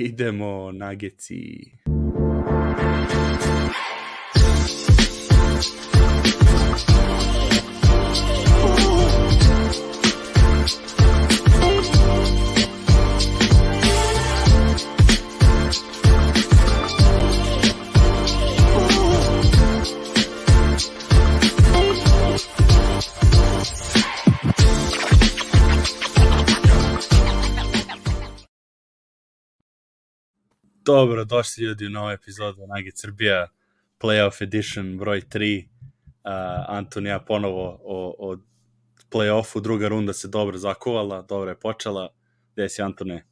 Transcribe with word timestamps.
Idemo 0.00 0.70
nageci. 0.70 1.79
Dobro, 30.90 31.24
došli 31.24 31.64
ljudi 31.64 31.86
u 31.86 31.90
novu 31.90 32.10
epizodu 32.10 32.60
Nugget 32.60 32.98
Srbija 32.98 33.48
Playoff 34.00 34.42
Edition 34.42 34.98
broj 34.98 35.20
3. 35.20 35.64
Uh, 35.64 36.30
Antonija 36.68 37.20
ponovo 37.20 37.80
o, 37.84 38.14
o 38.18 38.36
playoffu, 39.10 39.60
druga 39.60 39.88
runda 39.88 40.12
se 40.12 40.28
dobro 40.28 40.58
zakovala, 40.58 41.22
dobro 41.22 41.50
je 41.50 41.60
počela. 41.60 42.08
Gde 42.52 42.68
si 42.68 42.82
Antone? 42.82 43.24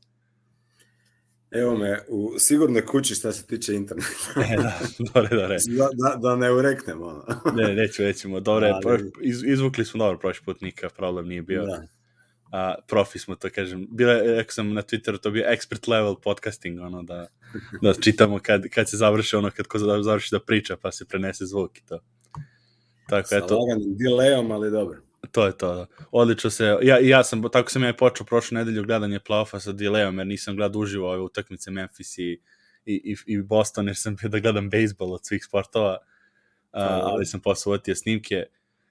Evo 1.50 1.76
me, 1.76 1.98
u 2.08 2.38
sigurnoj 2.38 2.86
kući 2.86 3.14
šta 3.14 3.32
se 3.32 3.46
tiče 3.46 3.74
interneta. 3.74 4.08
e, 4.52 4.56
da, 4.56 4.78
dobro, 5.14 5.36
dobro. 5.36 5.56
Da, 5.66 5.88
da, 5.92 6.16
da 6.16 6.36
ne 6.36 6.52
ureknemo. 6.52 7.24
Ne, 7.54 7.74
neću, 7.74 8.02
nećemo. 8.02 8.40
Dobro, 8.40 8.80
Ali... 8.84 9.10
iz, 9.22 9.44
izvukli 9.44 9.84
smo 9.84 9.98
dobro 9.98 10.18
prošli 10.18 10.44
put, 10.44 10.60
nikakav 10.60 10.96
problem 10.96 11.28
nije 11.28 11.42
bio. 11.42 11.66
Da 11.66 11.97
a, 12.50 12.74
profi 12.88 13.18
smo, 13.18 13.34
to 13.34 13.50
kažem. 13.50 13.86
Bila 13.90 14.12
rekao 14.12 14.52
sam 14.52 14.74
na 14.74 14.82
Twitteru, 14.82 15.20
to 15.20 15.30
bio 15.30 15.44
expert 15.44 15.88
level 15.88 16.16
podcasting, 16.16 16.80
ono, 16.80 17.02
da, 17.02 17.26
da 17.82 17.94
čitamo 17.94 18.38
kad, 18.42 18.68
kad 18.68 18.88
se 18.88 18.96
završi 18.96 19.36
ono, 19.36 19.50
kad 19.50 19.66
ko 19.66 19.78
završi 19.78 20.28
da 20.30 20.40
priča, 20.40 20.76
pa 20.76 20.92
se 20.92 21.04
prenese 21.04 21.46
zvuk 21.46 21.78
i 21.78 21.86
to. 21.86 22.00
Tako, 23.08 23.28
Sa 23.28 23.36
eto. 23.36 23.58
laganim 23.58 23.96
delayom, 23.96 24.52
ali 24.52 24.70
dobro. 24.70 24.98
To 25.30 25.46
je 25.46 25.58
to, 25.58 25.74
da. 25.74 25.86
Odlično 26.10 26.50
se, 26.50 26.76
ja, 26.82 26.98
ja 26.98 27.24
sam, 27.24 27.42
tako 27.52 27.70
sam 27.70 27.82
ja 27.84 27.92
počeo 27.92 28.26
prošlu 28.26 28.54
nedelju 28.54 28.84
gledanje 28.84 29.18
playoffa 29.18 29.60
sa 29.60 29.72
delayom, 29.72 30.18
jer 30.18 30.26
nisam 30.26 30.56
gledao 30.56 30.80
uživo 30.80 31.08
ove 31.10 31.20
utakmice 31.20 31.70
Memphis 31.70 32.18
i, 32.18 32.40
i, 32.86 33.16
i 33.26 33.42
Boston, 33.42 33.86
jer 33.86 33.96
sam 33.96 34.16
bio 34.16 34.28
da 34.28 34.38
gledam 34.38 34.70
bejsbol 34.70 35.12
od 35.12 35.26
svih 35.26 35.44
sportova, 35.44 35.98
uh, 36.72 36.80
ali 36.82 37.26
sam 37.26 37.40
posle 37.40 37.78
snimke 37.94 38.44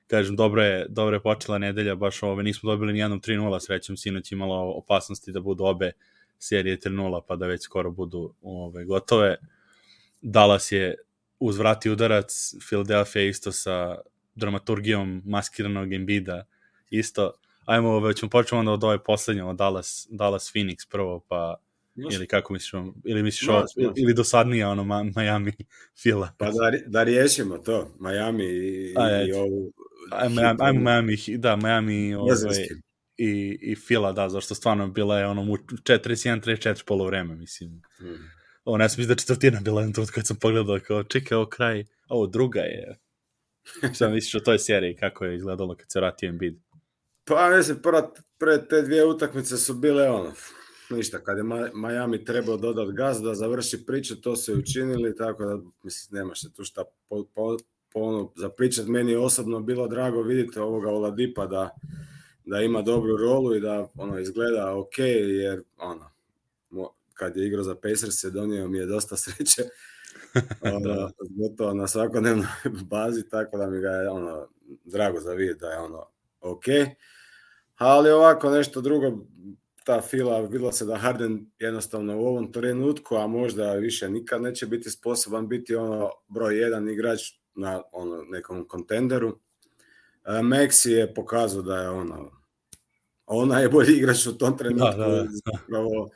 kažem, 0.08 0.36
dobro 0.36 0.64
je, 0.64 0.86
dobro 0.90 1.16
je 1.16 1.22
počela 1.22 1.58
nedelja, 1.58 1.96
baš 1.96 2.24
ove, 2.24 2.44
nismo 2.44 2.72
dobili 2.72 2.94
ni 2.94 3.00
jednom 3.00 3.22
3-0, 3.22 3.60
srećom, 3.60 3.98
sinoć 3.98 4.32
imalo 4.32 4.72
opasnosti 4.72 5.32
da 5.32 5.40
budu 5.40 5.64
obe 5.64 5.92
serije 6.40 6.78
3-0, 6.78 7.22
pa 7.28 7.36
da 7.36 7.48
već 7.48 7.62
skoro 7.64 7.92
budu 7.92 8.34
ove, 8.42 8.86
gotove. 8.86 9.36
Dallas 10.22 10.72
je 10.72 10.96
uzvrati 11.40 11.90
udarac, 11.90 12.54
Philadelphia 12.68 13.22
isto 13.22 13.52
sa 13.52 13.98
dramaturgijom 14.36 15.22
maskiranog 15.26 15.94
Embida 15.94 16.46
isto. 16.90 17.32
Ajmo, 17.66 18.00
već 18.00 18.20
ćemo 18.20 18.30
početi 18.30 18.56
onda 18.56 18.72
od 18.72 18.84
ove 18.84 19.04
poslednje, 19.04 19.44
od 19.44 19.56
Dallas, 19.56 20.08
Dallas 20.10 20.52
Phoenix 20.54 20.90
prvo, 20.90 21.20
pa. 21.28 21.56
Ili 22.12 22.28
kako 22.28 22.54
misliš, 22.54 22.72
ili 23.06 23.24
misliš 23.24 23.48
može, 23.48 23.66
ovo, 23.78 23.94
ili 23.96 24.14
dosadnije 24.14 24.68
ono 24.68 25.04
Miami 25.16 25.54
Fila. 26.04 26.36
Pa 26.38 26.46
da, 26.46 26.78
da 26.86 27.04
riješimo 27.04 27.58
to, 27.58 27.96
Miami 28.00 28.46
i, 28.46 28.94
A, 28.98 29.24
i 29.24 29.32
ovu 29.32 29.74
ajmo, 30.12 30.42
ajmo 30.60 30.80
Miami, 30.80 31.18
da, 31.38 31.56
Miami 31.56 32.16
ovaj, 32.16 32.68
i, 33.18 33.60
i 33.62 33.76
Fila, 33.76 34.12
da, 34.12 34.30
zašto 34.30 34.56
stvarno 34.56 34.88
bila 34.88 35.20
je 35.20 35.28
ono 35.28 35.42
41-34 35.42 36.84
polovreme, 36.86 37.36
mislim. 37.36 37.82
Hmm. 37.98 38.32
Ovo 38.64 38.78
ne 38.78 38.90
sam 38.90 39.06
da 39.06 39.16
četvrtina 39.16 39.60
bila 39.62 39.82
jedan 39.82 39.94
trut 39.94 40.10
kad 40.10 40.28
sam 40.28 40.38
pogledao 40.38 40.80
kao, 40.88 41.04
čekaj, 41.04 41.36
ovo 41.36 41.46
kraj, 41.46 41.84
ovo 42.08 42.28
druga 42.28 42.60
je. 42.60 42.98
Šta 43.96 44.10
misliš 44.10 44.36
o 44.36 44.40
toj 44.40 44.60
seriji, 44.60 44.96
kako 44.96 45.26
je 45.26 45.36
izgledalo 45.36 45.76
kad 45.76 45.92
se 45.92 46.00
vratio 46.00 46.30
Embiid? 46.30 46.60
Pa, 47.26 47.50
mislim, 47.58 47.78
prva, 47.82 48.14
pre 48.38 48.68
te 48.68 48.82
dvije 48.82 49.06
utakmice 49.06 49.58
su 49.58 49.74
bile 49.74 50.10
ono, 50.10 50.34
ništa, 50.90 51.24
kad 51.24 51.38
je 51.38 51.44
Miami 51.74 52.26
trebao 52.26 52.58
dodat 52.58 52.90
gaz 52.90 53.22
da 53.22 53.36
završi 53.36 53.86
priče, 53.86 54.22
to 54.22 54.36
se 54.36 54.54
učinili, 54.54 55.16
tako 55.16 55.46
da, 55.46 55.60
mislim, 55.84 56.20
nema 56.20 56.36
se 56.36 56.54
tu 56.54 56.64
šta 56.64 56.84
po, 57.10 57.26
po, 57.36 57.58
ono, 57.94 58.32
za 58.36 58.50
pričat 58.50 58.88
meni 58.88 59.12
je 59.12 59.20
osobno 59.20 59.60
bilo 59.60 59.88
drago 59.88 60.22
vidjeti 60.22 60.60
ovoga 60.60 60.90
Oladipa 60.90 61.46
da, 61.46 61.70
da 62.46 62.62
ima 62.62 62.82
dobru 62.82 63.18
rolu 63.18 63.56
i 63.56 63.60
da 63.60 63.88
ono 63.96 64.20
izgleda 64.20 64.76
ok, 64.76 64.98
jer 64.98 65.64
ono, 65.78 66.12
kad 67.18 67.38
je 67.38 67.48
igrao 67.48 67.64
za 67.64 67.76
Pacers 67.76 68.20
se 68.20 68.32
donio 68.32 68.68
mi 68.68 68.78
je 68.78 68.86
dosta 68.86 69.18
sreće. 69.18 69.64
Ono, 70.76 71.12
gotovo 71.30 71.74
na 71.74 71.88
svakodnevnoj 71.88 72.48
bazi, 72.92 73.30
tako 73.30 73.58
da 73.58 73.70
mi 73.70 73.82
ga 73.82 73.90
je 73.90 74.10
ono, 74.10 74.48
drago 74.86 75.20
za 75.20 75.34
vidjeti 75.34 75.60
da 75.60 75.68
je 75.68 75.80
ono 75.80 76.06
ok. 76.42 76.64
Ali 77.76 78.10
ovako 78.12 78.50
nešto 78.50 78.82
drugo, 78.82 79.26
ta 79.88 80.02
fila, 80.02 80.42
videlo 80.42 80.72
se 80.72 80.86
da 80.86 80.98
Harden 80.98 81.52
jednostavno 81.60 82.18
u 82.18 82.26
ovom 82.26 82.52
trenutku, 82.52 83.16
a 83.16 83.28
možda 83.28 83.74
više 83.74 84.10
nikad 84.10 84.42
neće 84.42 84.66
biti 84.66 84.90
sposoban 84.90 85.48
biti 85.48 85.76
ono 85.76 86.12
broj 86.28 86.60
jedan 86.60 86.90
igrač 86.90 87.22
na 87.56 87.82
ono, 87.92 88.24
nekom 88.24 88.68
kontenderu. 88.68 89.40
E, 90.26 90.32
Maxi 90.32 90.90
je 90.90 91.14
pokazao 91.14 91.62
da 91.62 91.78
je 91.78 91.90
ono, 91.90 92.32
on 93.26 93.48
najbolji 93.50 93.94
igrač 93.98 94.26
u 94.26 94.38
tom 94.38 94.58
trenutku. 94.58 94.98
Da, 94.98 95.08
da, 95.08 95.24
da. 95.24 95.28
Zapravo, 95.30 96.10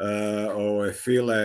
Uh, 0.00 0.56
ovo 0.56 0.84
je 0.84 0.92
File, 0.92 1.36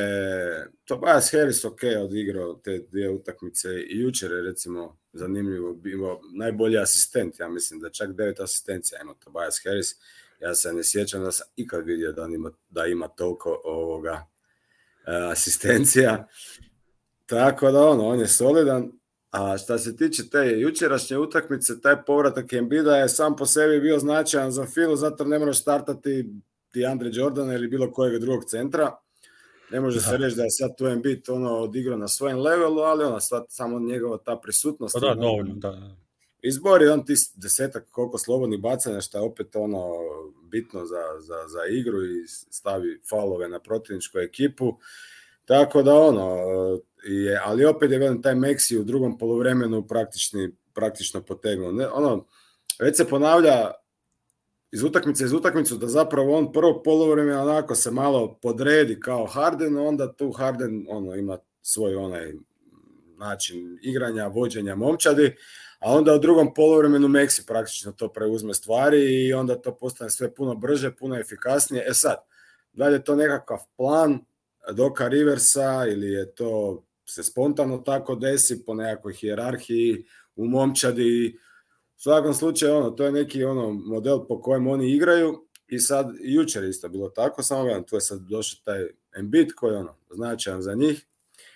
Tobias 0.86 1.32
Harris 1.32 1.66
ok 1.66 1.80
odigrao 2.03 2.53
te 2.53 2.86
dvije 2.90 3.09
utakmice 3.09 3.70
i 3.70 4.00
jučer 4.00 4.32
je 4.32 4.42
recimo 4.42 4.98
zanimljivo 5.14 5.74
bio 5.74 6.20
najbolji 6.34 6.78
asistent, 6.78 7.40
ja 7.40 7.50
mislim 7.50 7.80
da 7.80 7.90
čak 7.90 8.14
devet 8.14 8.40
asistencija 8.40 9.02
ima 9.02 9.14
Tobias 9.14 9.62
Harris, 9.64 9.96
ja 10.41 10.56
se 10.56 10.74
ne 10.74 10.84
sjećam 10.84 11.24
da 11.24 11.31
sam 11.31 11.47
ikad 11.56 11.85
vidio 11.85 12.12
da 12.12 12.28
ima, 12.35 12.52
da 12.69 12.85
ima 12.85 13.07
toliko 13.07 13.62
ovoga 13.63 14.13
uh, 14.13 15.31
asistencija, 15.31 16.28
tako 17.25 17.72
da 17.72 17.88
ono, 17.88 18.07
on 18.07 18.19
je 18.19 18.28
solidan, 18.28 18.91
A 19.31 19.57
šta 19.57 19.78
se 19.78 19.97
tiče 19.97 20.29
te 20.29 20.59
jučerašnje 20.59 21.18
utakmice, 21.18 21.81
taj 21.81 22.03
povratak 22.06 22.53
Embida 22.53 22.97
je 22.97 23.09
sam 23.09 23.35
po 23.35 23.46
sebi 23.46 23.79
bio 23.79 24.00
značajan 24.00 24.52
za 24.52 24.66
Filu, 24.66 24.96
zato 24.96 25.25
ne 25.25 25.40
moraš 25.40 25.62
startati 25.62 26.29
Andre 26.88 27.09
Jordana 27.13 27.53
ili 27.53 27.68
bilo 27.68 27.91
kojeg 27.91 28.22
drugog 28.22 28.46
centra. 28.46 28.96
Ne 29.72 29.79
može 29.81 30.00
da. 30.00 30.02
se 30.02 30.18
reći 30.18 30.35
da 30.35 30.44
je 30.44 30.52
sad 30.52 30.78
tu 30.78 30.88
Embiid 30.88 31.29
ono 31.29 31.58
odigrao 31.58 31.97
na 31.97 32.08
svojem 32.08 32.40
levelu, 32.40 32.79
ali 32.79 33.03
ona 33.03 33.19
sad 33.19 33.46
samo 33.50 33.79
njegova 33.79 34.18
ta 34.18 34.40
prisutnost. 34.44 34.94
Pa 34.94 35.00
da, 35.00 35.22
dovoljno, 35.22 35.56
da. 35.56 35.96
Izbori 36.41 36.88
on 36.88 37.06
ti 37.06 37.13
desetak 37.35 37.88
koliko 37.91 38.18
slobodnih 38.18 38.59
bacanja, 38.59 39.02
što 39.02 39.18
je 39.18 39.22
opet 39.22 39.56
ono 39.56 39.90
bitno 40.52 40.85
za, 40.85 41.03
za, 41.19 41.47
za 41.47 41.59
igru 41.69 42.06
i 42.06 42.28
stavi 42.28 43.02
falove 43.09 43.50
na 43.50 43.59
protivničku 43.59 44.19
ekipu. 44.19 44.78
Tako 45.46 45.84
da 45.84 45.96
ono, 45.96 46.38
je, 47.03 47.41
ali 47.44 47.66
opet 47.66 47.91
je 47.91 48.00
velim 48.00 48.22
taj 48.22 48.35
Meksi 48.35 48.78
u 48.78 48.84
drugom 48.84 49.18
polovremenu 49.18 49.88
praktični, 49.88 50.52
praktično 50.74 51.22
potegnuo. 51.22 51.72
Ne, 51.72 51.88
ono, 51.88 52.25
već 52.79 52.97
se 52.97 53.08
ponavlja 53.08 53.72
iz 54.72 54.84
utakmice 54.84 55.25
iz 55.25 55.34
utakmicu 55.34 55.78
da 55.78 55.88
zapravo 55.88 56.38
on 56.38 56.52
prvo 56.52 56.81
polovreme 56.84 57.38
onako 57.38 57.75
se 57.75 57.91
malo 57.91 58.40
podredi 58.41 59.00
kao 59.00 59.25
Harden, 59.25 59.78
onda 59.78 60.13
tu 60.13 60.31
Harden 60.31 60.85
ono 60.90 61.16
ima 61.16 61.38
svoj 61.62 61.96
onaj 61.96 62.34
način 63.18 63.79
igranja, 63.81 64.28
vođenja 64.28 64.75
momčadi, 64.75 65.35
a 65.81 65.94
onda 65.94 66.14
u 66.14 66.19
drugom 66.19 66.53
polovremenu 66.53 67.08
Meksi 67.08 67.46
praktično 67.46 67.92
to 67.92 68.08
preuzme 68.08 68.53
stvari 68.53 69.28
i 69.28 69.34
onda 69.34 69.56
to 69.56 69.75
postane 69.75 70.09
sve 70.09 70.36
puno 70.36 70.56
brže, 70.56 70.96
puno 70.96 71.19
efikasnije. 71.19 71.86
E 71.88 71.94
sad, 71.94 72.18
da 72.74 72.88
li 72.88 72.94
je 72.94 73.03
to 73.03 73.16
nekakav 73.16 73.58
plan 73.78 74.20
Doka 74.73 75.08
Riversa 75.08 75.85
ili 75.88 76.08
je 76.08 76.32
to 76.35 76.84
se 77.05 77.23
spontano 77.23 77.78
tako 77.78 78.16
desi 78.16 78.66
po 78.66 78.73
nekakvoj 78.73 79.14
hijerarhiji 79.14 80.05
u 80.35 80.46
momčadi. 80.46 81.38
U 81.97 82.02
svakom 82.02 82.34
slučaju, 82.34 82.76
ono, 82.76 82.90
to 82.90 83.05
je 83.05 83.11
neki 83.11 83.44
ono 83.44 83.72
model 83.72 84.28
po 84.28 84.41
kojem 84.41 84.67
oni 84.67 84.91
igraju 84.91 85.47
i 85.67 85.79
sad 85.79 86.11
jučer 86.20 86.64
isto 86.64 86.90
bilo 86.90 87.09
tako, 87.09 87.44
samo 87.44 87.64
gledam, 87.64 87.84
tu 87.84 87.96
je 87.96 88.02
sad 88.02 88.20
došao 88.20 88.59
taj 88.66 88.88
Embiid 89.17 89.53
koji 89.55 89.76
ono, 89.76 89.96
značajan 90.09 90.61
za 90.61 90.73
njih, 90.73 91.05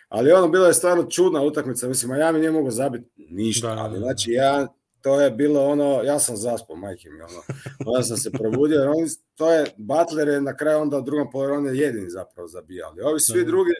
ali 0.07 0.31
ono, 0.31 0.47
bila 0.47 0.67
je 0.67 0.73
stvarno 0.73 1.03
čudna 1.03 1.41
utakmica, 1.41 1.87
mislim, 1.87 2.11
Miami 2.11 2.39
nije 2.39 2.51
mogo 2.51 2.71
zabiti 2.71 3.09
ništa, 3.15 3.69
da, 3.69 3.75
da, 3.75 3.81
ali 3.81 3.99
znači 3.99 4.31
ja, 4.31 4.67
to 5.01 5.21
je 5.21 5.31
bilo 5.31 5.65
ono, 5.65 6.01
ja 6.03 6.19
sam 6.19 6.35
zaspao, 6.35 6.75
majke 6.75 7.09
mi, 7.09 7.21
ono, 7.21 7.41
onda 7.85 8.03
sam 8.03 8.17
se 8.17 8.31
probudio, 8.31 8.79
jer 8.79 8.87
oni, 8.87 9.07
to 9.35 9.53
je, 9.53 9.65
Butler 9.77 10.27
je 10.27 10.41
na 10.41 10.57
kraju 10.57 10.79
onda 10.79 10.97
u 10.97 11.01
drugom 11.01 11.31
polovremenu 11.31 11.75
jedini 11.75 12.09
zapravo 12.09 12.47
zabijali, 12.47 13.01
ovi 13.01 13.19
svi 13.19 13.39
da. 13.39 13.45
drugi, 13.45 13.71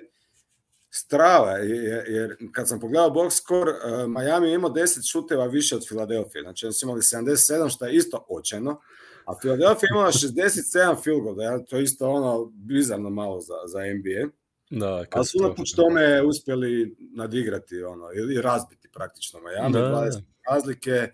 strava, 0.89 1.51
jer, 1.51 2.09
jer 2.09 2.35
kad 2.51 2.67
sam 2.67 2.79
pogledao 2.79 3.09
box 3.09 3.29
score, 3.29 3.71
uh, 3.71 4.09
Miami 4.09 4.51
ima 4.51 4.69
10 4.69 5.11
šuteva 5.11 5.45
više 5.45 5.75
od 5.75 5.87
Filadelfije, 5.87 6.41
znači 6.41 6.65
oni 6.65 6.73
su 6.73 6.85
imali 6.85 7.01
77, 7.01 7.75
što 7.75 7.85
je 7.85 7.95
isto 7.95 8.25
očajno, 8.29 8.81
A 9.25 9.33
Philadelphia 9.33 9.89
imala 9.91 10.11
67 10.11 11.03
field 11.03 11.23
goal, 11.23 11.65
to 11.65 11.77
je 11.77 11.83
isto 11.83 12.09
ono 12.09 12.45
bizarno 12.45 13.09
malo 13.09 13.41
za, 13.41 13.53
za 13.67 13.79
NBA. 13.79 14.29
Da, 14.69 15.05
Ali 15.11 15.25
su 15.25 15.37
unatoč 15.39 15.71
tome 15.75 16.21
uspjeli 16.21 16.95
nadigrati 16.99 17.83
ono, 17.83 18.05
ili 18.15 18.41
razbiti 18.41 18.89
praktično 18.93 19.39
Miami, 19.39 19.73
da. 19.73 19.79
20 19.79 20.21
razlike. 20.51 21.11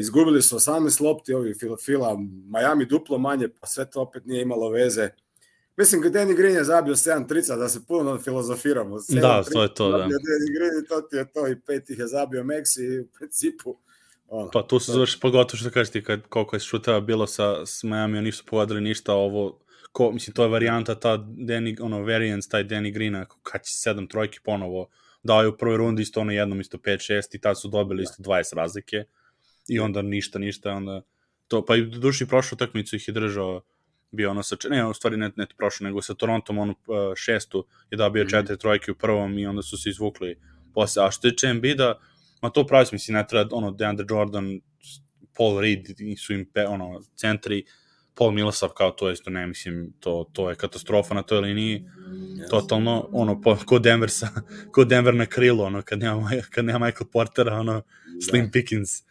Izgubili 0.00 0.42
su 0.42 0.56
18 0.56 1.02
lopti 1.02 1.34
ovi 1.34 1.54
Fila, 1.84 2.16
Miami 2.54 2.86
duplo 2.86 3.18
manje, 3.18 3.48
pa 3.60 3.66
sve 3.66 3.90
to 3.90 4.00
opet 4.00 4.26
nije 4.26 4.42
imalo 4.42 4.70
veze. 4.70 5.10
Mislim, 5.76 6.02
Danny 6.02 6.36
Green 6.36 6.54
je 6.54 6.64
zabio 6.64 6.94
7 6.94 7.28
trica, 7.28 7.56
da 7.56 7.68
se 7.68 7.86
puno 7.86 8.18
filozofiramo. 8.18 8.96
Da, 9.08 9.42
to 9.52 9.62
je 9.62 9.74
to, 9.74 9.90
da. 9.90 9.98
Danny 9.98 10.58
Green, 10.58 10.86
to 10.88 11.00
ti 11.00 11.16
je 11.16 11.32
to, 11.32 11.48
i 11.48 11.60
pet 11.60 11.90
ih 11.90 11.98
je 11.98 12.06
zabio 12.06 12.44
Meksi 12.44 12.84
i 12.84 13.00
u 13.00 13.06
principu 13.06 13.76
Ono. 14.28 14.50
Pa 14.50 14.62
tu 14.62 14.78
se 14.78 14.92
završi 14.92 15.20
pogotovo 15.20 15.58
što 15.58 15.70
kažeš 15.70 15.92
ti 15.92 16.04
kad, 16.04 16.22
koliko 16.28 16.56
je 16.56 16.60
šuteva 16.60 17.00
bilo 17.00 17.26
sa, 17.26 17.66
s 17.66 17.82
Miami, 17.82 18.20
nisu 18.20 18.44
pogodili 18.46 18.80
ništa 18.80 19.14
ovo, 19.14 19.58
ko, 19.96 20.10
mislim, 20.12 20.34
to 20.34 20.42
je 20.42 20.48
varijanta 20.48 20.94
ta 21.00 21.18
Danny, 21.18 21.76
ono, 21.80 22.02
variance, 22.02 22.48
taj 22.48 22.64
Danny 22.64 22.92
Greena, 22.92 23.24
kad 23.42 23.64
će 23.64 23.72
sedam 23.72 24.06
trojki 24.06 24.38
ponovo, 24.44 24.88
dao 25.22 25.42
je 25.42 25.48
u 25.48 25.56
prvoj 25.56 25.76
rundi 25.76 26.02
isto 26.02 26.20
ono 26.20 26.32
jednom, 26.32 26.60
isto 26.60 26.78
5-6 26.78 27.36
i 27.36 27.40
tad 27.40 27.60
su 27.60 27.68
dobili 27.68 28.02
isto 28.02 28.22
20 28.22 28.56
razlike 28.56 29.04
i 29.68 29.78
onda 29.80 30.02
ništa, 30.02 30.38
ništa, 30.38 30.72
onda 30.72 31.02
to, 31.48 31.64
pa 31.64 31.76
i 31.76 31.86
duši 31.86 32.26
prošlu 32.26 32.58
takmicu 32.58 32.96
ih 32.96 33.08
je 33.08 33.12
držao 33.12 33.62
bio 34.10 34.30
ono 34.30 34.42
sa, 34.42 34.56
ne, 34.70 34.84
u 34.86 34.94
stvari 34.94 35.16
ne, 35.16 35.30
ne 35.36 35.46
prošlo, 35.56 35.84
nego 35.84 36.02
sa 36.02 36.14
Torontom 36.14 36.58
ono 36.58 36.74
šestu 37.16 37.66
je 37.90 37.96
da 37.96 38.10
bio 38.10 38.24
mm 38.24 38.26
-hmm. 38.26 38.30
četiri 38.30 38.58
trojke 38.58 38.92
u 38.92 38.94
prvom 38.94 39.38
i 39.38 39.46
onda 39.46 39.62
su 39.62 39.78
se 39.78 39.90
izvukli 39.90 40.40
posle, 40.74 41.06
a 41.06 41.10
što 41.10 41.30
tiče 41.30 41.46
Embiida, 41.46 41.98
ma 42.42 42.50
to 42.50 42.66
pravi 42.66 42.86
mislim, 42.92 43.14
ne 43.14 43.26
treba, 43.26 43.56
ono, 43.56 43.70
DeAndre 43.70 44.06
Jordan, 44.10 44.60
Paul 45.36 45.60
Reed 45.60 45.86
su 46.18 46.32
im, 46.32 46.50
pe, 46.54 46.66
ono, 46.66 47.00
centri, 47.14 47.64
Paul 48.18 48.32
Millsap 48.32 48.70
kao 48.72 48.90
to 48.90 49.10
isto 49.10 49.30
ne 49.30 49.46
mislim 49.46 49.92
to 50.00 50.30
to 50.32 50.50
je 50.50 50.56
katastrofa 50.56 51.14
na 51.14 51.22
toj 51.22 51.40
liniji 51.40 51.84
yes. 51.84 52.50
totalno 52.50 53.08
ono 53.12 53.40
po, 53.40 53.56
ko 53.66 53.78
Denver 53.78 54.10
sa 54.10 54.28
ko 54.74 54.84
Denver 54.84 55.14
na 55.14 55.26
krilo 55.26 55.64
ono 55.64 55.82
kad 55.82 55.98
nema 55.98 56.30
kad 56.50 56.64
nema 56.64 56.86
Michael 56.86 57.08
Portera 57.12 57.54
ono 57.54 57.82
Slim 58.30 58.44
da. 58.44 58.50
Pickens 58.50 59.00
uh, 59.00 59.04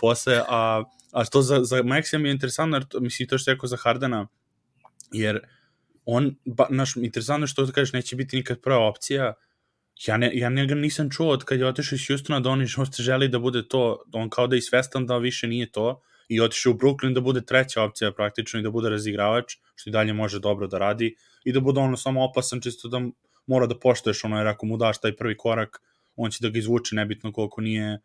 posle 0.00 0.42
a 0.48 0.84
a 1.12 1.24
što 1.24 1.42
za 1.42 1.64
za 1.64 1.82
Maxi 1.82 2.18
mi 2.18 2.28
je 2.28 2.32
interesantno 2.32 2.76
jer 2.76 2.84
to, 2.84 3.00
mislim 3.00 3.28
to 3.28 3.38
što 3.38 3.50
je 3.50 3.54
rekao 3.54 3.68
za 3.68 3.76
Hardena 3.76 4.26
jer 5.12 5.40
on 6.04 6.36
ba, 6.44 6.66
naš 6.70 6.96
interesantno 6.96 7.46
što 7.46 7.66
da 7.66 7.72
kažeš 7.72 7.92
neće 7.92 8.16
biti 8.16 8.36
nikad 8.36 8.60
prva 8.60 8.88
opcija 8.88 9.34
ja, 10.06 10.16
ne, 10.16 10.30
ja 10.34 10.48
njega 10.48 10.74
nisam 10.74 11.10
čuo 11.10 11.32
od 11.32 11.44
kad 11.44 11.58
je 11.58 11.66
otišao 11.66 11.96
iz 11.96 12.06
Houstona 12.06 12.40
da 12.40 12.50
on 12.50 12.66
želi 12.98 13.28
da 13.28 13.38
bude 13.38 13.68
to, 13.68 14.02
on 14.12 14.30
kao 14.30 14.46
da 14.46 14.56
je 14.56 14.62
svestan 14.62 15.06
da 15.06 15.18
više 15.18 15.46
nije 15.46 15.72
to 15.72 16.02
i 16.28 16.40
otišao 16.40 16.72
u 16.72 16.76
Brooklyn 16.76 17.14
da 17.14 17.20
bude 17.20 17.40
treća 17.40 17.82
opcija 17.82 18.12
praktično 18.12 18.60
i 18.60 18.62
da 18.62 18.70
bude 18.70 18.88
razigravač, 18.88 19.56
što 19.74 19.90
i 19.90 19.92
dalje 19.92 20.12
može 20.12 20.40
dobro 20.40 20.66
da 20.66 20.78
radi 20.78 21.14
i 21.44 21.52
da 21.52 21.60
bude 21.60 21.80
ono 21.80 21.96
samo 21.96 22.24
opasan 22.24 22.60
čisto 22.60 22.88
da 22.88 23.00
mora 23.46 23.66
da 23.66 23.78
poštoješ 23.78 24.24
ono 24.24 24.38
jer 24.38 24.46
ako 24.46 24.66
mu 24.66 24.76
daš 24.76 25.00
taj 25.00 25.16
prvi 25.16 25.36
korak 25.36 25.80
on 26.16 26.30
će 26.30 26.38
da 26.40 26.48
ga 26.48 26.58
izvuče 26.58 26.96
nebitno 26.96 27.32
koliko 27.32 27.60
nije 27.60 28.00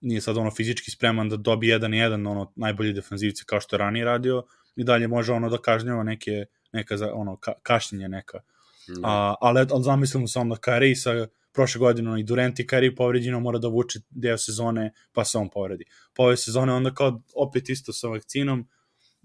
nije 0.00 0.20
sad 0.20 0.36
ono 0.36 0.50
fizički 0.50 0.90
spreman 0.90 1.28
da 1.28 1.36
dobije 1.36 1.72
jedan 1.72 1.94
jedan 1.94 2.26
ono 2.26 2.52
najbolji 2.56 2.92
defanzivci 2.92 3.44
kao 3.46 3.60
što 3.60 3.76
je 3.76 3.78
ranije 3.78 4.04
radio 4.04 4.42
i 4.76 4.84
dalje 4.84 5.08
može 5.08 5.32
ono 5.32 5.48
da 5.48 5.58
kažnjava 5.58 6.02
neke 6.02 6.44
neka 6.72 6.96
za 6.96 7.12
ono 7.14 7.36
ka, 7.36 7.52
kašnjenje 7.62 8.08
neka 8.08 8.40
Mm. 8.88 9.04
A, 9.04 9.34
ali, 9.40 9.66
ali 9.70 9.82
zamislimo 9.82 10.26
se 10.26 10.38
onda 10.38 10.56
Kyrie 10.56 10.94
sa 10.94 11.26
prošle 11.52 11.78
godine 11.78 12.20
i 12.20 12.24
Durant 12.24 12.60
i 12.60 12.64
Kyrie 12.64 12.96
povređeno 12.96 13.40
mora 13.40 13.58
da 13.58 13.68
vuče 13.68 14.00
deo 14.10 14.38
sezone 14.38 14.92
pa 15.12 15.24
se 15.24 15.38
on 15.38 15.48
povredi. 15.50 15.84
Pa 16.16 16.22
ove 16.22 16.36
sezone 16.36 16.72
onda 16.72 16.94
kao 16.94 17.22
opet 17.34 17.68
isto 17.68 17.92
sa 17.92 18.08
vakcinom 18.08 18.68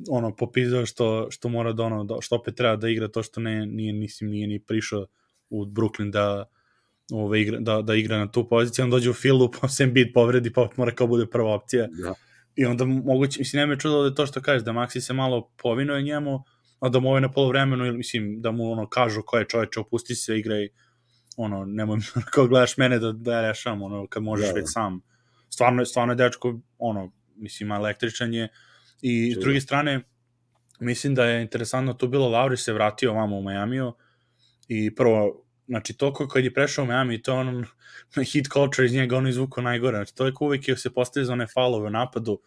ono 0.09 0.35
popizao 0.35 0.85
što 0.85 1.27
što 1.31 1.49
mora 1.49 1.73
da 1.73 1.83
ono 1.83 2.03
da, 2.03 2.15
što 2.21 2.35
opet 2.35 2.55
treba 2.55 2.75
da 2.75 2.89
igra 2.89 3.07
to 3.07 3.23
što 3.23 3.41
ne 3.41 3.65
nije 3.65 3.93
mislim 3.93 4.29
nije 4.29 4.47
ni 4.47 4.59
prišao 4.59 5.05
u 5.49 5.65
Brooklyn 5.65 6.11
da 6.11 6.45
ove 7.11 7.41
igra, 7.41 7.59
da, 7.59 7.81
da 7.81 7.95
igra 7.95 8.17
na 8.17 8.31
tu 8.31 8.49
poziciju, 8.49 8.85
on 8.85 8.91
dođe 8.91 9.09
u 9.09 9.13
filu, 9.13 9.51
pa 9.61 9.67
se 9.67 9.87
bit 9.87 10.13
povredi, 10.13 10.53
pa 10.53 10.69
mora 10.75 10.91
kao 10.91 11.07
bude 11.07 11.25
prva 11.25 11.53
opcija. 11.53 11.87
Da. 11.87 12.13
I 12.55 12.65
onda 12.65 12.85
moguće, 12.85 13.39
mislim, 13.39 13.59
nema 13.59 13.75
čudo 13.75 14.01
da 14.01 14.07
je 14.07 14.15
to 14.15 14.25
što 14.25 14.41
kažeš, 14.41 14.63
da 14.63 14.71
Maxi 14.71 14.99
se 14.99 15.13
malo 15.13 15.51
povinuje 15.57 16.03
njemu, 16.03 16.43
a 16.79 16.89
da 16.89 16.99
mu 16.99 17.09
ovaj 17.09 17.21
na 17.21 17.31
polovremenu, 17.31 17.85
ili 17.85 17.97
mislim, 17.97 18.41
da 18.41 18.51
mu 18.51 18.71
ono 18.71 18.89
kažu 18.89 19.21
ko 19.25 19.37
je 19.37 19.45
čoveče, 19.49 19.79
opusti 19.79 20.15
se, 20.15 20.37
igraj, 20.39 20.67
ono, 21.35 21.65
nemoj, 21.65 21.99
kao 22.33 22.47
gledaš 22.47 22.77
mene 22.77 22.99
da, 22.99 23.11
da 23.11 23.41
rešam, 23.41 23.81
ono, 23.81 24.07
kad 24.07 24.23
možeš 24.23 24.47
da, 24.47 24.53
već 24.53 24.63
da. 24.63 24.67
sam. 24.67 25.01
Stvarno, 25.49 25.85
stvarno 25.85 26.13
je 26.13 26.17
dečko, 26.17 26.59
ono, 26.77 27.11
mislim, 27.35 27.71
električan 27.71 28.33
je, 28.33 28.49
i 29.01 29.33
s 29.37 29.39
druge 29.39 29.61
strane, 29.61 30.01
mislim 30.79 31.15
da 31.15 31.25
je 31.25 31.41
interesantno 31.41 31.93
tu 31.93 32.07
bilo, 32.07 32.29
Lauri 32.29 32.57
se 32.57 32.73
vratio 32.73 33.13
vamo 33.13 33.37
u 33.37 33.41
Majamiju, 33.41 33.93
i 34.67 34.95
prvo, 34.95 35.45
znači, 35.67 35.93
toliko 35.97 36.27
kad 36.27 36.43
je 36.43 36.53
prešao 36.53 36.83
u 36.83 36.87
Miami, 36.87 37.21
to 37.21 37.35
on, 37.35 37.65
hit 38.31 38.47
culture 38.53 38.85
iz 38.85 38.93
njega, 38.93 39.17
on 39.17 39.27
izvukao 39.27 39.63
najgore, 39.63 39.97
znači, 39.97 40.15
to 40.15 40.25
je 40.25 40.33
uvek 40.39 40.67
je 40.67 40.77
se 40.77 40.93
postavio 40.93 41.25
za 41.25 41.33
one 41.33 41.47
falove 41.47 41.87
u 41.87 41.89
napadu, 41.89 42.39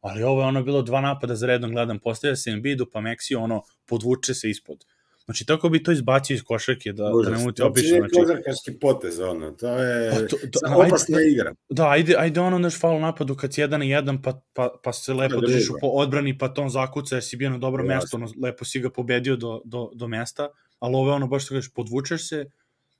ali 0.00 0.22
ovo 0.22 0.40
je 0.40 0.46
ono 0.46 0.62
bilo 0.62 0.82
dva 0.82 1.00
napada 1.00 1.34
za 1.34 1.46
redom 1.46 1.70
gledam, 1.70 1.98
postavlja 1.98 2.36
se 2.36 2.50
Embiidu, 2.50 2.86
pa 2.92 2.98
Maxi 2.98 3.36
ono 3.36 3.62
podvuče 3.86 4.34
se 4.34 4.50
ispod. 4.50 4.84
Znači, 5.24 5.46
tako 5.46 5.68
bi 5.68 5.82
to 5.82 5.92
izbacio 5.92 6.34
iz 6.34 6.42
košarke, 6.42 6.92
da, 6.92 7.12
Užas, 7.14 7.32
da 7.32 7.38
ne 7.38 7.44
muti 7.44 7.62
obično. 7.62 7.96
Znači, 7.96 8.14
kozarkaški 8.14 8.78
potez, 8.80 9.20
ono, 9.20 9.50
to 9.50 9.68
je 9.68 10.28
to, 10.28 10.36
to, 10.36 10.60
opasna 10.76 11.18
ajde, 11.18 11.30
igra. 11.30 11.54
Da, 11.68 11.88
ajde, 11.88 12.14
ajde 12.18 12.40
ono 12.40 12.58
naš 12.58 12.80
faul 12.80 13.00
napadu 13.00 13.34
kad 13.34 13.54
si 13.54 13.60
jedan 13.60 13.80
na 13.80 13.86
jedan, 13.86 14.22
pa, 14.22 14.40
pa, 14.52 14.68
pa 14.84 14.92
se 14.92 15.14
lepo 15.14 15.40
da, 15.40 15.46
držiš 15.46 15.68
po 15.80 15.86
odbrani, 15.86 16.38
pa 16.38 16.48
ton 16.48 16.68
zakuca, 16.68 17.16
jer 17.16 17.24
si 17.24 17.36
bio 17.36 17.50
na 17.50 17.58
dobro 17.58 17.84
mesto, 17.84 18.16
ono, 18.16 18.28
lepo 18.42 18.64
si 18.64 18.80
ga 18.80 18.90
pobedio 18.90 19.36
do, 19.36 19.60
do, 19.64 19.90
do 19.94 20.08
mesta, 20.08 20.48
ali 20.78 20.94
ovo 20.94 21.10
je 21.10 21.14
ono, 21.14 21.26
baš 21.26 21.44
što 21.44 21.54
kažeš, 21.54 21.72
podvučeš 21.72 22.28
se 22.28 22.44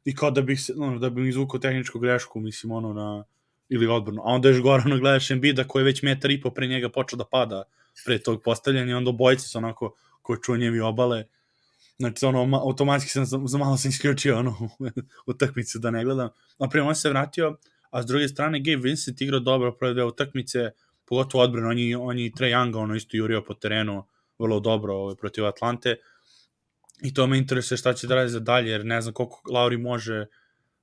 i 0.04 0.14
kao 0.14 0.30
da 0.30 0.42
bih, 0.42 0.60
se, 0.60 0.74
ono, 0.78 0.98
da 0.98 1.10
bih 1.10 1.28
izvukao 1.28 1.60
tehničku 1.60 1.98
grešku, 1.98 2.40
mislim, 2.40 2.72
ono, 2.72 2.92
na, 2.92 3.24
ili 3.68 3.86
odbranu. 3.86 4.22
A 4.22 4.24
onda 4.24 4.48
još 4.48 4.60
gore 4.60 4.82
ono 4.86 4.98
gledaš 4.98 5.30
Embida 5.30 5.64
koji 5.64 5.80
je 5.80 5.84
već 5.84 6.02
metar 6.02 6.30
i 6.30 6.40
po 6.40 6.50
pre 6.50 6.66
njega 6.66 6.88
počeo 6.88 7.16
da 7.16 7.24
pada 7.24 7.62
pre 8.04 8.18
tog 8.18 8.42
postavljanja 8.42 8.90
i 8.90 8.94
onda 8.94 9.10
obojice 9.10 9.48
su 9.48 9.58
onako 9.58 9.94
ko 10.22 10.36
čunjevi 10.36 10.80
obale. 10.80 11.24
Znači, 12.00 12.26
ono, 12.26 12.56
automatski 12.56 13.10
sam, 13.10 13.24
za 13.46 13.58
malo 13.58 13.76
sam 13.76 13.88
isključio 13.88 14.38
ono, 14.38 14.56
utakmice 15.26 15.78
da 15.78 15.90
ne 15.90 16.04
gledam. 16.04 16.28
A 16.58 16.68
prema 16.68 16.88
on 16.88 16.94
se 16.94 17.08
vratio, 17.08 17.56
a 17.90 18.02
s 18.02 18.06
druge 18.06 18.28
strane 18.28 18.60
Gabe 18.60 18.82
Vincent 18.82 19.20
igrao 19.20 19.40
dobro 19.40 19.72
prve 19.72 19.92
dve 19.92 20.04
utakmice, 20.04 20.70
pogotovo 21.04 21.44
odbrano, 21.44 21.68
on 21.68 21.78
je, 21.78 21.96
on 21.96 22.18
je 22.18 22.32
Trae 22.36 22.50
Younga 22.50 22.76
ono 22.76 22.94
isto 22.94 23.16
jurio 23.16 23.44
po 23.44 23.54
terenu 23.54 24.04
vrlo 24.38 24.60
dobro 24.60 24.94
ovaj, 24.94 25.14
protiv 25.14 25.46
Atlante. 25.46 25.96
I 27.02 27.14
to 27.14 27.26
me 27.26 27.38
interesuje 27.38 27.78
šta 27.78 27.92
će 27.94 28.06
da 28.06 28.14
radi 28.14 28.28
za 28.28 28.40
dalje, 28.40 28.70
jer 28.70 28.84
ne 28.84 29.00
znam 29.00 29.14
koliko 29.14 29.42
Lauri 29.52 29.78
može 29.78 30.26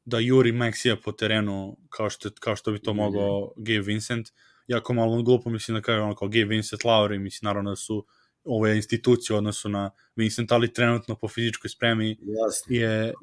da 0.05 0.19
juri 0.19 0.51
Maxija 0.51 0.95
po 1.03 1.11
terenu 1.11 1.77
kao 1.89 2.09
što, 2.09 2.29
kao 2.39 2.55
što 2.55 2.71
bi 2.71 2.79
to 2.79 2.93
mhm. 2.93 2.97
mogao 2.97 3.51
Gabe 3.55 3.79
Vincent. 3.79 4.29
Jako 4.67 4.93
malo 4.93 5.23
glupo 5.23 5.49
mislim 5.49 5.75
da 5.75 5.81
kažem 5.81 6.03
ono 6.03 6.15
kao 6.15 6.27
Gabe 6.27 6.45
Vincent, 6.45 6.83
Lauri, 6.83 7.19
mislim 7.19 7.47
naravno 7.47 7.69
da 7.69 7.75
su 7.75 8.05
ove 8.47 8.75
institucije 8.75 9.37
odnosu 9.37 9.69
na 9.69 9.91
Vincent, 10.15 10.51
ali 10.51 10.73
trenutno 10.73 11.15
po 11.15 11.27
fizičkoj 11.27 11.69
spremi 11.69 12.09
Jasne. 12.09 12.77
je, 12.77 13.13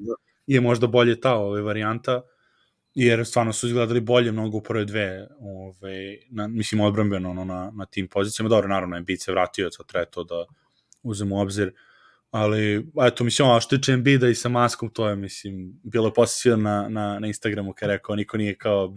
je 0.47 0.61
možda 0.61 0.87
bolje 0.87 1.21
ta 1.21 1.35
ove 1.35 1.61
varijanta, 1.61 2.21
jer 2.93 3.25
stvarno 3.25 3.53
su 3.53 3.67
izgledali 3.67 3.99
bolje 3.99 4.31
mnogo 4.31 4.57
u 4.57 4.61
prve 4.61 4.85
dve, 4.85 5.27
ove, 5.39 6.17
na, 6.29 6.47
mislim 6.47 6.81
odbrambeno 6.81 7.29
ono, 7.29 7.45
na, 7.45 7.71
na 7.75 7.85
tim 7.85 8.07
pozicijama. 8.07 8.49
Dobro, 8.49 8.67
naravno, 8.67 8.97
Embiid 8.97 9.21
se 9.21 9.31
vratio, 9.31 9.71
sad 9.71 9.85
treba 9.85 10.05
to 10.05 10.23
da 10.23 10.45
uzemo 11.03 11.35
u 11.35 11.39
obzir. 11.39 11.73
Ali 12.31 12.87
eto 13.07 13.23
mislim 13.23 13.49
a 13.49 13.59
što 13.59 13.77
tiče 13.77 13.91
Embida 13.91 14.27
i 14.27 14.35
sa 14.35 14.49
maskom 14.49 14.89
to 14.89 15.09
je 15.09 15.15
mislim 15.15 15.79
bilo 15.83 16.13
posle 16.13 16.57
na, 16.57 16.87
na, 16.89 17.19
na 17.19 17.27
Instagramu 17.27 17.73
kad 17.73 17.89
rekao 17.89 18.15
niko 18.15 18.37
nije 18.37 18.57
kao 18.57 18.95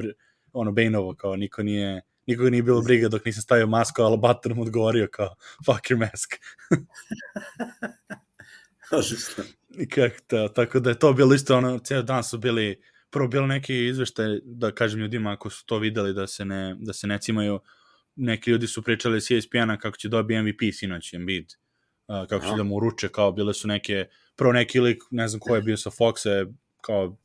ono 0.52 0.72
Baneovo 0.72 1.14
kao 1.14 1.36
niko 1.36 1.62
nije 1.62 2.02
nikoga 2.28 2.50
nije 2.50 2.62
bilo 2.62 2.82
briga 2.82 3.08
dok 3.08 3.24
nisam 3.24 3.42
stavio 3.42 3.66
masku, 3.66 4.02
ali 4.02 4.18
Butler 4.18 4.54
mu 4.54 4.62
odgovorio 4.62 5.08
kao 5.12 5.34
fuck 5.66 5.90
your 5.90 5.98
mask. 5.98 6.34
I 9.78 9.88
kak 9.88 10.20
to, 10.26 10.48
tako 10.48 10.80
da 10.80 10.90
je 10.90 10.98
to 10.98 11.12
bilo 11.12 11.34
isto 11.34 11.56
ono, 11.56 11.78
ceo 11.78 12.02
dan 12.02 12.24
su 12.24 12.38
bili, 12.38 12.82
prvo 13.10 13.28
bilo 13.28 13.46
neki 13.46 13.86
izveštaj, 13.86 14.38
da 14.44 14.74
kažem 14.74 15.00
ljudima 15.00 15.32
ako 15.32 15.50
su 15.50 15.66
to 15.66 15.78
videli 15.78 16.14
da 16.14 16.26
se 16.26 16.44
ne, 16.44 16.76
da 16.78 16.92
se 16.92 17.06
ne 17.06 17.18
cimaju, 17.18 17.60
neki 18.16 18.50
ljudi 18.50 18.66
su 18.66 18.82
pričali 18.82 19.20
s 19.20 19.30
ESPN-a 19.30 19.78
kako 19.78 19.96
će 19.96 20.08
dobiti 20.08 20.42
MVP 20.42 20.60
sinoć 20.72 21.14
Embiid. 21.14 21.46
Uh, 22.08 22.16
uh, 22.16 22.26
kako 22.28 22.46
će 22.46 22.52
da 22.56 22.62
mu 22.62 22.76
uruče, 22.76 23.08
kao 23.08 23.32
bile 23.32 23.54
su 23.54 23.68
neke, 23.68 24.06
prvo 24.36 24.52
neki 24.52 24.80
lik, 24.80 25.02
ne 25.10 25.28
znam 25.28 25.40
ko 25.40 25.56
je 25.56 25.62
bio 25.62 25.76
sa 25.76 25.90
Foxe, 25.90 26.54
kao 26.80 27.18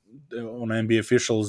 ono 0.60 0.82
NBA 0.82 1.00
officials 1.00 1.48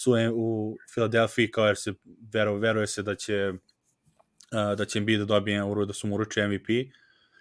su 0.00 0.12
u 0.34 0.76
Filadelfiji, 0.94 1.50
kao 1.50 1.66
jer 1.66 1.76
se 1.76 1.92
vero, 2.32 2.54
veruje 2.54 2.86
se 2.86 3.02
da 3.02 3.14
će 3.14 3.52
uh, 3.52 4.78
da 4.78 4.84
će 4.84 4.98
Embiid 4.98 5.18
da 5.18 5.24
dobije 5.24 5.64
uru, 5.64 5.86
da 5.86 5.92
su 5.92 6.06
mu 6.06 6.14
uruče 6.14 6.48
MVP. 6.48 6.68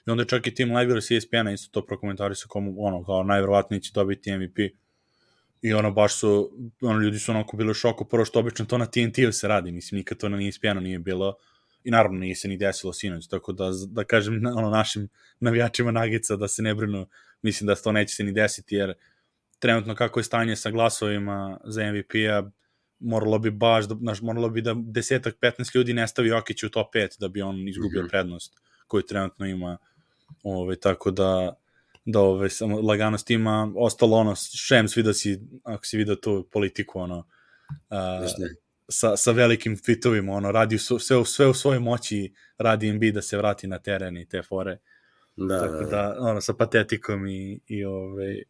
I 0.08 0.12
onda 0.12 0.26
čak 0.26 0.48
i 0.48 0.54
Tim 0.56 0.76
Legler 0.76 1.04
s 1.04 1.12
ESPN-a 1.12 1.52
isto 1.52 1.82
to 1.82 1.86
prokomentarisao 1.86 2.50
kao, 2.50 2.62
ono, 2.78 3.04
kao 3.06 3.24
najverovatnije 3.24 3.82
će 3.82 3.92
dobiti 3.94 4.38
MVP. 4.38 4.60
I 5.62 5.74
ono, 5.74 5.92
baš 5.92 6.20
su, 6.20 6.52
ono, 6.82 7.00
ljudi 7.00 7.20
su 7.20 7.32
onako 7.32 7.58
bili 7.58 7.72
u 7.72 7.74
šoku, 7.74 8.06
prvo 8.06 8.26
što 8.26 8.40
obično 8.40 8.66
to 8.66 8.78
na 8.78 8.86
TNT-u 8.86 9.32
se 9.32 9.48
radi, 9.48 9.72
mislim, 9.72 9.98
nikad 9.98 10.18
to 10.18 10.30
na 10.30 10.48
ESPN-u 10.48 10.82
nije 10.82 11.00
bilo 11.00 11.36
i 11.84 11.92
naravno 11.92 12.20
nije 12.20 12.36
se 12.36 12.48
ni 12.48 12.58
desilo 12.58 12.94
sinoć, 12.94 13.28
tako 13.28 13.54
da, 13.54 13.72
da 13.88 14.04
kažem 14.04 14.46
ono, 14.46 14.70
našim 14.70 15.08
navijačima 15.40 15.92
Nagica 15.92 16.36
da 16.36 16.48
se 16.48 16.62
ne 16.62 16.76
brinu, 16.76 17.08
mislim 17.42 17.68
da 17.68 17.76
to 17.76 17.92
neće 17.92 18.16
se 18.16 18.24
ni 18.24 18.32
desiti, 18.32 18.76
jer 18.76 18.94
trenutno 19.60 19.96
kako 19.96 20.20
je 20.20 20.24
stanje 20.24 20.56
sa 20.56 20.72
glasovima 20.72 21.60
za 21.64 21.92
MVP-a, 21.92 22.50
moralo 23.00 23.40
bi 23.40 23.52
baš, 23.52 23.86
da, 23.86 23.96
znaš, 23.96 24.22
moralo 24.22 24.50
bi 24.50 24.62
da 24.62 24.76
desetak, 24.78 25.36
15 25.42 25.76
ljudi 25.76 25.94
ne 25.94 26.08
stavi 26.08 26.30
Jokić 26.30 26.64
u 26.64 26.70
top 26.70 26.96
5 26.96 27.20
da 27.20 27.28
bi 27.28 27.42
on 27.42 27.68
izgubio 27.68 28.02
mm 28.02 28.06
-hmm. 28.06 28.10
prednost 28.10 28.54
koju 28.88 29.04
trenutno 29.04 29.46
ima. 29.46 29.78
Ove, 30.44 30.76
tako 30.76 31.12
da, 31.12 31.60
da 32.06 32.20
ove, 32.20 32.50
samo 32.50 32.82
lagano 32.82 33.18
s 33.18 33.24
tima, 33.24 33.72
ostalo 33.76 34.18
ono, 34.18 34.36
šem 34.36 34.88
svi 34.88 35.04
da 35.04 35.14
si, 35.14 35.40
ako 35.64 35.86
si 35.86 35.98
vidio 35.98 36.16
tu 36.16 36.48
politiku, 36.52 37.00
ono, 37.00 37.18
uh, 37.18 38.30
sa, 38.88 39.18
sa 39.18 39.32
velikim 39.32 39.78
fitovima, 39.78 40.34
ono, 40.34 40.52
radi 40.52 40.78
su, 40.78 41.00
sve, 41.00 41.26
sve 41.26 41.48
u 41.48 41.54
svojoj 41.54 41.80
moći 41.80 42.34
radi 42.58 42.94
MB 42.94 43.04
da 43.14 43.22
se 43.22 43.38
vrati 43.38 43.68
na 43.68 43.80
teren 43.80 44.18
i 44.18 44.30
te 44.30 44.44
fore. 44.44 44.78
Da, 45.36 45.60
Tako 45.60 45.74
da, 45.74 45.86
da, 45.86 45.90
da 45.90 46.16
ono, 46.20 46.42
sa 46.42 46.54
patetikom 46.54 47.28
i, 47.28 47.60
i 47.68 47.86
ove, 47.86 48.44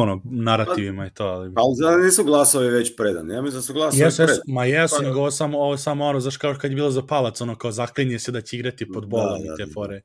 ono, 0.00 0.20
narativima 0.24 1.02
pa, 1.02 1.06
i 1.06 1.10
to. 1.10 1.24
Ali, 1.24 1.52
ali 1.56 1.74
za 1.74 1.96
nisu 1.96 2.24
glasovi 2.24 2.68
već 2.68 2.96
predani, 2.96 3.34
ja 3.34 3.42
mislim 3.42 3.58
da 3.58 3.62
su 3.62 3.72
glasovi 3.72 4.02
jesu, 4.02 4.16
predani. 4.16 4.40
Ma 4.46 4.64
jesu, 4.64 4.96
pa, 4.98 5.02
nego 5.02 5.18
ovo 5.18 5.30
samo, 5.30 5.58
ovo 5.58 5.76
samo 5.76 6.04
ono, 6.04 6.20
zaš 6.20 6.36
kao 6.36 6.54
kad 6.60 6.70
je 6.70 6.74
bilo 6.74 6.90
za 6.90 7.02
palac, 7.02 7.40
ono, 7.40 7.56
kao 7.56 7.72
zaklinje 7.72 8.18
se 8.18 8.32
da 8.32 8.40
će 8.40 8.56
igrati 8.56 8.92
pod 8.92 9.08
bolom 9.08 9.40
da, 9.40 9.54
i 9.54 9.56
te 9.56 9.64
da, 9.64 9.72
fore. 9.72 10.00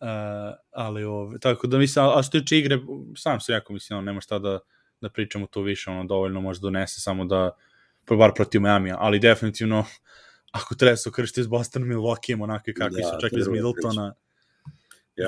Uh, 0.00 0.08
ali 0.70 1.04
ove, 1.04 1.38
tako 1.38 1.66
da 1.66 1.78
mislim, 1.78 2.04
a, 2.04 2.22
što 2.22 2.40
tiče 2.40 2.58
igre, 2.58 2.78
sam 3.16 3.40
se 3.40 3.52
jako 3.52 3.72
mislim, 3.72 3.98
ono, 3.98 4.04
nema 4.04 4.20
šta 4.20 4.38
da, 4.38 4.58
da 5.00 5.08
pričamo 5.08 5.46
tu 5.46 5.62
više, 5.62 5.90
ono, 5.90 6.04
dovoljno 6.04 6.40
može 6.40 6.60
donese 6.60 7.00
samo 7.00 7.24
da, 7.24 7.50
pa 8.04 8.16
bar 8.16 8.32
protiv 8.34 8.60
Miami, 8.60 8.92
ali 8.98 9.18
definitivno, 9.18 9.84
ako 10.58 10.74
treba 10.74 10.96
se 10.96 11.08
ukršiti 11.08 11.42
s 11.42 11.46
Boston 11.46 11.82
Milwaukee, 11.82 12.42
onako 12.42 12.64
kakvi 12.76 13.02
da, 13.02 13.08
su 13.08 13.14
čak 13.20 13.32
iz 13.32 13.48
Middletona, 13.48 14.14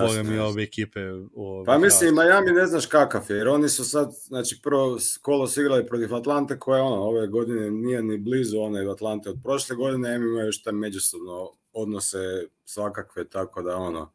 Boga 0.01 0.23
mi 0.23 0.39
ove 0.39 0.63
ekipe. 0.63 1.01
Ove 1.35 1.65
pa 1.67 1.79
mislim, 1.79 2.15
Miami 2.15 2.53
ne 2.53 2.67
znaš 2.67 2.87
kakav 2.87 3.23
je, 3.29 3.37
jer 3.37 3.49
oni 3.49 3.69
su 3.69 3.85
sad, 3.85 4.13
znači 4.27 4.61
prvo 4.63 4.99
kolo 5.23 5.47
su 5.47 5.61
igrali 5.61 5.87
protiv 5.87 6.15
Atlante, 6.15 6.59
koja 6.59 6.83
ono, 6.83 7.03
ove 7.03 7.27
godine 7.27 7.71
nije 7.71 8.03
ni 8.03 8.19
blizu 8.19 8.61
one 8.61 8.91
Atlante 8.91 9.31
od 9.31 9.37
prošle 9.43 9.77
godine, 9.77 10.15
im 10.15 10.23
imaju 10.23 10.47
još 10.47 10.63
tam 10.63 10.79
međusobno 10.79 11.53
odnose 11.73 12.19
svakakve, 12.65 13.29
tako 13.29 13.63
da 13.63 13.77
ono, 13.77 14.13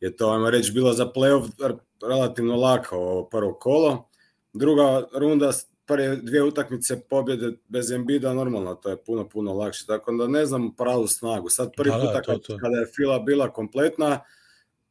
je 0.00 0.16
to, 0.16 0.30
ajmo 0.30 0.50
reći, 0.50 0.72
bilo 0.72 0.92
za 0.92 1.06
playoff 1.06 1.76
relativno 2.08 2.56
lako 2.56 3.28
prvo 3.30 3.54
kolo. 3.54 4.08
Druga 4.52 5.08
runda, 5.14 5.52
prve 5.86 6.16
dvije 6.16 6.42
utakmice 6.42 7.00
pobjede 7.00 7.52
bez 7.68 7.90
Embida, 7.90 8.34
normalno, 8.34 8.74
to 8.74 8.90
je 8.90 9.04
puno, 9.04 9.28
puno 9.28 9.52
lakše. 9.54 9.86
Tako 9.86 10.12
da 10.12 10.26
ne 10.26 10.46
znam 10.46 10.76
pravu 10.76 11.06
snagu. 11.06 11.48
Sad 11.48 11.72
prvi 11.76 11.90
da, 11.90 11.98
da 11.98 12.22
kad, 12.22 12.40
kada 12.60 12.76
je 12.76 12.86
fila 12.96 13.18
bila 13.18 13.52
kompletna, 13.52 14.20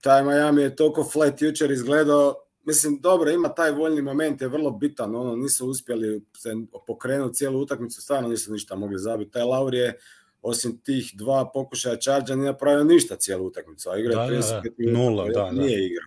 taj 0.01 0.23
Miami 0.23 0.61
je 0.61 0.75
toliko 0.75 1.03
flat 1.03 1.41
jučer 1.41 1.71
izgledao, 1.71 2.35
mislim, 2.65 2.99
dobro, 3.01 3.31
ima 3.31 3.49
taj 3.49 3.71
voljni 3.71 4.01
moment, 4.01 4.41
je 4.41 4.47
vrlo 4.47 4.71
bitan, 4.71 5.15
ono, 5.15 5.35
nisu 5.35 5.67
uspjeli 5.67 6.25
se 6.37 6.53
pokrenuti 6.87 7.35
cijelu 7.35 7.59
utakmicu, 7.59 8.01
stvarno 8.01 8.29
nisu 8.29 8.51
ništa 8.51 8.75
mogli 8.75 8.99
zabiti. 8.99 9.31
Taj 9.31 9.43
Lauri 9.43 9.77
je, 9.77 9.97
osim 10.41 10.81
tih 10.81 11.11
dva 11.13 11.51
pokušaja 11.53 11.95
čarđa, 11.95 12.35
nije 12.35 12.51
napravio 12.51 12.83
ništa 12.83 13.15
cijelu 13.15 13.45
utakmicu, 13.45 13.89
a 13.89 13.97
igra 13.97 14.15
da, 14.15 14.33
35 14.33 14.41
da, 14.41 14.91
da. 14.91 14.91
Nula, 14.91 15.25
da, 15.25 15.31
da. 15.31 15.51
nije 15.51 15.85
igra. 15.85 16.03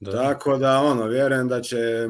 Da. 0.00 0.12
Tako 0.12 0.56
da, 0.56 0.78
ono, 0.78 1.06
vjerujem 1.06 1.48
da 1.48 1.62
će, 1.62 2.08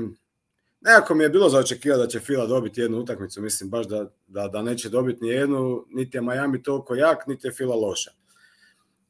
nekako 0.81 1.15
mi 1.15 1.25
je 1.25 1.29
bilo 1.29 1.49
za 1.49 1.59
očekivati 1.59 2.03
da 2.03 2.09
će 2.09 2.21
Fila 2.21 2.47
dobiti 2.47 2.81
jednu 2.81 2.99
utakmicu, 2.99 3.43
mislim 3.43 3.71
baš 3.71 3.87
da, 3.87 4.11
da, 4.27 4.49
da 4.49 4.63
neće 4.63 4.89
dobiti 4.89 5.25
ni 5.25 5.29
jednu, 5.29 5.85
niti 5.89 6.17
je 6.17 6.23
Miami 6.23 6.63
toliko 6.63 6.95
jak, 6.95 7.27
niti 7.27 7.47
je 7.47 7.53
Fila 7.53 7.77
loša. 7.77 8.11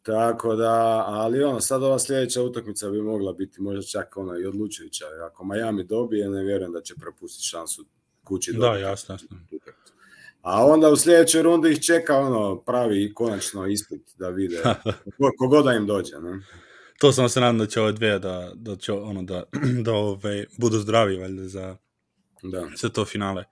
Tako 0.08 0.56
da, 0.56 1.04
ali 1.06 1.42
ono, 1.42 1.60
sad 1.60 1.82
ova 1.82 1.98
sljedeća 1.98 2.42
utakmica 2.42 2.90
bi 2.90 3.02
mogla 3.02 3.32
biti 3.32 3.62
možda 3.62 3.82
čak 3.82 4.16
ono 4.16 4.38
i 4.38 4.46
odlučujuća. 4.46 5.04
Ako 5.30 5.44
Miami 5.44 5.84
dobije, 5.84 6.30
ne 6.30 6.44
vjerujem 6.44 6.72
da 6.72 6.80
će 6.80 6.94
propustiti 6.94 7.48
šansu 7.48 7.84
kući 8.24 8.52
Da, 8.52 8.76
jasno, 8.76 9.14
jasno. 9.14 9.28
A 10.42 10.66
onda 10.66 10.90
u 10.90 10.96
sljedećoj 10.96 11.42
rundi 11.42 11.70
ih 11.72 11.80
čeka 11.80 12.16
ono 12.16 12.60
pravi 12.60 13.14
konačno 13.14 13.66
ispit 13.66 14.02
da 14.18 14.28
vide 14.28 14.62
kogoda 15.38 15.72
im 15.72 15.86
dođe. 15.86 16.20
Ne? 16.20 16.40
To 16.98 17.12
sam 17.12 17.28
se 17.28 17.40
nadam 17.40 17.58
da 17.58 17.66
će 17.66 17.80
ove 17.80 17.92
dve 17.92 18.18
da, 18.18 18.52
da 18.54 18.76
će 18.76 18.92
ono 18.92 19.22
da, 19.22 19.42
da 19.84 19.92
ove, 19.92 20.46
budu 20.58 20.78
zdravi 20.78 21.16
valjda 21.16 21.48
za, 21.48 21.76
da. 22.42 22.66
za 22.76 22.88
to 22.88 23.04
finale. 23.04 23.44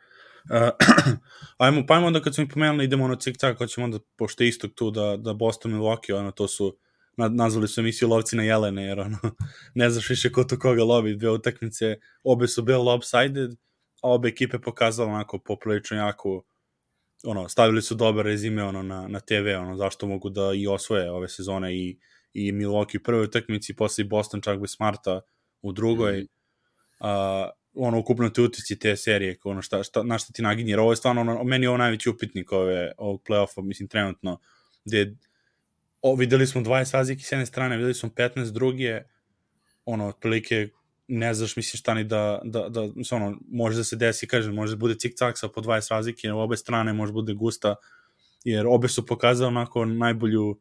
Uh, 0.51 1.17
ajmo, 1.59 1.87
pa 1.87 1.95
ajmo 1.95 2.07
onda 2.07 2.23
kad 2.23 2.35
smo 2.35 2.45
mi 2.45 2.49
pomenuli 2.49 2.85
idemo 2.85 3.09
na 3.09 3.17
cik 3.17 3.37
tak, 3.39 3.69
ćemo 3.69 3.85
onda, 3.85 3.99
pošto 4.17 4.45
je 4.45 4.49
istog 4.49 4.71
tu 4.75 4.91
da, 4.91 5.17
da 5.17 5.33
Boston 5.33 5.73
Milwaukee, 5.73 6.15
ono, 6.15 6.31
to 6.31 6.49
su 6.49 6.77
nazvali 7.17 7.69
su 7.69 7.81
emisiju 7.81 8.09
lovci 8.09 8.37
na 8.37 8.43
jelene, 8.43 8.85
jer 8.85 9.01
ono, 9.01 9.19
ne 9.75 9.91
znaš 9.91 10.11
više 10.11 10.33
ko 10.33 10.45
to 10.45 10.59
koga 10.59 10.85
lovi, 10.85 11.17
dve 11.17 11.31
utakmice, 11.31 11.97
obe 12.25 12.49
su 12.49 12.63
bile 12.63 12.79
lopsided, 12.79 13.51
a 14.03 14.11
obe 14.11 14.29
ekipe 14.29 14.59
pokazala 14.59 15.13
onako 15.13 15.39
poprilično 15.39 15.97
jako 15.97 16.43
ono, 17.25 17.49
stavili 17.49 17.83
su 17.83 17.95
dobar 17.95 18.25
rezime 18.25 18.65
ono, 18.65 18.83
na, 18.83 19.09
na 19.09 19.21
TV, 19.21 19.47
ono, 19.61 19.77
zašto 19.77 20.07
mogu 20.07 20.31
da 20.31 20.53
i 20.55 20.67
osvoje 20.67 21.11
ove 21.11 21.29
sezone 21.29 21.77
i, 21.77 21.99
i 22.33 22.53
Milwaukee 22.53 23.01
u 23.01 23.03
prvoj 23.03 23.25
utakmici, 23.25 23.77
posle 23.77 24.05
i 24.05 24.09
Boston 24.09 24.41
čak 24.41 24.61
bi 24.61 24.69
Smarta 24.69 25.21
u 25.63 25.73
drugoj. 25.73 26.21
Mm. 26.21 26.27
Uh, 27.01 27.51
ono, 27.77 27.99
ukupno 27.99 28.29
te 28.29 28.43
utici 28.43 28.79
te 28.79 28.97
serije, 28.97 29.37
ono, 29.45 29.63
šta, 29.63 29.83
šta, 29.83 30.03
na 30.03 30.19
šta 30.19 30.33
ti 30.33 30.43
naginje, 30.43 30.79
ovo 30.79 30.93
je 30.93 30.97
stvarno, 30.97 31.21
ono, 31.21 31.45
meni 31.45 31.65
je 31.65 31.69
ovo 31.69 31.79
najveći 31.79 32.11
upitnik 32.11 32.53
ove, 32.53 32.93
ovog 32.99 33.23
playoffa, 33.29 33.63
mislim, 33.63 33.89
trenutno, 33.89 34.41
gde 34.85 35.17
o, 36.03 36.15
videli 36.15 36.47
smo 36.47 36.61
20 36.61 36.95
razlike 36.95 37.23
s 37.23 37.33
jedne 37.33 37.47
strane, 37.47 37.77
videli 37.77 37.95
smo 37.95 38.09
15 38.09 38.53
druge, 38.53 39.03
ono, 39.85 40.09
otprilike, 40.09 40.69
ne 41.09 41.35
znaš, 41.35 41.57
mislim, 41.57 41.79
šta 41.79 41.95
ni 41.95 42.05
da, 42.05 42.41
da, 42.45 42.69
da 42.69 42.89
mislim, 42.95 43.23
ono, 43.23 43.39
može 43.49 43.77
da 43.77 43.85
se 43.85 43.97
desi, 43.97 44.27
kažem, 44.27 44.55
može 44.55 44.73
da 44.73 44.79
bude 44.79 44.95
cik-cak 44.95 45.33
sa 45.37 45.49
po 45.49 45.61
20 45.61 45.91
razlike, 45.91 46.33
obe 46.33 46.57
strane 46.57 46.93
može 46.93 47.13
bude 47.13 47.35
gusta, 47.35 47.75
jer 48.45 48.67
obe 48.67 48.89
su 48.89 49.07
pokazali 49.07 49.49
onako 49.49 49.85
najbolju 49.85 50.59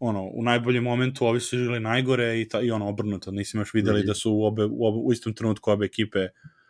ono, 0.00 0.24
u 0.32 0.42
najboljem 0.42 0.84
momentu 0.84 1.26
ovi 1.26 1.40
su 1.40 1.58
igrali 1.58 1.80
najgore 1.80 2.40
i, 2.40 2.48
ta, 2.48 2.60
i 2.60 2.70
ono 2.70 2.88
obrnuto, 2.88 3.30
nisam 3.30 3.60
još 3.60 3.74
videli 3.74 4.00
mm 4.00 4.02
-hmm. 4.02 4.06
da 4.06 4.14
su 4.14 4.32
u, 4.32 4.44
obe, 4.44 4.64
u, 4.64 4.86
obe, 4.86 4.98
u 4.98 5.12
istom 5.12 5.34
trenutku 5.34 5.70
obe 5.70 5.86
ekipe 5.86 6.28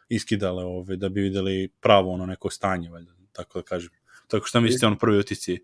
iskidale 0.09 0.65
ove, 0.65 0.97
da 0.97 1.09
bi 1.09 1.21
videli 1.21 1.69
pravo 1.81 2.13
ono 2.13 2.27
neko 2.27 2.51
stanje, 2.51 2.91
valjda, 2.91 3.13
tako 3.33 3.59
da 3.59 3.63
kažem. 3.63 3.91
Tako 4.27 4.47
šta 4.47 4.61
mislite 4.61 4.87
ono 4.87 4.99
prvi 4.99 5.19
utisci? 5.19 5.59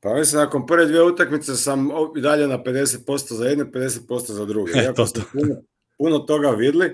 Pa 0.00 0.14
mislim, 0.14 0.40
nakon 0.40 0.66
prve 0.66 0.86
dvije 0.86 1.02
utakmice 1.02 1.56
sam 1.56 1.88
i 2.16 2.20
dalje 2.20 2.48
na 2.48 2.58
50% 2.58 3.34
za 3.34 3.46
jedne, 3.46 3.64
50% 3.64 4.32
za 4.32 4.44
druge. 4.44 4.72
E, 4.74 4.82
Iako 4.82 4.96
to, 4.96 5.06
to. 5.06 5.20
Puno, 5.32 5.62
puno 5.98 6.18
toga 6.18 6.50
vidli. 6.50 6.86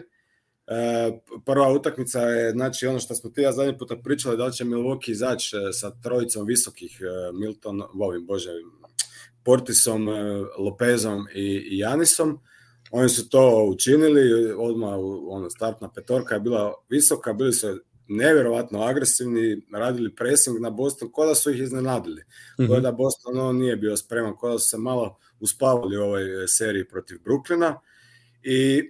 E, 0.66 1.20
prva 1.44 1.72
utakmica 1.72 2.20
je, 2.20 2.50
znači 2.50 2.86
ono 2.86 2.98
što 2.98 3.14
smo 3.14 3.30
ti 3.30 3.40
ja 3.40 3.52
zadnji 3.52 3.78
puta 3.78 3.96
pričali, 3.96 4.36
da 4.36 4.46
li 4.46 4.52
će 4.52 4.64
Milwaukee 4.64 5.10
izaći 5.10 5.56
e, 5.56 5.72
sa 5.72 5.90
trojicom 6.02 6.46
visokih 6.46 7.00
e, 7.00 7.32
Milton, 7.32 7.82
ovim, 8.00 8.26
bože, 8.26 8.50
Portisom, 9.44 10.08
e, 10.08 10.44
Lopezom 10.58 11.26
i, 11.34 11.78
Janisom. 11.78 12.40
Oni 12.90 13.08
su 13.08 13.28
to 13.28 13.64
učinili, 13.64 14.52
odmah 14.52 14.94
ono, 15.28 15.50
startna 15.50 15.90
petorka 15.90 16.34
je 16.34 16.40
bila 16.40 16.74
visoka, 16.88 17.32
bili 17.32 17.52
su 17.52 17.78
nevjerovatno 18.08 18.82
agresivni, 18.82 19.62
radili 19.72 20.14
pressing 20.14 20.60
na 20.60 20.70
Boston, 20.70 21.12
ko 21.12 21.26
da 21.26 21.34
su 21.34 21.50
ih 21.50 21.60
iznenadili. 21.60 22.22
Mm 22.60 22.64
-hmm. 22.64 22.80
da 22.80 22.92
Boston 22.92 23.38
on 23.38 23.56
nije 23.56 23.76
bio 23.76 23.96
spreman, 23.96 24.36
ko 24.36 24.48
da 24.48 24.58
su 24.58 24.68
se 24.68 24.78
malo 24.78 25.16
uspavali 25.40 25.96
u 25.96 26.02
ovoj 26.02 26.48
seriji 26.48 26.88
protiv 26.88 27.18
Brooklyna. 27.24 27.74
I 28.42 28.82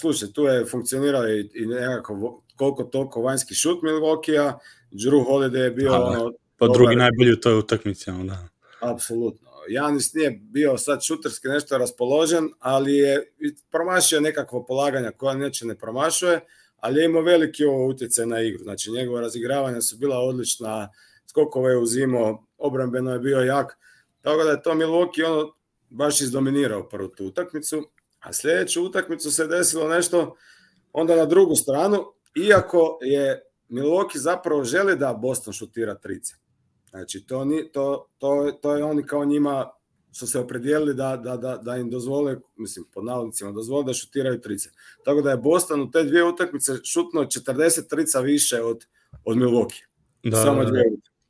slušaj, 0.00 0.32
tu 0.32 0.42
je 0.42 0.66
funkcionirao 0.66 1.28
i, 1.28 1.50
i 1.54 1.66
nekako 1.66 2.42
koliko 2.56 2.84
toliko 2.84 3.22
vanjski 3.22 3.54
šut 3.54 3.82
Milwaukee-a, 3.82 4.58
Drew 4.90 5.24
Holiday 5.24 5.64
je 5.64 5.70
bio 5.70 5.92
ono... 5.92 6.32
Pa 6.56 6.68
drugi 6.68 6.96
najbolji 6.96 7.32
u 7.32 7.40
toj 7.40 7.58
utakmici, 7.58 8.10
da. 8.10 8.48
Apsolutno. 8.80 9.48
Janis 9.68 10.14
nije 10.14 10.30
bio 10.30 10.78
sad 10.78 11.02
šuterski 11.02 11.48
nešto 11.48 11.78
raspoložen, 11.78 12.48
ali 12.58 12.96
je 12.96 13.32
promašio 13.70 14.20
nekakvo 14.20 14.66
polaganja 14.66 15.10
koja 15.10 15.34
neće 15.34 15.66
ne 15.66 15.78
promašuje, 15.78 16.40
ali 16.76 17.00
je 17.00 17.04
imao 17.04 17.22
veliki 17.22 17.64
ovo 17.64 17.86
utjecaj 17.86 18.26
na 18.26 18.40
igru. 18.40 18.62
Znači, 18.62 18.90
njegove 18.90 19.20
razigravanja 19.20 19.80
su 19.80 19.96
bila 19.96 20.18
odlična, 20.18 20.88
skokove 21.26 21.70
je 21.70 21.78
uzimao, 21.78 22.46
obrambeno 22.58 23.12
je 23.12 23.18
bio 23.18 23.38
jak, 23.38 23.78
tako 24.20 24.44
da 24.44 24.50
je 24.50 24.62
to 24.62 24.74
Milwaukee 24.74 25.24
ono 25.26 25.54
baš 25.90 26.20
izdominirao 26.20 26.88
prvu 26.88 27.08
tu 27.08 27.26
utakmicu, 27.26 27.90
a 28.20 28.32
sljedeću 28.32 28.84
utakmicu 28.84 29.32
se 29.32 29.46
desilo 29.46 29.88
nešto 29.88 30.36
onda 30.92 31.16
na 31.16 31.26
drugu 31.26 31.56
stranu, 31.56 32.12
iako 32.34 32.98
je 33.02 33.42
Milwaukee 33.68 34.18
zapravo 34.18 34.64
želi 34.64 34.96
da 34.96 35.12
Boston 35.12 35.52
šutira 35.52 35.94
trice. 35.94 36.34
Znači, 36.90 37.26
to, 37.26 37.44
ni, 37.44 37.72
to, 37.72 38.06
to, 38.18 38.58
to 38.62 38.76
je 38.76 38.84
oni 38.84 39.02
kao 39.02 39.24
njima 39.24 39.70
su 40.12 40.26
se 40.26 40.38
opredijelili 40.38 40.94
da, 40.94 41.16
da, 41.16 41.36
da, 41.36 41.56
da 41.56 41.76
im 41.76 41.90
dozvole, 41.90 42.36
mislim, 42.56 42.84
pod 42.94 43.04
navodnicima, 43.04 43.52
dozvole 43.52 43.84
da 43.84 43.94
šutiraju 43.94 44.40
trice. 44.40 44.70
Tako 45.04 45.22
da 45.22 45.30
je 45.30 45.36
Boston 45.36 45.80
u 45.80 45.90
te 45.90 46.02
dvije 46.04 46.24
utakmice 46.24 46.72
šutno 46.84 47.20
40 47.20 47.88
trica 47.88 48.20
više 48.20 48.62
od, 48.62 48.86
od 49.24 49.36
Milwaukee. 49.36 49.84
Da, 50.24 50.36
Samo 50.36 50.64
da, 50.64 50.70
dvije 50.70 50.84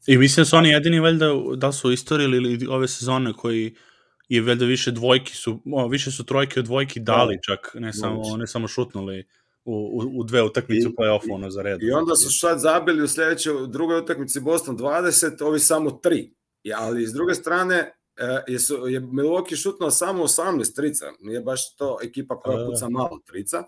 I 0.06 0.18
mislim 0.18 0.42
da 0.42 0.46
su 0.48 0.56
oni 0.56 0.68
jedini, 0.68 1.00
valjda, 1.00 1.26
da 1.56 1.72
su 1.72 1.88
u 1.88 1.92
istoriji 1.92 2.26
ili 2.26 2.66
ove 2.66 2.88
sezone 2.88 3.32
koji 3.32 3.74
je 4.28 4.42
valjda 4.42 4.64
više 4.64 4.90
dvojki 4.90 5.36
su, 5.36 5.60
o, 5.72 5.88
više 5.88 6.10
su 6.10 6.24
trojke 6.24 6.60
od 6.60 6.66
dvojki 6.66 7.00
dali 7.00 7.36
da, 7.36 7.40
čak, 7.42 7.74
ne 7.74 7.92
samo, 7.92 8.36
ne 8.36 8.46
samo 8.46 8.68
šutnuli 8.68 9.24
u, 9.64 9.72
u, 9.72 10.20
u 10.20 10.24
dve 10.24 10.42
utakmice 10.42 10.88
u 10.88 10.90
play-offu 10.90 11.34
ono 11.34 11.50
za 11.50 11.62
red. 11.62 11.82
I 11.82 11.92
onda 11.92 12.14
su 12.14 12.38
sad 12.38 12.60
zabili 12.60 13.02
u 13.02 13.08
sledećoj, 13.08 13.62
u 13.62 13.66
drugoj 13.66 13.98
utakmici 13.98 14.40
Boston 14.40 14.78
20, 14.78 15.44
ovi 15.44 15.58
samo 15.58 15.90
3. 16.04 16.32
Ja, 16.62 16.76
ali 16.80 17.06
s 17.06 17.12
druge 17.12 17.34
strane, 17.34 17.76
e, 18.16 18.42
je, 18.48 18.58
su, 18.58 18.88
je 18.88 19.00
Milwaukee 19.00 19.62
šutnuo 19.62 19.90
samo 19.90 20.24
18 20.24 20.74
trica, 20.74 21.06
nije 21.20 21.40
baš 21.40 21.76
to 21.76 21.98
ekipa 22.02 22.40
koja 22.40 22.66
puca 22.66 22.88
malo 22.88 23.20
trica. 23.26 23.64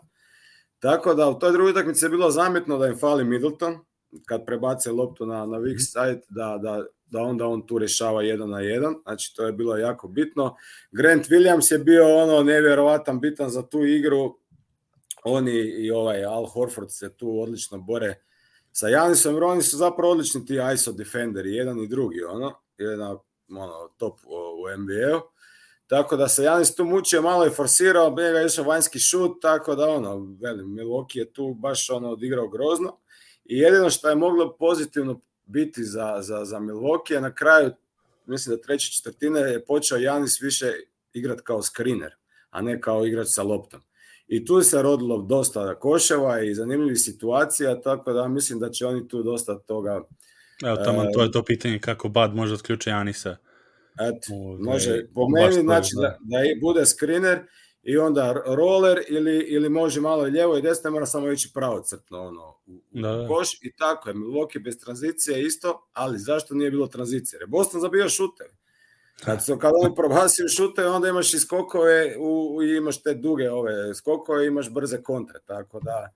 Tako 0.79 1.15
da 1.15 1.29
u 1.29 1.39
toj 1.39 1.53
drugoj 1.53 1.71
utakmici 1.71 2.05
je 2.05 2.09
bilo 2.09 2.31
zametno 2.31 2.79
da 2.79 2.87
im 2.87 2.99
fali 2.99 3.25
Middleton, 3.25 3.79
kad 4.27 4.47
prebace 4.47 4.93
loptu 4.93 5.27
na, 5.27 5.47
na 5.47 5.59
weak 5.59 5.79
side, 5.79 6.21
da, 6.29 6.59
da, 6.63 6.85
da 7.07 7.23
onda 7.23 7.47
on 7.47 7.67
tu 7.67 7.79
rešava 7.79 8.23
jedan 8.23 8.51
na 8.51 8.61
jedan, 8.61 8.95
znači 9.03 9.35
to 9.37 9.47
je 9.47 9.53
bilo 9.53 9.77
jako 9.77 10.09
bitno. 10.09 10.57
Grant 10.93 11.27
Williams 11.29 11.73
je 11.73 11.79
bio 11.79 12.17
ono 12.17 12.43
nevjerovatan 12.43 13.21
bitan 13.21 13.51
za 13.51 13.63
tu 13.63 13.85
igru, 13.85 14.39
oni 15.25 15.53
i 15.53 15.91
ovaj 15.91 16.25
Al 16.25 16.47
Horford 16.47 16.91
se 16.91 17.17
tu 17.17 17.41
odlično 17.41 17.79
bore 17.79 18.23
sa 18.73 18.89
Janisom, 18.89 19.35
jer 19.35 19.45
oni 19.45 19.63
su 19.63 19.77
zapravo 19.77 20.13
odlični 20.13 20.47
ti 20.47 20.59
ISO 20.75 20.93
defenderi, 20.93 21.55
jedan 21.55 21.79
i 21.79 21.89
drugi, 21.89 22.25
ono, 22.25 22.55
jedan 22.79 23.19
ono, 23.49 23.89
top 23.97 24.19
u 24.25 24.79
NBA-u. 24.79 25.33
Tako 25.87 26.17
da 26.17 26.29
se 26.29 26.45
Janis 26.45 26.75
tu 26.75 26.85
mučio, 26.85 27.23
malo 27.23 27.45
je 27.45 27.51
forsirao, 27.51 28.09
njega 28.09 28.39
je 28.39 28.47
išao 28.47 28.65
vanjski 28.65 28.99
šut, 28.99 29.43
tako 29.43 29.75
da 29.75 29.89
ono, 29.89 30.37
velim, 30.41 30.67
Milwaukee 30.67 31.19
je 31.19 31.33
tu 31.33 31.55
baš 31.55 31.91
ono 31.91 32.11
odigrao 32.11 32.49
grozno. 32.49 32.97
I 33.45 33.59
jedino 33.59 33.91
što 33.91 34.09
je 34.09 34.15
moglo 34.15 34.57
pozitivno 34.57 35.21
biti 35.47 35.85
za, 35.85 36.19
za, 36.21 36.45
za 36.45 36.61
Milwaukee, 36.61 37.21
na 37.21 37.35
kraju, 37.35 37.71
mislim 38.27 38.57
da 38.57 38.63
treće 38.63 38.93
četvrtine 38.93 39.41
je 39.41 39.65
počeo 39.65 39.99
Janis 39.99 40.41
više 40.41 40.73
igrat 41.13 41.41
kao 41.41 41.63
screener, 41.63 42.17
a 42.51 42.63
ne 42.63 42.81
kao 42.81 43.07
igrač 43.07 43.27
sa 43.31 43.43
loptom. 43.43 43.81
I 44.27 44.45
tu 44.45 44.63
se 44.63 44.83
rodilo 44.83 45.23
dosta 45.23 45.75
koševa 45.75 46.43
i 46.43 46.55
zanimljivih 46.55 47.01
situacija, 47.01 47.81
tako 47.81 48.13
da 48.13 48.29
mislim 48.29 48.59
da 48.59 48.71
će 48.71 48.87
oni 48.87 49.09
tu 49.09 49.23
dosta 49.23 49.59
toga... 49.59 50.01
Evo, 50.65 50.77
tamo, 50.77 51.05
to 51.15 51.23
je 51.23 51.33
to 51.33 51.45
pitanje 51.45 51.79
kako 51.79 52.09
Bad 52.09 52.35
može 52.35 52.55
otključiti 52.55 52.91
Janisa. 52.91 53.37
Eto, 54.01 54.35
može, 54.61 55.07
po 55.15 55.29
meni, 55.29 55.63
znači 55.63 55.91
da, 55.97 56.19
da 56.21 56.39
bude 56.61 56.87
screener 56.87 57.39
i 57.83 57.99
onda 57.99 58.43
roller 58.47 59.03
ili, 59.09 59.39
ili 59.39 59.69
može 59.69 60.01
malo 60.01 60.27
i 60.27 60.31
lijevo 60.31 60.57
i 60.57 60.63
desno, 60.63 60.91
mora 60.91 61.07
samo 61.07 61.31
ići 61.31 61.51
pravo 61.55 61.83
crtno 61.83 62.21
ono, 62.21 62.49
u, 62.67 62.81
da, 62.91 63.17
da. 63.17 63.29
koš 63.29 63.55
i 63.63 63.73
tako 63.79 64.09
je. 64.09 64.15
Milwaukee 64.15 64.65
bez 64.65 64.79
tranzicije 64.79 65.47
isto, 65.47 65.89
ali 65.93 66.19
zašto 66.19 66.55
nije 66.55 66.71
bilo 66.71 66.87
tranzicije? 66.87 67.39
Jer 67.41 67.49
Boston 67.49 67.81
zabio 67.81 68.09
šuter. 68.09 68.47
Kad, 69.25 69.45
su, 69.45 69.59
kad 69.59 69.73
oni 69.83 69.95
probasiju 69.95 70.49
šute, 70.49 70.87
onda 70.87 71.09
imaš 71.09 71.35
i 71.35 71.39
skokove 71.39 72.17
u, 72.19 72.63
i 72.63 72.77
imaš 72.77 73.03
te 73.03 73.15
duge 73.15 73.51
ove 73.51 73.95
skokove, 73.95 74.47
imaš 74.47 74.71
brze 74.71 75.03
kontre, 75.03 75.41
tako 75.47 75.81
da 75.81 76.09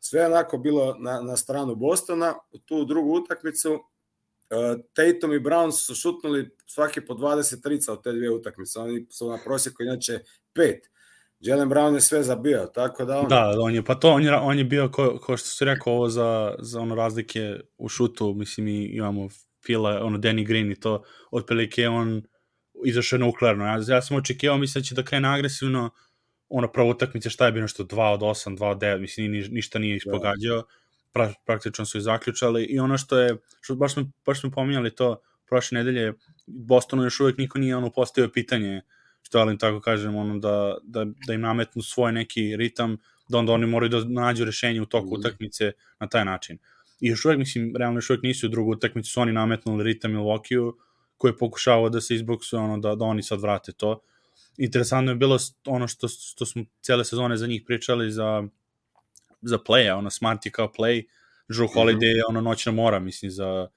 sve 0.00 0.26
onako 0.26 0.58
bilo 0.58 0.96
na, 0.98 1.20
na 1.20 1.36
stranu 1.36 1.74
Bostona. 1.74 2.34
Tu 2.64 2.84
drugu 2.84 3.12
utakmicu 3.12 3.72
uh, 3.72 3.80
Tatum 4.92 5.32
i 5.32 5.40
Brown 5.40 5.72
su 5.72 5.94
šutnuli 5.94 6.56
svaki 6.66 7.00
po 7.00 7.14
20 7.14 7.62
trica 7.62 7.92
od 7.92 8.02
te 8.02 8.12
dvije 8.12 8.30
utakmice. 8.30 8.78
Oni 8.78 9.06
su 9.10 9.30
na 9.30 9.38
prosjeku 9.44 9.82
inače 9.82 10.18
pet. 10.52 10.90
Jalen 11.40 11.68
Brown 11.68 11.94
je 11.94 12.00
sve 12.00 12.22
zabio, 12.22 12.66
tako 12.74 13.04
da 13.04 13.18
on... 13.18 13.28
Da, 13.28 13.54
on 13.60 13.74
je, 13.74 13.84
pa 13.84 13.94
to, 13.94 14.10
on 14.10 14.22
je, 14.22 14.34
on 14.34 14.58
je 14.58 14.64
bio, 14.64 14.88
ko, 14.88 15.18
ko 15.22 15.36
što 15.36 15.48
si 15.48 15.64
rekao, 15.64 15.92
ovo 15.92 16.08
za, 16.08 16.54
za 16.58 16.80
ono 16.80 16.94
razlike 16.94 17.60
u 17.78 17.88
šutu, 17.88 18.34
mislim, 18.34 18.68
i 18.68 18.84
imamo 18.84 19.28
Fila, 19.66 20.00
ono, 20.02 20.18
Danny 20.18 20.46
Green 20.46 20.72
i 20.72 20.80
to, 20.80 21.02
otprilike 21.30 21.88
on 21.88 22.22
izašao 22.84 23.18
nuklearno. 23.18 23.64
Ja, 23.64 23.80
ja 23.88 24.02
sam 24.02 24.16
očekivao, 24.16 24.58
mislim 24.58 24.82
da 24.82 24.84
će 24.84 24.94
da 24.94 25.02
krene 25.02 25.28
agresivno, 25.28 25.90
ono 26.48 26.72
prvo 26.72 26.90
utakmice 26.90 27.30
šta 27.30 27.46
je 27.46 27.52
bilo 27.52 27.62
nešto 27.62 27.84
2 27.84 28.12
od 28.12 28.20
8, 28.20 28.58
2 28.58 28.64
od 28.64 28.78
9, 28.78 29.00
mislim 29.00 29.30
ni, 29.30 29.48
ništa 29.48 29.78
nije 29.78 29.96
ispogađao, 29.96 30.64
pra, 31.12 31.32
praktično 31.46 31.84
su 31.84 31.98
i 31.98 32.00
zaključali 32.00 32.64
i 32.64 32.78
ono 32.78 32.98
što 32.98 33.18
je, 33.18 33.36
što 33.60 33.74
baš 33.74 33.92
smo, 33.92 34.10
baš 34.26 34.40
smo 34.40 34.50
pominjali 34.50 34.94
to 34.94 35.20
prošle 35.48 35.78
nedelje, 35.78 36.12
Bostonu 36.46 37.04
još 37.04 37.20
uvek 37.20 37.38
niko 37.38 37.58
nije 37.58 37.76
ono 37.76 37.90
postavio 37.90 38.30
pitanje, 38.30 38.82
što 39.22 39.38
ali 39.38 39.58
tako 39.58 39.80
kažem, 39.80 40.16
ono 40.16 40.38
da, 40.38 40.76
da, 40.82 41.06
da 41.26 41.34
im 41.34 41.40
nametnu 41.40 41.82
svoj 41.82 42.12
neki 42.12 42.56
ritam, 42.56 42.96
da 43.28 43.38
onda 43.38 43.52
oni 43.52 43.66
moraju 43.66 43.90
da 43.90 44.04
nađu 44.04 44.44
rešenje 44.44 44.82
u 44.82 44.86
toku 44.86 45.06
mm. 45.06 45.18
utakmice 45.18 45.72
na 46.00 46.08
taj 46.08 46.24
način. 46.24 46.58
I 47.00 47.08
još 47.08 47.24
uvek, 47.24 47.38
mislim, 47.38 47.76
realno 47.76 47.98
još 47.98 48.10
uvek 48.10 48.22
nisu 48.22 48.46
u 48.46 48.50
drugu 48.50 48.70
utakmicu, 48.70 49.10
su 49.10 49.20
oni 49.20 49.32
nametnuli 49.32 49.84
ritam 49.84 50.12
Milwaukee-u, 50.12 50.72
koji 51.24 51.32
je 51.32 51.38
pokušavao 51.38 51.88
da 51.88 52.00
se 52.00 52.14
izboksuje, 52.14 52.60
ono, 52.60 52.78
da, 52.78 52.94
da 52.94 53.04
oni 53.04 53.22
sad 53.22 53.40
vrate 53.40 53.72
to. 53.72 54.00
Interesantno 54.58 55.12
je 55.12 55.16
bilo 55.16 55.38
ono 55.66 55.88
što, 55.88 56.08
što 56.08 56.46
smo 56.46 56.64
cele 56.80 57.04
sezone 57.04 57.36
za 57.36 57.46
njih 57.46 57.62
pričali 57.66 58.10
za, 58.12 58.42
za 59.42 59.58
play 59.58 59.92
ono, 59.98 60.10
Smart 60.10 60.46
je 60.46 60.52
kao 60.52 60.72
play, 60.78 61.06
Drew 61.48 61.64
mhm. 61.64 61.78
Holiday 61.78 62.16
je 62.16 62.24
ono 62.28 62.40
noćna 62.40 62.72
mora, 62.72 62.98
mislim, 62.98 63.30
za, 63.30 63.68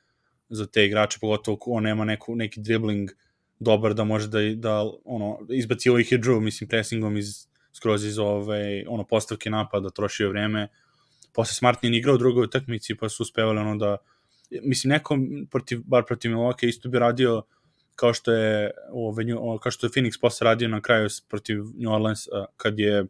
za 0.49 0.65
te 0.65 0.85
igrače, 0.85 1.19
pogotovo 1.21 1.57
on 1.65 1.83
nema 1.83 2.05
neku, 2.05 2.35
neki 2.35 2.61
dribbling 2.61 3.11
dobar 3.59 3.93
da 3.93 4.03
može 4.03 4.27
da, 4.27 4.39
da 4.55 4.83
ono, 5.05 5.39
izbacio 5.49 5.97
ih 5.99 6.11
je 6.11 6.19
Drew, 6.19 6.39
mislim, 6.39 6.67
pressingom 6.67 7.17
iz, 7.17 7.47
skroz 7.73 8.05
iz 8.05 8.19
ove, 8.19 8.83
ono, 8.87 9.07
postavke 9.07 9.49
napada, 9.49 9.89
trošio 9.89 10.29
vreme. 10.29 10.67
Posle 11.33 11.53
Smart 11.53 11.83
nije 11.83 11.97
igrao 11.97 12.15
u 12.15 12.17
drugoj 12.17 12.43
utakmici, 12.43 12.95
pa 12.95 13.09
su 13.09 13.23
uspevali 13.23 13.59
ono 13.59 13.75
da, 13.75 13.97
mislim, 14.49 14.89
neko, 14.89 15.17
protiv, 15.51 15.81
bar 15.85 16.05
protiv 16.05 16.31
Milwaukee 16.31 16.69
isto 16.69 16.89
bi 16.89 16.99
radio 16.99 17.41
kao 17.95 18.13
što 18.13 18.31
je 18.31 18.71
ove, 18.91 19.23
kao 19.61 19.71
što 19.71 19.87
je 19.87 19.91
Phoenix 19.91 20.21
posle 20.21 20.45
radio 20.45 20.67
na 20.67 20.81
kraju 20.81 21.09
protiv 21.29 21.63
New 21.75 21.93
Orleans 21.93 22.19
kad 22.57 22.79
je 22.79 23.05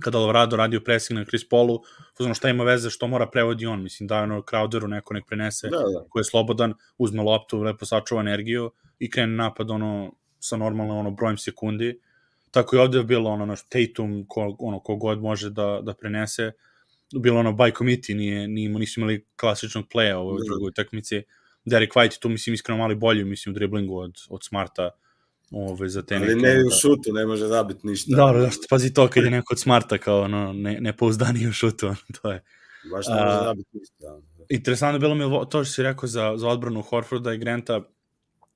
kada 0.00 0.18
Alvarado 0.18 0.56
radio 0.56 0.80
pressing 0.80 1.18
na 1.18 1.24
Chris 1.24 1.48
Paulu, 1.48 1.80
uzmano 2.18 2.34
šta 2.34 2.48
ima 2.48 2.64
veze, 2.64 2.90
što 2.90 3.06
mora 3.06 3.26
prevodi 3.26 3.66
on, 3.66 3.82
mislim, 3.82 4.06
da 4.06 4.22
ono 4.22 4.42
Crowderu 4.42 4.86
neko 4.86 5.14
nek 5.14 5.26
prenese, 5.26 5.68
da, 5.68 5.76
da. 5.76 6.04
ko 6.08 6.18
je 6.18 6.24
slobodan, 6.24 6.74
uzme 6.98 7.22
loptu, 7.22 7.62
lepo 7.62 7.86
sačuva 7.86 8.20
energiju 8.20 8.70
i 8.98 9.10
krene 9.10 9.36
napad 9.36 9.70
ono 9.70 10.12
sa 10.38 10.56
normalno 10.56 10.98
ono 10.98 11.10
brojem 11.10 11.38
sekundi. 11.38 12.00
Tako 12.50 12.76
je 12.76 12.82
ovde 12.82 13.02
bilo 13.02 13.30
ono 13.30 13.46
naš 13.46 13.62
Tatum, 13.68 14.24
ko, 14.28 14.56
ono, 14.58 14.80
kogod 14.80 15.20
može 15.20 15.50
da, 15.50 15.80
da 15.82 15.94
prenese, 15.94 16.52
bilo 17.14 17.40
ono 17.40 17.52
by 17.52 17.78
committee, 17.78 18.16
nije, 18.16 18.48
nije, 18.48 18.68
nisu 18.68 19.00
imali 19.00 19.26
klasičnog 19.36 19.84
playa 19.94 20.16
u 20.16 20.28
ovoj 20.28 20.38
da. 20.38 20.44
drugoj 20.44 20.68
utakmici. 20.68 21.22
Derek 21.64 21.92
White 21.92 22.18
tu 22.18 22.28
mislim 22.28 22.54
iskreno 22.54 22.78
mali 22.78 22.94
bolji 22.94 23.24
mislim 23.24 23.52
u 23.52 23.54
driblingu 23.54 23.98
od, 23.98 24.14
od 24.28 24.44
Smarta 24.44 24.90
ove, 25.50 25.88
za 25.88 26.02
te 26.02 26.16
Ali 26.16 26.34
ne 26.34 26.64
u 26.66 26.70
šutu, 26.82 27.12
ne 27.12 27.26
može 27.26 27.46
zabiti 27.46 27.86
ništa. 27.86 28.16
Dobro, 28.16 28.40
da, 28.40 28.50
pazi 28.70 28.94
to 28.94 29.08
kad 29.08 29.24
je 29.24 29.30
neko 29.30 29.54
od 29.54 29.60
Smarta 29.60 29.98
kao 29.98 30.20
ono, 30.20 30.52
ne, 30.52 30.80
ne 30.80 30.96
pouzdani 30.96 31.48
u 31.48 31.52
šutu, 31.52 31.94
to 32.22 32.32
je. 32.32 32.44
Baš 32.90 33.06
ne 33.06 33.24
može 33.24 33.44
zabiti 33.44 33.68
ništa. 33.72 33.96
Da. 34.00 34.20
Interesantno 34.48 34.98
bilo 34.98 35.14
mi 35.14 35.24
to 35.50 35.64
što 35.64 35.74
si 35.74 35.82
rekao 35.82 36.06
za, 36.08 36.34
za 36.36 36.48
odbranu 36.48 36.82
Horforda 36.82 37.32
i 37.32 37.38
Granta, 37.38 37.80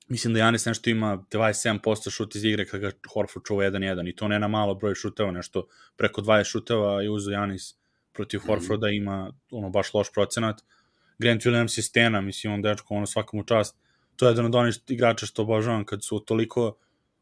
mislim 0.07 0.33
da 0.33 0.39
Janis 0.39 0.65
nešto 0.65 0.89
ima 0.89 1.23
27% 1.31 2.11
šut 2.11 2.35
iz 2.35 2.43
igre 2.43 2.65
kada 2.65 2.89
ga 2.89 2.97
Horford 3.13 3.45
čuva 3.45 3.63
1-1 3.63 4.09
i 4.09 4.15
to 4.15 4.27
ne 4.27 4.39
na 4.39 4.47
malo 4.47 4.75
broj 4.75 4.95
šuteva, 4.95 5.31
nešto 5.31 5.67
preko 5.95 6.21
20 6.21 6.43
šuteva 6.43 7.01
je 7.01 7.09
uzo 7.09 7.31
Janis 7.31 7.75
protiv 8.15 8.39
mhm. 8.39 8.47
Horforda 8.47 8.89
ima 8.89 9.33
ono 9.51 9.69
baš 9.69 9.93
loš 9.93 10.11
procenat. 10.13 10.61
Grant 11.19 11.45
Williams 11.45 11.77
je 11.79 11.83
stena, 11.83 12.21
mislim, 12.21 12.53
on 12.53 12.61
dečko, 12.61 12.93
ono 12.93 13.05
svakom 13.05 13.45
čast. 13.45 13.77
To 14.15 14.25
je 14.25 14.31
jedan 14.31 14.45
od 14.45 14.55
onih 14.55 14.79
igrača 14.87 15.25
što 15.25 15.41
obožavam 15.41 15.85
kad 15.85 16.03
su 16.03 16.19
toliko, 16.19 16.77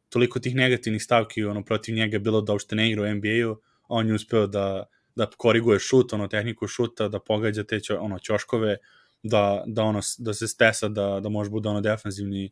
toliko 0.09 0.39
tih 0.39 0.55
negativnih 0.55 1.03
stavki 1.03 1.43
ono, 1.43 1.63
protiv 1.63 1.95
njega 1.95 2.19
bilo 2.19 2.41
da 2.41 2.53
ušte 2.53 2.75
ne 2.75 2.89
igra 2.89 3.03
u 3.03 3.15
NBA-u, 3.15 3.51
a 3.53 3.85
on 3.87 4.07
je 4.07 4.13
uspeo 4.13 4.47
da, 4.47 4.85
da 5.15 5.25
koriguje 5.37 5.79
šut, 5.79 6.13
ono, 6.13 6.27
tehniku 6.27 6.67
šuta, 6.67 7.07
da 7.07 7.19
pogađa 7.19 7.63
te 7.63 7.79
čo, 7.79 7.97
ono, 7.99 8.19
ćoškove, 8.19 8.77
da, 9.23 9.63
da, 9.67 9.83
ono, 9.83 9.99
da 10.17 10.33
se 10.33 10.47
stesa, 10.47 10.87
da, 10.87 11.19
da 11.19 11.29
može 11.29 11.49
bude 11.49 11.69
ono 11.69 11.81
defensivni 11.81 12.51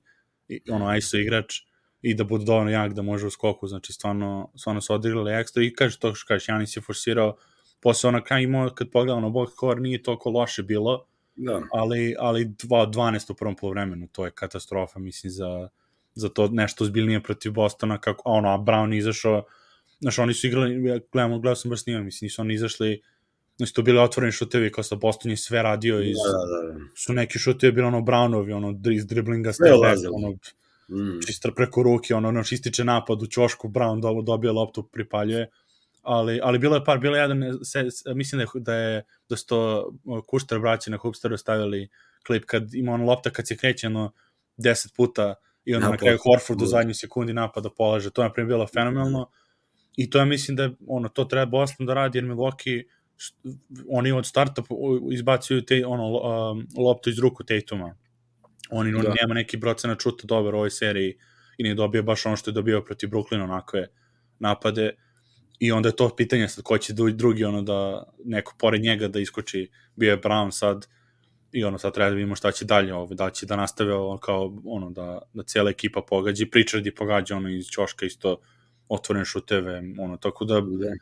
ono, 0.70 0.98
ISO 0.98 1.18
igrač 1.18 1.62
i 2.02 2.16
da 2.16 2.24
bude 2.24 2.46
dovoljno 2.46 2.72
jak 2.72 2.94
da 2.94 3.02
može 3.02 3.28
u 3.28 3.30
skoku, 3.30 3.68
znači 3.68 3.94
stvarno, 3.94 4.52
stvarno 4.56 4.82
su 4.82 4.94
odigrali 4.94 5.34
ekstra 5.34 5.64
i 5.64 5.74
kaže 5.74 6.00
to 6.00 6.16
što 6.16 6.28
kažeš, 6.28 6.50
Janis 6.50 6.78
je 6.78 6.82
forsirao 6.82 7.38
posle 7.82 8.08
ona 8.08 8.24
kraj 8.24 8.44
imao, 8.44 8.70
kad 8.70 8.90
pogledamo 8.90 9.22
na 9.22 9.34
box 9.34 9.52
score, 9.52 9.82
nije 9.82 10.04
toliko 10.04 10.30
loše 10.30 10.64
bilo, 10.64 11.06
da. 11.36 11.62
ali, 11.72 12.16
ali 12.20 12.46
12 12.46 13.32
u 13.32 13.36
prvom 13.36 13.56
polovremenu, 13.56 14.08
to 14.12 14.26
je 14.26 14.32
katastrofa, 14.32 15.00
mislim, 15.00 15.32
za, 15.32 15.70
za 16.16 16.30
to 16.30 16.48
nešto 16.48 16.86
zbiljnije 16.86 17.24
protiv 17.24 17.52
Bostona, 17.52 17.98
kako, 17.98 18.22
ono, 18.26 18.50
a 18.50 18.58
Brown 18.58 18.98
izašao, 18.98 19.44
znaš, 20.00 20.20
oni 20.20 20.34
su 20.34 20.48
igrali, 20.48 20.86
ja 20.86 21.00
gledamo, 21.12 21.40
gledao 21.40 21.56
sam 21.56 21.70
baš 21.70 21.84
snimam, 21.84 22.06
mislim, 22.06 22.26
nisu 22.26 22.42
oni 22.42 22.54
izašli, 22.54 23.02
znači, 23.58 23.74
to 23.74 23.82
bili 23.82 24.00
otvoreni 24.00 24.32
šutevi, 24.32 24.72
kao 24.72 24.84
sa 24.84 24.96
Boston 24.96 25.32
je 25.32 25.38
sve 25.38 25.64
radio, 25.64 26.02
iz, 26.02 26.18
da, 26.26 26.32
da, 26.32 26.74
da. 26.74 26.80
su 26.96 27.14
neki 27.14 27.40
šutevi 27.40 27.74
bili 27.74 27.88
ono 27.88 28.00
Brownovi, 28.02 28.54
ono, 28.54 28.80
iz 28.92 29.06
driblinga, 29.06 29.54
sve 29.54 29.74
ono, 30.12 30.30
mm. 30.32 31.20
čisto 31.28 31.52
preko 31.56 31.84
ruke, 31.84 32.16
ono, 32.16 32.28
ono, 32.30 32.42
ističe 32.52 32.84
napad 32.84 33.24
u 33.24 33.28
čošku, 33.28 33.68
Brown 33.68 34.24
dobije 34.24 34.52
loptu, 34.52 34.84
pripaljuje, 34.84 35.50
ali, 36.02 36.40
ali 36.44 36.60
bilo 36.60 36.76
je 36.76 36.86
par, 36.86 37.00
bilo 37.00 37.16
je 37.16 37.22
jedan, 37.22 37.42
se, 37.64 37.86
mislim 38.16 38.40
da 38.40 38.44
je, 38.44 38.48
da 38.62 38.76
je 38.76 39.04
da 39.30 39.36
sto 39.36 39.92
Kušter 40.28 40.60
braći 40.60 40.92
na 40.92 40.98
Hupsteru 40.98 41.38
stavili 41.38 41.90
klip 42.28 42.46
kad 42.46 42.74
ima 42.74 42.92
ono 42.94 43.06
lopta 43.06 43.30
kad 43.30 43.48
se 43.48 43.58
kreće 43.58 43.88
ono 43.88 44.12
10 44.58 44.96
puta 44.96 45.36
i 45.66 45.76
onda 45.76 45.86
Na 45.86 45.92
na 45.92 45.98
kraju 45.98 46.18
pola. 46.24 46.36
Horford 46.38 46.62
u 46.62 46.66
zadnjoj 46.66 46.94
sekundi 46.94 47.34
napada 47.34 47.70
polaže. 47.78 48.10
To 48.10 48.22
je 48.22 48.28
na 48.28 48.34
primjer 48.34 48.48
bilo 48.48 48.68
fenomenalno. 48.68 49.30
I 49.98 50.10
to 50.10 50.18
ja 50.18 50.26
mislim 50.26 50.58
da 50.58 50.64
je, 50.64 50.72
ono, 50.88 51.10
to 51.10 51.26
treba 51.26 51.46
Boston 51.46 51.86
da 51.86 51.94
radi, 51.94 52.18
jer 52.18 52.26
Milwaukee 52.26 52.84
oni 53.90 54.12
od 54.12 54.26
starta 54.26 54.64
izbacuju 55.12 55.66
te, 55.66 55.86
ono, 55.86 56.08
um, 56.08 56.68
loptu 56.78 57.10
iz 57.10 57.20
ruku 57.20 57.44
Tatuma. 57.44 57.96
Oni 58.70 58.92
Da. 58.92 59.02
da. 59.02 59.14
nema 59.22 59.34
neki 59.34 59.60
procenat 59.60 60.00
čuta 60.00 60.28
dobar 60.28 60.56
u 60.56 60.58
ovoj 60.58 60.70
seriji 60.70 61.18
i 61.58 61.64
ne 61.64 61.76
dobio 61.76 62.04
baš 62.04 62.26
ono 62.26 62.36
što 62.36 62.50
je 62.50 62.54
dobio 62.54 62.82
protiv 62.82 63.10
Brooklyna, 63.10 63.44
onakve 63.44 63.88
napade. 64.40 64.92
I 65.62 65.72
onda 65.72 65.90
je 65.90 65.96
to 65.96 66.16
pitanje 66.16 66.48
sad 66.48 66.64
ko 66.64 66.78
će 66.78 66.94
drugi 66.94 67.44
ono 67.44 67.62
da 67.62 68.04
neko 68.26 68.54
pored 68.60 68.82
njega 68.82 69.08
da 69.08 69.20
iskoči 69.20 69.70
bio 69.96 70.12
je 70.12 70.22
Brown 70.22 70.52
sad 70.52 70.88
i 71.52 71.64
ono 71.64 71.78
sad 71.78 71.94
treba 71.94 72.10
da 72.10 72.16
vidimo 72.16 72.36
šta 72.36 72.52
će 72.52 72.66
dalje 72.66 72.94
ovo, 72.94 73.14
da 73.14 73.30
će 73.30 73.46
da 73.46 73.56
nastave 73.56 73.94
ovo 73.94 74.18
kao 74.18 74.58
ono 74.66 74.90
da, 74.90 75.22
da 75.34 75.44
cijela 75.44 75.70
ekipa 75.70 76.02
pogađa 76.02 76.44
i 76.44 76.50
Pritchard 76.50 76.88
i 76.88 76.96
pogađa 76.96 77.36
ono 77.36 77.50
iz 77.50 77.66
ćoška 77.66 78.06
isto 78.06 78.42
otvorene 78.88 79.26
šuteve, 79.26 79.82
ono, 80.00 80.18
tako 80.18 80.46
da 80.46 80.62
Da. 80.62 80.94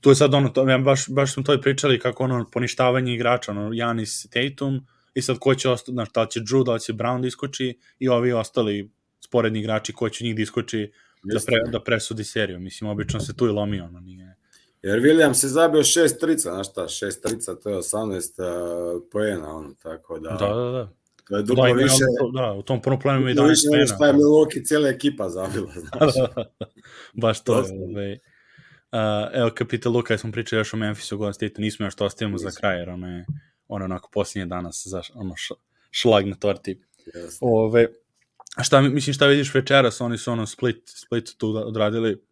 tu 0.00 0.10
je 0.10 0.14
sad 0.14 0.34
ono, 0.34 0.48
to, 0.48 0.68
ja 0.68 0.78
baš, 0.78 1.08
baš 1.08 1.34
smo 1.34 1.42
to 1.42 1.54
i 1.54 1.60
pričali 1.60 1.98
kako 1.98 2.24
ono 2.24 2.46
poništavanje 2.52 3.14
igrača, 3.14 3.50
ono, 3.50 3.70
Janis 3.72 4.26
Tatum 4.30 4.86
i 5.14 5.22
sad 5.22 5.38
ko 5.38 5.54
će 5.54 5.68
ostati, 5.68 5.92
znaš, 5.92 6.12
da 6.12 6.26
će 6.26 6.40
Drew, 6.40 6.64
da 6.64 6.78
će 6.78 6.92
Brown 6.92 7.20
da 7.20 7.28
iskoči 7.28 7.78
i 7.98 8.08
ovi 8.08 8.32
ostali 8.32 8.90
sporedni 9.20 9.58
igrači 9.58 9.92
ko 9.92 10.08
će 10.08 10.24
njih 10.24 10.36
da 10.36 10.42
iskoči 10.42 10.92
da, 11.22 11.40
pre, 11.46 11.70
da 11.72 11.84
presudi 11.84 12.24
seriju. 12.24 12.60
Mislim, 12.60 12.90
obično 12.90 13.20
se 13.20 13.36
tu 13.36 13.46
i 13.46 13.50
lomi, 13.50 13.80
ono, 13.80 14.00
nije... 14.00 14.36
Jer 14.82 15.00
Williams 15.00 15.44
je 15.44 15.48
zabio 15.48 15.84
šest 15.84 16.20
trica, 16.20 16.50
znaš 16.50 16.70
šta, 16.70 16.88
šest 16.88 17.22
trica, 17.22 17.54
to 17.54 17.70
je 17.70 17.76
18 17.76 18.94
uh, 18.96 19.02
poena, 19.12 19.56
ono, 19.56 19.74
tako 19.82 20.18
da, 20.18 20.30
Da, 20.30 20.46
da, 20.54 20.70
da. 20.70 20.92
to 21.28 21.36
je 21.36 21.42
Da, 21.42 21.46
duplo 21.46 21.66
ima, 21.68 21.82
više, 21.82 22.04
da, 22.34 22.52
u 22.52 22.62
tom 22.62 22.82
prvom 22.82 23.00
planu 23.00 23.28
duplo 23.28 23.44
11 23.44 23.48
više 23.48 23.62
nego 23.70 23.86
šta 23.86 24.06
je 24.06 24.12
Milwaukee 24.12 24.66
cijela 24.66 24.88
ekipa 24.88 25.28
zabila, 25.28 25.72
znaš. 25.90 26.14
Baš 27.12 27.44
to 27.44 27.54
je. 27.54 27.60
Dosta. 27.60 27.74
Ovaj. 27.74 28.12
Uh, 28.12 28.98
evo, 29.32 29.50
kad 29.54 29.68
pita 29.68 29.88
Luka, 29.88 30.14
ja 30.14 30.18
smo 30.18 30.32
pričali 30.32 30.60
još 30.60 30.74
o 30.74 30.76
Memphisu, 30.76 31.16
Golden 31.18 31.34
State, 31.34 31.60
nismo 31.60 31.86
još 31.86 31.94
to 31.94 32.04
ostavimo 32.04 32.38
za 32.38 32.46
Nismo. 32.46 32.60
kraj, 32.60 32.78
jer 32.78 32.90
ono 32.90 33.16
je, 33.16 33.26
ono 33.68 33.82
je 33.82 33.86
onako 33.86 34.10
posljednje 34.12 34.46
danas, 34.46 34.82
za, 34.86 35.02
ono, 35.14 35.36
š, 35.36 35.54
šlag 35.90 36.26
na 36.26 36.36
torti. 36.36 36.80
Jeste. 37.14 37.38
Ove, 37.40 37.84
a 37.84 37.86
šta, 38.62 38.80
mi- 38.80 38.88
mislim, 38.88 39.14
šta 39.14 39.26
vidiš 39.26 39.54
večeras, 39.54 40.00
oni 40.00 40.18
su 40.18 40.32
ono 40.32 40.46
split, 40.46 40.82
split 40.86 41.34
tu 41.38 41.56
odradili, 41.56 42.22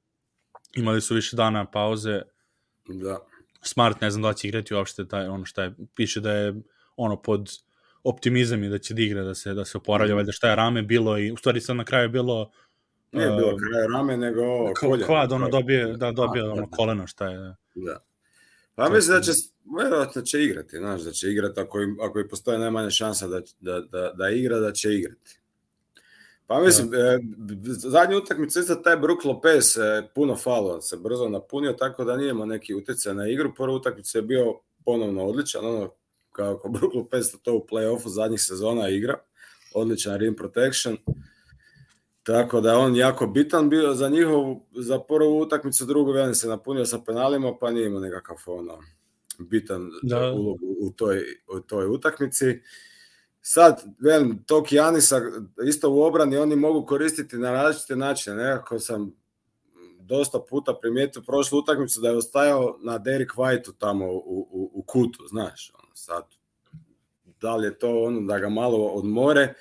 imali 0.74 1.00
su 1.00 1.14
više 1.14 1.36
dana 1.36 1.64
pauze, 1.66 2.22
Da. 2.88 3.18
Smart 3.62 4.00
ne 4.00 4.10
znam 4.10 4.22
da 4.22 4.32
će 4.32 4.48
igrati 4.48 4.74
uopšte 4.74 5.08
taj, 5.08 5.26
ono 5.26 5.44
šta 5.44 5.62
je, 5.62 5.74
piše 5.94 6.20
da 6.20 6.32
je 6.32 6.54
ono 6.96 7.16
pod 7.16 7.50
optimizam 8.04 8.64
i 8.64 8.68
da 8.68 8.78
će 8.78 8.94
da 8.94 9.02
igra, 9.02 9.22
da 9.22 9.34
se, 9.34 9.54
da 9.54 9.64
se 9.64 9.78
oporavlja, 9.78 10.08
Mhm. 10.08 10.16
valjda 10.16 10.32
šta 10.32 10.50
je 10.50 10.56
rame 10.56 10.82
bilo 10.82 11.18
i 11.18 11.32
u 11.32 11.36
stvari 11.36 11.60
sad 11.60 11.76
na 11.76 11.84
kraju 11.84 12.04
je 12.04 12.08
bilo 12.08 12.50
Nije 13.12 13.30
uh, 13.30 13.36
bilo 13.36 13.56
kraj 13.56 13.86
rame, 13.88 14.16
nego 14.16 14.42
koljeno. 14.74 15.06
Kvad, 15.06 15.32
ono 15.32 15.48
dobije, 15.48 15.86
da 15.86 16.12
dobije 16.12 16.42
A, 16.42 16.46
ono 16.46 16.54
koljeno. 16.54 16.70
koleno, 16.70 17.06
šta 17.06 17.28
je. 17.28 17.54
Da. 17.74 18.04
Pa 18.74 18.88
mislim 18.88 19.16
da 19.16 19.22
će, 19.22 19.32
vjerojatno 19.78 20.22
će 20.22 20.42
igrati, 20.42 20.76
znaš, 20.76 21.00
da 21.00 21.12
će 21.12 21.28
igrati 21.28 21.60
ako, 21.60 21.80
im, 21.80 21.96
ako 22.00 22.20
i 22.20 22.28
postoje 22.28 22.58
najmanja 22.58 22.90
šansa 22.90 23.26
da, 23.26 23.40
da, 23.60 23.80
da, 23.82 24.12
da 24.12 24.30
igra, 24.30 24.58
da 24.58 24.72
će 24.72 24.94
igrati. 24.94 25.40
Pa 26.46 26.60
mislim, 26.60 26.94
e, 26.94 27.18
b- 27.36 27.54
zadnju 27.64 28.18
utakmicu 28.18 28.60
isto 28.60 28.74
taj 28.74 28.96
Brook 28.96 29.24
Lopez 29.24 29.76
e, 29.76 30.08
puno 30.14 30.36
falo 30.36 30.80
se 30.80 30.96
brzo 30.96 31.28
napunio, 31.28 31.72
tako 31.72 32.04
da 32.04 32.16
nije 32.16 32.30
imao 32.30 32.46
neki 32.46 32.74
utjecaj 32.74 33.14
na 33.14 33.28
igru. 33.28 33.54
Prva 33.54 33.74
utakmica 33.74 34.18
je 34.18 34.22
bio 34.22 34.54
ponovno 34.84 35.24
odličan, 35.24 35.66
ono 35.66 35.90
kako 36.32 36.68
Brook 36.68 36.94
Lopez 36.94 37.26
to 37.42 37.54
u 37.54 37.66
play-offu 37.70 38.08
zadnjih 38.08 38.40
sezona 38.42 38.88
igra, 38.88 39.14
odličan 39.74 40.18
rim 40.18 40.36
protection. 40.36 40.96
Tako 42.22 42.60
da 42.60 42.78
on 42.78 42.96
jako 42.96 43.26
bitan 43.26 43.68
bio 43.68 43.94
za 43.94 44.08
njihovu, 44.08 44.66
za 44.76 44.98
prvu 44.98 45.40
utakmicu, 45.40 45.84
drugu 45.84 46.12
velim 46.12 46.34
se 46.34 46.48
napunio 46.48 46.84
sa 46.84 46.98
penalima, 46.98 47.56
pa 47.60 47.70
nije 47.70 47.86
imao 47.86 48.00
nekakav 48.00 48.36
ono, 48.46 48.78
bitan 49.38 49.90
Da. 50.02 50.32
ulogu 50.32 50.76
u 50.80 50.90
toj, 50.90 51.22
u 51.56 51.60
toj 51.60 51.86
utakmici. 51.86 52.60
Sad, 53.48 53.84
velim, 53.98 54.44
tog 54.46 54.72
Janisa 54.72 55.20
isto 55.68 55.90
u 55.90 56.02
obrani 56.02 56.36
oni 56.36 56.56
mogu 56.56 56.86
koristiti 56.86 57.36
na 57.36 57.52
različite 57.52 57.96
načine. 57.96 58.36
Nekako 58.36 58.78
sam 58.78 59.12
dosta 60.00 60.40
puta 60.50 60.74
primijetio 60.80 61.22
prošlu 61.22 61.58
utakmicu 61.58 62.00
da 62.00 62.08
je 62.08 62.16
ostajao 62.16 62.78
na 62.82 62.98
Derek 62.98 63.32
Whiteu 63.36 63.72
tamo 63.78 64.06
u, 64.06 64.48
u, 64.50 64.70
u 64.74 64.82
kutu, 64.82 65.24
znaš. 65.28 65.72
Ono, 65.74 65.94
sad, 65.94 66.24
da 67.40 67.56
li 67.56 67.66
je 67.66 67.78
to 67.78 68.02
ono 68.02 68.20
da 68.20 68.38
ga 68.38 68.48
malo 68.48 68.86
odmore, 68.86 69.54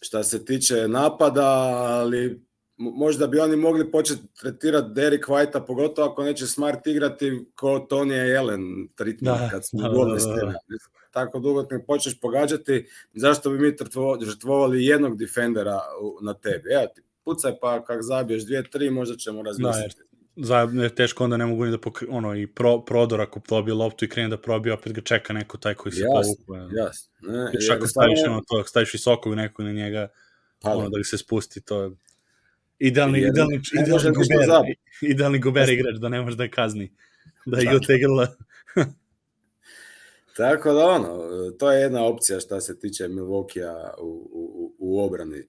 šta 0.00 0.24
se 0.24 0.44
tiče 0.44 0.88
napada, 0.88 1.48
ali 1.78 2.42
možda 2.82 3.26
bi 3.26 3.40
oni 3.40 3.56
mogli 3.56 3.90
početi 3.90 4.22
tretirati 4.40 4.92
Derek 4.94 5.26
Whitea, 5.26 5.66
pogotovo 5.66 6.08
ako 6.08 6.24
neće 6.24 6.46
Smart 6.46 6.86
igrati 6.86 7.44
ko 7.54 7.86
Tony 7.90 8.38
Allen 8.38 8.88
treatment 8.94 9.38
Da, 9.38 9.48
kad 9.50 9.66
su 9.66 9.76
da, 9.76 9.88
da, 9.88 9.94
da, 9.94 10.46
da. 10.46 10.58
Tako 11.10 11.38
dugo 11.38 11.66
ne 11.70 11.84
počneš 11.86 12.20
pogađati, 12.20 12.86
zašto 13.14 13.50
bi 13.50 13.58
mi 13.58 13.76
žrtvovali 14.22 14.84
jednog 14.86 15.18
defendera 15.18 15.80
na 16.22 16.34
tebi? 16.34 16.72
Evo 16.72 16.86
ti, 16.94 17.02
pucaj 17.24 17.52
pa 17.60 17.84
kak 17.84 18.02
zabiješ 18.02 18.44
dvije, 18.44 18.70
tri, 18.70 18.90
možda 18.90 19.16
ćemo 19.16 19.42
razmisliti. 19.42 20.02
Za, 20.36 20.68
je 20.72 20.94
teško 20.94 21.24
onda 21.24 21.36
ne 21.36 21.46
mogu 21.46 21.64
ni 21.64 21.70
da 21.70 21.78
pokri, 21.78 22.06
ono, 22.10 22.36
i 22.36 22.46
pro, 22.46 22.84
prodor 22.84 23.20
ako 23.20 23.40
dobije 23.48 23.74
loptu 23.74 24.04
i 24.04 24.08
krene 24.08 24.28
da 24.28 24.36
probije, 24.36 24.72
opet 24.72 24.92
ga 24.92 25.00
čeka 25.00 25.32
neko 25.32 25.58
taj 25.58 25.74
koji 25.74 25.92
se 25.92 26.00
Jasno, 26.00 26.34
povuku. 26.46 26.76
Jasno. 26.76 27.12
Ne, 27.20 27.50
Još 27.52 27.68
jer 27.68 27.72
ako 27.76 27.86
staviš, 27.86 28.18
ono, 28.26 28.42
to, 28.48 28.64
staviš 28.64 28.92
visokog 28.92 29.34
nekog 29.34 29.64
na 29.64 29.72
njega, 29.72 30.08
Pa 30.62 30.68
da. 30.68 30.76
ono, 30.76 30.88
da 30.88 30.98
ga 30.98 31.04
se 31.04 31.18
spusti, 31.18 31.60
to 31.60 31.82
je 31.82 31.90
idealni, 32.88 33.18
Jer 33.20 33.28
idealni, 33.28 33.60
idealni 33.82 34.10
guber, 34.10 34.74
idealni 35.02 35.38
guber 35.38 35.62
Jeste. 35.62 35.74
igrač, 35.74 35.96
da 35.96 36.08
ne 36.08 36.20
može 36.20 36.36
da 36.36 36.48
kazni. 36.48 36.92
Da 37.46 37.58
je 37.58 37.96
igrala 37.96 38.26
Tako 40.36 40.72
da 40.72 40.86
ono, 40.86 41.50
to 41.58 41.72
je 41.72 41.80
jedna 41.80 42.04
opcija 42.04 42.40
šta 42.40 42.60
se 42.60 42.78
tiče 42.78 43.08
Milwaukee 43.08 43.90
u, 44.00 44.30
u, 44.32 44.74
u 44.78 45.04
obrani. 45.04 45.38
E, 45.38 45.46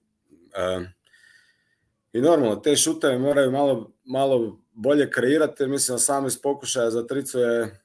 I 2.12 2.20
normalno, 2.20 2.56
te 2.56 2.76
šuteve 2.76 3.18
moraju 3.18 3.50
malo, 3.50 3.92
malo 4.04 4.60
bolje 4.72 5.10
kreirati, 5.10 5.62
jer 5.62 5.70
mislim 5.70 5.94
da 5.94 5.98
sam 5.98 6.26
iz 6.26 6.40
pokušaja 6.42 6.90
za 6.90 7.06
tricu 7.06 7.38
je 7.38 7.80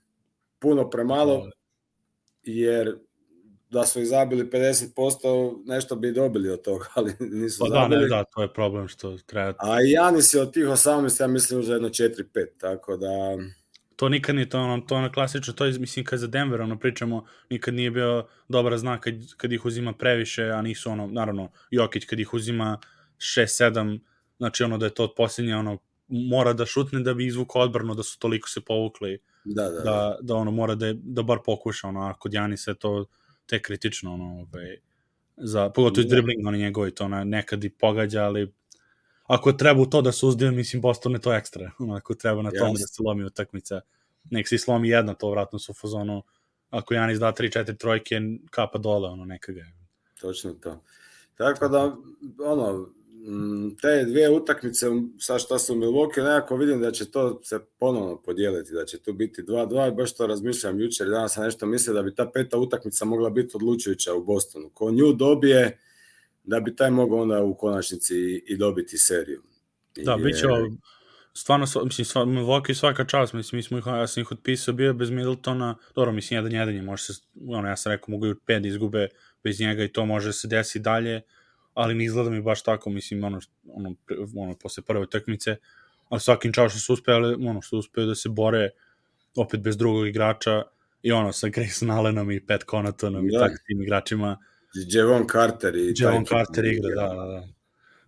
puno 0.59 0.89
premalo, 0.89 1.49
jer 2.43 2.97
da 3.69 3.85
su 3.85 4.01
ih 4.01 4.07
zabili 4.07 4.49
50%, 4.49 5.61
nešto 5.65 5.95
bi 5.95 6.11
dobili 6.11 6.49
od 6.49 6.61
toga, 6.61 6.85
ali 6.95 7.13
nisu 7.19 7.59
Pa 7.59 7.69
da, 7.69 7.81
zabili. 7.81 8.01
ne, 8.01 8.07
da, 8.07 8.23
to 8.23 8.41
je 8.41 8.53
problem 8.53 8.87
što 8.87 9.17
treba 9.17 9.53
A 9.57 9.81
i 9.81 9.91
Janis 9.91 10.33
je 10.33 10.41
od 10.41 10.53
tih 10.53 10.63
18, 10.63 11.21
ja 11.21 11.27
mislim, 11.27 11.59
uzeo 11.59 11.73
jedno 11.73 11.89
4-5, 11.89 12.23
tako 12.59 12.97
da... 12.97 13.07
to 13.95 14.09
nikad 14.09 14.35
nije 14.35 14.49
to 14.49 14.59
ono, 14.59 14.81
to 14.81 14.95
ono 14.95 15.11
klasično, 15.11 15.53
to 15.53 15.65
je, 15.65 15.79
mislim, 15.79 16.05
kad 16.05 16.19
za 16.19 16.27
Denver, 16.27 16.61
ono, 16.61 16.79
pričamo, 16.79 17.25
nikad 17.49 17.73
nije 17.73 17.91
bio 17.91 18.27
dobar 18.47 18.77
znak 18.77 19.03
kad, 19.03 19.13
kad 19.37 19.51
ih 19.51 19.65
uzima 19.65 19.93
previše, 19.93 20.43
a 20.43 20.61
nisu, 20.61 20.91
ono, 20.91 21.07
naravno, 21.07 21.51
Jokić 21.71 22.05
kad 22.05 22.19
ih 22.19 22.33
uzima 22.33 22.79
6-7, 23.17 23.99
znači, 24.37 24.63
ono, 24.63 24.77
da 24.77 24.85
je 24.85 24.93
to 24.93 25.03
od 25.03 25.13
posljednje, 25.17 25.55
ono, 25.55 25.77
mora 26.07 26.53
da 26.53 26.65
šutne 26.65 26.99
da 26.99 27.13
bi 27.13 27.25
izvukao 27.25 27.61
odbranu, 27.61 27.95
da 27.95 28.03
su 28.03 28.19
toliko 28.19 28.49
se 28.49 28.61
povukli, 28.61 29.19
Da, 29.45 29.63
da, 29.63 29.69
da. 29.69 29.83
da, 29.83 30.17
da 30.21 30.35
ono, 30.35 30.51
mora 30.51 30.75
da, 30.75 30.87
je, 30.87 30.93
da 30.93 31.23
bar 31.23 31.39
pokuša, 31.45 31.87
ono, 31.87 32.01
a 32.01 32.13
kod 32.13 32.33
Janisa 32.33 32.71
je 32.71 32.75
to 32.75 33.05
te 33.49 33.61
kritično, 33.61 34.13
ono, 34.13 34.25
ovaj, 34.25 34.77
za, 35.37 35.69
pogotovo 35.69 36.01
iz 36.01 36.05
Da. 36.09 36.15
driblinga, 36.15 36.47
ono, 36.49 36.57
njegovi, 36.57 36.91
to 36.95 37.05
ona, 37.05 37.23
nekad 37.23 37.63
i 37.63 37.69
pogađa, 37.69 38.23
ali 38.23 38.53
ako 39.27 39.51
treba 39.51 39.81
u 39.81 39.85
to 39.85 40.01
da 40.01 40.11
se 40.11 40.25
uzdije, 40.25 40.51
mislim, 40.51 40.81
Boston 40.81 41.13
je 41.13 41.21
to 41.21 41.33
ekstra. 41.33 41.71
Ono, 41.79 41.93
ako 41.95 42.15
treba 42.15 42.41
na 42.41 42.49
tome 42.49 42.71
Jasno. 42.71 42.73
da 42.73 42.87
se 42.87 43.03
lomi 43.03 43.23
utakmica, 43.25 43.81
nek 44.31 44.47
se 44.47 44.57
slomi 44.57 44.89
jedna, 44.89 45.13
to 45.13 45.29
vratno 45.31 45.59
su 45.59 45.71
u 45.71 45.75
fazonu, 45.75 46.23
ako 46.69 46.93
Janis 46.93 47.19
da 47.19 47.33
3-4 47.33 47.77
trojke, 47.77 48.21
kapa 48.49 48.77
dole, 48.77 49.09
ono, 49.09 49.25
neka 49.25 49.51
ga. 49.51 49.59
je. 49.59 49.73
Točno 50.21 50.53
to. 50.53 50.83
Tako 51.35 51.67
da, 51.67 51.95
ono, 52.45 52.89
te 53.81 54.05
dvije 54.05 54.29
utakmice, 54.29 54.85
sad 55.19 55.41
šta 55.41 55.59
su 55.59 55.75
Milwaukee, 55.75 56.23
nekako 56.23 56.55
vidim 56.55 56.81
da 56.81 56.91
će 56.91 57.11
to 57.11 57.41
se 57.43 57.59
ponovno 57.79 58.21
podijeliti, 58.21 58.73
da 58.73 58.85
će 58.85 58.99
tu 58.99 59.13
biti 59.13 59.41
2-2 59.41 59.91
i 59.91 59.95
baš 59.95 60.15
to 60.15 60.27
razmišljam 60.27 60.79
jučer 60.79 61.07
i 61.07 61.09
danas 61.09 61.33
sam 61.33 61.43
nešto 61.43 61.65
mislio 61.65 61.93
da 61.93 62.01
bi 62.03 62.15
ta 62.15 62.31
peta 62.33 62.57
utakmica 62.57 63.05
mogla 63.05 63.29
biti 63.29 63.51
odlučujuća 63.53 64.13
u 64.13 64.23
Bostonu. 64.23 64.69
Ko 64.73 64.91
nju 64.91 65.13
dobije, 65.13 65.79
da 66.43 66.59
bi 66.59 66.75
taj 66.75 66.91
mogao 66.91 67.21
onda 67.21 67.43
u 67.43 67.57
konačnici 67.57 68.15
i, 68.15 68.43
i 68.47 68.57
dobiti 68.57 68.97
seriju. 68.97 69.41
Da, 69.95 70.11
Jer- 70.11 70.23
bit 70.23 70.39
će 70.39 70.47
ovo, 70.47 70.69
stvarno, 71.33 71.65
mislim, 71.83 72.05
sva, 72.05 72.25
Milwaukee 72.25 72.73
svaka 72.73 73.05
čast, 73.05 73.33
mislim, 73.33 73.57
mi 73.57 73.63
smo 73.63 73.77
ih, 73.77 73.83
ja 73.87 74.07
sam 74.07 74.21
ih 74.21 74.31
otpisao, 74.31 74.73
bio 74.73 74.87
je 74.87 74.93
bez 74.93 75.09
Middletona, 75.09 75.75
dobro, 75.95 76.11
mislim, 76.11 76.37
jedan 76.37 76.51
jedan 76.51 76.75
je, 76.75 76.81
može 76.81 77.03
se, 77.03 77.13
ono, 77.47 77.67
ja 77.67 77.77
sam 77.77 77.91
rekao, 77.91 78.11
mogu 78.11 78.27
i 78.27 78.35
pet 78.45 78.61
da 78.61 78.67
izgube 78.67 79.07
bez 79.43 79.59
njega 79.59 79.83
i 79.83 79.91
to 79.91 80.05
može 80.05 80.33
se 80.33 80.47
desi 80.47 80.79
dalje, 80.79 81.21
ali 81.79 81.95
ne 81.95 82.05
izgleda 82.05 82.29
mi 82.29 82.41
baš 82.41 82.63
tako, 82.63 82.89
mislim, 82.89 83.23
ono, 83.23 83.39
ono, 83.67 83.95
ono 84.35 84.55
posle 84.55 84.83
prve 84.83 84.99
utakmice, 84.99 85.55
ali 86.09 86.21
svakim 86.21 86.53
čao 86.53 86.69
što 86.69 86.79
su 86.79 86.93
uspeli, 86.93 87.47
ono, 87.47 87.61
što 87.61 87.77
uspeli 87.77 88.07
da 88.07 88.15
se 88.15 88.29
bore 88.29 88.69
opet 89.35 89.59
bez 89.59 89.77
drugog 89.77 90.07
igrača 90.07 90.63
i 91.01 91.11
ono, 91.11 91.31
sa 91.33 91.47
Grayson 91.47 91.91
Allenom 91.97 92.31
i 92.31 92.45
Pat 92.45 92.63
Connaughtonom 92.69 93.27
i 93.27 93.31
Da. 93.31 93.39
takvim 93.39 93.81
igračima, 93.81 94.37
Javon 94.73 95.27
Carter 95.31 95.75
i 95.75 95.93
Javon 95.97 96.25
Carter 96.25 96.65
igra, 96.65 96.89
da, 96.95 97.13
da, 97.13 97.25
da. 97.25 97.47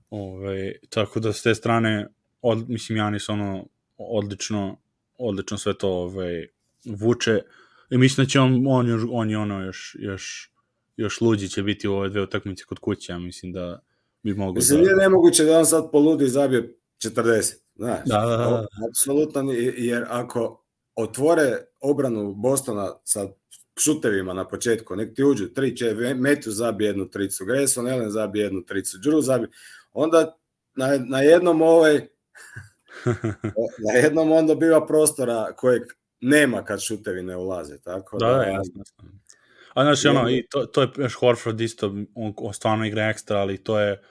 Ove, 0.09 0.73
tako 0.89 1.19
da 1.19 1.33
s 1.33 1.41
te 1.41 1.55
strane, 1.55 2.07
od, 2.41 2.69
mislim, 2.69 2.97
Janis 2.97 3.29
ono, 3.29 3.65
odlično, 3.97 4.77
odlično 5.17 5.57
sve 5.57 5.77
to 5.77 5.89
ove, 5.89 6.47
vuče. 6.85 7.41
I 7.89 7.97
mislim 7.97 8.25
da 8.25 8.29
će 8.29 8.39
on, 8.39 8.63
on, 8.67 8.87
još, 8.87 9.01
on 9.11 9.29
je 9.29 9.37
ono 9.37 9.63
još, 9.63 9.95
još, 9.99 10.50
još 11.01 11.21
luđi 11.21 11.49
će 11.49 11.63
biti 11.63 11.87
u 11.87 11.93
ove 11.93 12.09
dve 12.09 12.21
utakmice 12.21 12.63
kod 12.63 12.79
kuće, 12.79 13.11
ja 13.11 13.19
mislim 13.19 13.51
da 13.51 13.79
bi 14.23 14.33
mogu 14.33 14.55
Mislim, 14.55 14.79
da... 14.79 14.83
nije 14.83 14.95
nemoguće 14.95 15.43
da 15.43 15.59
on 15.59 15.65
sad 15.65 15.91
poludi 15.91 16.25
i 16.25 16.29
zabije 16.29 16.77
40, 17.03 17.55
znaš. 17.75 17.99
Da, 18.05 18.19
da, 18.19 18.37
da. 18.37 18.67
Apsolutno, 18.89 19.51
jer 19.77 20.05
ako 20.09 20.65
otvore 20.95 21.57
obranu 21.79 22.33
Bostona 22.33 22.93
sa 23.03 23.27
šutevima 23.79 24.33
na 24.33 24.47
početku, 24.47 24.95
nek 24.95 25.15
ti 25.15 25.23
uđu 25.23 25.47
tri, 25.47 25.77
če, 25.77 25.93
Metu 26.15 26.51
zabije 26.51 26.87
jednu 26.87 27.09
tricu, 27.09 27.45
Grayson 27.45 27.93
Allen 27.93 28.11
zabije 28.11 28.43
jednu 28.43 28.65
tricu, 28.65 28.97
Drew 28.97 29.21
zabije, 29.21 29.49
onda 29.91 30.37
na, 30.75 30.97
na 30.97 31.21
jednom 31.21 31.61
ovaj 31.61 32.07
na 33.87 33.93
jednom 34.03 34.31
onda 34.31 34.55
biva 34.55 34.87
prostora 34.87 35.53
kojeg 35.55 35.83
nema 36.21 36.63
kad 36.63 36.81
šutevi 36.81 37.23
ne 37.23 37.37
ulaze, 37.37 37.81
tako 37.81 38.17
da... 38.17 38.27
Da, 38.27 38.33
da 38.33 38.43
jasno. 38.43 38.83
A 39.73 39.83
znaš, 39.83 40.05
ono, 40.05 40.29
i 40.29 40.47
to, 40.49 40.65
to 40.65 40.81
je 40.81 40.89
još 40.97 41.13
Horford 41.13 41.61
isto, 41.61 41.87
on, 42.15 42.33
on 42.37 42.53
stvarno 42.53 42.85
igra 42.85 43.09
ekstra, 43.09 43.39
ali 43.39 43.63
to 43.63 43.79
je 43.79 44.01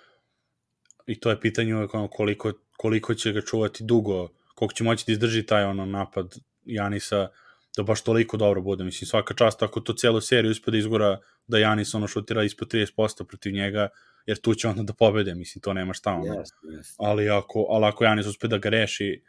i 1.07 1.21
to 1.21 1.31
je 1.31 1.41
pitanje 1.41 1.77
uvek 1.77 1.95
ono, 1.95 2.09
koliko, 2.09 2.53
koliko 2.77 3.15
će 3.15 3.33
ga 3.33 3.41
čuvati 3.41 3.85
dugo, 3.85 4.29
koliko 4.55 4.75
će 4.75 4.85
moći 4.85 5.05
da 5.07 5.13
izdrži 5.13 5.47
taj 5.47 5.65
ono 5.65 5.87
napad 5.87 6.35
Janisa, 6.65 7.29
da 7.77 7.83
baš 7.83 8.03
toliko 8.03 8.37
dobro 8.37 8.61
bude. 8.61 8.85
Mislim, 8.85 9.07
svaka 9.07 9.35
čast 9.35 9.63
ako 9.63 9.81
to 9.81 9.93
celu 9.93 10.21
seriju 10.21 10.51
uspe 10.51 10.71
da 10.71 10.79
izgura 10.79 11.19
da 11.47 11.59
Janis 11.59 11.95
ono 11.95 12.09
šutira 12.09 12.45
ispod 12.45 12.73
30% 12.73 13.25
protiv 13.25 13.53
njega, 13.53 13.89
jer 14.27 14.41
tu 14.41 14.55
će 14.55 14.69
onda 14.69 14.83
da 14.83 14.93
pobede, 14.93 15.35
mislim, 15.35 15.63
to 15.63 15.73
nema 15.73 15.93
šta 15.93 16.13
ono. 16.13 16.25
Yes, 16.25 16.51
yes. 16.65 16.95
Ali, 16.99 17.31
ako, 17.31 17.67
ali 17.71 17.87
ako 17.87 18.05
Janis 18.05 18.27
uspe 18.27 18.49
da 18.49 18.59
ga 18.59 18.69
reši, 18.69 19.23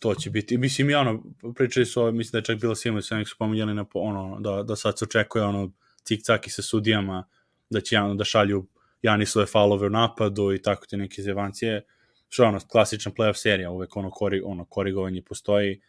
to 0.00 0.14
će 0.14 0.30
biti, 0.30 0.58
mislim, 0.58 0.90
ja 0.90 1.00
ono, 1.00 1.22
pričali 1.54 1.86
su, 1.86 2.12
mislim 2.12 2.32
da 2.32 2.38
je 2.38 2.44
čak 2.44 2.60
bilo 2.60 2.74
svima, 2.74 3.02
sve 3.02 3.18
nek 3.18 3.28
su 3.28 3.36
pominjali 3.38 3.74
na, 3.74 3.84
ono, 3.94 4.40
da, 4.40 4.62
da 4.62 4.76
sad 4.76 4.98
se 4.98 5.04
očekuje 5.04 5.44
ono, 5.44 5.72
cik-caki 6.04 6.48
sa 6.48 6.62
sudijama, 6.62 7.28
da 7.70 7.80
će 7.80 7.98
ono, 7.98 8.14
da 8.14 8.24
šalju 8.24 8.66
Janisove 9.02 9.46
faulove 9.46 9.86
u 9.86 9.90
napadu 9.90 10.52
i 10.52 10.62
tako 10.62 10.86
te 10.86 10.96
neke 10.96 11.22
zevancije, 11.22 11.84
što 12.28 12.42
je 12.42 12.48
ono, 12.48 12.58
klasična 12.68 13.12
playoff 13.12 13.36
serija, 13.36 13.70
uvek 13.70 13.96
ono, 13.96 14.10
kori, 14.10 14.42
ono 14.44 14.64
korigovanje 14.64 15.22
postoji, 15.22 15.80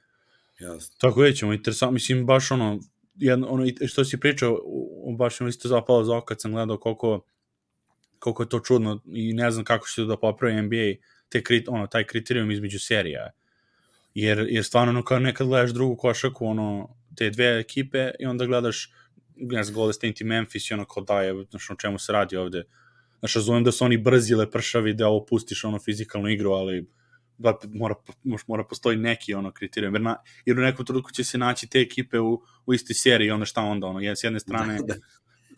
Jasno. 0.59 0.95
Tako 0.99 1.23
je, 1.23 1.35
ćemo, 1.35 1.53
interesantno, 1.53 1.93
mislim, 1.93 2.25
baš 2.25 2.51
ono, 2.51 2.79
jedno, 3.15 3.47
ono, 3.47 3.65
što 3.87 4.05
si 4.05 4.19
pričao, 4.19 4.59
baš 5.17 5.39
mi 5.39 5.49
isto 5.49 5.67
zapalo 5.67 6.03
za 6.03 6.17
oko 6.17 6.25
kad 6.25 6.41
sam 6.41 6.51
gledao 6.51 6.77
koliko, 6.77 7.25
koliko 8.19 8.43
je 8.43 8.49
to 8.49 8.59
čudno 8.59 9.01
i 9.05 9.33
ne 9.33 9.51
znam 9.51 9.65
kako 9.65 9.87
će 9.87 10.03
da 10.03 10.17
popravi 10.17 10.61
NBA 10.61 11.05
te 11.29 11.43
krit, 11.43 11.67
ono, 11.67 11.87
taj 11.87 12.03
kriterijum 12.03 12.51
između 12.51 12.79
serija. 12.79 13.29
Jer, 14.21 14.47
jer 14.49 14.63
stvarno, 14.63 14.91
ono, 14.91 15.03
kao 15.03 15.19
nekad 15.19 15.47
gledaš 15.47 15.71
drugu 15.71 15.95
košaku, 15.95 16.45
ono, 16.45 16.95
te 17.15 17.29
dve 17.29 17.59
ekipe 17.59 18.11
i 18.19 18.25
onda 18.25 18.45
gledaš, 18.45 18.91
ne 19.35 19.63
znam, 19.63 19.75
Golden 19.75 19.93
State 19.93 20.13
i 20.19 20.23
Memphis 20.23 20.71
i 20.71 20.73
ono 20.73 20.85
kao 20.85 21.03
da 21.03 21.21
je, 21.21 21.45
znaš, 21.49 21.69
o 21.69 21.75
čemu 21.75 21.99
se 21.99 22.11
radi 22.11 22.37
ovde. 22.37 22.63
Znaš, 23.19 23.35
razumem 23.35 23.63
da 23.63 23.71
su 23.71 23.85
oni 23.85 23.97
brzi 23.97 24.33
ili 24.33 24.51
pršavi, 24.51 24.93
da 24.93 25.07
ovo 25.07 25.25
pustiš 25.25 25.63
ono 25.63 25.79
fizikalnu 25.79 26.29
igru, 26.29 26.51
ali 26.51 26.85
da 27.37 27.53
mora, 27.73 27.95
mora 28.47 28.63
postoji 28.63 28.97
neki 28.97 29.33
ono 29.33 29.51
kriterijum, 29.51 29.95
jer, 29.95 30.01
na, 30.01 30.15
jer 30.45 30.59
u 30.59 30.61
nekom 30.61 30.85
trenutku 30.85 31.11
će 31.11 31.23
se 31.23 31.37
naći 31.37 31.67
te 31.67 31.79
ekipe 31.79 32.19
u, 32.19 32.41
u 32.65 32.73
istoj 32.73 32.93
seriji, 32.93 33.31
ono 33.31 33.45
šta 33.45 33.61
onda, 33.61 33.87
ono, 33.87 34.15
s 34.15 34.23
jedne 34.23 34.39
strane 34.39 34.77
da, 34.77 34.93
da. 34.93 34.99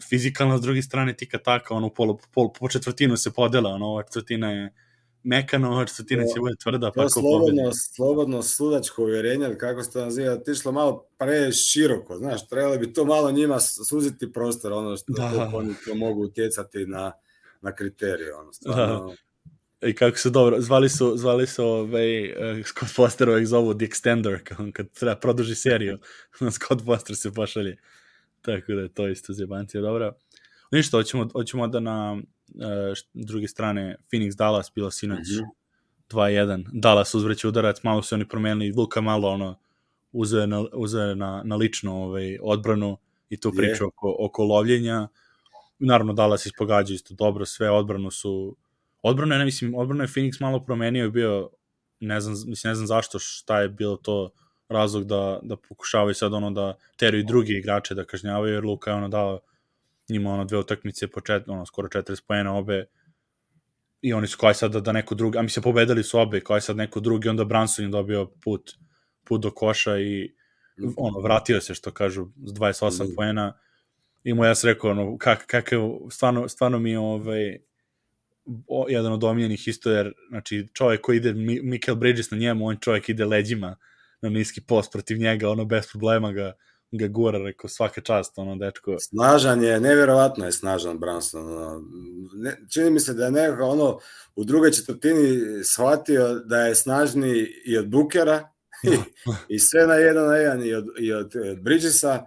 fizikalno, 0.09 0.57
s 0.57 0.61
druge 0.61 0.81
strane 0.81 1.13
tika 1.17 1.37
taka, 1.37 1.73
ono, 1.73 1.89
polo, 1.89 2.19
pol, 2.33 2.53
po 2.59 2.69
četvrtinu 2.69 3.17
se 3.17 3.33
podela, 3.33 3.69
ono, 3.69 3.85
ova 3.85 4.03
četvrtina 4.03 4.51
je 4.51 4.73
mekano, 5.23 5.85
četvrtina 5.85 6.23
će 6.23 6.39
bude 6.39 6.55
tvrda, 6.55 6.91
pa 6.95 7.09
slobodno, 7.09 7.71
slobodno 7.95 8.43
sudačko 8.43 9.03
uvjerenje, 9.03 9.55
kako 9.57 9.83
se 9.83 9.91
to 9.91 10.05
naziva, 10.05 10.35
ti 10.35 10.55
šlo 10.55 10.71
malo 10.71 11.07
pre 11.17 11.51
široko, 11.51 12.17
znaš, 12.17 12.47
trebalo 12.47 12.77
bi 12.77 12.93
to 12.93 13.05
malo 13.05 13.31
njima 13.31 13.59
suziti 13.59 14.31
prostor, 14.31 14.73
ono 14.73 14.97
što 14.97 15.13
da. 15.13 15.51
oni 15.53 15.73
to 15.85 15.95
mogu 15.95 16.23
utjecati 16.23 16.85
na, 16.85 17.11
na 17.61 17.75
kriterije, 17.75 18.35
ono, 18.35 18.53
stvarno. 18.53 19.07
Da 19.07 19.15
i 19.81 19.95
kako 19.95 20.17
se 20.17 20.29
dobro, 20.29 20.61
zvali 20.61 20.89
su, 20.89 21.17
zvali 21.17 21.47
su 21.47 21.65
ovaj, 21.65 22.31
uh, 22.31 22.65
Scott 22.65 22.91
Foster 22.95 23.29
ovih 23.29 23.47
zovu 23.47 23.73
The 23.73 23.85
Extender, 23.85 24.39
kad 24.75 24.91
treba 24.91 25.15
produži 25.15 25.55
seriju, 25.55 25.97
Scott 26.55 26.85
Foster 26.85 27.15
se 27.15 27.31
pošalje. 27.31 27.77
Tako 28.41 28.73
da 28.73 28.81
je 28.81 28.93
to 28.93 29.07
isto 29.07 29.33
zjebancija, 29.33 29.81
dobro. 29.81 30.13
Ništa, 30.71 30.97
hoćemo, 30.97 31.29
hoćemo 31.33 31.67
da 31.67 31.79
na 31.79 32.21
druge 33.13 33.47
strane 33.47 33.95
Phoenix 34.11 34.35
Dallas 34.35 34.71
bilo 34.75 34.91
sinoć 34.91 35.19
mm 35.19 35.43
-hmm. 35.43 35.61
2-1. 36.09 36.65
Dallas 36.73 37.15
uzvreće 37.15 37.47
udarac, 37.47 37.83
malo 37.83 38.01
su 38.01 38.15
oni 38.15 38.27
promenili, 38.27 38.73
Luka 38.77 39.01
malo 39.01 39.29
ono 39.29 39.59
uzeo 40.11 40.45
na, 40.45 40.65
uzeo 40.73 41.15
na, 41.15 41.41
na 41.45 41.55
lično 41.55 42.03
ovaj, 42.03 42.37
odbranu 42.41 42.97
i 43.29 43.39
tu 43.39 43.51
priču 43.57 43.87
oko, 43.87 44.15
oko 44.19 44.43
lovljenja. 44.43 45.07
Naravno, 45.79 46.13
Dallas 46.13 46.45
ispogađa 46.45 46.93
isto 46.93 47.13
dobro, 47.13 47.45
sve 47.45 47.69
odbranu 47.69 48.11
su 48.11 48.55
odbrano 49.01 49.35
je, 49.35 49.39
ne 49.39 49.45
mislim, 49.45 49.75
odbrano 49.75 50.03
je 50.03 50.07
Phoenix 50.07 50.41
malo 50.41 50.65
promenio 50.65 51.05
i 51.05 51.11
bio, 51.11 51.49
ne 51.99 52.21
znam, 52.21 52.35
mislim, 52.47 52.71
ne 52.71 52.75
znam 52.75 52.87
zašto, 52.87 53.19
šta 53.19 53.61
je 53.61 53.69
bilo 53.69 53.97
to 53.97 54.29
razlog 54.69 55.03
da, 55.03 55.39
da 55.43 55.55
pokušavaju 55.55 56.13
sad 56.13 56.33
ono 56.33 56.51
da 56.51 56.77
teraju 56.97 57.23
drugi 57.23 57.53
igrače 57.53 57.95
da 57.95 58.05
kažnjavaju, 58.05 58.53
jer 58.53 58.65
Luka 58.65 58.91
je 58.91 58.97
ono 58.97 59.07
dao 59.07 59.39
njima 60.11 60.33
ono 60.33 60.45
dve 60.45 60.57
utakmice 60.57 61.07
po 61.07 61.21
čet, 61.21 61.43
ono, 61.47 61.65
skoro 61.65 61.87
40 61.87 62.21
pojena 62.27 62.55
obe 62.55 62.85
i 64.01 64.13
oni 64.13 64.27
su 64.27 64.37
kao 64.37 64.53
sad 64.53 64.71
da, 64.71 64.79
da 64.79 64.91
neko 64.91 65.15
drugi, 65.15 65.37
a 65.37 65.41
mi 65.41 65.49
se 65.49 65.61
pobedali 65.61 66.03
su 66.03 66.19
obe, 66.19 66.41
kao 66.41 66.61
sad 66.61 66.77
neko 66.77 66.99
drugi, 66.99 67.29
onda 67.29 67.43
Branson 67.43 67.85
je 67.85 67.91
dobio 67.91 68.25
put, 68.43 68.71
put 69.23 69.41
do 69.41 69.51
koša 69.51 69.99
i 69.99 70.33
ono, 70.97 71.19
vratio 71.19 71.61
se, 71.61 71.73
što 71.73 71.91
kažu, 71.91 72.27
s 72.45 72.53
28 72.53 73.03
mm. 73.03 73.15
poena 73.15 73.53
i 74.23 74.33
mu 74.33 74.45
ja 74.45 74.55
sam 74.55 74.69
rekao, 74.69 74.91
ono, 74.91 75.17
kak, 75.17 75.45
kakav, 75.47 75.91
stvarno, 76.11 76.47
stvarno 76.47 76.79
mi 76.79 76.91
je 76.91 76.99
ovaj, 76.99 77.57
o, 78.67 78.85
jedan 78.89 79.13
od 79.13 79.23
omiljenih 79.23 79.67
isto, 79.67 79.91
jer 79.91 80.13
znači, 80.29 80.67
čovjek 80.73 81.01
koji 81.01 81.17
ide, 81.17 81.33
Michael 81.63 81.95
Bridges 81.95 82.31
na 82.31 82.37
njemu, 82.37 82.65
on 82.65 82.77
čovjek 82.77 83.09
ide 83.09 83.25
leđima 83.25 83.75
na 84.21 84.29
niski 84.29 84.61
post 84.61 84.91
protiv 84.91 85.17
njega, 85.17 85.49
ono 85.49 85.65
bez 85.65 85.87
problema 85.91 86.31
ga, 86.31 86.53
ga 86.91 87.07
gura, 87.07 87.39
rekao 87.39 87.69
svaka 87.69 88.01
čast, 88.01 88.37
ono 88.37 88.55
dečko. 88.55 88.99
Snažan 88.99 89.63
je, 89.63 89.79
nevjerovatno 89.79 90.45
je 90.45 90.51
snažan 90.51 90.99
Branson. 90.99 91.57
Ono. 91.57 91.83
Ne, 92.33 92.57
čini 92.73 92.89
mi 92.89 92.99
se 92.99 93.13
da 93.13 93.25
je 93.25 93.31
nekako 93.31 93.63
ono 93.63 93.99
u 94.35 94.43
drugoj 94.43 94.71
četvrtini 94.71 95.39
shvatio 95.63 96.39
da 96.39 96.61
je 96.61 96.75
snažniji 96.75 97.47
i 97.65 97.77
od 97.77 97.87
Bukera 97.87 98.49
i, 98.91 98.97
i 99.47 99.59
sve 99.59 99.87
na 99.87 99.93
jedan 99.93 100.27
na 100.27 100.35
jedan 100.35 100.65
i 100.65 100.73
od, 100.73 100.85
i 100.99 101.13
od, 101.13 101.35
od 101.51 101.61
Bridgesa, 101.61 102.25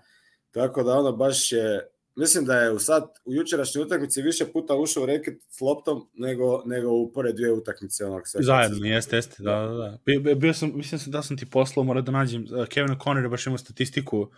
tako 0.50 0.82
da 0.82 0.98
ono 0.98 1.12
baš 1.12 1.52
je 1.52 1.88
mislim 2.16 2.44
da 2.44 2.56
je 2.56 2.70
u 2.70 2.78
sad 2.78 3.02
u 3.24 3.34
jučerašnjoj 3.34 3.84
utakmici 3.84 4.22
više 4.22 4.46
puta 4.52 4.74
ušao 4.74 5.02
u 5.02 5.06
reket 5.06 5.42
s 5.48 5.60
loptom 5.60 6.08
nego, 6.14 6.62
nego 6.66 6.90
u 6.90 7.12
pored 7.12 7.36
dvije 7.36 7.52
utakmice 7.52 8.04
onog 8.04 8.28
sve. 8.28 8.42
Zajedno, 8.42 8.86
jeste, 8.86 9.16
jeste, 9.16 9.42
da, 9.42 9.58
da, 9.58 9.74
da. 9.74 9.98
Bio, 10.06 10.34
bio 10.34 10.54
sam, 10.54 10.72
mislim 10.74 11.00
da 11.06 11.22
sam 11.22 11.36
ti 11.36 11.46
poslao, 11.46 11.84
mora 11.84 12.00
da 12.00 12.12
nađem, 12.12 12.46
Kevin 12.68 12.94
O'Connor 12.96 13.28
baš 13.28 13.46
imao 13.46 13.58
statistiku 13.58 14.30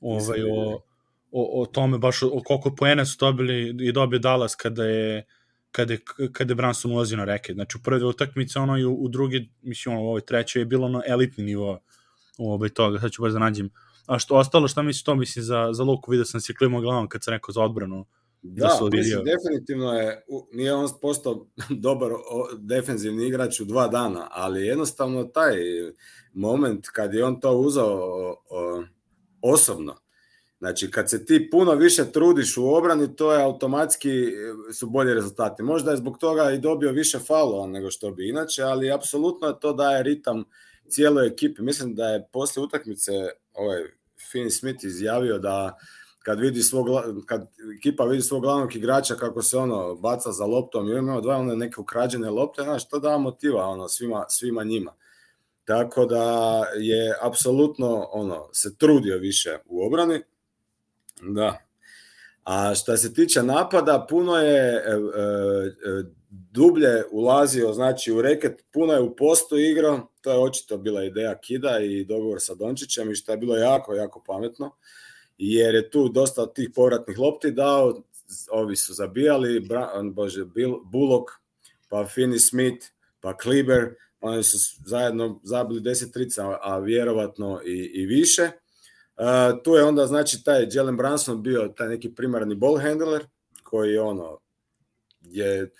ovaj, 0.00 0.42
o, 0.42 0.80
o, 1.30 1.62
o 1.62 1.66
tome 1.66 1.98
baš 1.98 2.22
o, 2.22 2.40
koliko 2.44 2.74
poena 2.76 3.04
su 3.04 3.16
dobili 3.20 3.86
i 3.88 3.92
dobio 3.92 4.18
Dallas 4.18 4.54
kada 4.54 4.84
je 4.84 5.26
kada 5.74 5.92
je, 5.92 6.00
kada 6.32 6.50
je 6.50 6.54
Branson 6.54 6.92
ulazio 6.92 7.16
na 7.16 7.24
reket. 7.24 7.54
Znači, 7.54 7.78
u 7.78 7.82
prve 7.82 7.98
dve 7.98 8.08
utakmice, 8.08 8.58
ono 8.58 8.78
i 8.78 8.84
u, 8.84 8.94
u 8.94 9.08
drugi, 9.08 9.50
mislim, 9.62 9.94
ono, 9.94 10.04
u 10.04 10.08
ovoj 10.08 10.20
trećoj 10.20 10.62
je 10.62 10.66
bilo 10.66 10.86
ono 10.86 11.02
elitni 11.06 11.44
nivo 11.44 11.80
ovaj, 12.38 12.68
toga. 12.68 13.00
Sad 13.00 13.10
ću 13.10 13.22
baš 13.22 13.32
da 13.32 13.38
nađem 13.38 13.70
A 14.06 14.18
što 14.18 14.36
ostalo, 14.36 14.68
šta 14.68 14.82
misliš 14.82 15.04
to 15.04 15.14
misli 15.14 15.42
za, 15.42 15.68
za 15.72 15.82
Luku? 15.82 16.10
Vidio 16.10 16.24
sam 16.24 16.40
se 16.40 16.54
klimao 16.54 16.80
glavom 16.80 17.08
kad 17.08 17.24
sam 17.24 17.32
rekao 17.34 17.52
za 17.52 17.62
odbranu. 17.62 18.06
Da, 18.42 18.78
da 18.80 18.96
mislim, 18.96 19.24
definitivno 19.24 19.92
je, 19.92 20.24
nije 20.52 20.74
on 20.74 20.88
postao 21.02 21.46
dobar 21.86 22.10
defensivni 22.58 23.26
igrač 23.26 23.60
u 23.60 23.64
dva 23.64 23.88
dana, 23.88 24.28
ali 24.30 24.66
jednostavno 24.66 25.24
taj 25.24 25.54
moment 26.32 26.86
kad 26.88 27.14
je 27.14 27.24
on 27.24 27.40
to 27.40 27.52
uzao 27.52 28.36
osobno, 29.42 29.96
Znači, 30.64 30.90
kad 30.90 31.10
se 31.10 31.24
ti 31.24 31.48
puno 31.50 31.74
više 31.74 32.12
trudiš 32.12 32.56
u 32.56 32.74
obrani, 32.74 33.16
to 33.16 33.32
je 33.32 33.42
automatski 33.42 34.10
su 34.72 34.90
bolji 34.90 35.14
rezultati. 35.14 35.62
Možda 35.62 35.90
je 35.90 35.96
zbog 35.96 36.18
toga 36.18 36.50
i 36.50 36.58
dobio 36.58 36.92
više 36.92 37.18
falova 37.18 37.66
nego 37.66 37.90
što 37.90 38.10
bi 38.10 38.28
inače, 38.28 38.62
ali 38.62 38.92
apsolutno 38.92 39.52
to 39.52 39.72
daje 39.72 40.02
ritam 40.02 40.44
cijeloj 40.88 41.26
ekipi. 41.26 41.62
Mislim 41.62 41.94
da 41.94 42.08
je 42.08 42.28
posle 42.32 42.62
utakmice 42.62 43.12
ovaj 43.54 43.82
Finn 44.30 44.50
Smith 44.50 44.84
izjavio 44.84 45.38
da 45.38 45.78
kad 46.24 46.40
vidi 46.40 46.62
svog 46.62 46.86
kad 47.26 47.48
ekipa 47.78 48.04
vidi 48.04 48.22
svog 48.22 48.42
glavnog 48.42 48.76
igrača 48.76 49.14
kako 49.14 49.42
se 49.42 49.58
ono 49.58 49.94
baca 49.94 50.32
za 50.32 50.44
loptom 50.44 50.88
i 50.88 50.98
ima 50.98 51.20
dva 51.20 51.36
one 51.36 51.56
neke 51.56 51.80
ukrađene 51.80 52.30
lopte, 52.30 52.62
znaš, 52.62 52.88
to 52.88 52.98
da 52.98 53.18
motiva 53.18 53.64
ono 53.66 53.88
svima 53.88 54.24
svima 54.28 54.64
njima. 54.64 54.92
Tako 55.64 56.06
da 56.06 56.62
je 56.76 57.14
apsolutno 57.22 58.08
ono 58.12 58.48
se 58.52 58.76
trudio 58.76 59.18
više 59.18 59.58
u 59.66 59.86
obrani. 59.86 60.22
Da. 61.22 61.63
A 62.44 62.74
što 62.74 62.96
se 62.96 63.14
tiče 63.14 63.42
napada, 63.42 64.06
puno 64.08 64.36
je 64.36 64.74
e, 64.74 64.80
e, 64.80 66.04
dublje 66.30 67.04
ulazio 67.10 67.72
znači 67.72 68.12
u 68.12 68.22
reket, 68.22 68.64
puno 68.72 68.92
je 68.92 69.00
u 69.00 69.16
postu 69.16 69.58
igrao, 69.58 70.08
to 70.20 70.30
je 70.30 70.38
očito 70.38 70.78
bila 70.78 71.04
ideja 71.04 71.38
Kida 71.38 71.78
i 71.78 72.04
dogovor 72.04 72.38
sa 72.40 72.54
Dončićem 72.54 73.10
i 73.10 73.14
što 73.14 73.32
je 73.32 73.38
bilo 73.38 73.56
jako, 73.56 73.94
jako 73.94 74.22
pametno, 74.26 74.70
jer 75.38 75.74
je 75.74 75.90
tu 75.90 76.08
dosta 76.08 76.52
tih 76.52 76.70
povratnih 76.74 77.18
lopti 77.18 77.50
dao, 77.50 78.02
ovi 78.50 78.76
su 78.76 78.94
zabijali, 78.94 79.60
Bra, 79.60 79.90
bože, 80.12 80.44
Bullock, 80.84 81.30
pa 81.88 81.96
Finney 81.96 82.48
Smith, 82.48 82.86
pa 83.20 83.36
Kliber, 83.36 83.94
oni 84.20 84.42
su 84.42 84.56
zajedno 84.86 85.40
zabili 85.42 85.80
10 85.80 86.12
trica, 86.12 86.58
a 86.62 86.78
vjerovatno 86.78 87.60
i, 87.64 87.90
i 87.94 88.06
više. 88.06 88.50
Uh, 89.16 89.62
tu 89.64 89.74
je 89.74 89.84
onda 89.84 90.06
znači 90.06 90.44
taj 90.44 90.66
Jalen 90.70 90.96
Branson 90.96 91.42
bio 91.42 91.68
taj 91.76 91.88
neki 91.88 92.14
primarni 92.14 92.54
ball 92.54 92.78
handler 92.78 93.26
koji 93.62 93.98
ono 93.98 94.38
je 95.20 95.70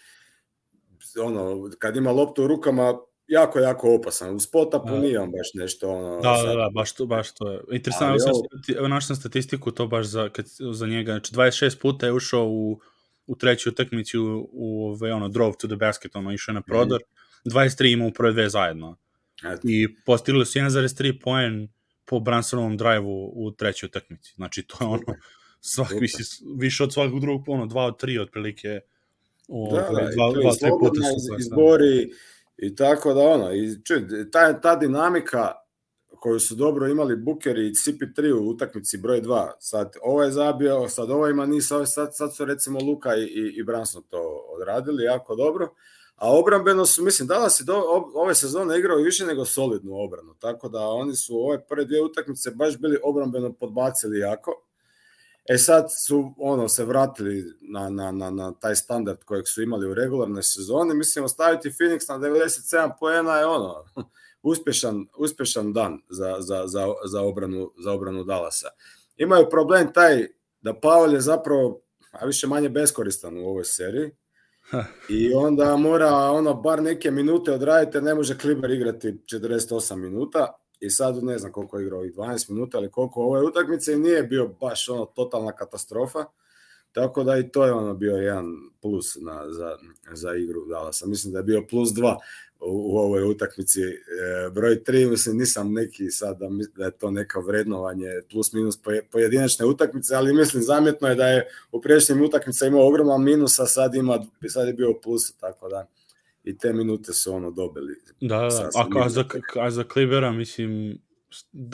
ono 1.23 1.71
kad 1.79 1.97
ima 1.97 2.11
loptu 2.11 2.45
u 2.45 2.47
rukama 2.47 2.95
jako, 3.27 3.59
jako 3.59 3.95
opasan. 3.95 4.37
U 4.37 4.41
spota 4.41 4.79
da. 4.79 4.99
nije 4.99 5.21
on 5.21 5.31
baš 5.31 5.49
nešto 5.55 5.91
ono... 5.91 6.21
Da, 6.21 6.37
sad... 6.37 6.47
da, 6.47 6.55
da, 6.55 6.71
baš 6.75 6.95
to, 6.95 7.07
baš 7.07 7.35
to 7.35 7.51
je. 7.51 7.61
Interesantno, 7.71 8.33
ovo... 8.79 8.89
našao 8.89 9.07
sam 9.07 9.17
statistiku 9.17 9.71
to 9.71 9.87
baš 9.87 10.07
za, 10.07 10.29
kad, 10.29 10.47
za 10.73 10.87
njega. 10.87 11.13
Znači, 11.13 11.35
26 11.35 11.81
puta 11.81 12.07
je 12.07 12.13
ušao 12.13 12.47
u, 12.49 12.81
u 13.27 13.37
treću 13.37 13.69
utakmicu 13.69 14.23
u, 14.23 14.49
u 14.53 14.89
ove, 14.89 15.13
ono, 15.13 15.29
drove 15.29 15.53
to 15.59 15.69
the 15.69 15.77
basket, 15.77 16.17
ono, 16.17 16.33
išao 16.33 16.53
na 16.53 16.63
prodor. 16.63 17.01
Mm. 17.45 17.51
23 17.51 17.93
ima 17.93 18.07
u 18.07 18.13
prve 18.13 18.33
dve 18.33 18.49
zajedno. 18.49 18.97
Eto. 19.45 19.61
I 19.65 19.97
postigli 20.07 20.47
su 20.47 20.59
1,3 20.59 21.21
poen 21.23 21.69
po 22.05 22.21
Bransonovom 22.21 22.77
drive-u 22.77 23.33
u 23.35 23.51
trećoj 23.51 23.87
utakmici. 23.87 24.33
Znači, 24.37 24.63
to 24.63 24.77
je 24.81 24.89
ono, 24.89 25.19
svak, 25.61 25.93
više, 26.01 26.19
više 26.57 26.85
od 26.85 26.93
svakog 26.93 27.21
drugog, 27.21 27.49
ono, 27.49 27.67
2 27.67 27.87
od 27.87 28.03
3 28.03 28.23
otprilike. 28.23 28.81
O, 29.49 29.69
da, 29.71 29.81
da, 29.81 30.11
dva, 30.15 30.33
dva, 30.43 30.55
tri 30.61 30.71
puta 30.81 31.01
su 31.03 31.37
izbori, 31.39 32.11
I 32.57 32.75
tako 32.77 33.15
da 33.15 33.21
ono, 33.21 33.55
i 33.55 33.83
čuj, 33.85 34.31
ta, 34.33 34.61
ta 34.61 34.77
dinamika 34.77 35.53
koju 36.21 36.41
su 36.41 36.55
dobro 36.55 36.89
imali 36.89 37.17
Booker 37.17 37.59
i 37.59 37.71
CP3 37.71 38.33
u 38.33 38.49
utakmici 38.49 38.99
broj 38.99 39.23
2, 39.23 39.51
sad 39.59 39.93
ovo 40.03 40.23
je 40.23 40.31
zabio, 40.31 40.89
sad 40.89 41.11
ovo 41.11 41.29
ima 41.29 41.47
nisa, 41.47 41.87
sad, 41.87 42.17
sad 42.17 42.37
su 42.37 42.45
recimo 42.45 42.81
Luka 42.81 43.17
i, 43.17 43.23
i, 43.23 43.55
i 43.57 43.63
Branson 43.63 44.03
to 44.11 44.47
odradili 44.57 45.05
jako 45.05 45.37
dobro, 45.37 45.75
a 46.15 46.33
obrambeno 46.39 46.87
su, 46.87 47.05
mislim, 47.05 47.29
Dallas 47.29 47.61
je 47.61 47.65
do, 47.65 47.83
ove 48.15 48.35
sezone 48.35 48.79
igrao 48.79 48.97
više 48.97 49.27
nego 49.27 49.45
solidnu 49.45 49.93
obranu, 49.95 50.35
tako 50.41 50.69
da 50.69 50.89
oni 50.89 51.15
su 51.15 51.37
ove 51.37 51.67
prve 51.67 51.85
dvije 51.85 52.03
utakmice 52.03 52.51
baš 52.51 52.79
bili 52.79 52.99
obrambeno 53.03 53.53
podbacili 53.53 54.19
jako, 54.19 54.65
E 55.49 55.59
sad 55.59 55.87
su 56.07 56.35
ono 56.39 56.69
se 56.69 56.85
vratili 56.85 57.45
na, 57.61 57.89
na, 57.91 58.13
na, 58.13 58.31
na 58.31 58.53
taj 58.53 58.75
standard 58.75 59.25
kojeg 59.25 59.49
su 59.49 59.63
imali 59.63 59.89
u 59.89 59.95
regularnoj 59.95 60.43
sezoni. 60.43 60.95
Mislim, 60.95 61.25
ostaviti 61.25 61.71
Phoenix 61.71 62.09
na 62.09 62.19
97 62.19 62.93
poena 63.01 63.39
je 63.39 63.47
ono, 63.47 63.85
uspešan, 64.43 65.07
uspešan 65.19 65.73
dan 65.73 65.99
za, 66.11 66.37
za, 66.39 66.67
za, 66.67 66.87
za, 67.05 67.23
obranu, 67.23 67.73
za 67.85 67.93
obranu 67.93 68.25
Dallasa. 68.25 68.69
Imaju 69.17 69.51
problem 69.51 69.93
taj 69.93 70.29
da 70.61 70.75
Pavel 70.81 71.15
je 71.15 71.21
zapravo 71.21 71.81
a 72.11 72.27
više 72.27 72.47
manje 72.47 72.69
beskoristan 72.69 73.39
u 73.39 73.47
ovoj 73.47 73.65
seriji. 73.65 74.11
I 75.09 75.35
onda 75.35 75.77
mora 75.77 76.15
ono 76.15 76.55
bar 76.55 76.83
neke 76.83 77.11
minute 77.11 77.53
odraditi, 77.53 78.01
ne 78.01 78.15
može 78.15 78.39
Kliber 78.39 78.71
igrati 78.71 79.09
48 79.09 79.97
minuta 79.97 80.55
i 80.81 80.91
sad 80.91 81.25
ne 81.25 81.39
znam 81.39 81.53
koliko 81.53 81.79
je 81.79 81.83
igrao 81.85 81.99
ovih 81.99 82.15
12 82.15 82.51
minuta, 82.51 82.79
ali 82.79 82.91
koliko 82.91 83.21
ove 83.21 83.41
utakmice 83.43 83.93
i 83.93 83.99
nije 83.99 84.23
bio 84.23 84.49
baš 84.61 84.89
ono 84.89 85.05
totalna 85.05 85.53
katastrofa. 85.53 86.25
Tako 86.93 87.25
da 87.25 87.37
i 87.39 87.49
to 87.49 87.65
je 87.65 87.73
ono 87.73 87.95
bio 87.95 88.17
jedan 88.17 88.47
plus 88.83 89.17
na, 89.21 89.45
za, 89.49 89.77
za 90.13 90.35
igru 90.35 90.67
Dallasa. 90.67 91.07
Mislim 91.07 91.33
da 91.33 91.39
je 91.39 91.45
bio 91.45 91.67
plus 91.71 91.93
dva 91.93 92.19
u, 92.67 92.95
u 92.95 92.99
ovoj 92.99 93.23
utakmici. 93.23 93.81
E, 93.81 94.51
broj 94.55 94.85
tri, 94.85 95.07
mislim, 95.07 95.37
nisam 95.37 95.73
neki 95.73 96.11
sad 96.11 96.39
da, 96.39 96.49
da 96.77 96.85
je 96.85 96.91
to 96.91 97.11
neka 97.11 97.41
vrednovanje 97.41 98.09
plus 98.31 98.53
minus 98.53 98.79
pojedinačne 99.13 99.67
utakmice, 99.67 100.15
ali 100.15 100.35
mislim 100.35 100.63
zamjetno 100.63 101.09
je 101.09 101.15
da 101.15 101.27
je 101.27 101.47
u 101.73 101.81
pređešnjim 101.81 102.23
utakmica 102.23 102.67
imao 102.67 102.87
ogroman 102.87 103.23
minus, 103.23 103.59
a 103.61 103.67
sad, 103.67 103.95
ima, 103.95 104.19
sad 104.49 104.67
je 104.67 104.73
bio 104.73 104.95
plus, 105.03 105.37
tako 105.37 105.69
da 105.69 105.87
i 106.45 106.59
te 106.59 106.73
minute 106.73 107.13
su 107.13 107.35
ono 107.35 107.51
dobili. 107.51 107.95
Da, 108.21 108.39
da, 108.39 108.71
a, 108.75 109.05
a, 109.05 109.09
za, 109.09 109.25
a 109.61 109.71
za 109.71 109.85
Klibera, 109.85 110.33
mislim, 110.33 110.99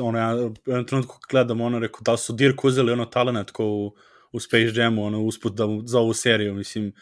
ono, 0.00 0.18
ja 0.18 0.36
u 0.36 0.54
jednom 0.66 0.86
trenutku 0.86 1.18
gledam, 1.30 1.60
ono, 1.60 1.78
rekao, 1.78 2.00
da 2.00 2.16
su 2.16 2.32
Dirk 2.32 2.64
uzeli 2.64 2.92
ono 2.92 3.04
talent 3.04 3.50
ko 3.50 3.64
u, 3.64 3.94
u 4.32 4.40
Space 4.40 4.72
Jamu, 4.74 5.04
ono, 5.04 5.22
usput 5.22 5.54
da, 5.54 5.64
za 5.84 5.98
ovu 5.98 6.12
seriju, 6.12 6.54
mislim, 6.54 6.92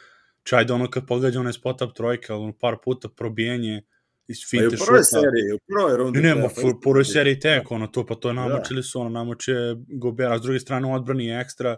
da 0.65 0.75
ono 0.75 0.91
kad 0.91 1.07
pogađa 1.07 1.41
onaj 1.41 1.53
spot 1.53 1.83
up 1.83 1.95
trojka, 1.95 2.37
ono, 2.37 2.53
par 2.53 2.77
puta 2.85 3.09
probijenje, 3.09 3.83
iz 4.29 4.39
finte 4.51 4.77
šuta. 4.77 4.85
U 4.85 4.87
prvoj 4.87 5.05
seriji, 5.05 5.53
u 5.55 5.59
prvoj 5.67 5.97
rundi. 5.97 6.21
Ne, 6.21 6.35
u 6.35 6.81
prvoj 6.81 7.05
seriji 7.05 7.41
tek, 7.41 7.71
ono, 7.71 7.87
to, 7.87 8.07
pa 8.07 8.15
to 8.15 8.29
je 8.29 8.35
da. 8.35 8.41
namočili 8.41 8.83
su, 8.83 9.01
ono, 9.01 9.11
namoče 9.11 9.55
Gobera, 9.89 10.39
s 10.39 10.43
druge 10.43 10.61
strane 10.61 10.87
u 10.87 10.95
odbrani 10.95 11.27
je 11.27 11.41
ekstra, 11.41 11.77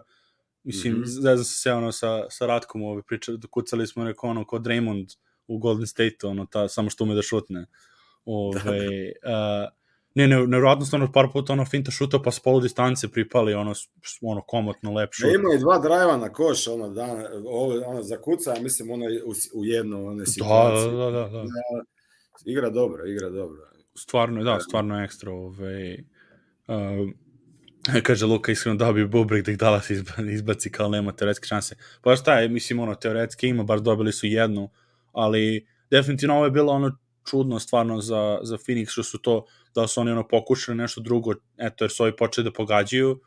mislim, 0.63 0.93
mm 0.93 0.97
-hmm. 0.97 1.21
zezam 1.21 1.43
se 1.43 1.71
ono 1.71 1.91
sa, 1.91 2.29
sa 2.29 2.45
Ratkom, 2.45 2.83
ovaj, 2.83 3.03
pričali, 3.07 3.39
kucali 3.51 3.87
smo, 3.87 4.03
rekao, 4.03 4.29
ono, 4.29 4.45
kod 4.45 4.61
Draymond, 4.61 5.15
u 5.47 5.57
Golden 5.57 5.87
State, 5.87 6.17
ono, 6.27 6.45
ta, 6.45 6.67
samo 6.67 6.89
što 6.89 7.03
ume 7.03 7.15
da 7.15 7.21
šutne. 7.21 7.65
Ove, 8.25 8.61
uh, 8.61 9.80
ne, 10.15 10.27
ne, 10.27 10.35
nevjerojatno 10.35 10.85
stvarno 10.85 11.11
par 11.11 11.27
puta 11.33 11.53
ono 11.53 11.65
finta 11.65 11.91
šuta 11.91 12.19
pa 12.19 12.31
s 12.31 12.39
polu 12.39 12.59
distance 12.59 13.07
pripali 13.07 13.53
ono, 13.53 13.73
ono 14.21 14.41
komotno 14.41 14.93
lep 14.93 15.09
šut. 15.13 15.29
Ima 15.35 15.55
i 15.55 15.59
dva 15.59 15.79
drajva 15.79 16.17
na 16.17 16.29
koš, 16.29 16.67
ono, 16.67 16.89
da, 16.89 17.29
ovo, 17.45 17.81
ono, 17.85 18.03
za 18.03 18.17
kuca, 18.17 18.55
mislim, 18.61 18.91
ono, 18.91 19.05
u, 19.05 19.59
u 19.59 19.65
jednu 19.65 20.07
one. 20.07 20.23
Da, 20.39 20.95
da, 20.95 21.11
da, 21.11 21.11
da. 21.11 21.29
da. 21.29 21.43
Igra 22.45 22.69
dobro, 22.69 23.05
igra 23.05 23.29
dobro. 23.29 23.61
Stvarno, 23.95 24.43
da, 24.43 24.59
stvarno 24.59 25.03
ekstra, 25.03 25.31
ove, 25.31 25.97
uh, 26.67 27.09
kaže 28.07 28.25
Luka 28.25 28.51
iskreno 28.51 28.77
da 28.77 28.93
bi 28.93 29.07
Bubrek 29.07 29.45
da 29.45 29.51
ih 29.51 29.57
Dallas 29.57 29.89
izbaci 30.31 30.71
kao 30.71 30.89
nema 30.89 31.11
teoretske 31.11 31.47
šanse. 31.47 31.75
Pa 32.01 32.15
šta 32.15 32.39
je, 32.39 32.49
mislim, 32.49 32.79
ono, 32.79 32.95
teoretske 32.95 33.47
ima, 33.47 33.63
bar 33.63 33.79
dobili 33.79 34.11
su 34.11 34.27
jednu, 34.27 34.69
ali 35.11 35.67
definitivno 35.91 36.35
ovo 36.35 36.45
je 36.45 36.51
bilo 36.51 36.73
ono 36.73 36.97
čudno 37.29 37.59
stvarno 37.59 38.01
za, 38.01 38.39
za 38.43 38.57
Phoenix 38.57 38.89
što 38.89 39.03
su 39.03 39.17
to, 39.17 39.45
da 39.75 39.87
su 39.87 40.01
oni 40.01 40.11
ono 40.11 40.27
pokušali 40.27 40.77
nešto 40.77 41.01
drugo, 41.01 41.33
eto 41.57 41.83
jer 41.83 41.91
su 41.91 42.03
ovi 42.03 42.15
počeli 42.15 42.45
da 42.45 42.53
pogađaju, 42.53 43.21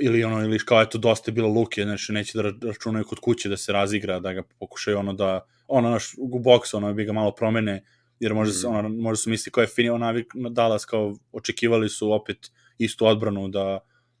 ili 0.00 0.24
ono, 0.24 0.44
ili 0.44 0.58
kao 0.58 0.82
eto 0.82 0.98
dosta 0.98 1.30
je 1.30 1.32
bilo 1.32 1.48
luke, 1.48 1.82
znači 1.82 2.12
neće 2.12 2.38
da 2.38 2.52
računaju 2.68 3.04
kod 3.04 3.18
kuće 3.18 3.48
da 3.48 3.56
se 3.56 3.72
razigra, 3.72 4.20
da 4.20 4.32
ga 4.32 4.42
pokušaju 4.58 4.98
ono 4.98 5.12
da, 5.12 5.40
ono 5.68 5.90
naš 5.90 6.14
u 6.18 6.38
boks, 6.38 6.74
ono 6.74 6.94
bi 6.94 7.04
ga 7.04 7.12
malo 7.12 7.34
promene, 7.34 7.84
jer 8.20 8.34
možda, 8.34 8.54
se, 8.54 8.68
mm. 8.68 8.74
ono, 8.74 8.88
možda 8.88 9.16
su 9.16 9.30
misli 9.30 9.52
kao 9.52 9.62
je 9.62 9.68
Phoenix, 9.68 9.98
navik 9.98 10.32
Dallas 10.50 10.84
kao 10.84 11.16
očekivali 11.32 11.88
su 11.88 12.12
opet 12.12 12.50
istu 12.78 13.06
odbranu 13.06 13.48
da, 13.48 13.78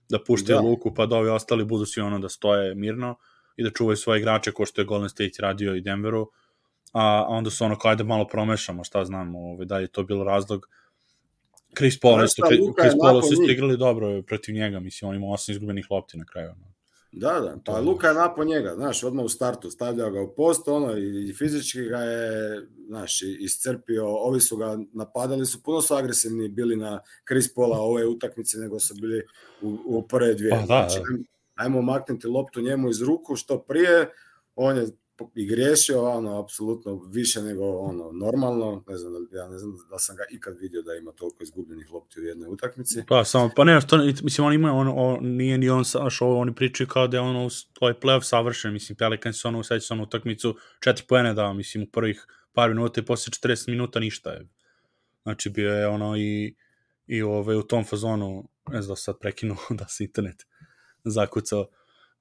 da 0.08 0.18
puštaju 0.26 0.56
da. 0.56 0.62
luku, 0.62 0.94
pa 0.94 1.06
da 1.06 1.16
ovi 1.16 1.28
ostali 1.28 1.64
budu 1.64 1.86
svi 1.86 2.00
ono 2.00 2.18
da 2.18 2.28
stoje 2.28 2.74
mirno, 2.74 3.16
i 3.56 3.64
da 3.64 3.70
čuvaju 3.70 3.96
svoje 3.96 4.20
igrače 4.20 4.52
ko 4.52 4.66
što 4.66 4.80
je 4.80 4.84
Golden 4.84 5.08
State 5.08 5.42
radio 5.42 5.74
i 5.74 5.80
Denveru, 5.80 6.30
a, 6.92 7.26
onda 7.28 7.50
su 7.50 7.64
ono 7.64 7.78
kao 7.78 7.94
da 7.94 8.04
malo 8.04 8.28
promešamo, 8.28 8.84
šta 8.84 9.04
znam, 9.04 9.34
ovaj, 9.34 9.66
da 9.66 9.78
je 9.78 9.86
to 9.86 10.02
bilo 10.02 10.24
razlog. 10.24 10.68
Chris 11.76 12.00
Paul, 12.00 12.24
isto, 12.24 12.42
Chris 12.80 12.94
Paul 13.00 13.22
su 13.22 13.32
isto 13.32 13.50
igrali 13.52 13.76
dobro 13.76 14.22
protiv 14.22 14.54
njega, 14.54 14.80
mislim, 14.80 15.08
on 15.08 15.16
ima 15.16 15.26
osam 15.26 15.52
izgubenih 15.52 15.86
lopti 15.90 16.18
na 16.18 16.24
kraju. 16.24 16.54
Da, 17.12 17.40
da, 17.40 17.56
pa 17.64 17.80
Luka 17.80 18.08
je 18.08 18.14
napon 18.14 18.46
njega, 18.46 18.74
znaš, 18.74 19.04
odmah 19.04 19.24
u 19.24 19.28
startu 19.28 19.70
stavljao 19.70 20.10
ga 20.10 20.22
u 20.22 20.34
post, 20.34 20.68
ono, 20.68 20.98
i 20.98 21.34
fizički 21.38 21.82
ga 21.82 21.98
je, 21.98 22.66
znaš, 22.86 23.22
iscrpio, 23.22 24.06
ovi 24.06 24.40
su 24.40 24.56
ga 24.56 24.78
napadali, 24.92 25.46
su 25.46 25.62
puno 25.62 25.80
su 25.80 25.94
agresivni 25.94 26.48
bili 26.48 26.76
na 26.76 27.00
Chris 27.28 27.54
Paula 27.54 27.78
ove 27.78 28.06
utakmice 28.06 28.58
nego 28.58 28.80
su 28.80 28.94
bili 29.00 29.22
u, 29.62 29.78
u 29.86 30.08
prve 30.08 30.34
dvije. 30.34 30.50
Pa 30.50 30.56
da, 30.56 30.64
znači, 30.66 30.98
da 30.98 31.32
ajmo 31.54 31.82
maknuti 31.82 32.26
loptu 32.26 32.60
njemu 32.60 32.88
iz 32.88 33.02
ruku 33.02 33.36
što 33.36 33.58
prije, 33.58 34.10
on 34.54 34.76
je 34.76 34.86
i 35.34 35.46
griješio, 35.46 36.02
ono, 36.02 36.40
apsolutno 36.40 37.08
više 37.12 37.42
nego 37.42 37.64
ono, 37.64 38.12
normalno, 38.12 38.84
ne 38.88 38.96
znam, 38.96 39.12
ja 39.32 39.48
ne 39.48 39.58
znam 39.58 39.72
da 39.90 39.98
sam 39.98 40.16
ga 40.16 40.22
ikad 40.30 40.58
vidio 40.58 40.82
da 40.82 40.94
ima 40.94 41.12
toliko 41.12 41.42
izgubljenih 41.42 41.90
lopti 41.92 42.20
u 42.20 42.24
jednoj 42.24 42.48
utakmici. 42.48 43.04
Pa, 43.08 43.24
samo, 43.24 43.50
pa 43.56 43.64
ne, 43.64 43.80
to, 43.88 43.96
mislim, 44.22 44.46
on 44.46 44.52
ima, 44.52 44.72
on, 44.72 44.92
on, 44.96 45.18
nije 45.36 45.58
ni 45.58 45.70
on, 45.70 45.84
saš, 45.84 46.22
ovo, 46.22 46.38
oni 46.38 46.54
pričaju 46.54 46.86
kao 46.86 47.08
da 47.08 47.16
je 47.16 47.20
ono, 47.20 47.48
ovaj 47.80 47.94
playoff 47.94 48.22
savršen, 48.22 48.72
mislim, 48.72 48.96
Pelicans 48.96 49.40
su 49.40 49.48
ono, 49.48 49.58
useći 49.58 49.86
su 49.86 49.94
ono 49.94 50.02
utakmicu, 50.02 50.56
četiri 50.80 51.04
poene 51.08 51.34
dao, 51.34 51.54
mislim, 51.54 51.84
u 51.84 51.90
prvih 51.90 52.26
par 52.52 52.68
minuta 52.68 53.00
i 53.00 53.04
posle 53.04 53.30
40 53.30 53.70
minuta 53.70 54.00
ništa 54.00 54.30
je. 54.30 54.48
Znači, 55.22 55.50
bio 55.50 55.72
je 55.72 55.86
ono 55.86 56.16
i, 56.16 56.54
i 57.06 57.22
ove, 57.22 57.34
ovaj, 57.34 57.56
u 57.56 57.62
tom 57.62 57.84
fazonu, 57.84 58.48
ne 58.68 58.82
znam 58.82 58.92
da 58.92 58.96
sad 58.96 59.18
prekinu 59.20 59.56
da 59.78 59.88
se 59.88 60.04
internet 60.04 60.46
zakucao. 61.04 61.66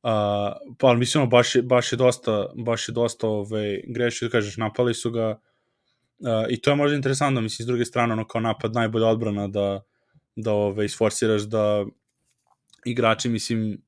Uh, 0.04 0.76
pa 0.80 0.93
mislim, 0.93 1.30
baš 1.30 1.56
je, 1.56 1.62
baš 1.62 1.91
je 1.91 1.97
dosta, 1.97 2.49
baš 2.56 2.89
je 2.89 2.91
dosta 2.91 3.28
ove, 3.28 3.82
grešio, 3.88 4.28
da 4.28 4.32
kažeš, 4.32 4.58
napali 4.58 4.93
su 4.93 5.12
ga 5.12 5.30
uh, 5.30 6.45
i 6.49 6.62
to 6.62 6.70
je 6.70 6.76
možda 6.76 6.95
interesantno, 6.95 7.41
mislim, 7.41 7.64
s 7.64 7.68
druge 7.68 7.86
strane, 7.86 8.14
ono 8.14 8.28
kao 8.28 8.41
napad 8.41 8.74
najbolja 8.74 9.08
odbrana 9.08 9.47
da, 9.47 9.82
da 10.36 10.54
ove, 10.54 10.86
isforsiraš 10.86 11.41
da 11.41 11.86
igrači, 12.86 13.30
mislim, 13.30 13.82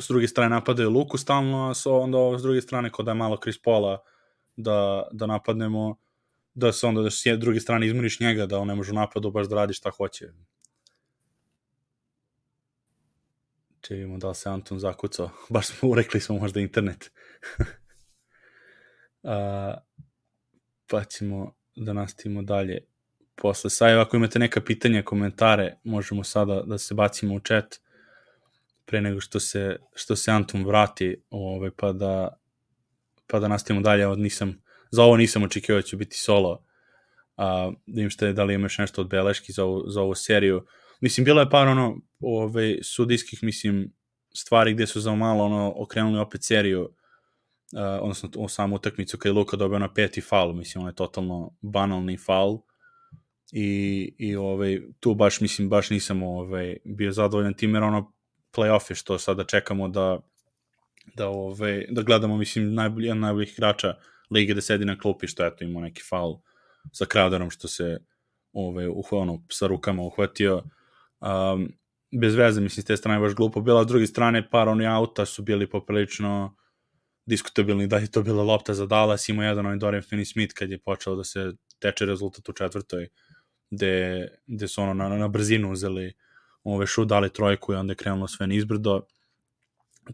s 0.00 0.08
druge 0.08 0.28
strane 0.28 0.50
napadaju 0.50 0.90
Luku 0.90 1.18
stalno, 1.18 1.70
a 1.70 1.74
so, 1.74 1.98
onda 1.98 2.18
ovo 2.18 2.38
s 2.38 2.42
druge 2.42 2.60
strane 2.60 2.90
kod 2.90 3.04
da 3.04 3.10
je 3.10 3.14
malo 3.14 3.38
Chris 3.42 3.62
Paula 3.62 3.98
da, 4.56 5.08
da 5.12 5.26
napadnemo, 5.26 5.96
da 6.54 6.72
se 6.72 6.86
onda 6.86 7.02
da 7.02 7.10
s 7.10 7.22
druge 7.38 7.60
strane 7.60 7.86
izmoriš 7.86 8.20
njega, 8.20 8.46
da 8.46 8.58
on 8.58 8.68
ne 8.68 8.74
može 8.74 8.92
napadu 8.92 9.30
baš 9.30 9.48
da 9.48 9.56
radi 9.56 9.74
šta 9.74 9.90
hoće. 9.90 10.32
Če 13.82 13.94
vidimo 13.94 14.18
da 14.18 14.34
se 14.34 14.48
Anton 14.48 14.78
zakucao. 14.78 15.30
Baš 15.50 15.66
smo 15.66 15.88
urekli 15.88 16.20
smo 16.20 16.38
možda 16.38 16.60
internet. 16.60 17.10
a, 19.22 19.74
pa 20.86 21.04
ćemo 21.04 21.54
da 21.76 21.92
nastavimo 21.92 22.42
dalje 22.42 22.78
posle 23.34 23.70
sajeva. 23.70 24.02
Ako 24.02 24.16
imate 24.16 24.38
neka 24.38 24.60
pitanja, 24.60 25.02
komentare, 25.02 25.76
možemo 25.84 26.24
sada 26.24 26.62
da 26.62 26.78
se 26.78 26.94
bacimo 26.94 27.34
u 27.34 27.40
chat 27.40 27.80
pre 28.84 29.00
nego 29.00 29.20
što 29.20 29.40
se, 29.40 29.76
što 29.94 30.16
se 30.16 30.30
Anton 30.30 30.64
vrati 30.64 31.22
ovaj, 31.30 31.70
pa 31.76 31.92
da 31.92 32.42
pa 33.26 33.40
da 33.40 33.48
nastavimo 33.48 33.82
dalje. 33.82 34.06
Od 34.06 34.18
nisam, 34.18 34.62
za 34.90 35.02
ovo 35.02 35.16
nisam 35.16 35.42
očekio 35.42 35.76
da 35.76 35.82
će 35.82 35.96
biti 35.96 36.16
solo. 36.16 36.64
A, 37.36 37.72
da 37.86 38.02
im 38.02 38.10
što 38.10 38.26
je, 38.26 38.32
da 38.32 38.44
li 38.44 38.54
imaš 38.54 38.78
nešto 38.78 39.00
od 39.00 39.08
beleški 39.08 39.52
za 39.52 39.64
ovu, 39.64 39.84
za 39.86 40.00
ovu 40.00 40.14
seriju. 40.14 40.66
Mislim, 41.02 41.24
bilo 41.24 41.40
je 41.40 41.50
par 41.50 41.68
ono 41.68 41.96
ove, 42.20 42.78
sudijskih, 42.82 43.42
mislim, 43.42 43.92
stvari 44.34 44.74
gde 44.74 44.86
su 44.86 45.00
za 45.00 45.14
malo 45.14 45.44
ono, 45.44 45.72
okrenuli 45.76 46.18
opet 46.18 46.44
seriju, 46.44 46.82
uh, 46.82 46.90
odnosno 48.00 48.30
o 48.36 48.48
samu 48.48 48.76
utakmicu 48.76 49.18
kada 49.18 49.28
je 49.28 49.32
Luka 49.32 49.56
dobio 49.56 49.78
na 49.78 49.94
peti 49.94 50.20
faul, 50.20 50.52
mislim, 50.52 50.82
on 50.82 50.88
je 50.88 50.94
totalno 50.94 51.50
banalni 51.60 52.16
faul 52.16 52.58
i, 53.52 54.14
i 54.18 54.36
ovaj, 54.36 54.80
tu 55.00 55.14
baš, 55.14 55.40
mislim, 55.40 55.68
baš 55.68 55.90
nisam 55.90 56.22
ovaj, 56.22 56.76
bio 56.84 57.12
zadovoljan 57.12 57.54
tim, 57.54 57.74
jer 57.74 57.82
ono 57.82 58.12
playoff 58.52 58.90
je 58.90 58.94
što 58.94 59.18
sada 59.18 59.44
čekamo 59.44 59.88
da 59.88 60.20
da, 61.14 61.28
ovaj, 61.28 61.86
da 61.90 62.02
gledamo, 62.02 62.36
mislim, 62.36 62.74
najbolji, 62.74 63.06
jedan 63.06 63.20
najboljih 63.20 63.52
igrača 63.52 63.94
lige 64.30 64.54
da 64.54 64.60
sedi 64.60 64.84
na 64.84 64.98
klupi, 64.98 65.26
što 65.26 65.46
eto 65.46 65.64
imao 65.64 65.82
neki 65.82 66.02
faul 66.08 66.38
sa 66.92 67.04
Crowderom 67.04 67.50
što 67.50 67.68
se 67.68 67.98
ovaj, 68.52 68.88
uh, 68.88 69.12
ono, 69.12 69.42
sa 69.50 69.66
rukama 69.66 70.02
uhvatio. 70.02 70.62
Um, 71.22 71.68
bez 72.20 72.34
veze, 72.34 72.60
mislim, 72.60 72.82
s 72.82 72.86
te 72.86 72.96
strane 72.96 73.20
baš 73.20 73.34
glupo 73.34 73.60
bila, 73.60 73.84
s 73.84 73.86
druge 73.86 74.06
strane 74.06 74.50
par 74.50 74.68
oni 74.68 74.86
auta 74.86 75.26
su 75.26 75.42
bili 75.42 75.70
poprilično 75.70 76.56
diskutabilni 77.26 77.86
da 77.86 77.96
je 77.96 78.10
to 78.10 78.22
bila 78.22 78.42
lopta 78.42 78.74
za 78.74 78.86
Dallas, 78.86 79.28
imao 79.28 79.44
jedan 79.44 79.66
onaj 79.66 79.78
Dorian 79.78 80.02
Finney-Smith 80.02 80.52
kad 80.54 80.70
je 80.70 80.78
počeo 80.78 81.14
da 81.16 81.24
se 81.24 81.52
teče 81.78 82.06
rezultat 82.06 82.48
u 82.48 82.52
četvrtoj, 82.52 83.08
gde, 83.70 84.28
gde 84.46 84.68
su 84.68 84.82
ono 84.82 84.94
na, 84.94 85.08
na 85.08 85.28
brzinu 85.28 85.72
uzeli 85.72 86.12
ove 86.64 86.86
šu, 86.86 87.04
dali 87.04 87.32
trojku 87.32 87.72
i 87.72 87.76
onda 87.76 87.92
je 87.92 87.96
krenulo 87.96 88.28
sve 88.28 88.46
nizbrdo. 88.46 89.06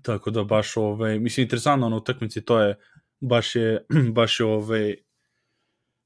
Tako 0.03 0.31
da 0.31 0.45
baš, 0.45 0.77
ove, 0.77 1.19
mislim, 1.19 1.45
interesantno 1.45 1.89
na 1.89 1.97
utakmici, 1.97 2.45
to 2.45 2.61
je, 2.61 2.77
baš 3.21 3.57
je, 3.57 3.87
baš 4.17 4.41
je, 4.41 4.47
ove, 4.47 4.95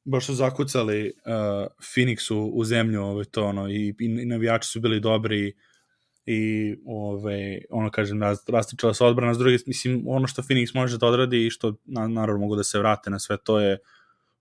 baš 0.04 0.26
su 0.26 0.34
zakucali 0.34 1.06
uh, 1.06 1.66
Phoenixu 1.78 2.50
u 2.52 2.64
zemlju, 2.64 3.02
ove, 3.02 3.24
to 3.24 3.44
ono, 3.44 3.68
i, 3.70 3.94
i 3.98 4.08
navijači 4.08 4.68
su 4.68 4.80
bili 4.80 5.00
dobri, 5.00 5.54
i 6.26 6.74
ove, 6.86 7.58
ono 7.70 7.90
kažem 7.90 8.22
rastičala 8.48 8.94
se 8.94 9.04
odbrana. 9.04 9.34
S 9.34 9.38
druge 9.38 9.56
mislim 9.66 10.04
ono 10.06 10.26
što 10.26 10.42
Phoenix 10.42 10.74
može 10.74 10.98
da 10.98 11.06
odradi 11.06 11.46
i 11.46 11.50
što 11.50 11.74
na, 11.84 12.08
naravno 12.08 12.40
mogu 12.40 12.56
da 12.56 12.64
se 12.64 12.78
vrate 12.78 13.10
na 13.10 13.18
sve 13.18 13.36
to 13.44 13.60
je 13.60 13.78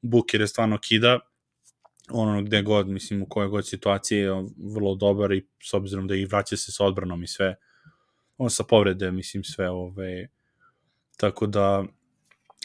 Booker 0.02 0.42
je 0.42 0.48
stvarno 0.48 0.78
kida. 0.78 1.20
Ono 2.10 2.42
gde 2.42 2.62
god 2.62 2.88
mislim 2.88 3.22
u 3.22 3.26
kojoj 3.30 3.48
god 3.48 3.68
situaciji 3.68 4.18
je 4.18 4.32
vrlo 4.76 4.96
dobar 4.96 5.32
i 5.32 5.48
s 5.64 5.74
obzirom 5.74 6.08
da 6.08 6.16
i 6.16 6.26
vraća 6.26 6.58
se 6.58 6.72
sa 6.72 6.86
odbranom 6.86 7.24
i 7.24 7.28
sve 7.28 7.56
on 8.38 8.50
sa 8.50 8.64
povrede 8.64 9.12
mislim 9.12 9.44
sve 9.44 9.70
ove 9.70 10.28
tako 11.18 11.48
da 11.48 11.84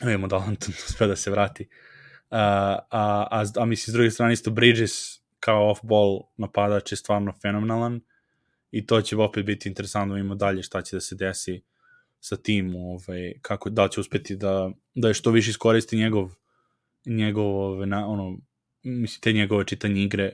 vidimo 0.05 0.27
da 0.27 0.37
Anton 0.37 0.73
sve 0.73 1.07
da 1.13 1.17
se 1.17 1.31
vrati. 1.31 1.65
a, 1.65 1.96
a, 2.31 2.79
a, 2.91 3.45
a 3.57 3.65
mislim 3.65 3.93
s 3.93 3.95
druge 3.95 4.11
strane 4.11 4.33
isto 4.33 4.51
Bridges 4.51 4.93
kao 5.41 5.75
off-ball 5.75 6.23
napadač 6.37 6.93
je 6.93 6.97
stvarno 6.97 7.33
fenomenalan 7.43 8.01
i 8.71 8.87
to 8.87 9.03
će 9.03 9.17
opet 9.17 9.47
biti 9.47 9.69
interesantno 9.69 10.15
da 10.15 10.21
imamo 10.21 10.35
dalje 10.35 10.63
šta 10.63 10.83
će 10.83 10.97
da 10.97 11.01
se 11.01 11.15
desi 11.15 11.63
sa 12.21 12.37
tim, 12.37 12.77
ovaj, 12.77 13.33
kako, 13.43 13.71
da 13.71 13.89
će 13.89 14.01
uspeti 14.01 14.37
da, 14.37 14.71
da 14.95 15.09
je 15.09 15.15
što 15.15 15.31
više 15.31 15.51
iskoristi 15.51 15.97
njegov, 15.97 16.31
njegov 17.07 17.47
ovaj, 17.47 17.87
na, 17.87 18.07
ono, 18.09 18.39
mislim, 18.83 19.21
te 19.21 19.33
njegove 19.33 19.67
čitanje 19.67 20.03
igre. 20.03 20.33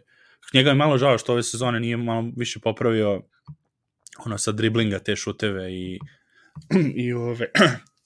Njega 0.55 0.71
je 0.71 0.75
malo 0.75 0.99
žao 0.99 1.19
što 1.19 1.33
ove 1.33 1.43
sezone 1.43 1.81
nije 1.81 1.97
malo 1.97 2.33
više 2.37 2.61
popravio 2.61 3.23
ono 4.27 4.39
sa 4.39 4.53
driblinga 4.53 4.99
te 4.99 5.17
šuteve 5.17 5.73
i 5.73 5.99
i 7.05 7.13
ove 7.13 7.51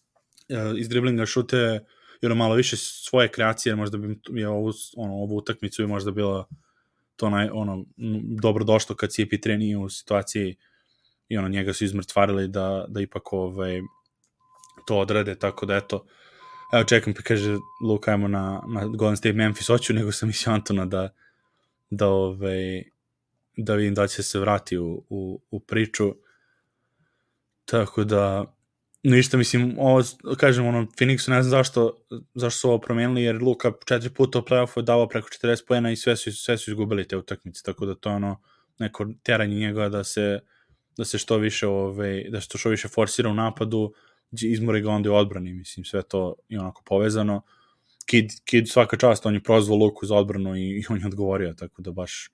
iz 0.80 0.88
driblinga 0.88 1.26
šute 1.26 1.84
i 2.22 2.26
ono 2.26 2.34
malo 2.34 2.54
više 2.54 2.76
svoje 2.76 3.28
kreacije, 3.28 3.76
možda 3.76 3.98
bi 3.98 4.20
je 4.28 4.48
ovu, 4.48 4.72
ono, 4.96 5.14
ovu 5.14 5.36
utakmicu 5.36 5.82
bi 5.82 5.86
možda 5.86 6.10
bila 6.10 6.48
to 7.16 7.30
naj, 7.30 7.48
ono, 7.52 7.84
dobro 8.42 8.64
došlo 8.64 8.96
kad 8.96 9.10
CP3 9.10 9.56
nije 9.56 9.78
u 9.78 9.88
situaciji 9.88 10.56
i 11.28 11.38
ono, 11.38 11.48
njega 11.48 11.72
su 11.72 11.84
izmrtvarili 11.84 12.48
da, 12.48 12.84
da 12.88 13.00
ipak 13.00 13.32
ovaj, 13.32 13.80
to 14.86 14.98
odrade, 14.98 15.34
tako 15.38 15.66
da 15.66 15.76
eto, 15.76 16.06
evo 16.72 16.84
čekam 16.84 17.14
pa 17.14 17.22
kaže 17.22 17.56
Luka, 17.84 18.10
ajmo 18.10 18.28
na, 18.28 18.62
na 18.68 18.86
Golden 18.86 19.16
State 19.16 19.32
Memphis, 19.32 19.66
hoću, 19.66 19.92
nego 19.92 20.12
sam 20.12 20.28
mislio 20.28 20.54
Antona 20.54 20.86
da, 20.86 21.08
da, 21.90 22.08
ovaj, 22.08 22.82
da 23.56 23.74
vidim 23.74 23.94
da 23.94 24.06
će 24.06 24.22
se 24.22 24.38
vrati 24.38 24.78
u, 24.78 25.04
u, 25.08 25.40
u 25.50 25.60
priču, 25.60 26.14
tako 27.64 28.04
da 28.04 28.55
ništa, 29.02 29.36
mislim, 29.36 29.74
ovo, 29.78 30.02
kažem, 30.38 30.66
ono, 30.66 30.86
Phoenixu 30.86 31.30
ne 31.30 31.42
znam 31.42 31.50
zašto, 31.50 32.04
zašto 32.34 32.58
su 32.58 32.68
ovo 32.68 32.78
promenili, 32.78 33.22
jer 33.22 33.42
Luka 33.42 33.72
četiri 33.86 34.10
puta 34.10 34.38
u 34.38 34.42
playoffu 34.42 34.78
je 34.78 34.82
davao 34.82 35.08
preko 35.08 35.28
40 35.28 35.66
pojena 35.68 35.90
i 35.90 35.96
sve 35.96 36.16
su, 36.16 36.32
sve 36.32 36.58
su 36.58 36.70
izgubili 36.70 37.08
te 37.08 37.16
utakmice, 37.16 37.62
tako 37.62 37.86
da 37.86 37.94
to 37.94 38.10
ono, 38.10 38.40
neko 38.78 39.06
teranje 39.22 39.56
njega 39.56 39.88
da 39.88 40.04
se, 40.04 40.40
da 40.96 41.04
se 41.04 41.18
što 41.18 41.36
više, 41.36 41.66
ove, 41.66 42.24
da 42.30 42.40
se 42.40 42.48
to 42.48 42.58
što 42.58 42.68
više 42.68 42.88
forsira 42.88 43.30
u 43.30 43.34
napadu, 43.34 43.92
izmori 44.42 44.80
ga 44.80 44.90
onda 44.90 45.10
u 45.10 45.14
odbrani, 45.14 45.52
mislim, 45.52 45.84
sve 45.84 46.02
to 46.02 46.34
je 46.48 46.60
onako 46.60 46.82
povezano. 46.86 47.42
Kid, 48.06 48.30
Kid 48.44 48.68
svaka 48.68 48.96
čast, 48.96 49.26
on 49.26 49.34
je 49.34 49.42
prozvao 49.42 49.78
Luku 49.78 50.06
za 50.06 50.14
odbranu 50.14 50.56
i, 50.56 50.60
i 50.60 50.84
on 50.88 51.00
je 51.00 51.06
odgovorio, 51.06 51.54
tako 51.54 51.82
da 51.82 51.90
baš 51.90 52.30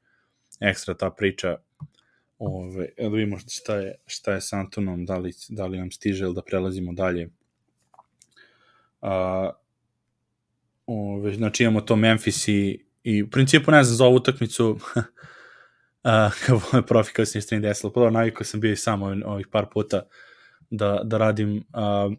ekstra 0.60 0.94
ta 0.94 1.10
priča 1.10 1.56
Ove, 2.44 2.88
da 2.98 3.08
vidimo 3.08 3.38
šta 3.38 3.76
je, 3.76 3.94
šta 4.06 4.32
je 4.32 4.40
sa 4.40 4.58
Antonom, 4.58 5.04
da 5.04 5.18
li, 5.18 5.32
da 5.48 5.66
li 5.66 5.78
nam 5.78 5.90
stiže 5.90 6.24
ili 6.24 6.34
da 6.34 6.42
prelazimo 6.42 6.92
dalje. 6.92 7.30
A, 9.00 9.50
ove, 10.86 11.34
znači 11.34 11.62
imamo 11.62 11.80
to 11.80 11.96
Memphis 11.96 12.48
i, 12.48 12.84
i 13.02 13.22
u 13.22 13.30
principu 13.30 13.70
ne 13.70 13.84
znam 13.84 13.96
za 13.96 14.04
ovu 14.04 14.16
utakmicu 14.16 14.78
a, 16.02 16.30
kao 16.46 16.60
je 16.72 16.86
profi 16.86 17.12
kao 17.12 17.24
sam 17.24 17.38
isto 17.38 17.58
desilo, 17.58 17.92
pa 17.92 18.10
navikao 18.10 18.44
sam 18.44 18.60
bio 18.60 18.72
i 18.72 18.76
sam 18.76 19.02
ovih, 19.02 19.22
ovih 19.26 19.46
par 19.52 19.66
puta 19.72 20.02
da, 20.70 21.00
da 21.04 21.18
radim 21.18 21.64
a, 21.72 22.10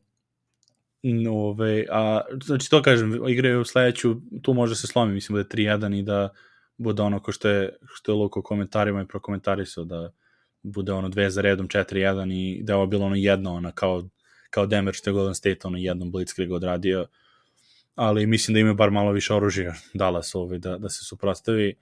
ove, 1.32 1.86
a, 1.92 2.22
znači 2.44 2.70
to 2.70 2.82
kažem, 2.82 3.30
igraju 3.30 3.62
u 3.62 3.66
sledeću, 3.66 4.16
tu 4.42 4.54
može 4.54 4.76
se 4.76 4.88
slomi, 4.88 5.14
mislim 5.14 5.34
da 5.34 5.40
je 5.40 5.68
3-1 5.68 6.00
i 6.00 6.04
da 6.04 6.30
bude 6.78 7.02
ono 7.02 7.20
ko 7.20 7.32
što 7.32 7.50
je, 7.50 7.78
što 7.96 8.12
je 8.12 8.16
Luko 8.16 8.42
komentarima 8.42 9.02
i 9.02 9.08
prokomentarisao 9.08 9.84
da 9.84 10.12
bude 10.64 10.92
ono 10.92 11.10
dve 11.10 11.30
za 11.30 11.42
redom, 11.42 11.68
4-1 11.68 12.34
i 12.34 12.64
da 12.64 12.74
je 12.74 12.78
ovo 12.78 12.88
bilo 12.88 13.06
ono 13.06 13.16
jedno, 13.16 13.54
ono 13.54 13.72
kao, 13.72 14.04
kao 14.50 14.66
Denver 14.66 14.94
što 14.94 15.10
je 15.10 15.14
Golden 15.14 15.36
State 15.36 15.60
ono 15.64 15.78
jednom 15.78 16.12
blitzkrieg 16.12 16.52
odradio, 16.52 17.08
ali 17.96 18.26
mislim 18.26 18.54
da 18.54 18.60
ima 18.60 18.74
bar 18.74 18.92
malo 18.92 19.12
više 19.12 19.34
oružja 19.34 19.74
Dallas 19.94 20.36
ovaj, 20.36 20.60
da, 20.60 20.78
da 20.78 20.90
se 20.90 21.06
suprostavi 21.06 21.76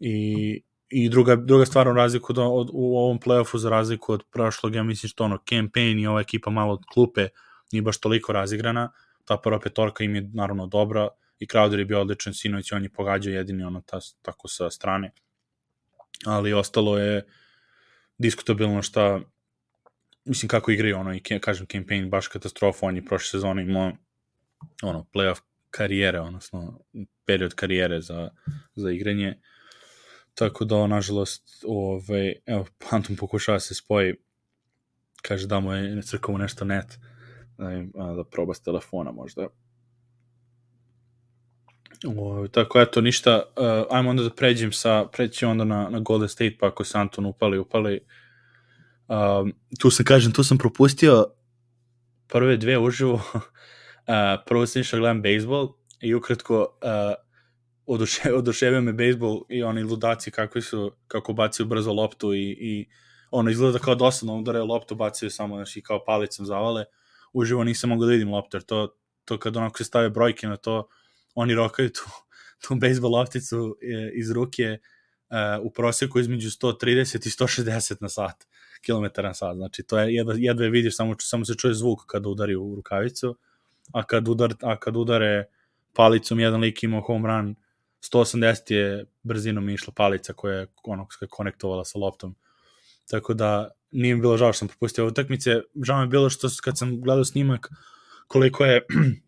i, 0.00 0.62
i 0.88 1.08
druga, 1.08 1.36
druga 1.36 1.66
stvar 1.66 1.88
u 1.88 1.92
razliku 1.92 2.32
da, 2.32 2.42
od, 2.42 2.70
u 2.72 2.98
ovom 2.98 3.20
playoffu 3.20 3.56
za 3.56 3.70
razliku 3.70 4.12
od 4.12 4.22
prošlog, 4.32 4.74
ja 4.74 4.82
mislim 4.82 5.08
što 5.08 5.24
ono 5.24 5.38
campaign 5.48 5.98
i 5.98 6.06
ova 6.06 6.20
ekipa 6.20 6.50
malo 6.50 6.72
od 6.72 6.82
klupe 6.92 7.28
nije 7.72 7.82
baš 7.82 8.00
toliko 8.00 8.32
razigrana, 8.32 8.92
ta 9.24 9.36
prva 9.36 9.60
petorka 9.60 10.04
im 10.04 10.14
je 10.14 10.30
naravno 10.34 10.66
dobra, 10.66 11.08
i 11.40 11.46
Crowder 11.46 11.78
je 11.78 11.84
bio 11.84 12.00
odličan 12.00 12.34
sinoć, 12.34 12.72
on 12.72 12.82
je 12.82 12.92
pogađao 12.92 13.32
jedini 13.32 13.64
ono 13.64 13.80
ta, 13.80 13.98
tako 14.22 14.48
sa 14.48 14.70
strane. 14.70 15.12
Ali 16.26 16.52
ostalo 16.52 16.98
je 16.98 17.26
diskutabilno 18.18 18.82
šta 18.82 19.20
mislim 20.24 20.48
kako 20.48 20.70
igraju 20.70 20.96
ono 20.96 21.14
i 21.14 21.20
kažem 21.20 21.66
campaign 21.66 22.10
baš 22.10 22.28
katastrofa, 22.28 22.86
on 22.86 22.96
je 22.96 23.04
prošle 23.04 23.30
sezone 23.30 23.62
imao 23.62 23.92
ono 24.82 25.06
playoff 25.14 25.40
karijere, 25.70 26.20
odnosno 26.20 26.80
period 27.26 27.54
karijere 27.54 28.00
za, 28.00 28.30
za 28.74 28.90
igranje. 28.90 29.38
Tako 30.34 30.64
da, 30.64 30.86
nažalost, 30.86 31.64
ovaj, 31.66 32.34
evo, 32.46 32.66
Anton 32.90 33.16
pokušava 33.16 33.56
da 33.56 33.60
se 33.60 33.74
spoji, 33.74 34.14
kaže 35.22 35.46
da 35.46 35.60
mu 35.60 35.72
je 35.72 36.02
crkovo 36.02 36.38
nešto 36.38 36.64
net, 36.64 36.98
da, 37.58 38.14
da 38.16 38.24
proba 38.24 38.54
s 38.54 38.62
telefona 38.62 39.12
možda. 39.12 39.46
O, 42.06 42.48
tako 42.48 42.80
eto, 42.80 43.00
ništa, 43.00 43.42
uh, 43.56 43.86
ajmo 43.90 44.10
onda 44.10 44.22
da 44.22 44.30
pređem 44.30 44.72
sa, 44.72 45.04
pređem 45.12 45.50
onda 45.50 45.64
na, 45.64 45.88
na 45.90 46.00
Golden 46.00 46.28
State, 46.28 46.56
pa 46.60 46.66
ako 46.66 46.84
se 46.84 46.98
Anton 46.98 47.26
upali, 47.26 47.58
upali. 47.58 48.00
Um, 49.08 49.52
tu 49.78 49.90
sam, 49.90 50.04
kažem, 50.04 50.32
tu 50.32 50.44
sam 50.44 50.58
propustio 50.58 51.26
prve 52.28 52.56
dve 52.56 52.78
uživo. 52.78 53.14
uh, 53.14 53.40
prvo 54.46 54.66
sam 54.66 54.80
išao 54.80 54.96
da 54.96 55.00
gledam 55.00 55.22
bejsbol 55.22 55.74
i 56.00 56.14
ukratko 56.14 56.60
uh, 56.60 57.14
oduše, 57.86 58.32
oduševio 58.40 58.80
me 58.80 58.92
bejsbol 58.92 59.40
i 59.48 59.62
oni 59.62 59.82
ludaci 59.82 60.30
kakvi 60.30 60.62
su, 60.62 60.92
kako 61.06 61.32
bacaju 61.32 61.66
brzo 61.66 61.92
loptu 61.92 62.34
i, 62.34 62.56
i 62.60 62.88
ono 63.30 63.50
izgleda 63.50 63.78
kao 63.78 63.94
dosadno 63.94 64.38
udaraju 64.38 64.64
loptu, 64.64 64.94
bacaju 64.94 65.30
samo 65.30 65.56
znači, 65.56 65.82
kao 65.82 66.04
palicom 66.04 66.46
zavale. 66.46 66.84
Uživo 67.32 67.64
nisam 67.64 67.90
mogao 67.90 68.06
da 68.06 68.12
vidim 68.12 68.32
loptu, 68.32 68.56
jer 68.56 68.62
to, 68.62 68.96
to 69.24 69.38
kad 69.38 69.56
onako 69.56 69.78
se 69.78 69.84
stave 69.84 70.10
brojke 70.10 70.46
na 70.46 70.56
to, 70.56 70.88
oni 71.34 71.54
rokaju 71.54 71.88
tu, 71.88 72.02
tu 72.68 72.74
bejsbol 72.74 73.10
lopticu 73.10 73.76
e, 73.82 74.10
iz 74.14 74.30
ruke 74.30 74.78
uh, 75.30 75.66
u 75.66 75.70
prosjeku 75.70 76.20
između 76.20 76.50
130 76.50 77.26
i 77.26 77.30
160 77.30 77.96
na 78.00 78.08
sat, 78.08 78.46
kilometara 78.82 79.28
na 79.28 79.34
sat. 79.34 79.56
Znači, 79.56 79.82
to 79.82 79.98
je 79.98 80.14
jedva, 80.14 80.34
jedva 80.36 80.64
je 80.64 80.70
vidiš, 80.70 80.96
samo, 80.96 81.14
samo 81.20 81.44
se 81.44 81.54
čuje 81.54 81.74
zvuk 81.74 82.06
kada 82.06 82.28
udari 82.28 82.56
u 82.56 82.74
rukavicu, 82.74 83.36
a 83.92 84.02
kad, 84.02 84.28
udar, 84.28 84.54
a 84.62 84.76
kad 84.76 84.96
udare 84.96 85.44
palicom, 85.92 86.40
jedan 86.40 86.60
lik 86.60 86.82
imao 86.82 87.00
home 87.00 87.28
run, 87.28 87.54
180 88.00 88.72
je 88.72 89.04
brzinom 89.22 89.68
išla 89.68 89.92
palica 89.96 90.32
koja 90.32 90.54
je 90.54 90.66
ono, 90.82 91.06
konektovala 91.30 91.84
sa 91.84 91.98
loptom. 91.98 92.34
Tako 93.10 93.34
da 93.34 93.70
nije 93.90 94.14
mi 94.14 94.20
bilo 94.20 94.36
žao 94.36 94.52
što 94.52 94.58
sam 94.58 94.68
propustio 94.68 95.06
utakmice. 95.06 95.60
Žao 95.84 95.98
mi 95.98 96.02
je 96.02 96.08
bilo 96.08 96.30
što 96.30 96.48
kad 96.62 96.78
sam 96.78 97.00
gledao 97.00 97.24
snimak 97.24 97.68
koliko 98.26 98.64
je 98.64 98.86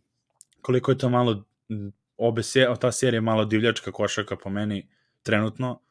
koliko 0.67 0.91
je 0.91 0.99
to 0.99 1.09
malo 1.09 1.45
obe 2.17 2.43
se, 2.43 2.67
ta 2.81 2.93
serija 2.93 3.17
je 3.17 3.21
malo 3.21 3.45
divljačka 3.45 3.93
košaka 3.93 4.37
po 4.37 4.51
meni 4.51 4.89
trenutno. 5.23 5.83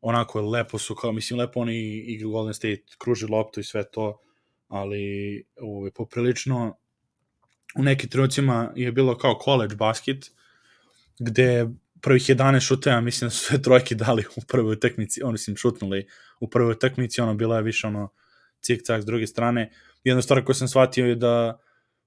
Onako 0.00 0.38
je 0.38 0.44
lepo 0.44 0.78
su 0.78 0.94
kao 0.94 1.12
mislim 1.12 1.38
lepo 1.38 1.60
oni 1.60 2.04
igra 2.06 2.28
Golden 2.28 2.54
State 2.54 2.82
kruži 2.98 3.26
loptu 3.26 3.60
i 3.60 3.64
sve 3.64 3.90
to, 3.90 4.20
ali 4.68 5.44
ovaj 5.60 5.90
poprilično 5.90 6.76
u 7.76 7.82
nekim 7.82 8.10
trenucima 8.10 8.72
je 8.76 8.92
bilo 8.92 9.18
kao 9.18 9.38
college 9.44 9.76
basket 9.76 10.30
gde 11.18 11.68
prvih 12.00 12.22
11 12.22 12.60
šuteva, 12.60 13.00
mislim 13.00 13.26
da 13.26 13.30
su 13.30 13.44
sve 13.44 13.62
trojke 13.62 13.94
dali 13.94 14.24
u 14.36 14.40
prvoj 14.48 14.72
utakmici, 14.72 15.22
oni 15.22 15.38
su 15.38 15.50
im 15.50 15.56
šutnuli 15.56 16.06
u 16.40 16.50
prvoj 16.50 16.72
utakmici, 16.72 17.20
ono 17.20 17.34
bila 17.34 17.56
je 17.56 17.62
više 17.62 17.86
ono 17.86 18.12
cik-cak 18.62 19.02
s 19.02 19.04
druge 19.04 19.26
strane. 19.26 19.70
Jedna 20.04 20.22
stvar 20.22 20.44
koju 20.44 20.54
sam 20.54 20.68
shvatio 20.68 21.06
je 21.06 21.14
da 21.14 21.58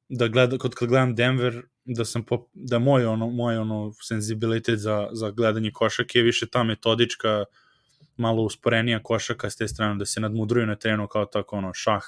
da 0.10 0.28
gleda, 0.28 0.58
kod 0.58 0.76
kad 0.76 0.90
gledam 0.90 1.16
Denver, 1.16 1.62
da 1.86 2.06
sam 2.06 2.24
pop, 2.24 2.50
da 2.54 2.80
moj 2.80 3.06
ono, 3.06 3.30
moj 3.30 3.58
ono 3.58 3.94
senzibilitet 4.02 4.80
za, 4.80 5.10
za 5.12 5.32
gledanje 5.32 5.72
košake 5.72 6.20
je 6.20 6.24
više 6.24 6.48
ta 6.48 6.64
metodička, 6.64 7.46
malo 8.18 8.44
usporenija 8.44 9.04
košaka 9.04 9.50
s 9.50 9.58
te 9.58 9.68
strane, 9.68 9.96
da 10.00 10.06
se 10.06 10.20
nadmudruju 10.20 10.66
na 10.66 10.76
terenu 10.76 11.08
kao 11.08 11.26
tako 11.26 11.56
ono 11.56 11.74
šah 11.74 12.04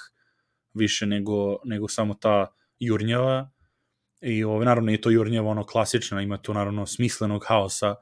više 0.73 1.05
nego, 1.05 1.57
nego 1.63 1.87
samo 1.87 2.13
ta 2.13 2.47
jurnjava. 2.79 3.49
I 4.21 4.43
ovo, 4.43 4.63
naravno 4.63 4.91
i 4.91 5.01
to 5.01 5.09
jurnjava 5.09 5.49
ono 5.49 5.65
klasično, 5.65 6.21
ima 6.21 6.37
tu 6.37 6.53
naravno 6.53 6.85
smislenog 6.85 7.45
haosa, 7.47 7.95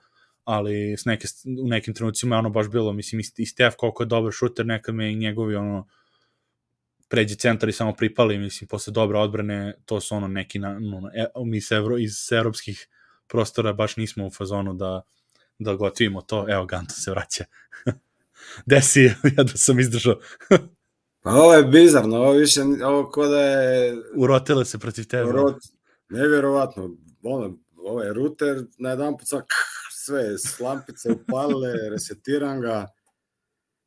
ali 0.43 0.95
s 0.97 1.05
neke, 1.05 1.27
u 1.63 1.67
nekim 1.67 1.93
trenucima 1.93 2.35
je 2.35 2.39
ono 2.39 2.49
baš 2.49 2.69
bilo, 2.69 2.93
mislim 2.93 3.21
i 3.37 3.45
Steph 3.45 3.75
koliko 3.77 4.03
je 4.03 4.07
dobar 4.07 4.31
šuter, 4.31 4.65
nekad 4.65 4.95
me 4.95 5.11
i 5.11 5.15
njegovi 5.15 5.55
ono 5.55 5.87
pređe 7.13 7.35
centar 7.35 7.69
i 7.69 7.73
samo 7.73 7.93
pripali, 7.93 8.37
mislim, 8.37 8.67
posle 8.67 8.93
dobre 8.93 9.17
odbrane, 9.19 9.73
to 9.85 10.01
su 10.01 10.15
ono 10.15 10.27
neki, 10.27 10.59
na, 10.59 10.69
ono, 10.69 11.09
e, 11.13 11.25
mi 11.45 11.61
se 11.61 11.75
evro, 11.75 11.97
iz 11.97 12.31
evropskih 12.31 12.87
prostora 13.27 13.73
baš 13.73 13.97
nismo 13.97 14.27
u 14.27 14.31
fazonu 14.31 14.73
da, 14.73 15.01
da 15.59 15.75
gotivimo 15.75 16.21
to, 16.21 16.45
evo 16.49 16.65
Ganto 16.65 16.93
se 16.93 17.11
vraća. 17.11 17.45
Desi, 18.65 19.03
ja 19.37 19.43
da 19.43 19.51
sam 19.55 19.79
izdržao. 19.79 20.19
pa 21.21 21.29
ovo 21.29 21.53
je 21.53 21.63
bizarno, 21.63 22.17
ovo 22.17 22.31
više, 22.31 22.61
ovo 22.85 23.09
ko 23.09 23.27
da 23.27 23.41
je... 23.41 23.95
Urotile 24.17 24.65
se 24.65 24.79
protiv 24.79 25.07
tebe. 25.07 25.29
Urot, 25.29 25.57
nevjerovatno, 26.09 26.89
ono, 27.23 27.57
ovo 27.77 28.01
je 28.01 28.13
ruter, 28.13 28.65
na 28.77 28.89
jedan 28.89 29.17
put 29.17 29.27
sve, 29.91 30.37
slampice 30.37 31.11
upalile, 31.11 31.89
resetiram 31.89 32.61
ga. 32.61 32.87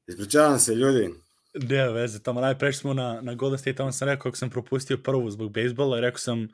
Ispričavam 0.06 0.58
se, 0.58 0.74
ljudi, 0.74 1.10
Ne, 1.62 1.92
veze, 1.92 2.22
tamo 2.22 2.40
najpreš 2.40 2.78
smo 2.78 2.94
na, 2.94 3.20
na 3.20 3.34
Golden 3.34 3.58
State, 3.58 3.76
tamo 3.76 3.92
sam 3.92 4.08
rekao 4.08 4.22
kako 4.22 4.36
sam 4.36 4.50
propustio 4.50 4.98
prvu 4.98 5.30
zbog 5.30 5.52
bejsbola 5.52 5.98
i 5.98 6.00
rekao 6.00 6.18
sam 6.18 6.48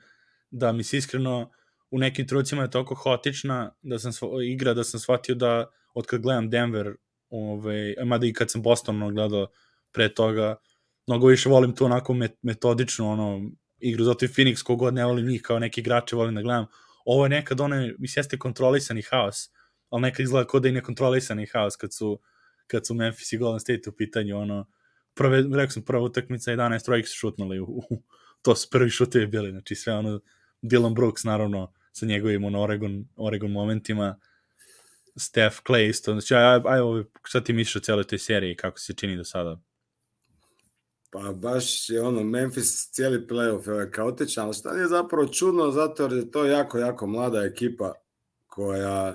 da 0.50 0.72
mi 0.72 0.84
se 0.84 0.96
iskreno 0.96 1.50
u 1.90 1.98
nekim 1.98 2.28
trucima 2.28 2.62
je 2.62 2.70
toliko 2.70 2.94
haotična 2.94 3.74
da 3.82 3.98
sam 3.98 4.12
igra 4.44 4.74
da 4.74 4.84
sam 4.84 5.00
shvatio 5.00 5.34
da 5.34 5.70
od 5.94 6.07
kad 6.07 6.20
gledam 6.20 6.50
Denver, 6.50 6.94
ovaj, 7.30 7.94
mada 8.05 8.26
i 8.26 8.32
kad 8.32 8.50
sam 8.50 8.62
Boston 8.62 9.14
gledao 9.14 9.46
pre 9.92 10.14
toga, 10.14 10.57
mnogo 11.07 11.26
više 11.26 11.48
volim 11.48 11.74
tu 11.74 11.84
onako 11.84 12.16
metodičnu 12.42 13.11
ono, 13.11 13.50
igru, 13.78 14.05
zato 14.05 14.24
i 14.24 14.28
Phoenix 14.28 14.62
kogod 14.62 14.94
ne 14.94 15.05
volim 15.05 15.26
njih 15.26 15.42
kao 15.42 15.59
neki 15.59 15.80
igrače 15.80 16.16
volim 16.16 16.34
da 16.34 16.42
gledam. 16.42 16.66
Ovo 17.05 17.24
je 17.24 17.30
nekad 17.30 17.61
one, 17.61 17.94
mislim, 17.98 18.20
jeste 18.20 18.38
kontrolisani 18.38 19.03
haos, 19.11 19.50
ali 19.90 20.03
nekad 20.03 20.20
izgleda 20.20 20.46
kod 20.46 20.62
da 20.62 20.68
i 20.68 20.72
nekontrolisani 20.72 21.46
haos 21.53 21.76
kad 21.76 21.94
su, 21.94 22.20
kad 22.66 22.86
su 22.86 22.94
Memphis 22.94 23.32
i 23.32 23.38
Golden 23.38 23.61
State 23.61 23.90
u 23.90 23.92
pitanju, 23.92 24.38
ono, 24.38 24.66
prve, 25.14 25.42
rekao 25.42 25.70
sam, 25.70 25.82
prva 25.82 26.02
utakmica 26.02 26.52
11 26.52 26.84
trojke 26.84 27.08
su 27.08 27.14
šutnuli 27.14 27.60
u, 27.60 27.64
u, 27.64 28.02
to 28.42 28.56
su 28.56 28.68
prvi 28.70 28.90
šutevi 28.90 29.26
bili, 29.26 29.50
znači 29.50 29.74
sve 29.74 29.94
ono, 29.94 30.20
Dylan 30.62 30.94
Brooks 30.94 31.24
naravno 31.24 31.72
sa 31.92 32.06
njegovim 32.06 32.44
ono, 32.44 32.62
Oregon, 32.62 33.04
Oregon 33.16 33.50
momentima, 33.50 34.18
Steph 35.16 35.56
Clay 35.66 35.88
isto, 35.88 36.12
znači 36.12 36.34
aj, 36.34 36.44
aj, 36.44 36.60
aj 36.66 37.04
šta 37.24 37.40
ti 37.44 37.52
misliš 37.52 37.76
o 37.76 37.80
celoj 37.80 38.04
toj 38.04 38.18
seriji, 38.18 38.56
kako 38.56 38.78
se 38.78 38.94
čini 38.94 39.16
do 39.16 39.24
sada? 39.24 39.60
Pa 41.10 41.32
baš 41.32 41.90
je 41.90 42.02
ono, 42.02 42.24
Memphis 42.24 42.90
cijeli 42.90 43.26
playoff 43.26 43.80
je 43.80 43.90
kaotičan, 43.90 44.44
ali 44.44 44.54
šta 44.54 44.72
je 44.74 44.88
zapravo 44.88 45.28
čudno, 45.28 45.70
zato 45.70 46.02
jer 46.02 46.12
je 46.12 46.30
to 46.30 46.44
jako, 46.44 46.78
jako 46.78 47.06
mlada 47.06 47.42
ekipa 47.42 47.92
koja 48.46 49.14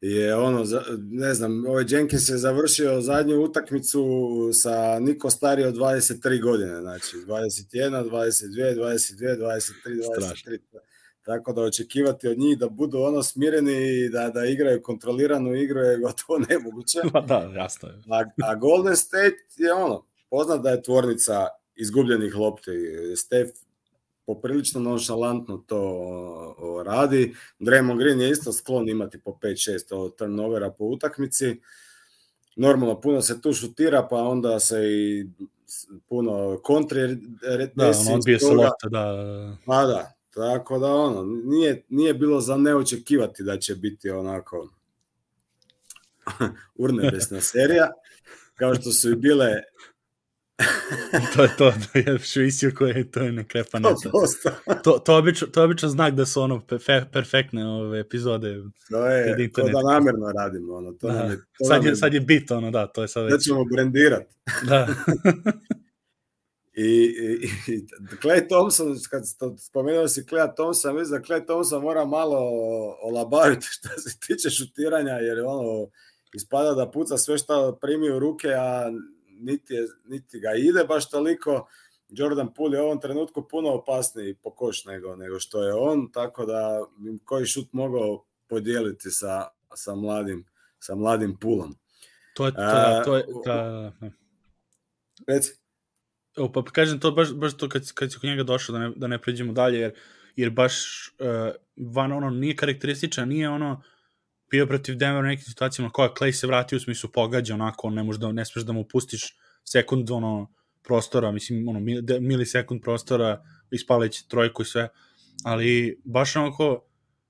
je 0.00 0.36
ono, 0.36 0.64
ne 0.98 1.34
znam, 1.34 1.66
ovaj 1.66 1.84
Jenkins 1.88 2.28
je 2.28 2.36
završio 2.36 3.00
zadnju 3.00 3.40
utakmicu 3.40 4.04
sa 4.52 4.98
niko 4.98 5.30
stariji 5.30 5.66
od 5.66 5.74
23 5.74 6.42
godine, 6.42 6.80
znači 6.80 7.16
21, 7.16 8.10
22, 8.10 8.74
22, 8.76 9.38
23, 9.38 9.60
23. 10.20 10.58
Tako 11.22 11.52
da 11.52 11.62
očekivati 11.62 12.28
od 12.28 12.38
njih 12.38 12.58
da 12.58 12.68
budu 12.68 12.98
ono 12.98 13.22
smireni 13.22 14.04
i 14.04 14.08
da, 14.08 14.30
da 14.30 14.44
igraju 14.44 14.82
kontroliranu 14.82 15.54
igru 15.54 15.80
je 15.80 15.98
gotovo 15.98 16.38
nemoguće. 16.48 16.98
Pa 17.12 17.20
da, 17.20 17.52
jasno 17.54 17.88
je. 17.88 17.94
A, 18.10 18.24
a 18.50 18.54
Golden 18.54 18.96
State 18.96 19.36
je 19.56 19.72
ono, 19.72 20.06
poznat 20.30 20.62
da 20.62 20.70
je 20.70 20.82
tvornica 20.82 21.46
izgubljenih 21.74 22.36
lopti. 22.36 22.70
Steph 23.16 23.52
poprilično 24.26 24.80
nonšalantno 24.80 25.64
to 25.66 26.82
radi. 26.86 27.34
Draymond 27.58 27.98
Green 27.98 28.20
je 28.20 28.30
isto 28.30 28.52
sklon 28.52 28.88
imati 28.88 29.20
po 29.20 29.38
5-6 29.42 30.16
turnovera 30.16 30.70
po 30.70 30.84
utakmici. 30.84 31.60
Normalno, 32.56 33.00
puno 33.00 33.22
se 33.22 33.40
tu 33.40 33.52
šutira, 33.52 34.06
pa 34.10 34.16
onda 34.16 34.60
se 34.60 34.78
i 34.84 35.26
puno 36.08 36.60
kontri 36.62 37.18
Da, 37.74 37.92
on 38.08 38.14
odbije 38.14 38.38
se 38.38 38.46
lopta, 38.46 38.88
da. 38.88 39.56
Pa 39.66 39.86
da, 39.86 40.12
tako 40.34 40.78
da 40.78 40.94
ono, 40.94 41.22
nije, 41.44 41.84
nije 41.88 42.14
bilo 42.14 42.40
za 42.40 42.56
ne 42.56 42.74
očekivati 42.74 43.42
da 43.42 43.58
će 43.58 43.74
biti 43.74 44.10
onako 44.10 44.68
urnebesna 46.78 47.40
serija, 47.40 47.90
kao 48.54 48.74
što 48.74 48.92
su 48.92 49.10
i 49.10 49.16
bile 49.16 49.62
to 51.36 51.42
je 51.42 51.56
to, 51.58 51.72
to 51.92 51.98
je 51.98 52.18
švisio 52.18 52.72
koje 52.78 53.10
to 53.10 53.20
je 53.20 53.32
nekrepaneta. 53.32 54.10
To, 54.84 54.98
to, 54.98 55.16
obično, 55.16 55.46
to 55.46 55.60
je 55.60 55.64
obično 55.64 55.88
znak 55.88 56.14
da 56.14 56.26
su 56.26 56.42
ono 56.42 56.66
perfe, 56.66 57.04
perfektne 57.12 57.66
ove 57.66 58.00
epizode. 58.00 58.62
To 58.90 59.06
je, 59.06 59.52
to 59.52 59.62
da 59.62 59.92
namerno 59.92 60.32
radimo. 60.32 60.74
Ono, 60.74 60.92
to 60.92 61.08
da. 61.08 61.18
je, 61.18 61.36
to 61.36 61.64
sad, 61.64 61.84
je, 61.84 61.96
sad 61.96 62.14
je 62.14 62.20
bit, 62.20 62.50
ono, 62.50 62.70
da, 62.70 62.86
to 62.86 63.02
je 63.02 63.08
sad 63.08 63.24
već. 63.24 63.32
Da 63.32 63.38
ćemo 63.38 63.64
brendirati. 63.64 64.34
Da. 64.68 64.88
I, 66.76 66.86
i, 66.86 67.48
i 67.72 67.86
Clay 68.22 68.48
Thompson, 68.48 68.96
kad 69.10 69.22
spomenuo 69.58 70.08
si 70.08 70.22
Clay 70.22 70.54
Thompson, 70.54 70.96
mislim 70.96 71.20
da 71.20 71.26
Clay 71.26 71.46
Thompson 71.46 71.82
mora 71.82 72.04
malo 72.04 72.38
olabaviti 73.02 73.66
što 73.70 73.88
se 73.88 74.18
tiče 74.26 74.50
šutiranja, 74.50 75.12
jer 75.12 75.40
ono, 75.40 75.88
ispada 76.34 76.74
da 76.74 76.90
puca 76.90 77.18
sve 77.18 77.38
što 77.38 77.78
primi 77.80 78.10
u 78.10 78.18
ruke, 78.18 78.48
a 78.48 78.92
niti, 79.40 79.74
je, 79.74 79.86
niti 80.04 80.40
ga 80.40 80.54
ide 80.56 80.84
baš 80.84 81.10
toliko. 81.10 81.68
Jordan 82.08 82.54
Poole 82.54 82.76
je 82.76 82.82
u 82.82 82.84
ovom 82.84 83.00
trenutku 83.00 83.48
puno 83.48 83.70
opasniji 83.70 84.34
po 84.34 84.50
koš 84.50 84.84
nego, 84.84 85.16
nego 85.16 85.40
što 85.40 85.62
je 85.62 85.74
on, 85.74 86.12
tako 86.12 86.46
da 86.46 86.86
bi 86.96 87.18
koji 87.24 87.46
šut 87.46 87.72
mogao 87.72 88.24
podijeliti 88.48 89.10
sa, 89.10 89.46
sa 89.74 89.94
mladim 89.94 90.44
sa 90.78 90.94
mladim 90.94 91.36
Pulom. 91.40 91.74
To 92.34 92.46
je, 92.46 92.52
to, 92.52 92.60
da, 92.60 93.02
to 93.04 93.16
je, 93.16 93.26
ta... 93.44 93.92
Reci. 95.26 95.54
O, 96.36 96.52
pa 96.52 96.64
kažem 96.64 97.00
to 97.00 97.10
baš, 97.10 97.32
baš 97.32 97.56
to 97.56 97.68
kad, 97.68 97.92
kad 97.92 98.12
si 98.12 98.18
kod 98.18 98.30
njega 98.30 98.42
došao 98.42 98.72
da 98.72 98.78
ne, 98.78 98.92
da 98.96 99.06
ne 99.06 99.18
pređemo 99.22 99.52
dalje, 99.52 99.78
jer, 99.78 99.94
jer 100.36 100.50
baš 100.50 100.74
uh, 101.08 101.54
van 101.94 102.12
ono 102.12 102.30
nije 102.30 102.56
karakterističan, 102.56 103.28
nije 103.28 103.48
ono 103.48 103.82
bio 104.54 104.66
protiv 104.66 104.96
Denver 104.96 105.24
u 105.24 105.26
nekim 105.26 105.44
situacijama 105.44 105.90
koja 105.90 106.14
Clay 106.18 106.32
se 106.32 106.46
vratio 106.46 106.76
u 106.76 106.80
smislu 106.80 107.10
pogađa 107.12 107.54
onako, 107.54 107.90
ne, 107.90 108.02
možda, 108.02 108.32
ne 108.32 108.44
smeš 108.44 108.64
da 108.64 108.72
mu 108.72 108.84
pustiš 108.88 109.36
sekund 109.64 110.10
ono, 110.10 110.52
prostora, 110.82 111.32
mislim, 111.32 111.68
ono, 111.68 111.80
milisekund 112.20 112.82
prostora, 112.82 113.42
ispaleći 113.70 114.28
trojku 114.28 114.62
i 114.62 114.64
sve, 114.64 114.88
ali 115.44 116.00
baš 116.04 116.36
onako, 116.36 116.84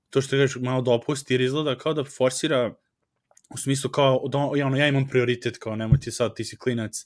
to 0.09 0.21
što 0.21 0.35
kažeš, 0.35 0.61
malo 0.61 0.81
dopusti, 0.81 1.33
jer 1.33 1.41
izgleda 1.41 1.77
kao 1.77 1.93
da 1.93 2.03
forsira 2.03 2.73
u 3.49 3.57
smislu 3.57 3.89
kao, 3.89 4.27
da, 4.31 4.37
ono, 4.37 4.77
ja 4.77 4.87
imam 4.87 5.07
prioritet, 5.07 5.57
kao 5.57 5.75
nemoj 5.75 5.99
ti 5.99 6.11
sad, 6.11 6.35
ti 6.35 6.43
si 6.43 6.57
klinac, 6.57 7.05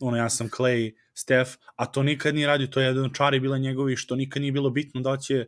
ono, 0.00 0.16
ja 0.16 0.30
sam 0.30 0.48
Clay, 0.48 0.92
Steph, 1.14 1.50
a 1.76 1.86
to 1.86 2.02
nikad 2.02 2.34
nije 2.34 2.46
radio, 2.46 2.66
to 2.66 2.80
je 2.80 2.86
jedan 2.86 3.12
čari 3.12 3.40
bila 3.40 3.58
njegovi, 3.58 3.96
što 3.96 4.16
nikad 4.16 4.42
nije 4.42 4.52
bilo 4.52 4.70
bitno 4.70 5.00
da 5.00 5.16
će, 5.16 5.46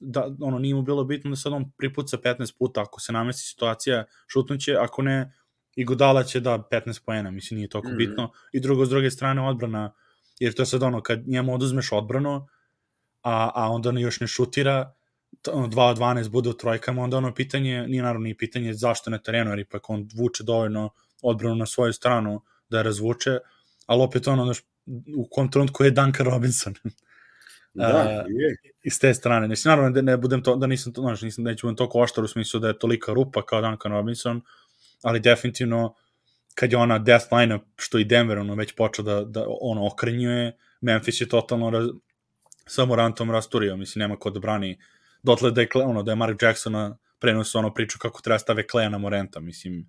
da, 0.00 0.36
ono, 0.40 0.58
nije 0.58 0.74
mu 0.74 0.82
bilo 0.82 1.04
bitno 1.04 1.30
da 1.30 1.36
sad 1.36 1.52
on 1.52 1.70
pripuca 1.78 2.16
15 2.16 2.58
puta, 2.58 2.82
ako 2.82 3.00
se 3.00 3.12
namesti 3.12 3.42
situacija, 3.42 4.04
šutnuće, 4.26 4.76
ako 4.76 5.02
ne, 5.02 5.32
i 5.76 5.84
Godala 5.84 6.24
će 6.24 6.40
da 6.40 6.68
15 6.72 7.04
poena, 7.06 7.30
mislim, 7.30 7.56
nije 7.58 7.68
toliko 7.68 7.88
mm 7.88 7.92
-hmm. 7.92 7.96
bitno, 7.96 8.30
i 8.52 8.60
drugo, 8.60 8.86
s 8.86 8.88
druge 8.88 9.10
strane, 9.10 9.48
odbrana, 9.48 9.94
jer 10.38 10.54
to 10.54 10.62
je 10.62 10.66
sad 10.66 10.82
ono, 10.82 11.02
kad 11.02 11.28
njemu 11.28 11.54
oduzmeš 11.54 11.92
odbranu, 11.92 12.46
a, 13.22 13.50
a 13.54 13.70
onda 13.70 13.92
ne 13.92 14.00
još 14.00 14.20
ne 14.20 14.26
šutira, 14.26 14.94
ono, 15.52 15.68
2 15.68 15.90
od 15.90 15.98
12 15.98 16.28
bude 16.28 16.48
u 16.48 16.52
trojkama, 16.52 17.02
onda 17.02 17.16
ono 17.16 17.34
pitanje, 17.34 17.86
nije 17.88 18.02
naravno 18.02 18.24
ni 18.24 18.36
pitanje 18.36 18.74
zašto 18.74 19.10
na 19.10 19.18
terenu, 19.18 19.50
jer 19.50 19.58
ipak 19.58 19.90
on 19.90 20.08
vuče 20.14 20.44
dovoljno 20.44 20.90
odbranu 21.22 21.54
na 21.54 21.66
svoju 21.66 21.92
stranu 21.92 22.42
da 22.68 22.78
je 22.78 22.82
razvuče, 22.82 23.38
ali 23.86 24.02
opet 24.02 24.28
ono, 24.28 24.44
znaš, 24.44 24.58
u 25.16 25.28
kom 25.30 25.50
trenutku 25.50 25.84
je 25.84 25.90
Duncan 25.90 26.26
Robinson. 26.26 26.74
Da, 27.74 28.24
uh, 28.24 28.26
je. 28.28 28.56
Iz 28.84 29.00
te 29.00 29.14
strane. 29.14 29.48
Mislim, 29.48 29.70
naravno 29.70 29.90
da 29.90 30.02
ne 30.02 30.16
budem 30.16 30.42
to, 30.42 30.56
da 30.56 30.66
nisam 30.66 30.92
to, 30.92 31.00
znaš, 31.00 31.22
nisam, 31.22 31.44
neću 31.44 31.66
budem 31.66 31.76
to 31.76 31.88
koštar 31.88 32.24
u 32.24 32.28
smislu 32.28 32.60
da 32.60 32.68
je 32.68 32.78
tolika 32.78 33.12
rupa 33.12 33.46
kao 33.46 33.60
Duncan 33.60 33.92
Robinson, 33.92 34.40
ali 35.02 35.20
definitivno 35.20 35.94
kad 36.54 36.72
je 36.72 36.78
ona 36.78 36.98
death 36.98 37.32
line 37.32 37.58
što 37.76 37.98
i 37.98 38.04
Denver 38.04 38.38
ono 38.38 38.54
već 38.54 38.74
počeo 38.76 39.04
da, 39.04 39.24
da 39.24 39.46
ono 39.60 39.86
okrenjuje, 39.86 40.56
Memphis 40.80 41.20
je 41.20 41.28
totalno 41.28 41.70
raz, 41.70 41.86
samo 42.66 42.96
rantom 42.96 43.30
rasturio, 43.30 43.76
mislim, 43.76 44.00
nema 44.00 44.16
ko 44.16 44.30
da 44.30 44.40
brani 44.40 44.78
dotle 45.22 45.50
da 45.50 45.60
je, 45.60 45.68
ono, 45.74 46.02
da 46.02 46.12
je 46.12 46.16
Mark 46.16 46.42
Jacksona 46.42 46.96
prenosio 47.18 47.58
ono 47.58 47.74
priču 47.74 47.98
kako 47.98 48.22
treba 48.22 48.38
stave 48.38 48.66
Kleja 48.66 48.88
na 48.88 48.98
Morenta, 48.98 49.40
mislim, 49.40 49.86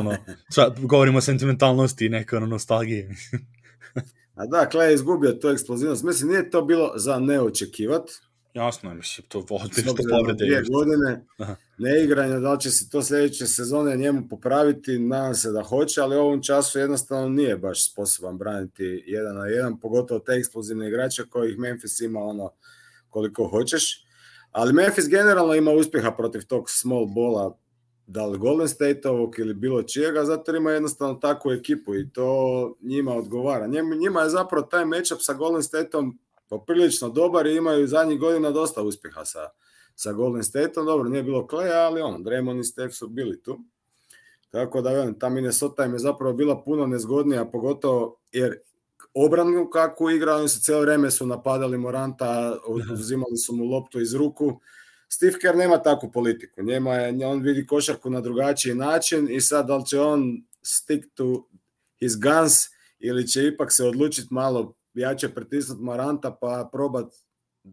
ono, 0.00 0.16
sad 0.50 0.80
govorimo 0.80 1.18
o 1.18 1.20
sentimentalnosti 1.20 2.06
i 2.06 2.08
neke 2.08 2.36
ono 2.36 2.46
nostalgije. 2.46 3.10
A 4.38 4.46
da, 4.46 4.68
Clay 4.72 4.88
je 4.88 4.94
izgubio 4.94 5.32
tu 5.32 5.48
eksplozivnost. 5.48 6.02
Mislim, 6.02 6.30
nije 6.30 6.50
to 6.50 6.62
bilo 6.62 6.92
za 6.96 7.18
neočekivat. 7.18 8.10
Jasno, 8.54 8.94
mislim, 8.94 9.26
to 9.28 9.44
vodi 9.50 9.82
što 9.82 9.94
povrede. 10.10 10.44
Dvije 10.44 10.62
godine 10.70 11.26
Aha. 11.38 11.56
neigranja, 11.78 12.38
da 12.38 12.52
li 12.52 12.60
će 12.60 12.70
se 12.70 12.90
to 12.90 13.02
sledeće 13.02 13.46
sezone 13.46 13.96
njemu 13.96 14.28
popraviti, 14.28 14.98
nadam 14.98 15.34
se 15.34 15.50
da 15.50 15.62
hoće, 15.62 16.00
ali 16.00 16.16
u 16.16 16.20
ovom 16.20 16.42
času 16.42 16.78
jednostavno 16.78 17.28
nije 17.28 17.56
baš 17.56 17.90
sposoban 17.90 18.38
braniti 18.38 19.04
jedan 19.06 19.36
na 19.36 19.46
jedan, 19.46 19.80
pogotovo 19.80 20.20
te 20.20 20.32
eksplozivne 20.32 20.88
igrače 20.88 21.22
kojih 21.30 21.58
Memphis 21.58 22.00
ima 22.00 22.20
ono 22.20 22.50
koliko 23.08 23.48
hoćeš. 23.48 24.04
Ali 24.50 24.72
Memphis 24.72 25.08
generalno 25.08 25.54
ima 25.54 25.70
uspjeha 25.70 26.10
protiv 26.10 26.46
tog 26.46 26.70
small 26.70 27.06
bola 27.06 27.58
da 28.08 28.26
li 28.26 28.38
Golden 28.38 28.68
State-ovog 28.68 29.38
ili 29.38 29.54
bilo 29.54 29.82
čijega, 29.82 30.24
zato 30.24 30.56
ima 30.56 30.70
jednostavno 30.70 31.14
takvu 31.14 31.52
ekipu 31.52 31.94
i 31.94 32.10
to 32.12 32.74
njima 32.80 33.14
odgovara. 33.14 33.66
Njima, 33.66 33.94
njima 33.94 34.20
je 34.20 34.28
zapravo 34.28 34.66
taj 34.66 34.84
matchup 34.84 35.18
sa 35.20 35.34
Golden 35.34 35.62
State-om 35.62 36.18
poprilično 36.48 37.08
dobar 37.08 37.46
i 37.46 37.56
imaju 37.56 37.86
zadnjih 37.86 38.20
godina 38.20 38.50
dosta 38.50 38.82
uspjeha 38.82 39.24
sa, 39.24 39.48
sa 39.94 40.12
Golden 40.12 40.42
State-om. 40.42 40.86
Dobro, 40.86 41.08
nije 41.08 41.22
bilo 41.22 41.46
Kleja, 41.46 41.86
ali 41.86 42.00
on, 42.00 42.24
Draymond 42.24 42.60
i 42.60 42.64
Steph 42.64 42.94
su 42.94 43.08
bili 43.08 43.42
tu. 43.42 43.58
Tako 44.50 44.80
da, 44.80 44.90
velim, 44.90 45.18
ta 45.18 45.28
Minnesota 45.28 45.84
im 45.84 45.92
je 45.92 45.98
zapravo 45.98 46.32
bila 46.32 46.62
puno 46.62 46.86
nezgodnija, 46.86 47.44
pogotovo 47.44 48.16
jer 48.32 48.58
obranu 49.14 49.70
kako 49.70 50.10
igra, 50.10 50.36
oni 50.36 50.48
su 50.48 50.60
cijelo 50.60 50.80
vreme 50.80 51.10
su 51.10 51.26
napadali 51.26 51.78
Moranta, 51.78 52.56
uzimali 52.92 53.36
su 53.36 53.56
mu 53.56 53.64
loptu 53.64 54.00
iz 54.00 54.14
ruku, 54.14 54.60
Steve 55.08 55.38
Kerr 55.38 55.56
nema 55.56 55.82
takvu 55.82 56.10
politiku. 56.12 56.62
Njema 56.62 56.94
je, 56.94 57.26
on 57.26 57.42
vidi 57.42 57.66
košarku 57.66 58.10
na 58.10 58.20
drugačiji 58.20 58.74
način 58.74 59.28
i 59.30 59.40
sad 59.40 59.66
da 59.66 59.76
li 59.76 59.86
će 59.86 60.00
on 60.00 60.42
stick 60.62 61.04
to 61.14 61.48
his 62.00 62.12
guns 62.20 62.52
ili 62.98 63.28
će 63.28 63.46
ipak 63.46 63.72
se 63.72 63.84
odlučiti 63.84 64.28
malo 64.30 64.74
jače 64.94 65.28
pritisnuti 65.28 65.82
Maranta 65.82 66.38
pa 66.40 66.68
probat 66.72 67.12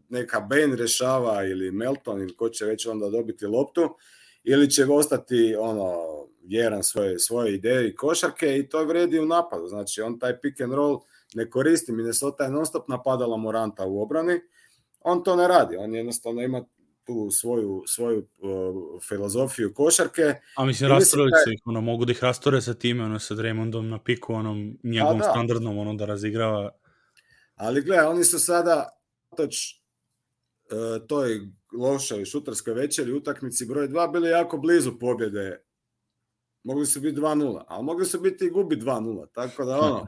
neka 0.10 0.40
Ben 0.40 0.74
rešava 0.74 1.44
ili 1.44 1.72
Melton 1.72 2.22
ili 2.22 2.36
ko 2.36 2.50
će 2.50 2.66
već 2.66 2.86
onda 2.86 3.10
dobiti 3.10 3.46
loptu 3.46 3.96
ili 4.44 4.70
će 4.70 4.86
ostati 4.86 5.56
ono 5.60 5.96
vjeran 6.44 6.84
svoje, 6.84 7.20
svoje 7.20 7.54
ideje 7.54 7.90
i 7.90 7.96
košarke 7.96 8.58
i 8.58 8.70
to 8.70 8.86
vredi 8.86 9.20
u 9.20 9.26
napadu. 9.26 9.68
Znači 9.68 10.02
on 10.02 10.20
taj 10.20 10.40
pick 10.42 10.62
and 10.62 10.74
roll 10.74 11.00
ne 11.34 11.50
koristi. 11.50 11.92
Minnesota 11.92 12.44
je 12.44 12.50
non 12.50 12.66
stop 12.66 12.88
napadala 12.88 13.38
Moranta 13.38 13.86
u 13.86 14.02
obrani. 14.02 14.40
On 15.02 15.24
to 15.24 15.36
ne 15.36 15.48
radi. 15.48 15.76
On 15.78 15.96
jednostavno 15.96 16.42
ima 16.42 16.66
tu 17.06 17.32
svoju, 17.32 17.84
svoju 17.88 18.18
uh, 18.20 19.02
filozofiju 19.08 19.74
košarke. 19.74 20.36
A 20.56 20.66
mislim, 20.66 20.90
rastorili 20.90 21.32
da 21.32 21.38
su 21.38 21.52
ih, 21.52 21.62
ono, 21.66 21.82
mogu 21.82 22.06
da 22.06 22.12
ih 22.12 22.24
rastore 22.24 22.62
sa 22.62 22.74
time, 22.74 23.04
ono, 23.04 23.20
sa 23.20 23.36
Draymondom 23.36 23.90
na 23.90 24.00
piku, 24.04 24.34
onom 24.34 24.78
njegovom 24.84 25.20
da. 25.20 25.24
standardnom, 25.24 25.78
ono, 25.78 25.94
da 25.94 26.06
razigrava. 26.06 26.72
Ali 27.56 27.82
gledaj, 27.82 28.06
oni 28.06 28.24
su 28.24 28.40
sada, 28.40 28.90
toč, 29.38 29.56
uh, 30.72 31.08
toj 31.08 31.40
lošoj 31.78 32.26
šutarskoj 32.26 32.74
večeri 32.74 33.14
utakmici 33.14 33.66
broj 33.66 33.88
2 33.88 34.12
bili 34.12 34.30
jako 34.30 34.58
blizu 34.58 35.00
pobjede. 35.00 35.62
Mogli 36.64 36.86
su 36.86 37.00
biti 37.00 37.20
2-0, 37.20 37.64
ali 37.68 37.84
mogli 37.84 38.06
su 38.06 38.20
biti 38.20 38.46
i 38.46 38.50
gubi 38.50 38.76
2-0, 38.76 39.28
tako 39.34 39.66
da 39.66 39.80
ono, 39.80 40.08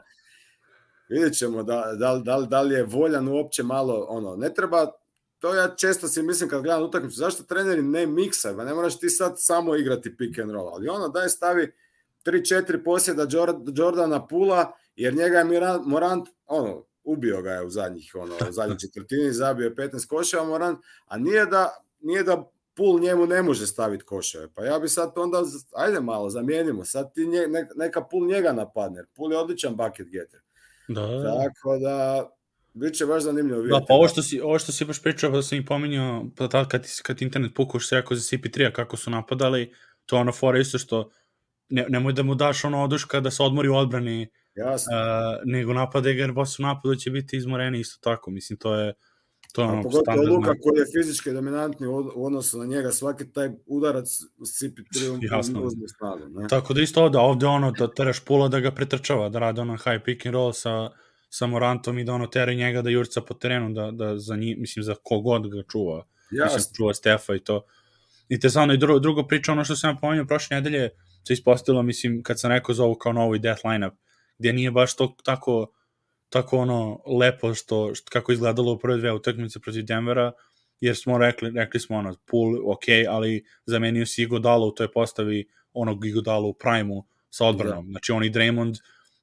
vidjet 1.10 1.34
ćemo 1.38 1.62
da, 1.62 1.94
da, 1.98 2.18
da, 2.24 2.40
da 2.40 2.60
li 2.60 2.74
je 2.74 2.84
voljan 2.84 3.28
uopće 3.28 3.62
malo, 3.62 4.06
ono, 4.08 4.36
ne 4.36 4.54
treba 4.54 4.92
to 5.38 5.54
ja 5.54 5.74
često 5.76 6.08
si 6.08 6.22
mislim 6.22 6.48
kad 6.48 6.62
gledam 6.62 6.82
utakmicu, 6.82 7.16
zašto 7.16 7.42
treneri 7.42 7.82
ne 7.82 8.06
miksa, 8.06 8.52
ba 8.52 8.64
ne 8.64 8.74
moraš 8.74 8.98
ti 8.98 9.08
sad 9.08 9.32
samo 9.36 9.76
igrati 9.76 10.16
pick 10.16 10.38
and 10.38 10.50
roll, 10.50 10.68
ali 10.68 10.88
ono 10.88 11.08
daj 11.08 11.28
stavi 11.28 11.72
3-4 12.24 12.84
posjeda 12.84 13.26
Jordana 13.74 14.26
Pula, 14.26 14.72
jer 14.96 15.14
njega 15.14 15.38
je 15.38 15.44
Miran, 15.44 15.82
Morant, 15.86 16.28
ono, 16.46 16.84
ubio 17.04 17.42
ga 17.42 17.50
je 17.50 17.64
u 17.64 17.70
zadnjih, 17.70 18.12
ono, 18.14 18.34
u 18.48 18.52
zadnjih 18.52 18.78
četvrtini, 18.86 19.32
zabio 19.32 19.64
je 19.64 19.74
15 19.74 20.06
koševa 20.08 20.44
Morant, 20.44 20.78
a 21.06 21.18
nije 21.18 21.46
da, 21.46 21.84
nije 22.00 22.22
da 22.22 22.50
Pul 22.74 23.00
njemu 23.00 23.26
ne 23.26 23.42
može 23.42 23.66
staviti 23.66 24.04
koševe. 24.04 24.48
Pa 24.54 24.64
ja 24.64 24.78
bi 24.78 24.88
sad 24.88 25.12
onda, 25.16 25.42
ajde 25.72 26.00
malo, 26.00 26.30
zamijenimo, 26.30 26.84
sad 26.84 27.14
ti 27.14 27.26
nje, 27.26 27.46
neka 27.76 28.04
Pul 28.04 28.26
njega 28.26 28.52
napadne, 28.52 29.04
Pul 29.14 29.32
je 29.32 29.38
odličan 29.38 29.76
bucket 29.76 30.08
getter. 30.08 30.40
Da. 30.88 31.22
Tako 31.22 31.78
da, 31.78 32.28
Biće 32.80 33.06
baš 33.06 33.22
zanimljivo 33.22 33.60
vidjeti. 33.60 33.80
Da, 33.80 33.86
pa 33.88 33.94
ovo 33.94 34.08
što 34.08 34.22
si, 34.22 34.40
ovo 34.40 34.58
što 34.58 34.72
si 34.72 34.84
baš 34.84 35.02
pričao, 35.02 35.32
pa 35.32 35.42
sam 35.42 35.58
i 35.58 35.64
pominjao, 35.64 36.24
pa 36.36 36.48
tad 36.48 36.68
kad, 36.68 36.86
kad 37.02 37.22
internet 37.22 37.54
pukao, 37.54 37.80
što 37.80 37.88
se 37.88 37.96
rekao 37.96 38.16
za 38.16 38.22
CP3, 38.22 38.72
kako 38.72 38.96
su 38.96 39.10
napadali, 39.10 39.72
to 40.06 40.16
ono 40.16 40.32
fora 40.32 40.58
isto 40.58 40.78
što 40.78 41.10
ne, 41.68 41.86
nemoj 41.88 42.12
da 42.12 42.22
mu 42.22 42.34
daš 42.34 42.64
ono 42.64 42.84
oduška 42.84 43.20
da 43.20 43.30
se 43.30 43.42
odmori 43.42 43.68
u 43.68 43.76
odbrani, 43.76 44.28
Jasno. 44.54 44.92
Uh, 44.96 45.52
nego 45.52 45.72
napade 45.72 46.14
ga, 46.14 46.20
jer 46.20 46.32
boss 46.32 46.58
u 46.58 46.62
napadu 46.62 46.94
će 46.94 47.10
biti 47.10 47.36
izmoreni 47.36 47.80
isto 47.80 47.98
tako, 48.00 48.30
mislim, 48.30 48.58
to 48.58 48.74
je 48.74 48.94
to 49.52 49.62
je 49.62 49.68
ono 49.68 49.82
pogotovo 49.82 50.36
Luka 50.36 50.54
koji 50.62 50.78
je 50.78 50.86
fizički 50.96 51.32
dominantni 51.32 51.86
u 51.86 52.24
odnosu 52.24 52.58
na 52.58 52.66
njega, 52.66 52.92
svaki 52.92 53.32
taj 53.32 53.50
udarac 53.66 54.08
s 54.44 54.62
CP3 54.62 55.18
Jasno. 55.32 55.62
uzme 55.62 55.88
snagu. 55.88 56.28
Ne? 56.28 56.48
Tako 56.48 56.74
da 56.74 56.80
isto 56.80 57.04
ovde, 57.04 57.18
ovde 57.18 57.46
ono 57.46 57.70
da 57.70 57.94
teraš 57.94 58.24
pula 58.24 58.48
da 58.48 58.60
ga 58.60 58.70
pretrčava, 58.70 59.28
da 59.28 59.38
rade 59.38 59.60
ono 59.60 59.76
high 59.76 60.04
pick 60.04 60.26
and 60.26 60.34
roll 60.34 60.52
sa 60.52 60.90
sa 61.28 61.46
Morantom 61.46 61.98
i 61.98 62.04
da 62.04 62.12
ono 62.12 62.26
tera 62.26 62.52
njega 62.52 62.82
da 62.82 62.90
jurca 62.90 63.20
po 63.20 63.34
terenu, 63.34 63.72
da, 63.72 63.90
da 63.90 64.18
za 64.18 64.36
njih, 64.36 64.58
mislim, 64.58 64.82
za 64.82 64.94
kogod 65.02 65.50
ga 65.50 65.62
čuva. 65.72 66.06
Jasne. 66.30 66.56
Mislim, 66.56 66.74
čuva 66.76 66.94
Stefa 66.94 67.34
i 67.34 67.40
to. 67.40 67.64
I 68.28 68.40
te 68.40 68.50
samo, 68.50 68.72
i 68.72 68.78
drugo, 68.78 68.98
drugo 68.98 69.26
priča, 69.26 69.52
ono 69.52 69.64
što 69.64 69.76
sam 69.76 69.98
pomenuo 70.00 70.26
prošle 70.26 70.56
nedelje, 70.56 70.90
se 71.26 71.32
ispostavilo, 71.32 71.82
mislim, 71.82 72.22
kad 72.22 72.40
sam 72.40 72.50
rekao 72.50 72.74
za 72.74 72.84
ovo 72.84 72.94
kao 72.94 73.12
novi 73.12 73.38
death 73.38 73.64
lineup, 73.64 73.94
gdje 74.38 74.52
nije 74.52 74.70
baš 74.70 74.96
to 74.96 75.16
tako, 75.24 75.72
tako 76.28 76.58
ono 76.58 77.00
lepo 77.20 77.54
što, 77.54 77.94
što 77.94 78.10
kako 78.10 78.32
izgledalo 78.32 78.72
u 78.72 78.78
prve 78.78 78.96
dve 78.96 79.12
utakmice 79.12 79.60
protiv 79.60 79.84
Denvera, 79.84 80.32
jer 80.80 80.96
smo 80.96 81.18
rekli, 81.18 81.50
rekli 81.54 81.80
smo 81.80 81.96
ono, 81.96 82.14
pool, 82.26 82.72
ok, 82.72 82.84
ali 83.08 83.44
zamenio 83.66 84.06
si 84.06 84.22
Igodalo 84.22 84.66
u 84.66 84.74
toj 84.74 84.92
postavi 84.92 85.48
onog 85.72 86.04
Igodalo 86.04 86.48
u 86.48 86.54
prime 86.54 87.02
sa 87.30 87.46
odbranom. 87.46 87.86
Da. 87.86 87.90
Znači, 87.90 88.12
on 88.12 88.24
i 88.24 88.30
Draymond, 88.30 88.74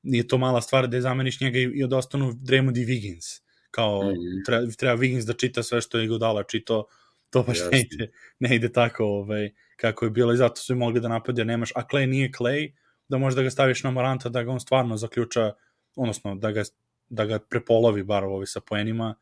nije 0.05 0.27
to 0.27 0.37
mala 0.37 0.61
stvar 0.61 0.87
da 0.87 0.97
je 0.97 1.01
zameniš 1.01 1.41
njega 1.41 1.59
i, 1.59 1.63
i 1.63 1.87
da 1.87 1.97
ostanu 1.97 2.31
Draymond 2.31 2.77
i 2.77 2.85
Wiggins. 2.85 3.41
Kao, 3.71 4.03
mm. 4.03 4.43
treba, 4.45 4.71
treba 4.77 5.01
Wiggins 5.01 5.25
da 5.25 5.33
čita 5.33 5.63
sve 5.63 5.81
što 5.81 5.97
je 5.97 6.07
Godala 6.07 6.43
čito, 6.43 6.85
to 7.29 7.43
baš 7.43 7.59
ne 7.71 7.81
ide, 7.81 8.11
ne 8.39 8.55
ide 8.55 8.71
tako 8.71 9.05
ovaj, 9.05 9.49
kako 9.75 10.05
je 10.05 10.11
bilo 10.11 10.33
i 10.33 10.37
zato 10.37 10.61
su 10.61 10.73
i 10.73 10.75
mogli 10.75 11.01
da 11.01 11.07
napade, 11.07 11.45
nemaš, 11.45 11.71
a 11.75 11.81
Clay 11.91 12.05
nije 12.05 12.31
Clay, 12.31 12.73
da 13.07 13.17
možeš 13.17 13.35
da 13.35 13.43
ga 13.43 13.49
staviš 13.49 13.83
na 13.83 13.91
Moranta, 13.91 14.29
da 14.29 14.43
ga 14.43 14.51
on 14.51 14.59
stvarno 14.59 14.97
zaključa, 14.97 15.53
odnosno 15.95 16.35
da 16.35 16.51
ga, 16.51 16.63
da 17.09 17.25
ga 17.25 17.39
prepolovi 17.39 18.03
bar 18.03 18.23
ovi 18.23 18.47
sa 18.47 18.59
poenima, 18.59 19.15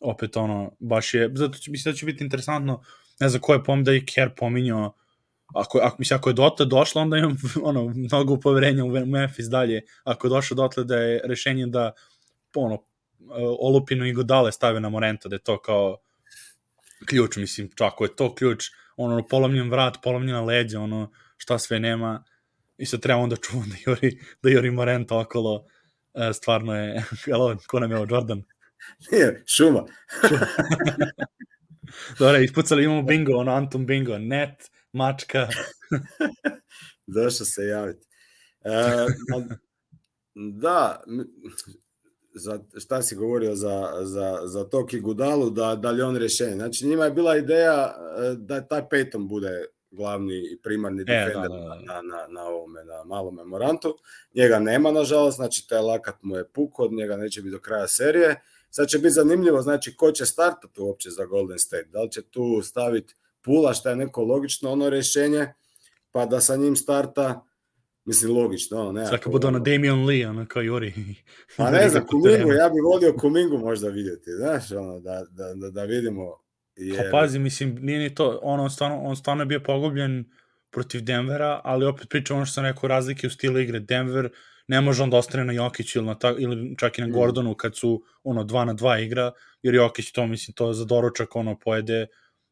opet 0.00 0.36
ono, 0.36 0.72
baš 0.78 1.14
je, 1.14 1.30
zato 1.34 1.58
će, 1.58 1.70
mislim 1.70 1.92
da 1.92 1.96
će 1.96 2.06
biti 2.06 2.24
interesantno, 2.24 2.82
ne 3.20 3.28
znam 3.28 3.40
ko 3.40 3.52
je 3.52 3.64
pom 3.64 3.84
da 3.84 3.92
i 3.92 4.06
Kerr 4.06 4.30
pominjao, 4.36 4.94
ako, 5.54 5.78
ako, 5.78 5.96
mislim, 5.98 6.18
ako 6.18 6.30
je 6.30 6.34
dotle 6.34 6.66
došlo, 6.66 7.02
onda 7.02 7.16
imam 7.16 7.36
ono, 7.62 7.92
mnogo 7.94 8.40
poverenja 8.40 8.84
u 8.84 9.06
Memphis 9.06 9.46
dalje. 9.46 9.82
Ako 10.04 10.26
je 10.26 10.30
došlo 10.30 10.54
dotle 10.54 10.84
da 10.84 10.96
je 10.96 11.20
rešenje 11.24 11.66
da 11.66 11.92
ono, 12.54 12.82
Olupinu 13.60 14.06
i 14.06 14.12
Godale 14.12 14.52
stave 14.52 14.80
na 14.80 14.88
Morenta, 14.88 15.28
da 15.28 15.34
je 15.34 15.42
to 15.42 15.62
kao 15.62 15.96
ključ, 17.06 17.36
mislim, 17.36 17.70
ako 17.80 18.04
je 18.04 18.16
to 18.16 18.34
ključ, 18.34 18.64
ono, 18.96 19.26
polomljen 19.26 19.70
vrat, 19.70 19.96
polomljena 20.02 20.44
leđa, 20.44 20.80
ono, 20.80 21.12
šta 21.36 21.58
sve 21.58 21.80
nema, 21.80 22.24
i 22.78 22.86
sad 22.86 23.00
treba 23.00 23.20
onda 23.20 23.36
čuvam 23.36 23.68
da 23.68 23.76
juri, 23.86 24.18
da 24.42 24.50
juri 24.50 24.70
Morenta 24.70 25.18
okolo, 25.18 25.66
e, 26.14 26.32
stvarno 26.32 26.76
je, 26.76 26.94
jel, 27.26 27.56
ko 27.66 27.80
nam 27.80 27.90
je 27.90 27.96
ovo, 27.96 28.06
Jordan? 28.10 28.42
Nije, 29.12 29.42
šuma. 29.46 29.84
Dobre, 32.18 32.44
ispucali 32.44 32.84
imamo 32.84 33.02
bingo, 33.02 33.36
ono, 33.36 33.52
Anton 33.52 33.86
bingo, 33.86 34.18
net, 34.18 34.70
mačka. 34.96 35.48
Došao 37.14 37.46
se 37.46 37.62
javiti. 37.62 38.06
E, 38.64 39.06
da, 40.34 41.02
za, 42.34 42.60
šta 42.78 43.02
si 43.02 43.16
govorio 43.16 43.54
za, 43.54 43.92
za, 44.02 44.40
za 44.44 44.64
Toki 44.64 45.00
Gudalu, 45.00 45.50
da, 45.50 45.76
da 45.76 45.90
li 45.90 46.02
on 46.02 46.16
rješenje. 46.16 46.54
Znači 46.54 46.86
njima 46.86 47.04
je 47.04 47.10
bila 47.10 47.36
ideja 47.36 47.94
e, 48.18 48.34
da 48.36 48.66
taj 48.66 48.82
Peyton 48.90 49.28
bude 49.28 49.66
glavni 49.90 50.34
i 50.52 50.58
primarni 50.62 51.02
e, 51.02 51.04
defender 51.04 51.50
da, 51.50 51.56
da, 51.56 51.64
da. 51.64 51.74
Na, 51.74 52.02
na, 52.02 52.26
na 52.28 52.42
ovome, 52.44 52.84
na 52.84 53.04
malom 53.04 53.34
memorantu. 53.34 53.96
Njega 54.34 54.58
nema, 54.58 54.90
nažalost, 54.90 55.36
znači 55.36 55.68
taj 55.68 55.80
lakat 55.80 56.14
mu 56.22 56.36
je 56.36 56.48
puk, 56.48 56.78
od 56.78 56.92
njega 56.92 57.16
neće 57.16 57.42
biti 57.42 57.52
do 57.52 57.60
kraja 57.60 57.88
serije. 57.88 58.40
Sad 58.70 58.88
će 58.88 58.98
biti 58.98 59.10
zanimljivo, 59.10 59.62
znači, 59.62 59.96
ko 59.96 60.12
će 60.12 60.26
startati 60.26 60.80
uopće 60.80 61.10
za 61.10 61.24
Golden 61.24 61.58
State. 61.58 61.88
Da 61.92 62.02
li 62.02 62.10
će 62.10 62.22
tu 62.22 62.62
staviti 62.62 63.14
Pula, 63.46 63.74
šta 63.74 63.90
je 63.90 63.96
neko 63.96 64.22
logično 64.22 64.70
ono 64.70 64.90
rješenje, 64.90 65.46
pa 66.12 66.26
da 66.26 66.40
sa 66.40 66.56
njim 66.56 66.76
starta 66.76 67.46
Mislim, 68.06 68.36
logično, 68.36 68.80
ono, 68.80 68.92
nekako... 68.92 69.16
Svaka 69.16 69.30
bude 69.30 69.46
ono 69.46 69.58
Damian 69.58 70.04
Lee, 70.04 70.28
ono, 70.28 70.46
kao 70.48 70.62
Juri. 70.62 70.92
Pa 71.56 71.70
ne 71.70 71.88
znam, 71.88 72.06
Kumingu, 72.06 72.52
ja 72.52 72.68
bih 72.68 72.82
volio 72.84 73.16
Kumingu 73.18 73.58
možda 73.58 73.88
vidjeti, 73.88 74.30
znaš, 74.30 74.72
ono, 74.72 75.00
da, 75.00 75.24
da, 75.30 75.54
da, 75.54 75.70
da 75.70 75.84
vidimo... 75.84 76.22
Jer... 76.76 76.96
Pa 76.96 77.18
pazi, 77.18 77.38
mislim, 77.38 77.78
nije 77.80 77.98
ni 77.98 78.14
to, 78.14 78.40
ono, 78.42 78.62
on 78.62 78.70
stvarno, 78.70 79.02
on 79.02 79.16
stvarno 79.16 79.42
je 79.42 79.46
bio 79.46 79.60
pogubljen 79.60 80.24
protiv 80.70 81.02
Denvera, 81.02 81.60
ali 81.64 81.86
opet 81.86 82.08
pričam 82.08 82.36
ono 82.36 82.46
što 82.46 82.54
sam 82.54 82.64
rekao, 82.64 82.88
razlike 82.88 83.26
u 83.26 83.30
stilu 83.30 83.58
igre. 83.58 83.80
Denver 83.80 84.28
ne 84.68 84.80
može 84.80 85.02
on 85.02 85.10
da 85.10 85.16
ostane 85.16 85.44
na 85.44 85.52
Jokiću 85.52 85.98
ili, 85.98 86.06
na 86.06 86.18
ta, 86.18 86.34
ili 86.38 86.76
čak 86.78 86.98
i 86.98 87.00
na 87.00 87.06
mm. 87.06 87.12
Gordonu 87.12 87.54
kad 87.54 87.76
su 87.76 88.02
ono 88.24 88.44
2 88.44 88.64
na 88.64 88.74
2 88.74 89.04
igra, 89.04 89.32
jer 89.62 89.74
Jokić 89.74 90.12
to, 90.12 90.26
mislim, 90.26 90.54
to 90.54 90.72
za 90.72 90.84
doručak 90.84 91.36
ono 91.36 91.58
pojede 91.58 92.06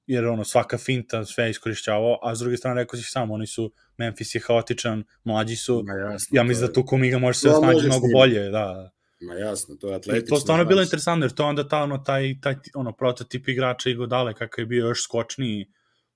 jer 0.07 0.27
ono 0.27 0.45
svaka 0.45 0.79
finta 0.79 1.25
sve 1.25 1.51
iskorišćavao, 1.51 2.19
a 2.23 2.35
s 2.35 2.39
druge 2.39 2.57
strane 2.57 2.83
rekao 2.83 3.01
si 3.01 3.11
sam, 3.11 3.31
oni 3.31 3.47
su, 3.47 3.73
Memphis 3.99 4.35
je 4.35 4.41
haotičan, 4.47 5.05
mlađi 5.25 5.57
su, 5.57 5.83
Ma 5.87 5.95
jasno, 5.95 6.37
ja 6.37 6.43
mislim 6.43 6.67
da 6.67 6.73
tu 6.73 6.87
Kumiga 6.87 7.19
može 7.19 7.39
se 7.39 7.49
snađi 7.59 7.87
mnogo 7.87 8.07
bolje, 8.15 8.51
da. 8.51 8.91
Ma 9.21 9.35
jasno, 9.35 9.75
to 9.75 9.89
je 9.89 9.95
atletično. 9.95 10.27
I 10.27 10.29
to 10.29 10.41
stvarno 10.41 10.65
bilo 10.65 10.83
interesantno, 10.83 11.25
jer 11.25 11.33
to 11.33 11.47
onda 11.47 11.69
ta, 11.69 11.83
ono, 11.83 11.99
taj, 11.99 12.35
taj 12.41 12.55
ono, 12.75 12.93
prototip 12.93 13.49
igrača 13.49 13.91
i 13.91 13.95
Godale, 13.95 14.35
kakav 14.35 14.63
je 14.63 14.67
bio 14.67 14.87
još 14.87 15.05
skočniji, 15.05 15.67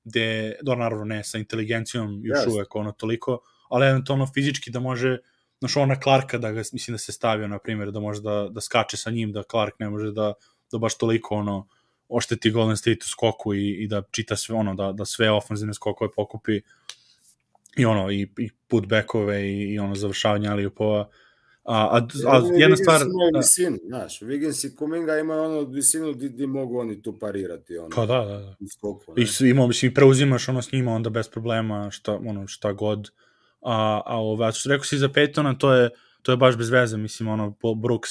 gde, 0.05 0.57
do 0.63 0.75
naravno 0.75 1.05
ne 1.05 1.25
sa 1.25 1.39
inteligencijom 1.39 2.21
još 2.25 2.39
jasno. 2.39 2.53
uvek 2.53 2.75
ono 2.75 2.93
toliko, 2.93 3.41
ali 3.71 3.87
eventualno 3.87 4.27
fizički 4.35 4.71
da 4.71 4.81
može, 4.81 5.19
znaš, 5.59 5.77
ona 5.77 6.01
Clarka 6.03 6.39
da 6.39 6.53
ga, 6.53 6.63
mislim 6.73 6.95
da 6.95 6.99
se 6.99 7.13
stavio, 7.13 7.49
na 7.49 7.59
primjer, 7.59 7.91
da 7.91 8.01
može 8.01 8.23
da, 8.23 8.49
da 8.51 8.61
skače 8.61 8.97
sa 8.97 9.11
njim, 9.11 9.33
da 9.33 9.43
Clark 9.51 9.75
ne 9.79 9.91
može 9.91 10.13
da, 10.13 10.33
da 10.73 10.79
baš 10.79 10.99
toliko, 10.99 11.35
ono, 11.35 11.69
ošteti 12.09 12.51
Golden 12.51 12.77
State 12.77 12.99
u 13.05 13.09
skoku 13.09 13.55
i, 13.55 13.71
i 13.71 13.89
da 13.89 14.03
čita 14.11 14.37
sve 14.37 14.55
ono, 14.55 14.75
da, 14.75 14.93
da 14.93 15.05
sve 15.05 15.31
ofenzivne 15.31 15.75
skokove 15.75 16.11
pokupi 16.17 16.61
i 17.77 17.85
ono, 17.85 18.11
i, 18.11 18.29
i 18.39 18.51
putbackove 18.69 19.43
i, 19.43 19.75
i 19.75 19.79
ono, 19.79 19.95
završavanje 19.95 20.49
ali 20.49 20.67
upova. 20.67 21.09
A, 21.65 21.99
a, 21.99 22.07
a 22.27 22.43
jedna 22.57 22.77
stvar... 22.77 23.01
Imaju 23.01 23.31
visinu, 23.37 23.79
znaš, 23.87 24.21
Wiggins 24.21 24.67
i 24.67 24.77
Kuminga 24.77 25.19
imaju 25.19 25.43
ono 25.43 25.61
visinu 25.61 26.13
di, 26.13 26.29
di 26.29 26.47
mogu 26.47 26.79
oni 26.79 27.03
tu 27.03 27.19
parirati. 27.19 27.79
Ono, 27.79 27.89
pa 27.95 28.07
da, 28.07 28.25
da, 28.25 28.39
da. 28.39 28.57
Skoku, 28.77 29.15
I 29.17 29.47
I 29.47 29.51
imao, 29.51 29.67
mislim, 29.67 29.95
preuzimaš 29.95 30.49
ono 30.49 30.63
s 30.63 30.73
njima 30.73 30.93
onda 30.93 31.11
bez 31.11 31.29
problema, 31.29 31.91
šta, 31.91 32.21
ono, 32.27 32.47
šta 32.47 32.73
god. 32.73 33.11
A, 33.61 34.03
a 34.07 34.21
ove, 34.21 34.47
a 34.47 34.53
što 34.53 34.69
rekao 34.69 34.85
si 34.85 34.99
za 34.99 35.09
Peytona, 35.09 35.59
to 35.59 35.75
je, 35.75 35.91
to 36.23 36.33
je 36.33 36.37
baš 36.37 36.57
bez 36.57 36.71
veze, 36.71 36.97
mislim, 36.97 37.29
ono, 37.29 37.57
Brooks 37.77 38.11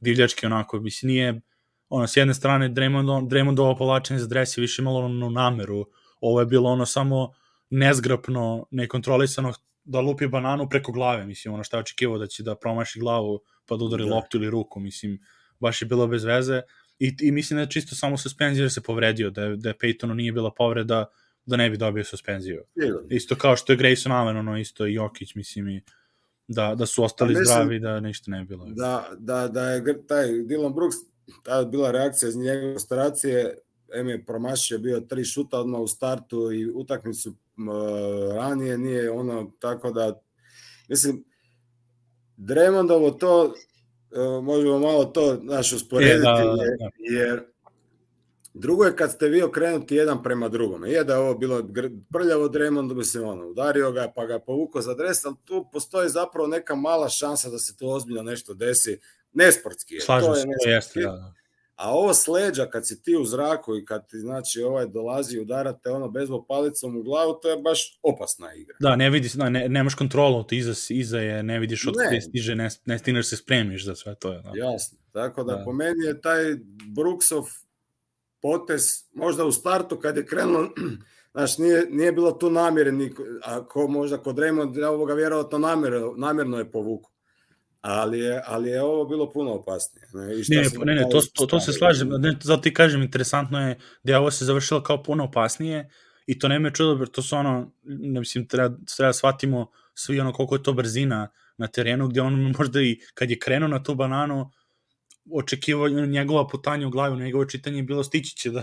divljački 0.00 0.46
onako, 0.46 0.80
mislim, 0.80 1.08
nije, 1.08 1.40
ono, 1.88 2.06
s 2.06 2.16
jedne 2.16 2.34
strane 2.34 2.68
Draymond, 2.68 3.28
Draymondovo 3.28 3.78
povlačenje 3.78 4.20
za 4.20 4.26
dres 4.26 4.58
je 4.58 4.60
više 4.60 4.82
imalo 4.82 5.00
ono 5.00 5.30
nameru, 5.30 5.86
ovo 6.20 6.40
je 6.40 6.46
bilo 6.46 6.70
ono 6.70 6.86
samo 6.86 7.32
nezgrapno, 7.70 8.66
nekontrolisano 8.70 9.52
da 9.84 10.00
lupi 10.00 10.26
bananu 10.26 10.68
preko 10.68 10.92
glave, 10.92 11.26
mislim, 11.26 11.54
ono 11.54 11.64
šta 11.64 11.76
je 11.76 11.80
očekivao 11.80 12.18
da 12.18 12.26
će 12.26 12.42
da 12.42 12.54
promaši 12.54 13.00
glavu 13.00 13.40
pa 13.66 13.76
da 13.76 13.84
udari 13.84 14.04
da. 14.04 14.14
loptu 14.14 14.36
ili 14.36 14.50
ruku, 14.50 14.80
mislim, 14.80 15.18
baš 15.60 15.82
je 15.82 15.86
bilo 15.86 16.06
bez 16.06 16.24
veze. 16.24 16.62
I, 16.98 17.16
i 17.20 17.32
mislim 17.32 17.56
da 17.56 17.60
je 17.60 17.70
čisto 17.70 17.94
samo 17.94 18.16
suspenzija 18.16 18.64
da 18.64 18.70
se 18.70 18.80
povredio, 18.80 19.30
da 19.30 19.42
je, 19.42 19.56
da 19.56 19.68
je 19.68 19.74
Peytonu 19.74 20.14
nije 20.14 20.32
bila 20.32 20.50
povreda, 20.50 21.06
da 21.46 21.56
ne 21.56 21.70
bi 21.70 21.76
dobio 21.76 22.04
suspenziju. 22.04 22.62
Isto 23.10 23.36
kao 23.36 23.56
što 23.56 23.72
je 23.72 23.78
Grayson 23.78 24.12
Allen, 24.12 24.36
ono 24.36 24.58
isto 24.58 24.86
i 24.86 24.94
Jokić, 24.94 25.34
mislim, 25.34 25.68
i 25.68 25.82
da, 26.48 26.74
da 26.74 26.86
su 26.86 27.04
ostali 27.04 27.28
mislim, 27.28 27.44
zdravi, 27.44 27.78
da 27.80 28.00
ništa 28.00 28.30
ne 28.30 28.44
bilo. 28.44 28.66
Da, 28.68 29.08
da, 29.18 29.48
da 29.48 29.70
je 29.70 30.06
taj 30.06 30.26
Dylan 30.26 30.74
Brooks 30.74 30.96
ta 31.42 31.64
bila 31.64 31.90
reakcija 31.90 32.28
iz 32.28 32.36
njegove 32.36 32.72
frustracije, 32.72 33.58
M 33.94 34.08
je 34.08 34.24
promašio 34.24 34.78
bio 34.78 35.00
tri 35.00 35.24
šuta 35.24 35.60
odmah 35.60 35.80
u 35.80 35.86
startu 35.86 36.52
i 36.52 36.70
utakmicu 36.70 37.34
ranije 38.34 38.78
nije 38.78 39.10
ono 39.10 39.52
tako 39.60 39.90
da 39.90 40.20
mislim 40.88 41.24
Dremondovo 42.36 43.10
to 43.10 43.54
e, 44.10 44.40
možemo 44.42 44.78
malo 44.78 45.04
to 45.04 45.38
naš 45.42 45.72
usporediti 45.72 46.18
e, 46.18 46.22
da, 46.22 46.44
da, 46.44 46.76
da. 46.78 46.90
jer 46.98 47.44
drugo 48.54 48.84
je 48.84 48.96
kad 48.96 49.12
ste 49.12 49.28
vi 49.28 49.42
okrenuti 49.42 49.96
jedan 49.96 50.22
prema 50.22 50.48
drugome. 50.48 50.90
Je 50.90 51.04
da 51.04 51.12
je 51.12 51.18
ovo 51.18 51.34
bilo 51.34 51.62
prljavo 52.12 52.48
Dremond, 52.48 52.92
mislim 52.92 53.24
ono, 53.24 53.46
udario 53.46 53.92
ga 53.92 54.12
pa 54.16 54.26
ga 54.26 54.38
povukao 54.38 54.82
za 54.82 54.94
dres, 54.94 55.24
ali 55.24 55.36
tu 55.44 55.68
postoji 55.72 56.08
zapravo 56.08 56.48
neka 56.48 56.74
mala 56.74 57.08
šansa 57.08 57.50
da 57.50 57.58
se 57.58 57.76
to 57.76 57.88
ozbiljno 57.88 58.22
nešto 58.22 58.54
desi 58.54 59.00
nesportski 59.32 59.94
je. 59.94 60.00
Slažem 60.00 60.32
to 60.32 60.68
je 60.68 60.74
jeste, 60.74 61.00
da, 61.00 61.10
da. 61.10 61.32
A 61.78 61.92
ovo 61.92 62.14
sleđa 62.14 62.66
kad 62.66 62.86
si 62.86 63.02
ti 63.02 63.16
u 63.16 63.24
zraku 63.24 63.76
i 63.76 63.84
kad 63.84 64.08
ti 64.08 64.16
znači 64.18 64.62
ovaj 64.62 64.86
dolazi 64.86 65.36
i 65.36 65.40
udarate 65.40 65.90
ono 65.90 66.08
bezbol 66.08 66.46
palicom 66.46 66.96
u 66.96 67.02
glavu, 67.02 67.38
to 67.42 67.50
je 67.50 67.56
baš 67.56 67.98
opasna 68.02 68.54
igra. 68.54 68.76
Da, 68.80 68.96
ne 68.96 69.10
vidiš, 69.10 69.32
da, 69.32 69.48
ne, 69.48 69.68
nemaš 69.68 69.94
kontrolu, 69.94 70.44
ti 70.44 70.56
iza, 70.56 70.72
iza 70.88 71.18
je, 71.18 71.42
ne 71.42 71.58
vidiš 71.58 71.86
od 71.86 71.94
gde 72.08 72.20
stiže, 72.20 72.54
ne, 72.54 72.68
ne 72.84 72.98
stigneš 72.98 73.28
se 73.28 73.36
spremiš 73.36 73.84
za 73.84 73.94
sve 73.94 74.14
to. 74.14 74.32
Je, 74.32 74.42
da. 74.42 74.50
Jasno, 74.54 74.98
tako 75.12 75.44
da, 75.44 75.54
da, 75.54 75.64
po 75.64 75.72
meni 75.72 76.04
je 76.04 76.20
taj 76.20 76.56
Brooksov 76.96 77.44
potez, 78.42 79.04
možda 79.12 79.44
u 79.44 79.52
startu 79.52 79.96
kad 79.96 80.16
je 80.16 80.26
krenulo, 80.26 80.68
znaš, 81.32 81.58
nije, 81.58 81.86
nije 81.90 82.12
bilo 82.12 82.32
tu 82.32 82.50
namjere, 82.50 82.92
ako 83.42 83.88
možda 83.88 84.18
kod 84.18 84.36
Raymond, 84.36 84.88
ovoga 84.88 85.14
vjerovatno 85.14 85.58
namjerno, 85.58 86.14
namjerno 86.16 86.58
je 86.58 86.70
povuku 86.70 87.10
ali 87.80 88.18
je, 88.18 88.42
ali 88.46 88.70
je 88.70 88.82
ovo 88.82 89.04
bilo 89.04 89.30
puno 89.30 89.52
opasnije. 89.52 90.06
Ne, 90.14 90.40
I 90.40 90.44
šta 90.44 90.54
ne, 90.54 90.84
ne, 90.84 90.94
ne, 90.94 91.08
to, 91.10 91.20
to, 91.34 91.46
to 91.46 91.60
se 91.60 91.72
slažem, 91.72 92.08
ne, 92.08 92.36
zato 92.42 92.62
ti 92.62 92.74
kažem, 92.74 93.02
interesantno 93.02 93.68
je 93.68 93.78
da 94.02 94.12
je 94.12 94.18
ovo 94.18 94.30
se 94.30 94.44
završilo 94.44 94.82
kao 94.82 95.02
puno 95.02 95.24
opasnije 95.24 95.90
i 96.26 96.38
to 96.38 96.48
nema 96.48 96.70
čudo, 96.70 97.06
to 97.06 97.22
su 97.22 97.36
ono, 97.36 97.72
ne 97.84 98.20
mislim, 98.20 98.48
treba, 98.48 98.76
treba 98.96 99.08
da 99.08 99.12
shvatimo 99.12 99.70
svi 99.94 100.20
ono 100.20 100.32
koliko 100.32 100.54
je 100.54 100.62
to 100.62 100.72
brzina 100.72 101.28
na 101.56 101.66
terenu, 101.66 102.08
gde 102.08 102.20
on 102.20 102.54
možda 102.58 102.80
i 102.80 103.00
kad 103.14 103.30
je 103.30 103.38
krenuo 103.38 103.68
na 103.68 103.82
tu 103.82 103.94
bananu, 103.94 104.50
očekivao 105.32 105.88
njegova 105.88 106.48
putanja 106.48 106.86
u 106.86 106.90
glavu, 106.90 107.16
njegovo 107.16 107.44
čitanje 107.44 107.76
je 107.76 107.82
bilo 107.82 108.04
stići 108.04 108.36
će 108.36 108.50
da, 108.50 108.62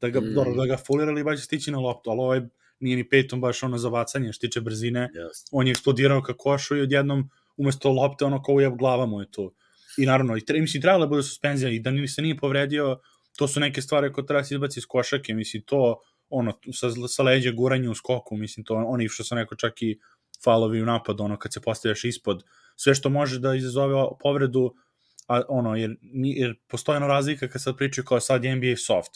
da 0.00 0.08
ga, 0.08 0.20
mm. 0.20 0.34
dobro, 0.34 0.54
da 0.54 0.66
ga 0.66 0.76
fulira 0.76 1.10
ili 1.10 1.24
baš 1.24 1.44
stići 1.44 1.70
na 1.70 1.78
loptu, 1.78 2.10
ali 2.10 2.20
ovo 2.20 2.34
je, 2.34 2.48
nije 2.80 2.96
ni 2.96 3.08
petom 3.08 3.40
baš 3.40 3.62
ono 3.62 3.78
za 3.78 3.90
bacanje, 3.90 4.32
što 4.32 4.46
tiče 4.46 4.60
brzine, 4.60 5.10
yes. 5.14 5.48
on 5.52 5.66
je 5.66 5.70
eksplodirao 5.70 6.22
ka 6.22 6.36
košu 6.36 6.76
i 6.76 6.80
odjednom 6.80 7.30
umesto 7.56 7.92
lopte, 7.92 8.24
ono 8.24 8.42
kao 8.42 8.54
ujeb 8.54 8.76
glava 8.78 9.06
mu 9.06 9.20
je 9.20 9.30
to. 9.30 9.52
I 9.98 10.06
naravno, 10.06 10.36
i 10.36 10.44
tre, 10.44 10.60
mislim, 10.60 10.82
trebala 10.82 11.06
da 11.06 11.08
bude 11.08 11.22
suspenzija 11.22 11.70
i 11.70 11.80
da 11.80 11.90
ni 11.90 12.08
se 12.08 12.22
nije 12.22 12.36
povredio, 12.36 12.98
to 13.36 13.48
su 13.48 13.60
neke 13.60 13.82
stvari 13.82 14.12
koje 14.12 14.26
treba 14.26 14.40
da 14.40 14.44
se 14.44 14.54
izbaci 14.54 14.80
iz 14.80 14.86
košake, 14.86 15.34
mislim, 15.34 15.62
to, 15.62 16.00
ono, 16.28 16.52
sa, 16.72 16.90
sa 17.08 17.22
leđa 17.22 17.50
guranje 17.50 17.88
u 17.88 17.94
skoku, 17.94 18.36
mislim, 18.36 18.64
to, 18.64 18.74
oni 18.74 19.08
što 19.08 19.24
sam 19.24 19.38
rekao 19.38 19.56
čak 19.56 19.82
i 19.82 19.98
falovi 20.44 20.82
u 20.82 20.86
napadu, 20.86 21.24
ono, 21.24 21.38
kad 21.38 21.52
se 21.52 21.60
postavljaš 21.60 22.04
ispod, 22.04 22.44
sve 22.76 22.94
što 22.94 23.08
može 23.08 23.38
da 23.38 23.54
izazove 23.54 23.94
povredu, 24.22 24.74
a, 25.28 25.42
ono, 25.48 25.76
jer, 25.76 25.96
jer 26.12 26.54
postoje 26.68 26.96
ona 26.96 27.06
razlika 27.06 27.48
kad 27.48 27.62
sad 27.62 27.76
pričaju 27.76 28.04
kao 28.04 28.20
sad 28.20 28.44
je 28.44 28.56
NBA 28.56 28.76
soft. 28.76 29.10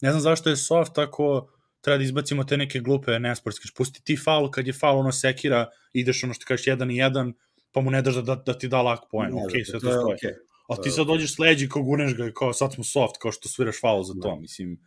Ne 0.00 0.10
znam 0.10 0.20
zašto 0.20 0.50
je 0.50 0.56
soft 0.56 0.94
tako 0.94 1.50
treba 1.80 1.98
da 1.98 2.04
izbacimo 2.04 2.44
te 2.44 2.56
neke 2.56 2.80
glupe 2.80 3.18
nesportske. 3.18 3.68
Pusti 3.76 4.02
ti 4.04 4.16
faul 4.16 4.50
kad 4.50 4.66
je 4.66 4.72
faul 4.72 4.98
ono 4.98 5.12
sekira, 5.12 5.66
ideš 5.92 6.24
ono 6.24 6.34
što 6.34 6.44
kažeš 6.48 6.66
jedan 6.66 6.90
i 6.90 6.96
jedan, 6.96 7.32
pa 7.72 7.80
mu 7.80 7.90
ne 7.90 8.02
daš 8.02 8.14
da, 8.14 8.22
da, 8.22 8.34
da 8.34 8.58
ti 8.58 8.68
da 8.68 8.82
lak 8.82 9.00
poen, 9.10 9.32
ok, 9.32 9.50
sve 9.64 9.80
to 9.80 9.92
stoji. 9.92 10.16
Okay. 10.16 10.34
A 10.68 10.76
ti 10.82 10.90
sad 10.90 11.06
dođeš 11.06 11.34
sleđi 11.34 11.68
kao 11.68 11.82
guneš 11.82 12.16
ga, 12.16 12.30
kao 12.32 12.52
sad 12.52 12.74
smo 12.74 12.84
soft, 12.84 13.14
kao 13.22 13.32
što 13.32 13.48
sviraš 13.48 13.80
faul 13.80 14.02
za 14.02 14.14
to, 14.14 14.28
da. 14.28 14.40
mislim. 14.40 14.78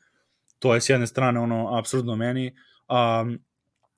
To 0.60 0.74
je 0.76 0.82
s 0.82 0.90
jedne 0.90 1.08
strane 1.08 1.40
ono, 1.40 1.78
apsolutno 1.78 2.16
meni. 2.16 2.56
A, 2.88 3.26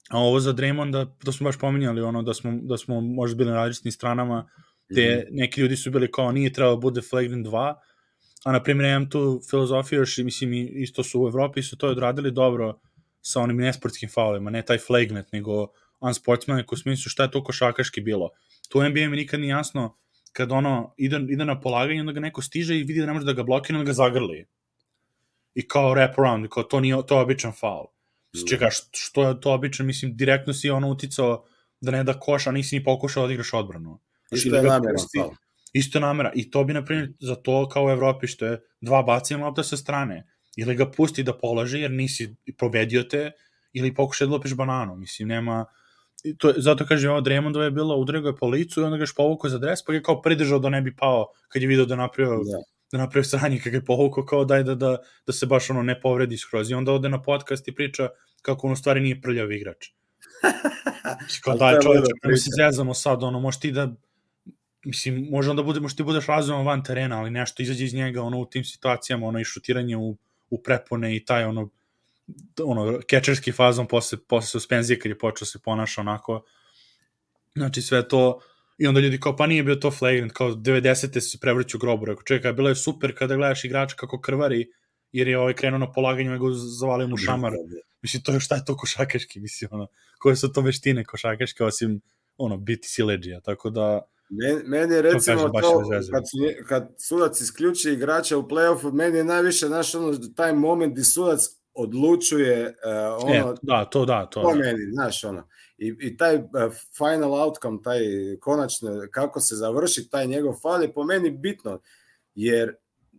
a 0.09 0.19
ovo 0.19 0.39
za 0.39 0.53
Draymonda, 0.53 1.07
to 1.25 1.31
smo 1.31 1.45
baš 1.45 1.59
pominjali, 1.59 2.01
ono, 2.01 2.21
da 2.21 2.33
smo, 2.33 2.51
da 2.61 2.77
smo 2.77 3.01
možda 3.01 3.37
bili 3.37 3.49
na 3.49 3.55
različitim 3.55 3.91
stranama, 3.91 4.49
gde 4.89 5.27
neki 5.31 5.61
ljudi 5.61 5.77
su 5.77 5.91
bili 5.91 6.11
kao 6.11 6.31
nije 6.31 6.53
trebalo 6.53 6.75
da 6.75 6.79
bude 6.79 7.01
flagrant 7.01 7.47
2, 7.47 7.75
a 8.43 8.51
na 8.51 8.63
primjer 8.63 8.89
imam 8.89 9.09
tu 9.09 9.41
filozofiju 9.49 9.99
još 9.99 10.17
i 10.17 10.23
mislim 10.23 10.53
i 10.53 10.63
isto 10.63 11.03
su 11.03 11.21
u 11.21 11.27
Evropi 11.27 11.63
su 11.63 11.77
to 11.77 11.87
odradili 11.87 12.31
dobro 12.31 12.79
sa 13.21 13.41
onim 13.41 13.57
nesportskim 13.57 14.09
faulima, 14.09 14.49
ne 14.49 14.61
taj 14.61 14.77
flagrant, 14.77 15.31
nego 15.31 15.67
unsportsman 15.99 16.63
u 16.71 16.77
smislu 16.77 17.09
šta 17.09 17.23
je 17.23 17.31
to 17.31 17.43
košakaški 17.43 18.01
bilo. 18.01 18.29
Tu 18.73 18.81
NBA 18.81 19.09
mi 19.09 19.17
nikad 19.17 19.39
nije 19.39 19.51
jasno 19.51 19.97
kad 20.31 20.51
ono 20.51 20.93
ide, 20.97 21.19
ide 21.29 21.45
na 21.45 21.59
polaganje, 21.59 21.99
onda 21.99 22.11
ga 22.11 22.19
neko 22.19 22.41
stiže 22.41 22.77
i 22.79 22.83
vidi 22.83 22.99
da 22.99 23.05
ne 23.05 23.13
može 23.13 23.25
da 23.25 23.33
ga 23.33 23.43
blokira, 23.43 23.79
onda 23.79 23.87
ga 23.87 23.93
zagrli. 23.93 24.47
I 25.55 25.67
kao 25.67 25.93
wrap 25.95 26.13
around, 26.17 26.47
kao 26.49 26.63
to 26.63 26.79
nije 26.79 26.97
to 27.07 27.15
je 27.15 27.21
običan 27.21 27.51
faul. 27.51 27.85
Mm. 28.35 28.47
Čeka, 28.49 28.69
što 28.91 29.27
je 29.27 29.41
to 29.41 29.53
običan, 29.53 29.85
mislim, 29.85 30.15
direktno 30.17 30.53
si 30.53 30.69
ono 30.69 30.89
uticao 30.89 31.45
da 31.81 31.91
ne 31.91 32.03
da 32.03 32.19
koš, 32.19 32.47
a 32.47 32.51
nisi 32.51 32.79
ni 32.79 32.83
pokušao 32.83 33.27
da 33.27 33.33
igraš 33.33 33.53
odbranu. 33.53 33.99
Isto 34.31 34.55
je 34.55 34.63
namera 34.63 34.97
faul. 35.17 35.35
Isto 35.73 35.99
namera. 35.99 36.31
I 36.35 36.49
to 36.51 36.63
bi, 36.63 36.73
na 36.73 36.85
primjer, 36.85 37.13
za 37.19 37.35
to 37.35 37.69
kao 37.69 37.85
u 37.85 37.89
Evropi, 37.89 38.27
što 38.27 38.45
je 38.45 38.61
dva 38.81 39.03
bacanja 39.03 39.45
lopta 39.45 39.63
sa 39.63 39.77
strane. 39.77 40.27
Ili 40.57 40.75
ga 40.75 40.91
pusti 40.91 41.23
da 41.23 41.37
polaže, 41.37 41.79
jer 41.79 41.91
nisi 41.91 42.35
probedio 42.57 43.03
te, 43.03 43.31
ili 43.73 43.93
pokušaj 43.93 44.27
da 44.27 44.33
lopiš 44.33 44.55
bananu. 44.55 44.95
Mislim, 44.95 45.27
nema 45.27 45.65
to, 46.37 46.53
zato 46.57 46.85
kažem, 46.85 47.11
ovo 47.11 47.21
Draymondova 47.21 47.63
je 47.63 47.71
bilo, 47.71 47.95
udario 47.97 48.27
je 48.27 48.35
po 48.35 48.47
licu 48.47 48.81
i 48.81 48.83
onda 48.83 48.97
ga 48.97 49.03
je 49.03 49.15
povukao 49.15 49.49
za 49.49 49.57
dres, 49.57 49.85
pa 49.85 49.91
ga 49.91 49.97
je 49.97 50.03
kao 50.03 50.21
pridržao 50.21 50.59
da 50.59 50.69
ne 50.69 50.81
bi 50.81 50.95
pao 50.95 51.25
kad 51.47 51.61
je 51.61 51.67
video 51.67 51.85
da 51.85 51.95
napravio, 51.95 52.37
da. 52.37 52.61
da 52.91 52.97
napravio 52.97 53.23
sranje, 53.23 53.59
kad 53.59 53.71
ga 53.71 53.77
je 53.77 53.85
povukao 53.85 54.25
kao 54.25 54.45
daj 54.45 54.63
da, 54.63 54.75
da, 54.75 54.97
da 55.27 55.33
se 55.33 55.45
baš 55.45 55.69
ono 55.69 55.83
ne 55.83 56.01
povredi 56.01 56.37
skroz. 56.37 56.71
I 56.71 56.73
onda 56.73 56.91
ode 56.91 57.09
na 57.09 57.21
podcast 57.21 57.67
i 57.67 57.75
priča 57.75 58.09
kako 58.41 58.67
on 58.67 58.73
u 58.73 58.75
stvari 58.75 59.01
nije 59.01 59.21
prljav 59.21 59.51
igrač. 59.51 59.87
kao 61.43 61.57
daj 61.57 61.79
čovječ, 61.83 62.05
mi 62.23 62.37
se 62.37 62.49
zezamo 62.57 62.93
sad, 62.93 63.23
ono, 63.23 63.39
možeš 63.39 63.59
ti 63.59 63.71
da 63.71 63.91
mislim, 64.85 65.27
može 65.31 65.49
onda 65.49 65.63
bude, 65.63 65.79
možeš 65.79 65.95
ti 65.95 66.03
budeš 66.03 66.25
razuman 66.27 66.65
van 66.65 66.83
terena, 66.83 67.19
ali 67.19 67.31
nešto 67.31 67.63
izađe 67.63 67.85
iz 67.85 67.93
njega, 67.93 68.21
ono, 68.21 68.39
u 68.39 68.45
tim 68.45 68.63
situacijama, 68.63 69.27
ono, 69.27 69.39
i 69.39 69.43
šutiranje 69.43 69.97
u, 69.97 70.17
u 70.49 70.63
prepone 70.63 71.15
i 71.15 71.25
taj, 71.25 71.43
ono, 71.43 71.69
ono, 72.63 72.99
kečerski 73.07 73.51
fazon 73.51 73.87
posle, 73.87 74.17
posle 74.27 74.47
suspenzije 74.47 74.99
kad 74.99 75.09
je 75.09 75.17
počeo 75.17 75.45
se 75.45 75.59
ponaša 75.59 76.01
onako, 76.01 76.43
znači 77.55 77.81
sve 77.81 78.07
to, 78.07 78.39
i 78.77 78.87
onda 78.87 78.99
ljudi 78.99 79.19
kao, 79.19 79.35
pa 79.35 79.47
nije 79.47 79.63
bio 79.63 79.75
to 79.75 79.91
flagrant, 79.91 80.31
kao 80.31 80.51
90. 80.51 81.19
se 81.19 81.37
prevrću 81.41 81.77
grobu, 81.77 82.05
rekao, 82.05 82.23
čekaj, 82.23 82.53
bilo 82.53 82.69
je 82.69 82.75
super 82.75 83.17
kada 83.17 83.35
gledaš 83.35 83.65
igrača 83.65 83.95
kako 83.95 84.21
krvari, 84.21 84.67
jer 85.11 85.27
je 85.27 85.39
ovaj 85.39 85.53
krenuo 85.53 85.79
na 85.79 85.91
polaganje, 85.91 86.29
nego 86.29 86.51
zavalio 86.51 87.07
mu 87.07 87.17
šamar. 87.17 87.51
Mislim, 88.01 88.23
to 88.23 88.33
je 88.33 88.39
šta 88.39 88.55
je 88.55 88.65
to 88.65 88.77
košakaški, 88.77 89.39
mislim, 89.39 89.69
ono, 89.73 89.87
koje 90.19 90.35
su 90.35 90.53
to 90.53 90.61
veštine 90.61 91.05
košakaške, 91.05 91.63
osim, 91.63 92.01
ono, 92.37 92.57
biti 92.57 92.87
sileđija, 92.87 93.41
tako 93.41 93.69
da, 93.69 94.01
Meni 94.65 94.95
je 94.95 95.01
recimo 95.01 95.49
to, 95.49 95.59
to 95.61 95.89
kad, 96.11 96.23
kad 96.67 96.95
sudac 96.97 97.41
isključi 97.41 97.91
igrača 97.91 98.37
u 98.37 98.43
play-offu, 98.43 98.93
meni 98.93 99.17
je 99.17 99.23
najviše, 99.23 99.67
znaš, 99.67 99.95
ono, 99.95 100.17
taj 100.35 100.53
moment 100.53 100.91
gdje 100.91 101.03
sudac 101.03 101.39
odlučuje 101.73 102.67
uh, 102.67 103.23
ono, 103.23 103.51
e, 103.51 103.55
da, 103.61 103.85
to 103.85 104.05
da, 104.05 104.25
to, 104.25 104.41
to 104.41 104.55
meni, 104.55 104.91
znaš, 104.93 105.23
ono. 105.23 105.47
I, 105.77 105.95
i 105.99 106.17
taj 106.17 106.35
uh, 106.35 106.43
final 106.97 107.33
outcome, 107.33 107.79
taj 107.83 107.99
konačno, 108.39 109.07
kako 109.11 109.39
se 109.39 109.55
završi 109.55 110.09
taj 110.09 110.27
njegov 110.27 110.53
fal 110.61 110.81
je 110.81 110.93
po 110.93 111.03
meni 111.03 111.31
bitno, 111.31 111.79
jer 112.35 112.75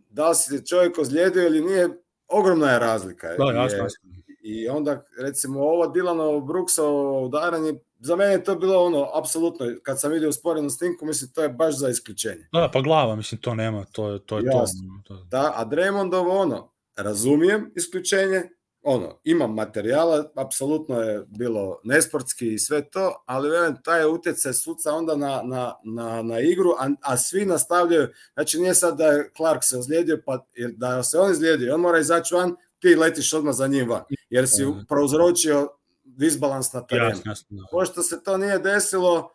da 0.09 0.29
li 0.29 0.35
se 0.35 0.65
čovjek 0.65 0.97
ozlijedio 0.97 1.45
ili 1.45 1.61
nije, 1.61 1.89
ogromna 2.27 2.71
je 2.71 2.79
razlika. 2.79 3.27
Da, 3.27 3.51
jasno, 3.51 3.77
jasno. 3.77 4.09
I 4.41 4.67
onda, 4.67 5.05
recimo, 5.21 5.59
ovo 5.59 5.87
Dilanovo 5.87 6.41
Brooksovo 6.41 7.25
udaranje, 7.25 7.73
za 7.99 8.15
mene 8.15 8.31
je 8.31 8.43
to 8.43 8.55
bilo 8.55 8.85
ono, 8.85 9.09
apsolutno, 9.13 9.65
kad 9.83 9.99
sam 9.99 10.11
vidio 10.11 10.29
usporenu 10.29 10.69
snimku, 10.69 11.05
mislim, 11.05 11.31
to 11.31 11.43
je 11.43 11.49
baš 11.49 11.77
za 11.77 11.89
isključenje. 11.89 12.47
Da, 12.53 12.69
pa 12.73 12.81
glava, 12.81 13.15
mislim, 13.15 13.41
to 13.41 13.55
nema, 13.55 13.85
to 13.85 14.09
je 14.09 14.19
to. 14.25 14.37
Je 14.37 14.43
Jasno. 14.45 15.01
to. 15.03 15.23
Da, 15.31 15.53
a 15.55 15.65
Draymondovo 15.65 16.41
ono, 16.41 16.71
razumijem 16.95 17.71
isključenje, 17.75 18.49
ono, 18.87 19.19
imam 19.23 19.53
materijala, 19.53 20.31
apsolutno 20.35 21.01
je 21.01 21.25
bilo 21.27 21.79
nesportski 21.83 22.53
i 22.53 22.59
sve 22.59 22.89
to, 22.89 23.23
ali 23.25 23.49
velim, 23.49 23.75
taj 23.83 24.05
utjecaj 24.05 24.53
suca 24.53 24.93
onda 24.93 25.15
na, 25.15 25.41
na, 25.43 25.73
na, 25.83 26.21
na 26.21 26.39
igru, 26.39 26.71
a, 26.79 26.89
a 27.01 27.17
svi 27.17 27.45
nastavljaju, 27.45 28.07
znači 28.33 28.59
nije 28.59 28.75
sad 28.75 28.97
da 28.97 29.05
je 29.05 29.31
Clark 29.37 29.63
se 29.63 29.77
ozlijedio, 29.77 30.21
pa 30.25 30.45
da 30.77 31.03
se 31.03 31.19
on 31.19 31.31
izlijedio, 31.31 31.75
on 31.75 31.81
mora 31.81 31.99
izaći 31.99 32.35
van, 32.35 32.55
ti 32.79 32.95
letiš 32.95 33.33
odmah 33.33 33.55
za 33.55 33.67
njim 33.67 33.89
van, 33.89 34.03
jer 34.29 34.47
si 34.47 34.65
prouzročio 34.87 35.69
disbalans 36.03 36.73
na 36.73 36.87
terenu. 36.87 37.09
Jasno, 37.09 37.31
jasno. 37.31 37.57
Pošto 37.71 38.03
se 38.03 38.23
to 38.23 38.37
nije 38.37 38.59
desilo, 38.59 39.34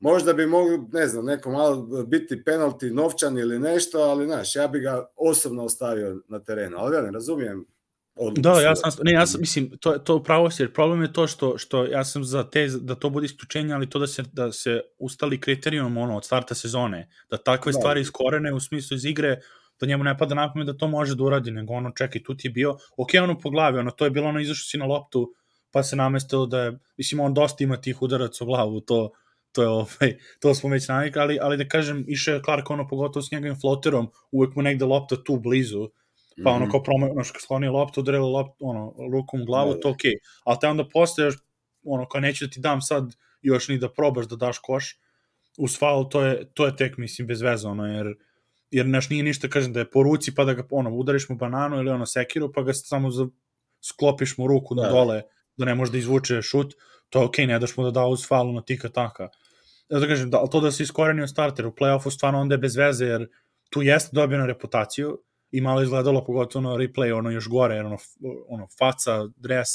možda 0.00 0.32
bi 0.32 0.46
mogli, 0.46 0.78
ne 0.92 1.06
znam, 1.06 1.24
neko 1.24 1.50
malo 1.50 2.04
biti 2.06 2.44
penalti 2.44 2.90
novčan 2.90 3.38
ili 3.38 3.58
nešto, 3.58 3.98
ali 3.98 4.26
znaš, 4.26 4.56
ja 4.56 4.68
bi 4.68 4.80
ga 4.80 5.06
osobno 5.16 5.64
ostavio 5.64 6.22
na 6.28 6.38
terenu, 6.38 6.76
ali 6.78 6.96
ja 6.96 7.02
ne 7.02 7.10
razumijem. 7.10 7.66
Da, 8.36 8.60
ja 8.60 8.76
sam, 8.76 8.90
ne, 9.02 9.12
ja 9.12 9.26
sam, 9.26 9.40
mislim, 9.40 9.70
to, 9.80 9.98
to 9.98 10.22
pravo 10.22 10.50
jer 10.58 10.72
problem 10.72 11.02
je 11.02 11.12
to 11.12 11.26
što, 11.26 11.58
što 11.58 11.84
ja 11.84 12.04
sam 12.04 12.24
za 12.24 12.50
te, 12.50 12.68
da 12.80 12.94
to 12.94 13.10
bude 13.10 13.24
isključenje, 13.24 13.74
ali 13.74 13.90
to 13.90 13.98
da 13.98 14.06
se, 14.06 14.22
da 14.32 14.52
se 14.52 14.80
ustali 14.98 15.40
kriterijum 15.40 15.96
ono, 15.96 16.16
od 16.16 16.24
starta 16.24 16.54
sezone, 16.54 17.08
da 17.30 17.36
takve 17.36 17.72
da. 17.72 17.78
stvari 17.78 18.00
iskorene 18.00 18.54
u 18.54 18.60
smislu 18.60 18.94
iz 18.94 19.04
igre, 19.04 19.40
da 19.80 19.86
njemu 19.86 20.04
ne 20.04 20.18
pada 20.18 20.34
na 20.34 20.52
pamet 20.52 20.66
da 20.66 20.76
to 20.76 20.88
može 20.88 21.14
da 21.14 21.24
uradi, 21.24 21.50
nego 21.50 21.74
ono, 21.74 21.90
čekaj, 21.90 22.22
tu 22.22 22.36
ti 22.36 22.48
je 22.48 22.52
bio, 22.52 22.76
ok, 22.96 23.08
ono 23.22 23.38
po 23.38 23.50
glavi, 23.50 23.78
ono, 23.78 23.90
to 23.90 24.04
je 24.04 24.10
bilo 24.10 24.28
ono, 24.28 24.40
izašao 24.40 24.64
si 24.64 24.78
na 24.78 24.86
loptu, 24.86 25.32
pa 25.70 25.82
se 25.82 25.96
namestilo 25.96 26.46
da 26.46 26.60
je, 26.60 26.78
mislim, 26.96 27.20
on 27.20 27.34
dosta 27.34 27.64
ima 27.64 27.76
tih 27.76 28.02
udaraca 28.02 28.44
u 28.44 28.46
glavu, 28.46 28.80
to, 28.80 29.10
to 29.56 29.62
je 29.62 29.68
ovaj, 29.68 30.18
to 30.40 30.54
smo 30.54 30.70
već 30.70 30.88
navikli, 30.88 31.20
ali, 31.20 31.38
ali 31.42 31.56
da 31.56 31.68
kažem, 31.68 32.04
iše 32.08 32.32
je 32.32 32.42
Clark 32.44 32.70
ono, 32.70 32.88
pogotovo 32.88 33.22
s 33.22 33.30
njegovim 33.30 33.56
floterom, 33.60 34.10
uvek 34.32 34.54
mu 34.56 34.62
negde 34.62 34.84
lopta 34.84 35.16
tu 35.24 35.36
blizu, 35.36 35.88
pa 36.44 36.50
ono, 36.50 36.66
-hmm. 36.66 36.70
kao 36.70 36.82
promo, 36.82 37.10
ono, 37.10 37.24
što 37.24 37.40
sklonio 37.40 37.72
loptu, 37.72 38.00
udarilo 38.00 38.28
loptu, 38.28 38.54
ono, 38.58 38.94
rukom 39.12 39.42
u 39.42 39.44
glavu, 39.44 39.74
da, 39.74 39.80
to 39.80 39.90
okej, 39.90 40.10
okay. 40.10 40.42
ali 40.44 40.56
te 40.60 40.68
onda 40.68 40.88
posle, 40.92 41.30
ono, 41.84 42.08
kao 42.08 42.20
neću 42.20 42.46
da 42.46 42.50
ti 42.50 42.60
dam 42.60 42.80
sad 42.80 43.16
još 43.42 43.68
ni 43.68 43.78
da 43.78 43.88
probaš 43.92 44.28
da 44.28 44.36
daš 44.36 44.58
koš, 44.58 44.98
uz 45.58 45.78
faul, 45.78 46.08
to 46.08 46.22
je, 46.22 46.50
to 46.54 46.66
je 46.66 46.76
tek, 46.76 46.98
mislim, 46.98 47.28
bez 47.28 47.40
veze, 47.42 47.68
ono, 47.68 47.86
jer, 47.86 48.14
jer 48.70 48.86
naš 48.86 49.10
nije 49.10 49.22
ništa, 49.22 49.48
kažem, 49.48 49.72
da 49.72 49.80
je 49.80 49.90
po 49.90 50.02
ruci, 50.02 50.34
pa 50.34 50.44
da 50.44 50.54
ga, 50.54 50.66
ono, 50.70 50.90
udariš 50.90 51.28
mu 51.28 51.36
bananu 51.36 51.76
ili 51.76 51.90
ono, 51.90 52.06
sekiru, 52.06 52.52
pa 52.52 52.62
ga 52.62 52.72
samo 52.72 53.10
za, 53.10 53.28
sklopiš 53.80 54.38
mu 54.38 54.46
ruku 54.46 54.74
da. 54.74 54.82
na 54.82 54.88
dole, 54.88 55.22
da 55.56 55.64
ne 55.64 55.74
može 55.74 55.92
da 55.92 55.98
izvuče 55.98 56.42
šut, 56.42 56.74
to 57.10 57.20
je 57.20 57.24
okej, 57.24 57.44
okay, 57.44 57.48
ne 57.48 57.58
daš 57.58 57.76
mu 57.76 57.84
da 57.84 57.90
da 57.90 58.06
uz 58.06 58.26
falu 58.28 58.52
na 58.52 58.62
tika 58.62 58.88
taka. 58.88 59.28
Ja 59.88 59.98
da 59.98 60.06
kažem, 60.06 60.30
da, 60.30 60.46
to 60.46 60.60
da 60.60 60.70
se 60.70 60.82
iskorenio 60.82 61.26
starter 61.26 61.66
u 61.66 61.70
play-offu 61.70 62.10
stvarno 62.10 62.40
onda 62.40 62.54
je 62.54 62.58
bez 62.58 62.76
veze, 62.76 63.04
jer 63.04 63.28
tu 63.70 63.82
jeste 63.82 64.10
dobio 64.12 64.38
na 64.38 64.46
reputaciju 64.46 65.18
i 65.50 65.60
malo 65.60 65.82
izgledalo 65.82 66.24
pogotovo 66.24 66.62
na 66.62 66.76
replay, 66.76 67.12
ono 67.18 67.30
još 67.30 67.48
gore, 67.48 67.80
ono, 67.80 67.96
ono 68.48 68.68
faca, 68.78 69.28
dres 69.36 69.68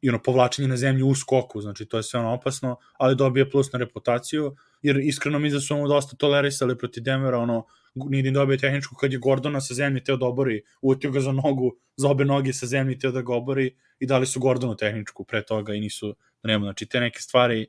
i 0.00 0.08
ono 0.08 0.22
povlačenje 0.22 0.68
na 0.68 0.76
zemlju 0.76 1.08
u 1.08 1.14
skoku, 1.14 1.60
znači 1.60 1.86
to 1.86 1.96
je 1.96 2.02
sve 2.02 2.20
ono 2.20 2.32
opasno, 2.32 2.76
ali 2.98 3.16
dobije 3.16 3.50
plus 3.50 3.72
na 3.72 3.78
reputaciju, 3.78 4.56
jer 4.82 4.96
iskreno 4.96 5.38
mi 5.38 5.50
da 5.50 5.60
su 5.60 5.76
mu 5.76 5.88
dosta 5.88 6.16
tolerisali 6.16 6.78
proti 6.78 7.00
Denvera, 7.00 7.38
ono, 7.38 7.66
nije 7.94 8.30
dobio 8.30 8.56
tehničku 8.56 8.94
kad 8.94 9.12
je 9.12 9.18
Gordona 9.18 9.60
sa 9.60 9.74
zemlje 9.74 10.04
teo 10.04 10.16
da 10.16 10.26
obori, 10.26 10.62
utio 10.82 11.10
ga 11.10 11.20
za 11.20 11.32
nogu, 11.32 11.76
za 11.96 12.08
obe 12.08 12.24
noge 12.24 12.52
sa 12.52 12.66
zemlje 12.66 12.98
teo 12.98 13.10
da 13.10 13.22
ga 13.22 13.34
obori 13.34 13.76
i 13.98 14.06
dali 14.06 14.26
su 14.26 14.40
Gordonu 14.40 14.76
tehničku 14.76 15.24
pre 15.24 15.42
toga 15.44 15.74
i 15.74 15.80
nisu, 15.80 16.16
da 16.42 16.48
nema, 16.48 16.64
znači 16.64 16.86
te 16.86 17.00
neke 17.00 17.20
stvari 17.20 17.66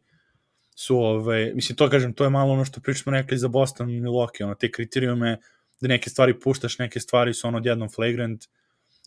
su, 0.76 0.98
ove, 0.98 1.52
mislim, 1.54 1.76
to 1.76 1.90
kažem, 1.90 2.14
to 2.14 2.24
je 2.24 2.30
malo 2.30 2.54
ono 2.54 2.66
što 2.66 2.82
pričamo 2.82 3.18
rekli 3.18 3.38
za 3.38 3.48
Boston 3.48 3.90
i 3.90 4.02
Milwaukee, 4.02 4.44
ono, 4.44 4.56
te 4.56 4.72
kriterijume 4.72 5.40
da 5.82 5.88
neke 5.88 6.10
stvari 6.10 6.40
puštaš, 6.40 6.80
neke 6.80 7.00
stvari 7.00 7.34
su 7.34 7.48
ono 7.48 7.58
odjednom 7.58 7.90
flagrant 7.90 8.44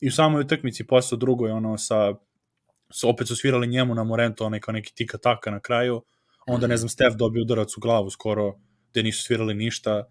i 0.00 0.08
u 0.08 0.12
samoj 0.12 0.40
utakmici 0.40 0.86
posle 0.86 1.18
drugoj, 1.18 1.50
ono, 1.50 1.78
sa, 1.78 2.14
sa 2.92 3.08
opet 3.08 3.28
su 3.28 3.36
svirali 3.36 3.66
njemu 3.66 3.94
na 3.94 4.04
Morento, 4.04 4.46
onaj 4.46 4.60
kao 4.60 4.72
neki 4.72 4.94
tika 4.94 5.18
taka 5.18 5.50
na 5.50 5.60
kraju, 5.60 6.02
onda, 6.46 6.66
ne 6.66 6.76
znam, 6.76 6.88
Steph 6.88 7.16
dobio 7.16 7.42
udarac 7.42 7.76
u 7.76 7.80
glavu 7.80 8.10
skoro, 8.10 8.54
gde 8.90 9.02
nisu 9.02 9.22
svirali 9.22 9.54
ništa, 9.54 10.04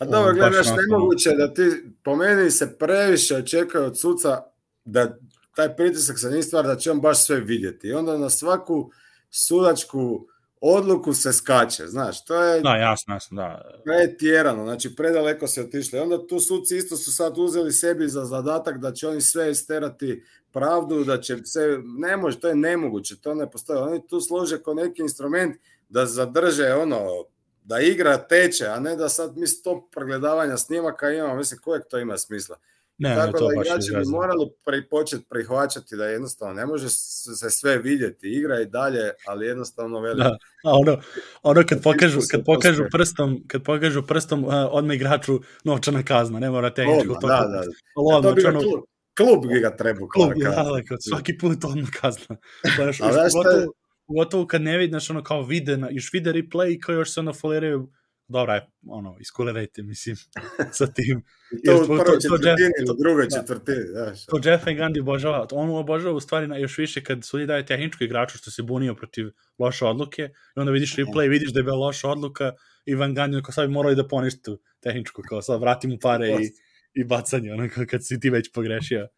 A 0.00 0.04
dobro, 0.04 0.34
gledaš, 0.34 0.66
nemoguće 0.76 1.30
da 1.30 1.54
ti, 1.54 1.62
po 2.04 2.16
meni 2.16 2.50
se 2.50 2.78
previše 2.78 3.36
očekuje 3.36 3.84
od 3.84 3.98
suca 3.98 4.42
da 4.84 5.18
taj 5.56 5.76
pritisak 5.76 6.18
sa 6.18 6.30
njih 6.30 6.44
stvar 6.44 6.66
da 6.66 6.76
će 6.76 6.90
on 6.90 7.00
baš 7.00 7.24
sve 7.24 7.40
vidjeti. 7.40 7.88
I 7.88 7.92
onda 7.92 8.18
na 8.18 8.30
svaku 8.30 8.90
sudačku 9.30 10.26
odluku 10.60 11.14
se 11.14 11.32
skače, 11.32 11.86
znaš, 11.86 12.24
to 12.24 12.42
je... 12.42 12.60
Da, 12.60 12.76
jasno, 12.76 13.14
jasno, 13.14 13.36
da. 13.36 13.80
Pretjerano, 13.84 14.64
znači 14.64 14.96
predaleko 14.96 15.46
se 15.46 15.60
otišli. 15.60 15.98
Onda 15.98 16.26
tu 16.26 16.40
suci 16.40 16.76
isto 16.76 16.96
su 16.96 17.12
sad 17.12 17.38
uzeli 17.38 17.72
sebi 17.72 18.08
za 18.08 18.24
zadatak 18.24 18.78
da 18.78 18.92
će 18.92 19.08
oni 19.08 19.20
sve 19.20 19.50
isterati 19.50 20.24
pravdu, 20.52 21.04
da 21.04 21.20
će 21.20 21.36
se, 21.44 21.78
ne 21.98 22.16
može, 22.16 22.40
to 22.40 22.48
je 22.48 22.54
nemoguće, 22.54 23.20
to 23.20 23.34
ne 23.34 23.50
postoje. 23.50 23.78
Oni 23.78 24.06
tu 24.06 24.20
služe 24.20 24.62
kao 24.62 24.74
neki 24.74 25.02
instrument 25.02 25.56
da 25.88 26.06
zadrže 26.06 26.74
ono, 26.74 27.24
da 27.64 27.80
igra 27.80 28.18
teče, 28.18 28.66
a 28.66 28.80
ne 28.80 28.96
da 28.96 29.08
sad 29.08 29.36
mi 29.36 29.46
sto 29.46 29.88
pregledavanja 29.94 30.56
snimaka 30.56 31.10
imamo, 31.10 31.36
mislim, 31.36 31.60
kojeg 31.60 31.82
to 31.90 31.98
ima 31.98 32.18
smisla? 32.18 32.56
Ne, 33.02 33.14
Tako 33.14 33.26
ne, 33.26 33.38
to 33.38 33.48
da 33.48 33.54
igrači 33.54 33.90
bi 33.96 34.10
morali 34.10 34.46
pri, 34.64 34.88
početi 34.88 35.24
prihvaćati 35.30 35.96
da 35.96 36.04
jednostavno 36.04 36.54
ne 36.54 36.66
može 36.66 36.88
se 36.88 37.50
sve 37.50 37.78
vidjeti, 37.78 38.28
igra 38.28 38.60
i 38.60 38.66
dalje, 38.66 39.10
ali 39.26 39.46
jednostavno 39.46 40.00
veli. 40.00 40.18
Da, 40.18 40.38
a 40.64 40.70
ono, 40.72 41.00
ono 41.42 41.62
kad 41.68 41.82
pokažu, 41.82 42.20
kad 42.30 42.44
pokažu 42.44 42.84
prstom, 42.92 43.44
kad 43.48 43.62
pokažu 43.62 44.02
prstom, 44.06 44.44
uh, 44.44 44.52
odmah 44.70 44.96
igraču 44.96 45.40
novčana 45.64 46.02
kazna, 46.02 46.38
ne 46.38 46.50
mora 46.50 46.74
tehnički 46.74 47.08
Odmah, 47.08 47.22
da, 47.22 47.46
da. 47.48 47.62
Ali 47.96 48.18
A 48.18 48.22
to 48.22 48.34
bi 48.34 48.44
ono, 48.44 48.60
klub, 48.60 48.80
klub 49.16 49.52
bi 49.52 49.60
ga 49.60 49.76
trebao 49.76 50.08
klub, 50.08 50.32
da, 50.36 50.48
da, 50.48 50.82
kao 50.88 50.96
svaki 51.00 51.38
put 51.38 51.64
odmah 51.64 51.90
kazna. 52.00 52.36
Znaš, 52.76 53.00
A 53.00 53.06
još 53.06 53.32
pogotovo, 53.32 53.72
pogotovo 54.06 54.46
kad 54.46 54.62
ne 54.62 54.78
vidiš 54.78 55.10
ono 55.10 55.22
kao 55.22 55.42
vide, 55.42 55.76
na, 55.76 55.88
još 55.90 56.12
vide 56.12 56.32
replay 56.32 56.74
i 56.74 56.80
kao 56.80 56.94
još 56.94 57.14
se 57.14 57.20
ono 57.20 57.32
foliraju, 57.32 57.90
dobra 58.30 58.54
je, 58.54 58.66
ono, 58.86 59.16
iskulirajte, 59.20 59.82
mislim, 59.82 60.16
sa 60.78 60.86
tim. 60.86 61.22
To 61.64 61.70
Jer 61.70 61.78
to- 61.78 61.84
prvoj 61.86 61.98
to- 61.98 62.28
to 62.28 62.36
Jeff- 62.36 62.58
ili 62.80 62.90
u 62.90 63.02
drugoj 63.02 63.26
da. 63.26 63.36
četvrtini, 63.36 63.84
znaš. 63.86 64.26
To 64.26 64.40
Jeff 64.44 64.66
Van 64.66 64.76
Gundy 64.76 65.00
obožava. 65.00 65.46
On 65.52 65.70
obožava 65.70 66.14
u 66.14 66.20
stvari 66.20 66.46
na, 66.46 66.56
još 66.56 66.78
više 66.78 67.04
kad 67.04 67.24
sudi 67.24 67.46
daje 67.46 67.66
tehničku 67.66 68.04
igraču 68.04 68.38
što 68.38 68.50
se 68.50 68.62
bunio 68.62 68.94
protiv 68.94 69.26
loše 69.58 69.84
odluke 69.84 70.22
i 70.56 70.60
onda 70.60 70.72
vidiš 70.72 70.96
replay, 70.96 71.28
vidiš 71.28 71.52
da 71.52 71.60
je 71.60 71.64
bila 71.64 71.76
loša 71.76 72.08
odluka 72.08 72.52
i 72.84 72.94
Van 72.94 73.14
Gundy 73.14 73.42
kao 73.42 73.52
sad 73.52 73.66
bi 73.68 73.72
morali 73.72 73.96
da 73.96 74.08
poništi 74.08 74.42
tu 74.42 74.60
tehničku, 74.80 75.22
kao 75.28 75.42
sad 75.42 75.60
vrati 75.60 75.88
mu 75.88 75.98
pare 76.02 76.28
i, 76.28 76.50
i 76.94 77.04
bacanje, 77.04 77.52
ono 77.52 77.68
kao 77.74 77.84
kad 77.90 78.06
si 78.06 78.20
ti 78.20 78.30
već 78.30 78.52
pogrešio. 78.52 79.08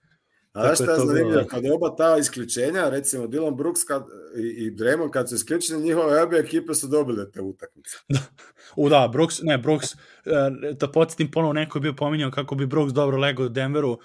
A 0.52 0.66
je 0.66 0.74
šta 0.74 0.92
je 0.92 0.98
zanimljivo? 0.98 1.42
da. 1.42 1.46
Kad 1.46 1.64
oba 1.74 1.96
ta 1.96 2.16
isključenja, 2.18 2.88
recimo 2.88 3.26
Dylan 3.26 3.56
Brooks 3.56 3.84
kad, 3.84 4.02
i, 4.36 4.40
i 4.40 4.70
Draymond 4.70 5.10
kad 5.10 5.28
su 5.28 5.34
isključeni, 5.34 5.82
njihove 5.82 6.22
obje 6.22 6.40
ekipe 6.40 6.74
su 6.74 6.88
dobile 6.88 7.30
te 7.30 7.40
utakmice. 7.40 7.96
U 8.76 8.88
da, 8.88 9.08
Brooks, 9.12 9.42
ne, 9.42 9.58
Brooks, 9.58 9.94
uh, 9.94 9.98
da 10.80 10.88
podsjetim 10.88 11.30
ponovo, 11.30 11.52
neko 11.52 11.78
je 11.78 11.82
bio 11.82 11.92
pominjao 11.92 12.30
kako 12.30 12.54
bi 12.54 12.66
Brooks 12.66 12.92
dobro 12.92 13.18
legao 13.18 13.46
u 13.46 13.48
Denveru, 13.48 13.90
uh, 13.90 13.98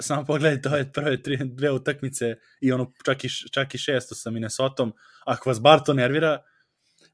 samo 0.00 0.24
pogledajte 0.24 0.68
ove 0.68 0.92
prve 0.92 1.22
tri, 1.22 1.38
dve 1.44 1.70
utakmice 1.70 2.36
i 2.60 2.72
ono 2.72 2.92
čak 3.04 3.24
i, 3.24 3.28
čak 3.52 3.74
i 3.74 3.78
šesto 3.78 4.14
sa 4.14 4.30
Minnesotom, 4.30 4.92
ako 5.24 5.50
vas 5.50 5.60
bar 5.60 5.80
to 5.84 5.94
nervira, 5.94 6.42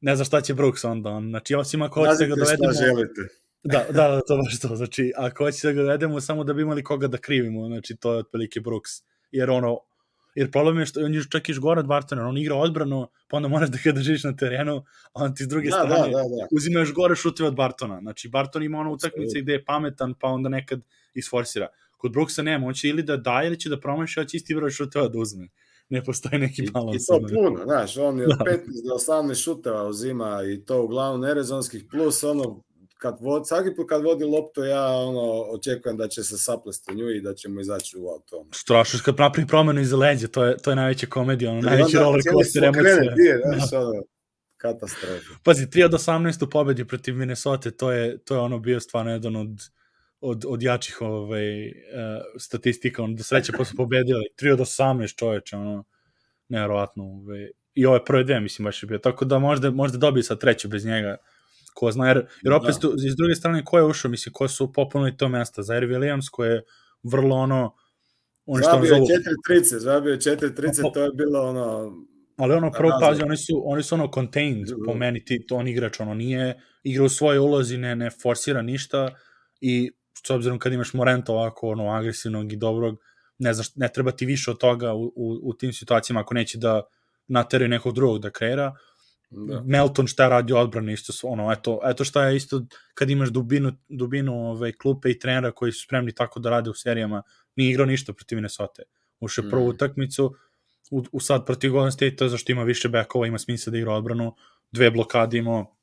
ne 0.01 0.17
znam 0.17 0.25
šta 0.25 0.41
će 0.41 0.55
Brooks 0.55 0.85
onda, 0.85 1.11
on, 1.11 1.29
znači 1.29 1.55
osim 1.55 1.83
ako 1.83 2.01
hoćete 2.01 2.27
da 2.27 2.35
ga 2.35 2.35
dovedemo... 2.35 2.73
šta 2.73 2.85
želite. 2.85 3.42
Da, 3.65 3.87
da, 3.91 4.09
da, 4.09 4.21
to 4.21 4.37
baš 4.37 4.61
to, 4.61 4.77
znači 4.77 5.13
ako 5.17 5.45
hoćete 5.45 5.67
da 5.69 5.73
ga 5.73 5.83
dovedemo 5.83 6.21
samo 6.21 6.45
da 6.45 6.53
bi 6.53 6.63
imali 6.63 6.85
koga 6.85 7.07
da 7.07 7.19
krivimo, 7.19 7.67
znači 7.67 7.97
to 7.97 8.13
je 8.13 8.19
otprilike 8.19 8.61
Brooks, 8.61 8.91
jer 9.31 9.51
ono, 9.51 9.79
jer 10.35 10.51
problem 10.51 10.79
je 10.79 10.87
što 10.87 11.01
on 11.01 11.15
je 11.15 11.23
čak 11.31 11.49
i 11.49 11.53
gore 11.53 11.81
od 11.81 11.87
Bartona, 11.87 12.29
on 12.29 12.39
igra 12.39 12.57
odbranu, 12.57 13.09
pa 13.29 13.37
onda 13.37 13.49
moraš 13.49 13.69
da 13.69 13.79
ga 13.85 13.93
držiš 13.93 14.25
na 14.25 14.37
terenu, 14.37 14.77
a 15.13 15.25
on 15.25 15.35
ti 15.35 15.45
s 15.45 15.49
druge 15.49 15.69
Da, 15.69 15.77
da, 15.77 15.83
strane 15.83 16.13
da, 16.13 16.19
da. 16.19 16.47
uzima 16.53 16.81
još 16.81 16.93
gore 16.93 17.17
šuteve 17.17 17.47
od 17.49 17.55
Bartona. 17.55 18.01
Znači, 18.01 18.29
Barton 18.29 18.63
ima 18.63 18.79
ono 18.79 18.93
utakmice 18.93 19.41
gde 19.41 19.53
je 19.53 19.65
pametan, 19.65 20.15
pa 20.21 20.29
onda 20.29 20.49
nekad 20.49 20.81
isforsira. 21.15 21.69
Kod 21.97 22.13
Brooksa 22.13 22.43
nema, 22.43 22.67
on 22.67 22.75
će 22.75 22.89
ili 22.89 23.03
da 23.03 23.17
daje, 23.17 23.47
ili 23.47 23.61
će 23.61 23.69
da 23.69 23.81
promaši, 23.81 24.21
ali 24.21 24.29
će 24.29 24.37
isti 24.37 24.55
broj 24.55 24.71
šuteva 24.71 25.09
da 25.09 25.19
uzme. 25.19 25.49
Ne 25.89 26.05
postoji 26.05 26.39
neki 26.39 26.71
balans. 26.73 27.03
I 27.03 27.07
to 27.07 27.21
puno, 27.35 27.65
znaš, 27.65 27.97
on 27.97 28.19
je 28.19 28.27
od 28.27 28.39
Da. 28.39 28.45
15 28.45 28.59
do 28.89 28.95
18 28.95 29.45
šuteva 29.45 29.89
uzima 29.89 30.41
i 30.53 30.65
to 30.65 30.83
uglavnom 30.83 31.21
nerezonskih, 31.21 31.85
plus 31.91 32.25
ono, 32.25 32.63
kad 33.03 33.19
vod, 33.21 33.49
svaki 33.49 33.75
put 33.77 33.89
kad 33.89 34.03
vodi 34.03 34.25
loptu, 34.25 34.65
ja 34.65 34.87
ono, 34.87 35.43
očekujem 35.43 35.97
da 35.97 36.09
će 36.09 36.23
se 36.23 36.39
saplesti 36.39 36.93
u 36.93 36.95
nju 36.95 37.11
i 37.11 37.21
da 37.21 37.35
će 37.35 37.49
mu 37.49 37.61
izaći 37.61 37.97
u 37.99 38.09
auto. 38.09 38.47
Strašno, 38.55 39.01
kad 39.05 39.19
napravi 39.19 39.49
promenu 39.49 39.81
iza 39.81 39.97
leđa, 39.97 40.29
to 40.29 40.45
je, 40.45 40.57
to 40.57 40.71
je 40.71 40.77
najveća 40.77 41.07
komedija, 41.07 41.51
ono, 41.51 41.61
najveći 41.61 41.97
onda 41.97 42.01
roller 42.01 42.23
coaster 42.33 42.65
emocija. 42.65 42.95
je, 42.95 43.41
znaš, 43.45 43.73
ono, 43.73 44.03
katastrofa. 44.57 45.35
Pazi, 45.45 45.67
3 45.67 45.85
od 45.85 45.93
18 45.93 46.45
u 46.45 46.51
pobedi 46.51 46.85
protiv 46.85 47.17
Minnesota, 47.17 47.71
to 47.71 47.93
je, 47.93 48.19
to 48.25 48.35
je 48.35 48.41
ono 48.41 48.59
bio 48.59 48.81
stvarno 48.81 49.13
jedan 49.13 49.37
od, 49.37 49.49
od, 50.21 50.45
od 50.49 50.63
jačih 50.63 51.01
ovaj, 51.01 51.67
uh, 51.67 51.73
statistika, 52.39 53.03
ono, 53.03 53.15
do 53.15 53.23
sreće 53.23 53.53
su 53.65 53.77
pobedili. 53.77 54.25
3 54.43 54.53
od 54.53 54.59
18 54.59 55.17
čoveče, 55.19 55.57
ono, 55.57 55.85
nevjerovatno. 56.49 57.05
Ovaj. 57.05 57.51
I 57.75 57.87
ove 57.87 58.05
prve 58.05 58.25
dve, 58.25 58.41
mislim, 58.41 58.65
baš 58.65 58.83
je 58.83 58.87
bio. 58.87 58.99
Tako 58.99 59.25
da 59.25 59.39
možda, 59.39 59.71
možda 59.71 59.99
dobije 59.99 60.23
sad 60.23 60.41
treću 60.41 60.69
bez 60.69 60.85
njega, 60.85 61.17
ko 61.75 61.93
zna, 61.93 62.09
jer, 62.09 62.27
jer 62.43 62.53
opet, 62.53 62.75
Da. 62.83 62.89
iz 63.07 63.17
druge 63.17 63.35
strane, 63.35 63.65
ko 63.65 63.79
je 63.79 63.85
ušao, 63.85 64.11
mislim, 64.11 64.33
ko 64.33 64.49
su 64.49 64.73
popunili 64.73 65.17
to 65.17 65.29
mesta, 65.29 65.63
Zaire 65.63 65.87
Williams, 65.87 66.31
ko 66.33 66.45
je 66.45 66.63
vrlo 67.03 67.37
ono, 67.37 67.75
oni 68.47 68.63
što 68.63 68.77
on 68.77 68.87
Zabio 68.87 68.95
zovu, 68.95 69.07
4-30, 69.49 69.79
zabio 69.79 70.11
je 70.11 70.19
4-30, 70.19 70.95
to 70.95 71.03
je 71.03 71.11
bilo 71.15 71.49
ono, 71.49 71.93
Ali 72.37 72.55
ono 72.55 72.71
prvo 72.71 72.93
pazi, 73.01 73.23
oni 73.23 73.37
su, 73.37 73.63
oni 73.65 73.83
su 73.83 73.95
ono 73.95 74.11
contained 74.15 74.69
po 74.87 74.95
meni, 74.95 75.25
ti, 75.25 75.47
to 75.47 75.57
on 75.57 75.69
igrač, 75.69 76.01
ono 76.01 76.15
nije 76.15 76.61
igra 76.83 77.05
u 77.05 77.09
svojoj 77.09 77.39
ulozi, 77.39 77.77
ne, 77.77 77.97
ne 77.97 78.11
forsira 78.11 78.63
ništa 78.63 79.09
i 79.61 79.91
s 80.27 80.31
obzirom 80.31 80.59
kad 80.59 80.73
imaš 80.73 80.93
Morenta 80.93 81.33
ovako 81.33 81.69
ono, 81.69 81.89
agresivnog 81.91 82.53
i 82.53 82.57
dobrog, 82.57 82.99
ne, 83.39 83.55
znaš, 83.55 83.77
ne 83.77 83.89
treba 83.89 84.11
ti 84.11 84.27
više 84.27 84.51
od 84.51 84.59
toga 84.59 84.95
u, 84.95 85.05
u, 85.05 85.39
u 85.43 85.55
tim 85.55 85.73
situacijama 85.73 86.21
ako 86.21 86.35
neće 86.35 86.59
da 86.59 86.83
nateraju 87.29 87.69
nekog 87.69 87.95
drugog 87.95 88.19
da 88.19 88.31
kreira. 88.31 88.75
Da. 89.33 89.63
Melton 89.63 90.07
šta 90.07 90.29
radi 90.29 90.53
odbrani 90.53 90.93
isto 90.93 91.13
su, 91.13 91.33
ono 91.33 91.53
eto 91.53 91.81
eto 91.85 92.05
šta 92.05 92.27
je 92.27 92.37
isto 92.37 92.63
kad 92.95 93.11
imaš 93.11 93.29
dubinu 93.29 93.73
dubinu 93.89 94.35
ovaj 94.35 94.73
klupe 94.73 95.11
i 95.11 95.19
trenera 95.19 95.53
koji 95.53 95.73
su 95.73 95.85
spremni 95.85 96.13
tako 96.13 96.41
da 96.41 96.51
rade 96.51 96.71
u 96.71 96.75
serijama 96.75 97.23
nije 97.57 97.71
igrao 97.71 97.87
ništa 97.87 98.13
protiv 98.13 98.37
Minnesota 98.37 98.83
ušao 99.21 99.45
mm. 99.45 99.51
prvu 99.51 99.65
Mm. 99.65 99.69
utakmicu 99.69 100.35
u, 100.91 101.05
u 101.13 101.21
sad 101.21 101.47
protiv 101.47 101.73
Golden 101.73 101.93
State 101.93 102.29
zašto 102.29 102.53
ima 102.53 102.63
više 102.63 102.89
bekova 102.89 103.27
ima 103.27 103.39
smisla 103.39 103.71
da 103.71 103.79
igra 103.79 103.93
odbranu 103.93 104.35
dve 104.73 104.91
blokade 104.91 105.39
imao 105.39 105.77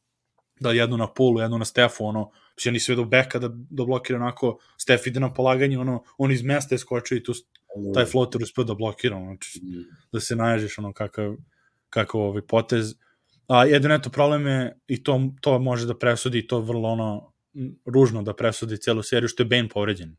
da 0.60 0.72
jednu 0.72 0.98
na 0.98 1.08
pulu, 1.08 1.40
jednu 1.40 1.58
na 1.58 1.66
Stefu, 1.66 2.06
ono, 2.06 2.32
ja 2.66 2.72
nisam 2.72 2.94
vidio 2.94 3.06
beka 3.06 3.40
da, 3.40 3.48
da 3.48 3.86
blokira 3.86 4.20
onako, 4.20 4.58
Stef 4.78 5.08
ide 5.08 5.20
na 5.20 5.34
polaganje, 5.34 5.80
ono, 5.80 6.04
on 6.18 6.32
iz 6.32 6.44
mesta 6.44 6.76
je 6.76 6.80
skočio 6.80 7.16
i 7.18 7.24
tu 7.24 7.34
s- 7.34 7.42
taj 7.94 8.06
floater 8.06 8.44
uspio 8.44 8.64
da 8.64 8.74
blokira, 8.74 9.16
ono, 9.16 9.26
znači, 9.26 9.60
Mm. 9.64 9.84
da 10.12 10.20
se 10.20 10.36
naježiš 10.36 10.78
ono 10.78 10.94
kakav, 10.94 11.36
kakav 11.90 12.22
ovaj 12.22 12.42
potez. 12.42 12.96
A 13.50 13.66
jedin 13.66 13.92
eto 13.92 14.10
problem 14.10 14.48
je 14.48 14.80
i 14.88 15.04
to, 15.04 15.22
to 15.42 15.60
može 15.60 15.88
da 15.88 15.98
presudi 15.98 16.48
to 16.48 16.60
vrlo 16.60 16.90
ono 16.90 17.34
ružno 17.86 18.22
da 18.22 18.34
presudi 18.34 18.78
celu 18.78 19.04
seriju 19.04 19.28
što 19.28 19.44
je 19.44 19.48
Bane 19.48 19.70
povređen. 19.70 20.16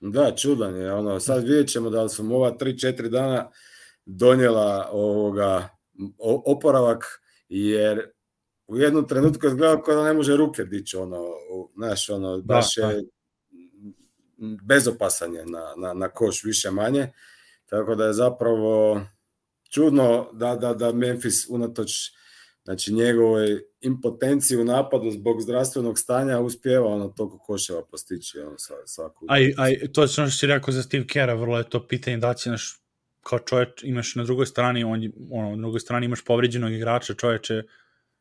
Da, 0.00 0.34
čudan 0.36 0.76
je. 0.76 0.92
Ono, 0.92 1.20
sad 1.20 1.44
vidjet 1.44 1.68
ćemo 1.68 1.90
da 1.90 2.02
li 2.02 2.08
su 2.08 2.24
mu 2.24 2.36
ova 2.36 2.56
3-4 2.56 3.08
dana 3.08 3.50
donijela 4.06 4.88
ovoga 4.92 5.68
oporavak, 6.46 7.22
jer 7.48 8.10
u 8.66 8.78
jednom 8.78 9.08
trenutku 9.08 9.46
je 9.46 9.48
izgledao 9.48 9.82
kao 9.82 9.94
da 9.94 10.04
ne 10.04 10.12
može 10.12 10.36
ruke 10.36 10.64
dići, 10.64 10.96
ono, 10.96 11.24
znaš, 11.76 12.10
ono, 12.10 12.42
baš 12.42 12.76
da. 12.76 12.90
je 12.90 13.04
bezopasan 14.62 15.34
je 15.34 15.46
na, 15.46 15.74
na, 15.76 15.94
na 15.94 16.08
koš 16.08 16.44
više 16.44 16.70
manje, 16.70 17.12
tako 17.66 17.94
da 17.94 18.06
je 18.06 18.12
zapravo 18.12 19.00
čudno 19.70 20.30
da, 20.32 20.54
da, 20.54 20.74
da 20.74 20.92
Memphis 20.92 21.48
unatoč 21.48 21.90
znači 22.68 22.94
njegovoj 22.94 23.62
impotenciji 23.80 24.58
u 24.58 24.64
napadu 24.64 25.10
zbog 25.10 25.42
zdravstvenog 25.42 25.98
stanja 25.98 26.40
uspjeva 26.40 26.86
ono 26.86 27.08
toliko 27.08 27.38
koševa 27.38 27.82
postići 27.90 28.40
ono, 28.40 28.58
sa, 28.58 28.74
svaku. 28.86 29.26
Aj, 29.28 29.54
aj, 29.56 29.78
to 29.92 30.02
je 30.02 30.08
ono 30.18 30.28
što 30.30 30.38
si 30.38 30.46
rekao 30.46 30.72
za 30.72 30.82
Steve 30.82 31.06
Kera, 31.06 31.34
vrlo 31.34 31.58
je 31.58 31.68
to 31.68 31.86
pitanje 31.86 32.16
da 32.16 32.34
će 32.34 32.50
naš 32.50 32.80
kao 33.22 33.38
čovječ, 33.38 33.82
imaš 33.82 34.14
na 34.14 34.24
drugoj 34.24 34.46
strani, 34.46 34.84
on, 34.84 35.12
ono, 35.30 35.56
na 35.56 35.62
drugoj 35.62 35.80
strani 35.80 36.06
imaš 36.06 36.24
povređenog 36.24 36.72
igrača, 36.72 37.14
čoveče, 37.14 37.62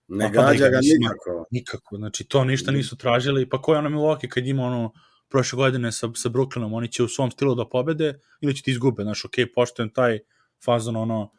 ne 0.07 0.29
gađa 0.31 0.69
ga 0.69 0.79
nikako. 0.81 1.45
Nikako, 1.51 1.97
znači 1.97 2.23
to 2.23 2.43
ništa 2.43 2.71
nisu 2.71 2.97
tražili, 2.97 3.49
pa 3.49 3.61
ko 3.61 3.73
je 3.73 3.79
ono 3.79 3.89
Milwaukee 3.89 4.29
kad 4.29 4.47
ima 4.47 4.63
ono 4.63 4.93
prošle 5.29 5.57
godine 5.57 5.91
sa, 5.91 6.09
sa 6.15 6.29
Brooklynom, 6.29 6.75
oni 6.75 6.87
će 6.91 7.03
u 7.03 7.07
svom 7.07 7.31
stilu 7.31 7.55
da 7.55 7.69
pobede 7.69 8.19
ili 8.41 8.55
će 8.55 8.63
ti 8.63 8.71
izgube, 8.71 9.03
znaš, 9.03 9.25
ok, 9.25 9.33
poštujem 9.55 9.89
taj 9.89 10.19
fazon, 10.65 10.95
ono, 10.95 11.31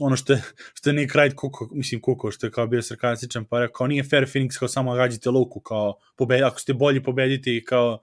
ono 0.00 0.16
što 0.16 0.32
je, 0.32 0.42
što 0.74 0.90
je 0.90 0.94
Nick 0.94 1.14
Wright 1.14 1.34
kuko, 1.34 1.68
mislim 1.72 2.00
kuko, 2.00 2.30
što 2.30 2.46
je 2.46 2.50
kao 2.50 2.66
bio 2.66 2.82
sarkastičan, 2.82 3.44
pa 3.44 3.60
rekao, 3.60 3.86
nije 3.86 4.04
fair 4.04 4.26
Phoenix 4.26 4.58
kao 4.58 4.68
samo 4.68 4.94
gađite 4.94 5.30
luku, 5.30 5.60
kao, 5.60 5.98
pobedi, 6.16 6.42
ako 6.42 6.60
ste 6.60 6.74
bolji 6.74 7.02
pobedite 7.02 7.56
i 7.56 7.64
kao 7.64 7.98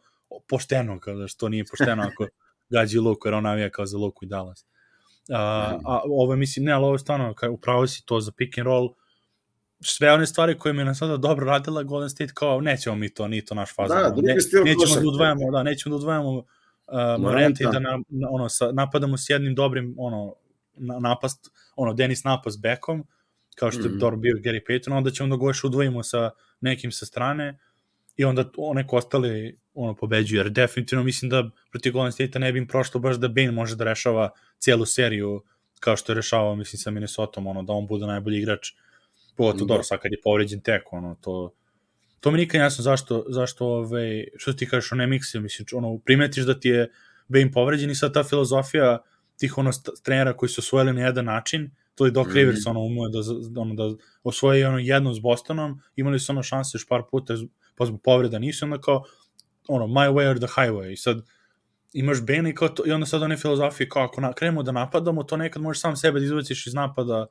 pošteno, 0.47 0.99
kao 0.99 1.15
da 1.15 1.27
što 1.27 1.49
nije 1.49 1.65
pošteno 1.65 2.03
ako 2.03 2.27
gađi 2.73 2.99
luku, 2.99 3.27
jer 3.27 3.33
on 3.33 3.43
navija 3.43 3.69
kao 3.69 3.85
za 3.85 3.97
luku 3.97 4.25
i 4.25 4.27
Dallas. 4.27 4.65
A, 5.29 5.79
a 5.85 6.01
ovo 6.09 6.33
je, 6.33 6.37
mislim, 6.37 6.65
ne, 6.65 6.71
ali 6.71 6.83
ovo 6.83 6.95
je 6.95 6.99
stvarno, 6.99 7.33
kao, 7.33 7.51
upravo 7.51 7.87
si 7.87 8.05
to 8.05 8.19
za 8.19 8.31
pick 8.31 8.57
and 8.57 8.65
roll, 8.65 8.93
sve 9.79 10.13
one 10.13 10.25
stvari 10.25 10.57
koje 10.57 10.73
mi 10.73 10.81
je 10.81 10.85
na 10.85 10.93
sada 10.93 11.17
dobro 11.17 11.45
radila 11.45 11.83
Golden 11.83 12.09
State 12.09 12.33
kao 12.33 12.61
nećemo 12.61 12.95
mi 12.95 13.13
to, 13.13 13.27
nije 13.27 13.45
to 13.45 13.55
naš 13.55 13.75
fazon. 13.75 13.97
Da, 13.97 14.09
ne, 14.21 14.33
nećemo 14.33 14.75
košarke. 14.79 15.01
da 15.01 15.07
udvajamo, 15.07 15.51
da, 15.51 15.63
nećemo 15.63 15.95
da 15.95 15.97
udvajamo 15.97 16.29
uh, 16.29 16.43
Morenta 17.19 17.63
i 17.63 17.67
da 17.71 17.79
na, 17.79 17.99
na, 18.09 18.27
ono, 18.31 18.49
sa, 18.49 18.71
napadamo 18.71 19.17
s 19.17 19.29
jednim 19.29 19.55
dobrim 19.55 19.95
ono, 19.97 20.33
napast, 20.78 21.51
ono, 21.76 21.93
Denis 21.93 22.23
napast 22.23 22.61
bekom, 22.61 23.07
kao 23.55 23.71
što 23.71 23.82
je 23.82 23.89
Mhm. 23.89 23.97
dobro 23.99 24.17
bio 24.17 24.36
Gary 24.36 24.59
Payton, 24.69 24.97
onda 24.97 25.11
ćemo 25.11 25.30
da 25.30 25.36
go 25.36 25.49
još 25.49 25.63
udvojimo 25.63 26.03
sa 26.03 26.30
nekim 26.61 26.91
sa 26.91 27.05
strane 27.05 27.59
i 28.17 28.26
onda 28.26 28.49
one 28.57 28.86
ostali 28.91 29.59
ono, 29.73 29.95
pobeđuju, 29.95 30.39
jer 30.39 30.49
definitivno 30.49 31.03
mislim 31.03 31.30
da 31.30 31.49
protiv 31.71 31.93
Golden 31.93 32.11
State-a 32.11 32.39
ne 32.39 32.51
bi 32.51 32.59
im 32.59 32.67
prošlo 32.67 32.99
baš 32.99 33.15
da 33.15 33.28
Bane 33.28 33.51
može 33.51 33.76
da 33.76 33.84
rešava 33.84 34.30
cijelu 34.59 34.86
seriju 34.86 35.43
kao 35.80 35.97
što 35.97 36.11
je 36.11 36.15
rešavao, 36.15 36.55
mislim, 36.55 36.78
sa 36.80 36.91
Minnesota, 36.91 37.41
ono, 37.45 37.63
da 37.63 37.73
on 37.73 37.88
bude 37.88 38.05
najbolji 38.05 38.38
igrač 38.39 38.71
pogotovo 39.36 39.65
Da. 39.65 39.67
dobro, 39.67 39.84
sad 39.84 39.99
kad 39.99 40.11
je 40.11 40.21
povređen 40.23 40.61
tek, 40.61 40.93
ono, 40.93 41.15
to, 41.21 41.53
to 42.19 42.32
mi 42.32 42.38
nikad 42.38 42.61
jasno 42.61 42.82
zašto, 42.84 43.26
zašto 43.30 43.65
ove, 43.67 44.23
što 44.38 44.53
ti 44.53 44.67
kažeš 44.69 44.91
o 44.91 44.95
Nemixiju, 44.95 45.39
mislim, 45.41 45.65
ono, 45.73 45.97
primetiš 46.05 46.43
da 46.43 46.59
ti 46.59 46.69
je 46.69 46.91
Bane 47.28 47.51
povređen 47.51 47.91
i 47.91 47.95
sad 47.95 48.13
ta 48.13 48.23
filozofija 48.23 48.97
tih 49.38 49.57
ono 49.57 49.71
trenera 50.03 50.33
koji 50.33 50.49
su 50.49 50.59
osvojili 50.61 50.93
na 50.93 51.01
jedan 51.01 51.25
način, 51.25 51.71
to 51.95 52.05
je 52.05 52.11
Doc 52.11 52.27
Mhm. 52.27 52.36
Rivers 52.36 52.65
ono 52.65 52.79
ume 52.79 52.99
da, 53.09 53.19
ono, 53.61 53.73
da 53.73 53.95
osvoji 54.23 54.63
ono 54.63 54.77
jedno 54.77 55.13
s 55.13 55.19
Bostonom, 55.19 55.81
imali 55.95 56.19
su 56.19 56.31
ono 56.31 56.43
šanse 56.43 56.75
još 56.75 56.88
par 56.88 57.01
puta 57.11 57.33
pa 57.75 57.86
zbog 57.86 58.01
povreda 58.03 58.39
nisu, 58.39 58.65
onda 58.65 58.81
kao 58.81 59.03
ono, 59.67 59.88
my 59.88 60.13
way 60.13 60.29
or 60.29 60.38
the 60.38 60.47
highway 60.47 60.91
i 60.91 60.97
sad 60.97 61.21
imaš 61.93 62.21
Bane 62.21 62.49
i, 62.49 62.55
kao 62.55 62.69
to, 62.69 62.83
i 62.86 62.91
onda 62.91 63.05
sad 63.05 63.21
one 63.21 63.38
filozofije 63.38 63.89
kao 63.89 64.03
ako 64.03 64.21
na, 64.21 64.33
krenemo 64.33 64.63
da 64.63 64.71
napadamo, 64.71 65.23
to 65.23 65.38
nekad 65.38 65.61
možeš 65.61 65.81
sam 65.81 65.95
sebe 65.95 66.19
da 66.19 66.25
izbaciš 66.25 66.67
iz 66.67 66.73
napada 66.73 67.25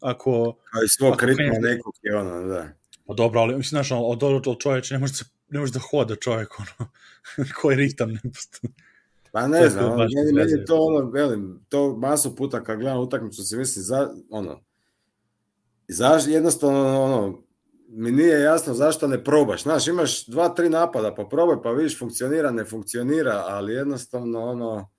ako 0.00 0.56
Kao 0.72 0.82
i 0.84 0.88
svog 0.88 1.22
ritma 1.22 1.44
kreneš- 1.44 1.62
nekog 1.62 1.94
je 2.02 2.16
ono, 2.16 2.46
da. 2.48 2.68
Pa 3.06 3.14
dobro, 3.14 3.40
ali 3.40 3.56
mislim, 3.56 3.68
znaš, 3.82 3.88
od 3.92 4.22
od 4.22 4.46
od 4.46 4.58
čoveče 4.60 4.94
ne 4.94 5.00
može, 5.00 5.12
da 5.12 5.18
ne 5.50 5.60
može 5.60 5.72
da 5.72 5.78
hoda 5.80 6.16
čovjek, 6.16 6.48
ono, 6.60 6.90
koji 7.62 7.76
ritam 7.76 8.10
ne 8.12 8.20
postoji. 8.34 8.72
Pa 9.38 9.42
To 9.42 9.48
ne 9.48 9.58
je 9.58 9.70
znam, 9.70 9.84
to 9.84 9.92
ono, 9.92 10.06
meni, 10.14 10.32
meni 10.32 10.64
to 10.64 10.76
ono, 10.80 11.10
velim, 11.10 11.64
to 11.68 11.96
masu 11.96 12.36
puta 12.36 12.64
kad 12.64 12.78
gledam 12.78 13.00
utakmicu 13.00 13.42
se 13.44 13.56
mislim 13.56 13.82
za, 13.82 14.10
ono, 14.30 14.60
zaš, 15.88 16.26
jednostavno, 16.26 17.02
ono, 17.04 17.38
mi 17.88 18.10
nije 18.10 18.40
jasno 18.40 18.74
zašto 18.74 19.06
ne 19.08 19.24
probaš. 19.24 19.62
Znaš, 19.62 19.88
imaš 19.88 20.26
dva, 20.26 20.48
tri 20.48 20.68
napada, 20.68 21.14
pa 21.14 21.24
probaj, 21.24 21.56
pa 21.62 21.70
vidiš 21.70 21.98
funkcionira, 21.98 22.50
ne 22.50 22.64
funkcionira, 22.64 23.44
ali 23.46 23.72
jednostavno, 23.72 24.44
ono, 24.44 24.90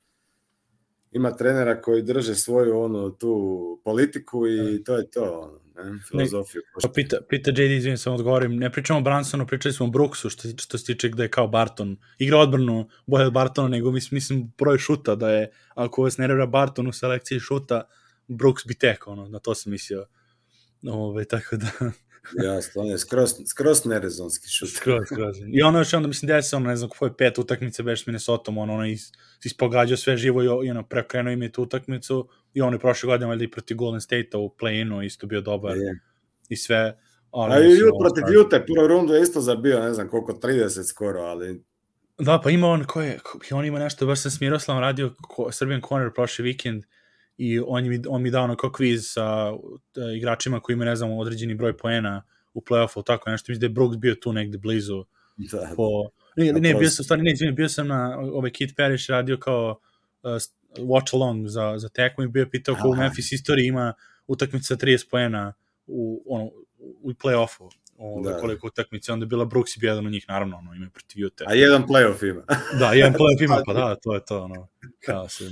ima 1.11 1.31
trenera 1.31 1.81
koji 1.81 2.03
drže 2.03 2.35
svoju, 2.35 2.79
ono, 2.79 3.09
tu 3.09 3.81
politiku 3.83 4.47
i 4.47 4.83
to 4.83 4.97
je 4.97 5.11
to, 5.11 5.23
ono, 5.23 5.59
ne, 5.83 5.99
filozofiju. 6.09 6.61
Pa 6.81 6.89
pita, 6.95 7.17
pita 7.29 7.51
JD, 7.51 7.59
izvijem 7.59 7.97
sam 7.97 8.13
odgovorim, 8.13 8.57
ne 8.57 8.71
pričamo 8.71 8.99
o 8.99 9.01
Bransonu, 9.01 9.47
pričali 9.47 9.73
smo 9.73 9.85
o 9.85 9.89
Brooksu, 9.89 10.29
što, 10.29 10.47
što 10.57 10.77
se 10.77 10.85
tiče 10.85 11.09
gde 11.09 11.23
je 11.23 11.29
kao 11.29 11.47
Barton. 11.47 11.97
Igra 12.17 12.37
odbranu 12.37 12.89
bolje 13.05 13.25
od 13.25 13.33
Bartona, 13.33 13.67
nego 13.67 13.91
mislim, 13.91 14.15
mislim 14.15 14.51
broj 14.57 14.77
šuta, 14.77 15.15
da 15.15 15.29
je, 15.29 15.51
ako 15.75 16.03
vas 16.03 16.17
nervira 16.17 16.45
Barton 16.45 16.87
u 16.87 16.93
selekciji 16.93 17.39
šuta, 17.39 17.81
Brooks 18.27 18.65
bi 18.65 18.73
tek, 18.73 19.07
ono, 19.07 19.27
na 19.27 19.39
to 19.39 19.55
sam 19.55 19.71
mislio. 19.71 20.05
Ove, 20.87 21.25
tako 21.25 21.55
da, 21.57 21.91
On 22.75 22.87
je 22.87 22.97
skroz, 22.97 23.33
skroz 23.45 23.85
nerezonski 23.85 24.49
šut. 24.49 24.69
skroz, 24.69 25.05
skroz. 25.05 25.37
I 25.53 25.61
ono 25.61 25.79
još 25.79 25.93
onda, 25.93 26.07
mislim, 26.07 26.27
da 26.27 26.35
je 26.35 26.43
se, 26.43 26.55
ono, 26.55 26.67
ne 26.67 26.75
znam, 26.75 26.89
koje 26.89 27.17
pet 27.17 27.37
utakmice 27.37 27.83
beš 27.83 28.03
s 28.03 28.07
Minnesota, 28.07 28.51
ono, 28.51 28.61
ono, 28.63 28.85
is, 28.85 29.11
ispogađao 29.43 29.97
sve 29.97 30.17
živo 30.17 30.43
i, 30.43 30.67
i 30.67 30.71
ono, 30.71 30.83
prekrenuo 30.83 31.33
im 31.33 31.41
je 31.41 31.51
tu 31.51 31.63
utakmicu 31.63 32.29
i 32.53 32.61
ono 32.61 32.75
je 32.75 32.79
prošle 32.79 33.07
godine, 33.07 33.27
valjda 33.27 33.43
i 33.43 33.51
protiv 33.51 33.77
Golden 33.77 34.01
State-a 34.01 34.37
u 34.37 34.55
play-inu 34.61 35.05
isto 35.05 35.27
bio 35.27 35.41
dobar 35.41 35.77
Je. 35.77 35.99
i 36.49 36.55
sve. 36.55 36.97
Ali, 37.31 37.53
A 37.53 37.59
i 37.59 37.63
mislim, 37.63 37.79
ju 37.79 37.91
ovo 37.91 37.99
protiv 37.99 38.21
stvarno- 38.21 38.39
Jute 38.39 38.65
prvu 38.65 38.87
rundu 38.87 39.13
je 39.13 39.21
isto 39.21 39.41
zabio, 39.41 39.79
ne 39.79 39.93
znam 39.93 40.09
koliko, 40.09 40.33
30 40.33 40.83
skoro, 40.83 41.19
ali 41.19 41.63
Da, 42.17 42.41
pa 42.43 42.49
ima 42.49 42.67
on 42.67 42.83
ko 42.83 43.01
je, 43.01 43.19
on 43.51 43.65
ima 43.65 43.79
nešto, 43.79 44.05
baš 44.05 44.21
sam 44.21 44.31
s 44.31 44.39
Miroslavom 44.39 44.81
radio 44.81 45.13
ko, 45.21 45.51
Serbian 45.51 45.81
Corner 45.81 46.13
prošli 46.13 46.43
vikend 46.43 46.83
i 47.39 47.59
on 47.67 47.89
mi, 47.89 48.01
on 48.07 48.21
mi 48.21 48.31
dao 48.31 48.43
ono 48.43 48.55
kao 48.55 48.71
kviz 48.71 49.05
sa 49.05 49.51
uh, 49.51 49.59
igračima 50.17 50.59
koji 50.59 50.73
imaju, 50.73 50.89
ne 50.89 50.95
znam, 50.95 51.11
određeni 51.11 51.55
broj 51.55 51.77
poena 51.77 52.23
u 52.53 52.61
play-offu, 52.61 53.03
tako 53.05 53.29
nešto, 53.29 53.51
mislim 53.51 53.59
da 53.59 53.65
je 53.65 53.69
Brooks 53.69 53.97
bio 53.97 54.15
tu 54.15 54.33
negde 54.33 54.57
blizu 54.57 55.05
da, 55.37 55.71
po... 55.75 56.09
Ne, 56.35 56.53
Na 56.53 56.59
ne, 56.59 56.73
bio 56.73 56.89
sam, 56.89 57.03
stvarno, 57.03 57.23
ne, 57.23 57.51
bio 57.51 57.69
sam 57.69 57.87
na, 57.87 58.19
ovaj 58.19 58.51
Kit 58.51 58.75
Parrish 58.77 59.09
radio 59.09 59.37
kao 59.37 59.79
uh, 60.23 60.31
watch 60.77 61.13
along 61.13 61.47
za, 61.47 61.73
za 61.77 61.89
tekmu 61.89 62.23
i 62.23 62.27
bio 62.27 62.47
pitao 62.51 62.75
ko 62.75 62.87
u. 62.87 62.95
Memphis 62.95 63.31
istoriji 63.31 63.67
ima 63.67 63.93
utakmica 64.27 64.75
sa 64.75 64.75
30 64.75 65.09
poena 65.11 65.53
u, 65.87 66.23
ono, 66.27 66.51
u 67.01 67.09
play-offu. 67.09 67.69
Ovaj, 67.97 68.33
Da. 68.33 68.39
koliko 68.39 68.67
utakmice, 68.67 69.13
onda 69.13 69.23
je 69.23 69.27
bila 69.27 69.45
Brooks 69.45 69.77
i 69.77 69.79
bio 69.79 69.89
jedan 69.89 70.05
od 70.05 70.11
njih, 70.11 70.25
naravno, 70.27 70.57
ono, 70.57 70.73
ima 70.73 70.89
protiv 70.93 71.25
Ute. 71.25 71.45
a 71.47 71.53
jedan 71.53 71.87
playoff 71.87 72.29
ima. 72.29 72.43
Da, 72.79 72.93
jedan 72.93 73.13
play 73.19 73.43
ima, 73.43 73.61
pa 73.65 73.73
da, 73.73 73.95
to 73.95 74.13
je 74.13 74.25
to, 74.25 74.43
ono, 74.43 74.67
kao 75.05 75.29
se... 75.29 75.49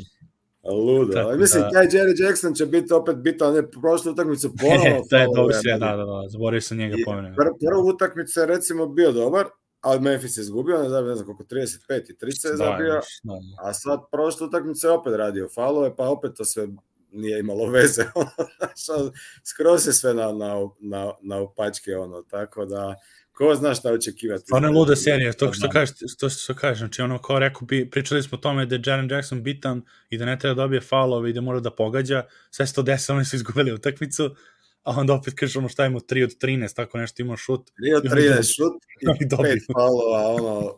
Ludo. 0.68 1.14
Tako 1.14 1.36
mislim, 1.38 1.64
da- 1.64 1.70
taj 1.70 1.86
Jerry 1.86 2.24
Jackson 2.24 2.54
će 2.54 2.66
biti 2.66 2.94
opet 2.94 3.16
bitan, 3.16 3.54
ne 3.54 3.72
prošlu 3.72 4.12
utakmicu 4.12 4.52
ponovo. 4.62 5.04
to 5.10 5.18
je 5.18 5.28
dobro 5.36 5.54
sve, 5.54 5.72
da, 5.72 5.96
da, 5.96 6.06
da, 6.06 6.24
zaboravio 6.30 6.62
sam 6.62 6.78
njega 6.78 6.96
I 7.00 7.04
pomenem. 7.06 7.36
Pr 7.36 7.42
prvu 7.68 7.88
utakmicu 7.88 8.40
je 8.40 8.46
recimo 8.46 8.88
bio 8.88 9.12
dobar, 9.12 9.46
ali 9.82 10.00
Memphis 10.00 10.38
je 10.38 10.42
izgubio, 10.42 10.82
ne 10.84 10.90
znam, 10.90 11.08
ne 11.08 11.16
znam 11.16 11.26
koliko, 11.26 11.44
35 11.44 12.12
i 12.12 12.16
30 12.16 12.46
je 12.46 12.52
Da, 12.52 12.58
zabio, 12.58 12.94
da, 12.94 13.02
da. 13.24 13.40
a 13.60 13.74
sad 13.74 14.00
prošlu 14.12 14.48
utakmicu 14.48 14.88
je 14.88 14.92
opet 14.92 15.14
radio 15.16 15.50
falove, 15.50 15.96
pa 15.96 16.10
opet 16.10 16.32
to 16.38 16.46
sve 16.46 16.68
nije 17.12 17.40
imalo 17.40 17.70
veze. 17.70 18.04
Skroz 19.50 19.88
je 19.88 19.94
sve 19.94 20.14
na, 20.14 20.32
na, 20.32 20.56
na, 20.80 21.12
na 21.22 21.42
upačke, 21.42 21.96
ono, 21.98 22.22
tako 22.22 22.66
da, 22.66 22.96
ko 23.38 23.56
zna 23.56 23.74
šta 23.74 23.92
očekivati. 23.94 24.44
Je 24.64 24.70
luda 24.70 24.96
serija, 24.96 25.34
to 25.34 25.54
što 25.54 25.70
kažeš, 25.70 25.96
to 26.20 26.30
što 26.30 26.54
kažeš, 26.54 26.78
znači 26.78 27.02
ono 27.02 27.22
kao 27.22 27.40
rekao 27.40 27.62
bi, 27.62 27.90
pričali 27.90 28.24
smo 28.24 28.38
o 28.38 28.42
tome 28.42 28.66
da 28.66 28.76
je 28.76 28.82
Jaren 28.86 29.12
Jackson 29.12 29.44
bitan 29.44 29.82
i 30.10 30.18
da 30.18 30.26
ne 30.26 30.40
treba 30.40 30.54
da 30.56 30.62
dobije 30.62 30.82
faulove 30.82 31.30
i 31.30 31.34
da 31.34 31.42
mora 31.42 31.60
da 31.60 31.72
pogađa, 31.72 32.24
sve 32.52 32.68
se 32.68 32.74
to 32.74 32.82
desilo, 32.82 33.16
oni 33.16 33.26
su 33.26 33.36
izgubili 33.36 33.74
utakmicu, 33.74 34.36
a 34.84 34.92
onda 35.00 35.14
opet 35.14 35.34
kažeš 35.34 35.56
ono 35.56 35.70
šta 35.70 35.86
imamo 35.86 36.00
3 36.00 36.24
od 36.24 36.30
13, 36.42 36.76
tako 36.76 36.98
nešto 36.98 37.22
imao 37.22 37.38
šut, 37.38 37.72
Rio 37.84 38.00
13 38.00 38.56
šut 38.56 38.74
I 39.02 39.06
i 39.26 39.28
dobio. 39.28 39.44
pet 39.44 39.64
falova, 39.74 40.28
ono, 40.28 40.74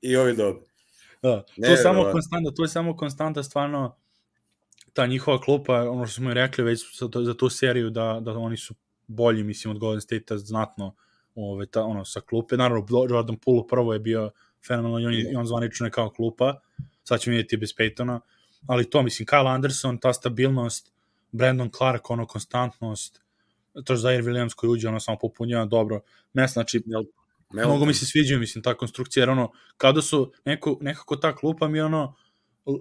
i 0.00 0.16
ovi 0.16 0.36
dobi. 0.36 0.60
Da, 1.22 1.42
to 1.42 1.52
Ne, 1.56 1.70
je 1.70 1.76
samo 1.76 2.02
konstanta, 2.12 2.50
to 2.56 2.64
je 2.64 2.68
samo 2.68 2.96
konstanta 2.96 3.42
stvarno 3.42 3.96
ta 4.92 5.06
njihova 5.06 5.40
klupa, 5.40 5.90
ono 5.90 6.06
što 6.06 6.14
smo 6.14 6.30
i 6.30 6.34
rekli 6.34 6.64
već 6.64 6.98
za, 6.98 7.08
to, 7.08 7.24
za 7.24 7.34
tu 7.34 7.48
seriju 7.48 7.90
da, 7.90 8.20
da 8.22 8.32
oni 8.32 8.56
su 8.56 8.74
bolji, 9.06 9.42
mislim, 9.42 9.70
od 9.70 9.78
Golden 9.78 10.00
State-a 10.00 10.38
znatno 10.38 10.96
ove, 11.34 11.66
ta, 11.66 11.82
ono, 11.82 12.04
sa 12.04 12.20
klupe. 12.20 12.56
Naravno, 12.56 12.86
Jordan 13.10 13.36
Poole 13.36 13.62
prvo 13.68 13.92
je 13.92 13.98
bio 13.98 14.30
fenomenalno 14.66 15.00
i 15.00 15.06
on, 15.06 15.14
je- 15.14 15.38
on 15.38 15.46
zvanično 15.46 15.86
je 15.86 15.90
kao 15.90 16.10
klupa, 16.10 16.60
sad 17.04 17.20
ćemo 17.20 17.32
vidjeti 17.32 17.56
bez 17.56 17.70
Peytona, 17.70 18.20
ali 18.66 18.90
to, 18.90 19.02
mislim, 19.02 19.26
Kyle 19.26 19.54
Anderson, 19.54 19.98
ta 19.98 20.12
stabilnost, 20.12 20.92
Brandon 21.32 21.70
Clark, 21.70 22.10
ono, 22.10 22.26
konstantnost, 22.26 23.20
to 23.84 23.92
je 23.92 23.96
Zaire 23.96 24.22
Williams 24.22 24.54
koji 24.54 24.70
uđe, 24.70 24.88
ono, 24.88 25.00
samo 25.00 25.18
popunjava 25.18 25.64
dobro. 25.64 26.00
Mesto, 26.32 26.52
znači, 26.52 26.82
mnogo 27.66 27.84
mi 27.84 27.94
se 27.94 28.06
sviđaju, 28.06 28.40
mislim, 28.40 28.62
ta 28.62 28.74
konstrukcija, 28.74 29.22
jer 29.22 29.30
ono, 29.30 29.50
kada 29.76 30.02
su, 30.02 30.32
neko, 30.44 30.78
nekako 30.80 31.16
ta 31.16 31.36
klupa 31.36 31.68
mi 31.68 31.80
ono, 31.80 32.14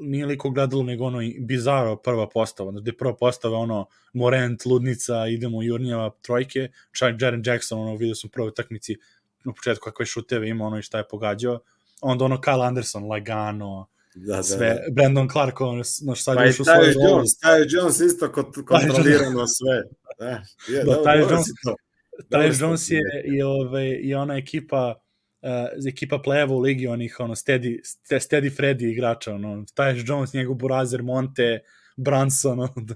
nije 0.01 0.25
liko 0.25 0.49
gledalo 0.49 0.83
nego 0.83 1.05
ono 1.05 1.19
bizaro 1.39 1.95
prva 1.95 2.29
postava, 2.29 2.71
znači 2.71 2.83
gde 2.83 2.97
prva 2.97 3.15
postava 3.15 3.57
ono 3.57 3.85
Morant, 4.13 4.65
Ludnica, 4.65 5.27
idemo 5.27 5.63
Jurnjeva 5.63 6.09
trojke, 6.21 6.69
čak 6.91 7.15
Jaren 7.21 7.43
Jackson, 7.45 7.79
ono 7.79 7.95
vidio 7.95 8.15
sam 8.15 8.27
u 8.27 8.31
prvoj 8.31 8.53
takmici 8.53 8.95
na 9.43 9.53
početku 9.53 9.83
kakve 9.83 10.05
šuteve 10.05 10.49
ima 10.49 10.65
ono 10.65 10.77
i 10.79 10.81
šta 10.81 10.97
je 10.97 11.07
pogađao, 11.07 11.59
onda 12.01 12.25
ono 12.25 12.37
Kyle 12.37 12.67
Anderson, 12.67 13.07
lagano, 13.07 13.87
da, 14.15 14.35
da, 14.35 14.43
sve, 14.43 14.67
da. 14.69 14.81
Brandon 14.91 15.29
Clark, 15.29 15.61
ono, 15.61 15.83
znaš, 15.83 16.23
sad 16.23 16.37
Pa 16.37 16.43
ušao 16.43 16.63
u 16.63 16.67
rolu. 16.77 17.15
Jones, 17.15 17.29
Tyus 17.43 17.65
Jones 17.69 17.99
isto 17.99 18.27
kont- 18.27 18.65
kontrolirano 18.65 19.47
sve. 19.47 19.83
Da, 20.19 20.25
je, 20.27 20.43
Da, 20.77 20.83
dobro, 20.83 21.11
Tyus 21.11 21.19
dobro 21.21 21.35
Jones- 21.35 22.59
to 22.59 22.65
Jones 22.65 22.91
je 22.91 23.01
i, 23.25 23.41
ove, 23.41 23.91
i 23.91 24.15
ona 24.15 24.37
ekipa 24.37 24.95
uh, 25.43 25.87
ekipa 25.87 26.15
play-eva 26.17 26.51
u 26.51 26.59
ligi 26.59 26.87
onih 26.87 27.19
ono 27.19 27.35
steady, 27.35 27.79
ste- 27.83 28.19
steady 28.19 28.49
Freddy 28.57 28.91
igrača 28.91 29.33
ono, 29.33 29.47
Tyus 29.75 30.03
Jones, 30.07 30.33
njegov 30.33 30.55
burazer 30.55 31.03
Monte 31.03 31.59
Branson 31.97 32.59
ono, 32.75 32.95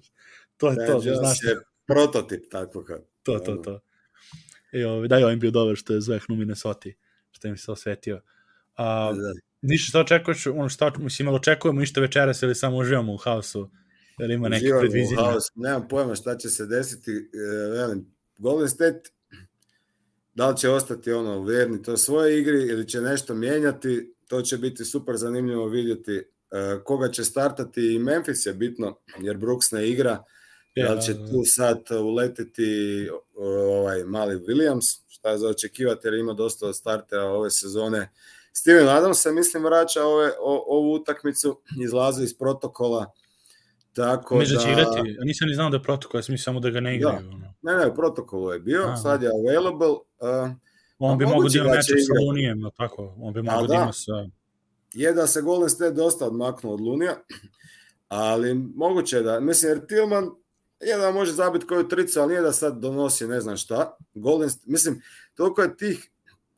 to 0.58 0.70
je 0.70 0.76
to, 0.76 1.00
da, 1.00 1.08
Jones 1.08 1.20
znaš, 1.20 1.38
je 1.44 1.58
prototip 1.86 2.52
takvoga. 2.52 3.00
to, 3.24 3.40
to, 3.40 3.56
to 3.56 3.80
i 4.72 4.84
ove, 4.84 5.08
da 5.08 5.18
je 5.18 5.26
ovim 5.26 5.40
bio 5.40 5.52
dobar 5.52 5.76
što 5.76 5.94
je 5.94 6.02
zveknu 6.02 6.36
Minnesota 6.36 6.90
što 7.32 7.48
im 7.48 7.58
se 7.58 7.72
osvetio 7.72 8.22
a, 8.76 9.14
Da. 9.14 9.34
ništa 9.62 9.90
šta 9.90 10.00
očekuješ 10.00 10.48
ono 10.48 10.70
šta, 10.70 10.92
mislim, 10.98 11.28
ali 11.28 11.36
očekujemo 11.36 11.80
ništa 11.80 12.02
večeras 12.02 12.42
ili 12.42 12.56
samo 12.56 12.78
uživamo 12.78 13.14
u 13.14 13.18
haosu 13.18 13.70
jer 14.20 14.32
ima 14.32 14.50
neke 14.50 14.66
haosu, 15.18 15.52
Nemam 15.56 15.88
pojma 15.88 16.16
šta 16.16 16.38
će 16.38 16.50
se 16.50 16.66
desiti. 16.66 17.12
e, 17.12 17.70
Velim, 17.72 18.16
Golden 18.38 18.70
State 18.70 19.00
da 20.38 20.50
li 20.50 20.58
će 20.58 20.70
ostati 20.70 21.12
ono 21.12 21.44
vjerni 21.44 21.84
to 21.84 21.98
svoje 21.98 22.40
igri 22.40 22.68
ili 22.68 22.88
će 22.88 23.02
nešto 23.02 23.34
mijenjati, 23.34 24.14
to 24.28 24.42
će 24.42 24.58
biti 24.58 24.86
super 24.86 25.16
zanimljivo 25.16 25.68
vidjeti 25.68 26.12
e, 26.12 26.24
koga 26.84 27.12
će 27.12 27.24
startati 27.24 27.96
i 27.96 28.00
Memphis 28.00 28.46
je 28.46 28.54
bitno, 28.54 28.98
jer 29.20 29.38
Brooks 29.38 29.72
ne 29.72 29.90
igra, 29.90 30.24
da 30.76 30.94
li 30.94 31.02
će 31.02 31.14
tu 31.14 31.42
sad 31.46 31.82
uletiti 31.92 33.10
ovaj 33.36 34.04
mali 34.04 34.36
Williams, 34.36 35.02
šta 35.08 35.30
je 35.30 35.38
za 35.38 35.48
očekivati 35.48 36.08
jer 36.08 36.14
ima 36.14 36.34
dosta 36.34 36.74
startera 36.74 37.24
ove 37.24 37.52
sezone. 37.52 38.12
Steven 38.54 38.90
Adams 38.90 39.22
se 39.22 39.32
mislim 39.32 39.64
vraća 39.64 40.04
ove, 40.04 40.32
o, 40.40 40.64
ovu 40.68 40.94
utakmicu, 40.94 41.62
izlazi 41.84 42.24
iz 42.24 42.38
protokola, 42.38 43.12
tako 43.94 44.40
da 44.40 44.46
da... 44.56 44.62
će 44.62 44.72
igrati, 44.72 45.00
a 45.22 45.24
nisam 45.24 45.48
ni 45.48 45.56
znao 45.56 45.70
da 45.70 45.78
je 45.78 45.84
protokol, 45.84 46.18
ja 46.18 46.24
sam 46.24 46.38
samo 46.38 46.60
da 46.60 46.70
ga 46.70 46.80
ne 46.80 46.96
igraju. 46.96 47.30
Ono. 47.30 47.47
Ne, 47.62 47.76
ne, 47.76 47.96
protokolu 47.96 48.52
je 48.54 48.60
bio, 48.60 48.84
Aha. 48.84 48.96
sad 48.96 49.24
je 49.24 49.30
available. 49.30 49.88
Uh, 49.88 50.52
On 51.00 51.18
bi 51.18 51.26
mogao 51.26 51.50
da 51.50 51.60
ima 51.60 51.68
da 51.68 51.76
meč 51.76 51.86
sa. 51.86 52.26
Lunijem, 52.26 52.60
no 52.60 52.70
tako, 52.70 53.16
on 53.20 53.34
bi 53.34 53.42
mogao 53.42 53.62
da 53.62 53.68
da. 53.68 53.74
ima 53.74 53.94
sa... 53.94 54.12
je 54.94 55.14
da 55.14 55.28
se 55.28 55.42
Golden 55.42 55.70
State 55.70 55.92
dosta 55.92 56.26
odmaknuo 56.26 56.74
od 56.74 56.82
Lunija, 56.82 57.16
ali 58.08 58.54
moguće 58.54 59.22
da, 59.22 59.40
mislim, 59.40 59.72
jer 59.72 59.86
Tillman 59.86 60.30
je 60.82 60.98
da 60.98 61.12
može 61.12 61.32
zabiti 61.32 61.68
koju 61.68 61.88
tricu, 61.88 62.20
ali 62.20 62.30
nije 62.30 62.42
da 62.42 62.52
sad 62.52 62.80
donosi 62.80 63.28
ne 63.28 63.42
znam 63.42 63.58
šta. 63.58 63.98
Golden, 64.14 64.50
State- 64.50 64.72
mislim, 64.72 65.02
toliko 65.36 65.62
je 65.62 65.78
tih 65.78 66.10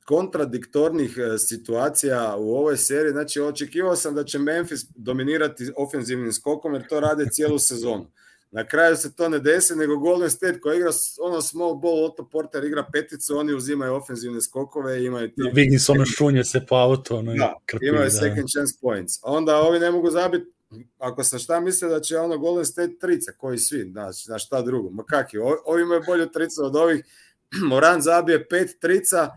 kontradiktornih 0.05 1.17
e, 1.17 1.38
situacija 1.38 2.35
u 2.38 2.55
ovoj 2.55 2.77
seriji. 2.77 3.11
Znači, 3.11 3.41
očekivao 3.41 3.95
sam 3.95 4.15
da 4.15 4.23
će 4.23 4.39
Memphis 4.39 4.85
dominirati 4.95 5.71
ofenzivnim 5.77 6.34
skokom, 6.34 6.73
jer 6.73 6.88
to 6.88 6.99
rade 6.99 7.26
cijelu 7.31 7.59
sezonu. 7.59 8.11
Na 8.51 8.67
kraju 8.67 8.95
se 8.95 9.15
to 9.15 9.30
ne 9.30 9.39
desi, 9.39 9.76
nego 9.76 9.97
Golden 9.97 10.30
State 10.30 10.59
koji 10.59 10.77
igra 10.77 10.91
ono 11.21 11.41
small 11.41 11.76
ball, 11.76 12.05
Otto 12.05 12.30
Porter 12.30 12.63
igra 12.63 12.85
peticu, 12.93 13.38
oni 13.38 13.53
uzimaju 13.53 13.93
ofenzivne 13.93 14.41
skokove 14.41 15.01
i 15.01 15.05
imaju 15.05 15.27
ti... 15.27 15.34
Da, 15.38 15.49
Wiggins 15.49 15.91
ono 15.91 16.05
šunje 16.05 16.43
se 16.43 16.65
po 16.65 16.76
auto, 16.76 17.17
ono 17.17 17.34
da, 17.34 17.55
krpi, 17.65 17.88
imaju 17.88 18.03
da. 18.03 18.09
second 18.09 18.47
chance 18.53 18.73
points. 18.81 19.13
Onda 19.23 19.57
ovi 19.57 19.80
ne 19.80 19.91
mogu 19.91 20.11
zabiti 20.11 20.51
ako 20.97 21.23
sam 21.23 21.39
šta 21.39 21.59
misle 21.59 21.89
da 21.89 21.99
će 21.99 22.17
ono 22.17 22.38
Golden 22.38 22.65
State 22.65 22.93
trica, 22.99 23.31
koji 23.38 23.57
svi, 23.57 23.89
znači, 23.91 24.31
na 24.31 24.39
šta 24.39 24.61
drugo. 24.61 24.89
Ma 24.89 25.03
kak 25.03 25.34
je, 25.34 25.41
ovi 25.65 25.81
imaju 25.81 26.01
bolju 26.05 26.30
tricu 26.30 26.65
od 26.65 26.76
ovih, 26.76 27.05
Moran 27.69 28.01
zabije 28.01 28.47
pet 28.47 28.80
trica, 28.80 29.30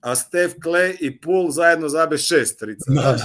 a 0.00 0.14
Steph 0.14 0.54
Clay 0.64 0.96
i 1.00 1.20
Poole 1.20 1.50
zajedno 1.50 1.88
zabe 1.88 2.18
šest 2.18 2.58
trica. 2.58 2.84
Da. 2.88 3.00
Znači, 3.00 3.24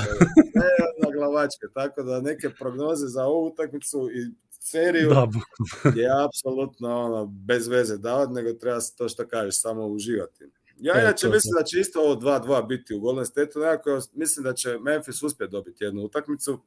na 1.04 1.12
glavačke, 1.14 1.66
tako 1.74 2.04
da 2.04 2.22
neke 2.22 2.50
prognoze 2.50 3.08
za 3.08 3.24
ovu 3.26 3.48
utakmicu 3.48 4.10
i 4.14 4.47
seriju 4.60 5.10
da, 5.10 5.28
je 5.96 6.10
apsolutno 6.26 7.02
ono, 7.02 7.26
bez 7.26 7.68
veze 7.68 7.98
davati, 7.98 8.34
nego 8.34 8.54
treba 8.54 8.80
to 8.98 9.10
što 9.10 9.28
kažeš, 9.28 9.62
samo 9.62 9.86
uživati. 9.86 10.46
Ja 10.80 11.02
inače 11.02 11.30
mislim 11.30 11.54
da 11.58 11.64
će 11.64 11.80
isto 11.80 12.00
ovo 12.00 12.16
2-2 12.16 12.68
biti 12.68 12.94
u 12.94 13.00
Golden 13.00 13.26
State-u, 13.26 13.60
nekako 13.60 14.00
mislim 14.14 14.44
da 14.44 14.54
će 14.54 14.78
Memphis 14.80 15.24
uspjeti 15.24 15.52
dobiti 15.52 15.84
jednu 15.84 16.02
utakmicu. 16.02 16.60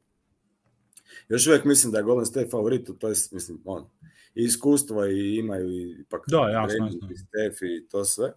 Još 1.28 1.46
uvijek 1.46 1.64
mislim 1.64 1.92
da 1.92 1.98
je 1.98 2.04
Golden 2.04 2.26
State 2.26 2.50
favorit, 2.50 2.90
to 2.98 3.08
je, 3.08 3.14
mislim, 3.32 3.62
on, 3.64 3.90
i 4.34 4.44
iskustvo 4.44 5.06
i 5.06 5.36
imaju 5.36 5.70
i 5.70 6.00
ipak 6.00 6.22
da, 6.26 6.38
jasno, 6.38 6.86
jasno. 6.86 7.08
i 7.12 7.16
Steph 7.16 7.62
i 7.62 7.88
to 7.88 8.04
sve. 8.04 8.32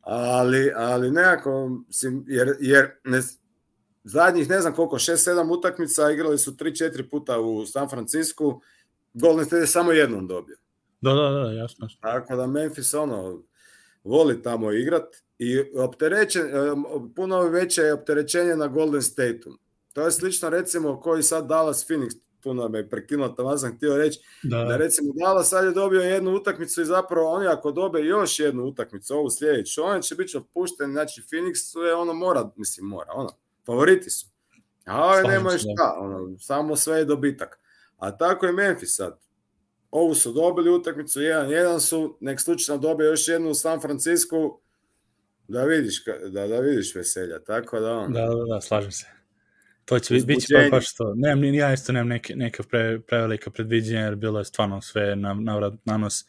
Ali, 0.00 0.72
ali 0.76 1.10
nekako, 1.10 1.68
mislim, 1.86 2.24
jer, 2.28 2.56
jer 2.60 2.90
ne, 3.04 3.20
zadnjih 4.04 4.50
ne 4.50 4.60
znam 4.60 4.74
koliko, 4.74 4.96
6-7 4.96 5.58
utakmica 5.58 6.10
igrali 6.10 6.38
su 6.38 6.52
3-4 6.52 7.10
puta 7.10 7.40
u 7.40 7.66
San 7.66 7.88
Francisku, 7.88 8.60
Golden 9.14 9.44
State 9.44 9.60
je 9.60 9.66
samo 9.66 9.92
jednom 9.92 10.26
dobio. 10.26 10.56
Da, 11.00 11.12
da, 11.12 11.30
da, 11.30 11.52
jasno. 11.52 11.88
Tako 12.00 12.36
da 12.36 12.46
Memphis 12.46 12.94
ono, 12.94 13.42
voli 14.04 14.42
tamo 14.42 14.72
igrat 14.72 15.16
i 15.38 15.58
opterećen, 15.76 16.42
puno 17.16 17.40
veće 17.42 17.82
je 17.82 17.94
opterećenje 17.94 18.56
na 18.56 18.66
Golden 18.66 19.02
State-u. 19.02 19.52
To 19.92 20.04
je 20.04 20.10
slično 20.12 20.50
recimo 20.50 21.00
koji 21.00 21.22
sad 21.22 21.46
Dallas 21.46 21.88
Phoenix, 21.88 22.10
tu 22.40 22.54
nam 22.54 22.74
je 22.74 22.90
prekinuo, 22.90 23.28
tamo 23.28 23.58
sam 23.58 23.76
htio 23.76 23.96
reći, 23.96 24.20
da. 24.42 24.64
da 24.64 24.76
recimo 24.76 25.12
Dallas 25.12 25.48
sad 25.48 25.64
je 25.64 25.70
dobio 25.70 26.00
jednu 26.00 26.34
utakmicu 26.34 26.82
i 26.82 26.84
zapravo 26.84 27.30
oni 27.30 27.46
ako 27.46 27.72
dobe 27.72 28.00
još 28.00 28.38
jednu 28.38 28.64
utakmicu, 28.64 29.14
ovu 29.14 29.30
sljedeću, 29.30 29.82
oni 29.84 30.02
će 30.02 30.14
biti 30.14 30.36
otpušteni, 30.36 30.92
znači 30.92 31.22
Phoenix 31.22 31.86
je 31.86 31.94
ono 31.94 32.12
mora, 32.12 32.50
mislim 32.56 32.86
mora, 32.86 33.12
ono, 33.14 33.30
favoriti 33.66 34.10
su. 34.10 34.26
A 34.86 35.06
ove 35.06 35.22
nemaju 35.22 35.58
šta, 35.58 35.96
ono, 35.98 36.38
samo 36.38 36.76
sve 36.76 36.98
je 36.98 37.04
dobitak. 37.04 37.63
A 38.04 38.16
tako 38.16 38.46
je 38.46 38.52
Memphis 38.52 38.96
sad. 38.96 39.18
Ovu 39.90 40.14
su 40.14 40.32
dobili 40.32 40.70
utakmicu 40.70 41.20
1-1 41.20 41.80
su, 41.80 42.18
nek 42.20 42.40
slučajno 42.40 42.80
dobije 42.82 43.06
još 43.06 43.28
jednu 43.28 43.50
u 43.50 43.54
San 43.54 43.80
Francisco, 43.80 44.60
da 45.48 45.64
vidiš, 45.64 46.04
da, 46.30 46.46
da 46.46 46.60
vidiš 46.60 46.94
veselja, 46.94 47.38
tako 47.38 47.80
da 47.80 47.92
on. 47.92 48.12
Da, 48.12 48.20
da, 48.20 48.54
da, 48.54 48.60
slažem 48.60 48.92
se. 48.92 49.06
To 49.84 49.98
će 49.98 50.14
biti 50.14 50.26
biće 50.26 50.46
pa 50.70 50.76
baš 50.76 50.94
to. 50.94 51.14
Nemam, 51.16 51.40
ni 51.40 51.56
ja 51.56 51.72
isto 51.72 51.92
nemam 51.92 52.08
neke, 52.08 52.36
neke 52.36 52.62
pre, 52.62 53.00
prevelika 53.00 53.50
predviđenja, 53.50 54.00
jer 54.00 54.16
bilo 54.16 54.38
je 54.38 54.44
stvarno 54.44 54.80
sve 54.80 55.16
na, 55.16 55.34
na, 55.34 55.72
na 55.84 55.96
nos. 55.96 56.24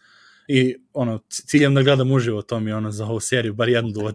I 0.48 0.76
ono, 0.94 1.20
ciljem 1.30 1.76
da 1.76 1.82
gledam 1.82 2.12
uživo, 2.12 2.42
to 2.42 2.60
mi 2.60 2.72
ono 2.72 2.92
za 2.92 3.06
ovu 3.06 3.20
seriju, 3.20 3.54
bar 3.54 3.70
jednu. 3.70 3.92
Da 3.92 4.12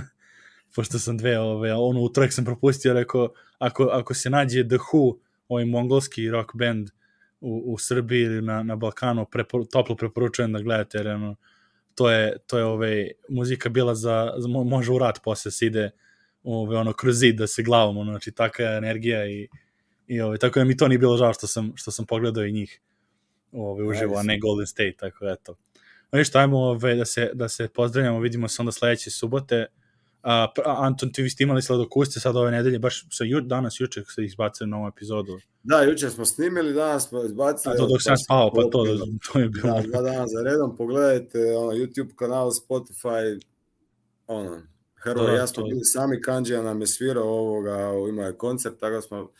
Pošto 0.74 0.98
sam 0.98 1.18
dve, 1.18 1.38
ove, 1.38 1.74
ono 1.74 2.00
utorak 2.00 2.32
sam 2.32 2.44
propustio, 2.44 2.94
rekao, 2.94 3.32
ako, 3.58 3.84
ako 3.84 4.14
se 4.14 4.30
nađe 4.30 4.68
The 4.68 4.76
Who, 4.76 5.25
ovaj 5.48 5.64
mongolski 5.64 6.30
rock 6.30 6.50
band 6.54 6.88
u, 7.40 7.62
u 7.66 7.78
Srbiji 7.78 8.22
ili 8.22 8.42
na, 8.42 8.62
na 8.62 8.76
Balkanu, 8.76 9.26
prepor, 9.26 9.66
toplo 9.72 9.96
preporučujem 9.96 10.52
da 10.52 10.60
gledate, 10.60 10.98
jer 10.98 11.08
ono, 11.08 11.36
to 11.94 12.10
je, 12.10 12.38
to 12.46 12.58
je 12.58 12.64
ovaj, 12.64 13.10
muzika 13.28 13.68
bila 13.68 13.94
za, 13.94 14.32
za 14.38 14.48
može 14.48 14.92
u 14.92 14.98
rat 14.98 15.18
posle 15.24 15.50
se 15.50 15.66
ide 15.66 15.90
ove, 16.42 16.76
ono, 16.76 16.92
kroz 16.92 17.18
zid 17.18 17.36
da 17.36 17.46
se 17.46 17.62
glavom, 17.62 17.96
ono, 17.96 18.12
znači 18.12 18.32
taka 18.32 18.62
energija 18.62 19.26
i, 19.26 19.48
i 20.06 20.20
ove, 20.20 20.38
tako 20.38 20.58
da 20.58 20.64
mi 20.64 20.76
to 20.76 20.88
nije 20.88 20.98
bilo 20.98 21.16
žao 21.16 21.32
što 21.32 21.46
sam, 21.46 21.72
što 21.76 21.90
sam 21.90 22.06
pogledao 22.06 22.44
i 22.44 22.52
njih 22.52 22.80
ove, 23.52 23.84
uživo, 23.84 24.18
a 24.18 24.22
ne 24.22 24.38
Golden 24.38 24.66
State, 24.66 24.94
tako 24.98 25.24
da 25.24 25.32
eto. 25.32 25.56
No 26.12 26.18
ništa, 26.18 26.38
ajmo 26.38 26.58
ove, 26.58 26.94
da, 26.94 27.04
se, 27.04 27.30
da 27.34 27.48
se 27.48 27.68
pozdravljamo, 27.68 28.20
vidimo 28.20 28.48
se 28.48 28.62
onda 28.62 28.72
sledeće 28.72 29.10
subote. 29.10 29.66
A, 30.28 30.52
Anton, 30.64 31.12
ti 31.12 31.22
vi 31.22 31.30
ste 31.30 31.44
imali 31.44 31.62
sladokuste 31.62 32.20
sad 32.20 32.36
ove 32.36 32.50
nedelje, 32.50 32.78
baš 32.78 33.06
sa 33.10 33.24
ju, 33.24 33.40
danas, 33.40 33.80
juče 33.80 34.02
se 34.14 34.24
izbacili 34.24 34.70
novu 34.70 34.88
epizodu. 34.88 35.38
Da, 35.62 35.82
juče 35.82 36.10
smo 36.10 36.24
snimili, 36.24 36.72
danas 36.72 37.08
smo 37.08 37.22
izbacili. 37.24 37.74
A 37.74 37.76
to 37.76 37.86
dok 37.86 38.02
sam 38.02 38.16
spao, 38.16 38.50
pa 38.54 38.62
to, 38.62 38.84
to 39.32 39.38
je 39.38 39.48
bilo. 39.48 39.74
Da, 39.74 39.82
dva 39.82 40.02
dana 40.02 40.26
za 40.26 40.42
redom, 40.42 40.76
pogledajte 40.76 41.56
ono, 41.56 41.72
YouTube 41.72 42.14
kanal, 42.16 42.50
Spotify, 42.50 43.40
ono, 44.26 44.62
Hrvo 44.94 45.26
da, 45.26 45.32
i 45.32 45.36
ja 45.36 45.46
smo 45.46 45.64
bili 45.64 45.84
sami, 45.84 46.20
Kanđija 46.20 46.62
nam 46.62 46.80
je 46.80 46.86
svirao 46.86 47.28
ovoga, 47.28 47.92
imao 48.08 48.26
je 48.26 48.36
koncert, 48.36 48.80
tako 48.80 49.02
smo 49.02 49.30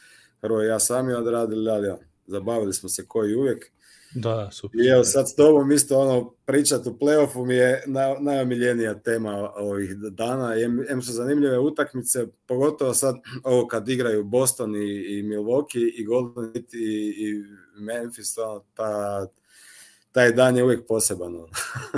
Hrvo 0.41 0.63
i 0.63 0.67
ja 0.67 0.79
sami 0.79 1.13
odradili, 1.13 1.71
ali 1.71 1.87
ja, 1.87 1.99
zabavili 2.27 2.73
smo 2.73 2.89
se 2.89 3.07
koji 3.09 3.35
uvijek. 3.35 3.73
Da, 4.19 4.51
super. 4.51 4.81
I 4.81 4.89
evo 4.89 5.05
sad 5.05 5.29
s 5.29 5.35
tobom 5.35 5.73
isto 5.73 5.99
ono 5.99 6.35
pričat 6.45 6.87
u 6.87 6.99
playoffu 7.01 7.47
mi 7.47 7.55
je 7.55 7.83
na, 7.87 8.17
najomiljenija 8.21 8.95
tema 8.95 9.53
ovih 9.57 9.95
dana. 9.97 10.55
Em 10.89 11.03
su 11.03 11.13
zanimljive 11.13 11.59
utakmice, 11.59 12.27
pogotovo 12.47 12.95
sad 12.95 13.17
ovo 13.45 13.67
kad 13.67 13.89
igraju 13.89 14.25
Boston 14.25 14.77
i, 14.77 15.19
i 15.19 15.23
Milwaukee 15.23 15.93
i 15.97 16.05
Golden 16.05 16.51
State 16.51 16.77
i, 16.77 17.15
i 17.19 17.45
Memphis, 17.81 18.39
ono, 18.39 18.65
ta, 18.75 19.27
taj 20.13 20.33
dan 20.33 20.57
je 20.57 20.65
uvijek 20.65 20.87
poseban. 20.89 21.33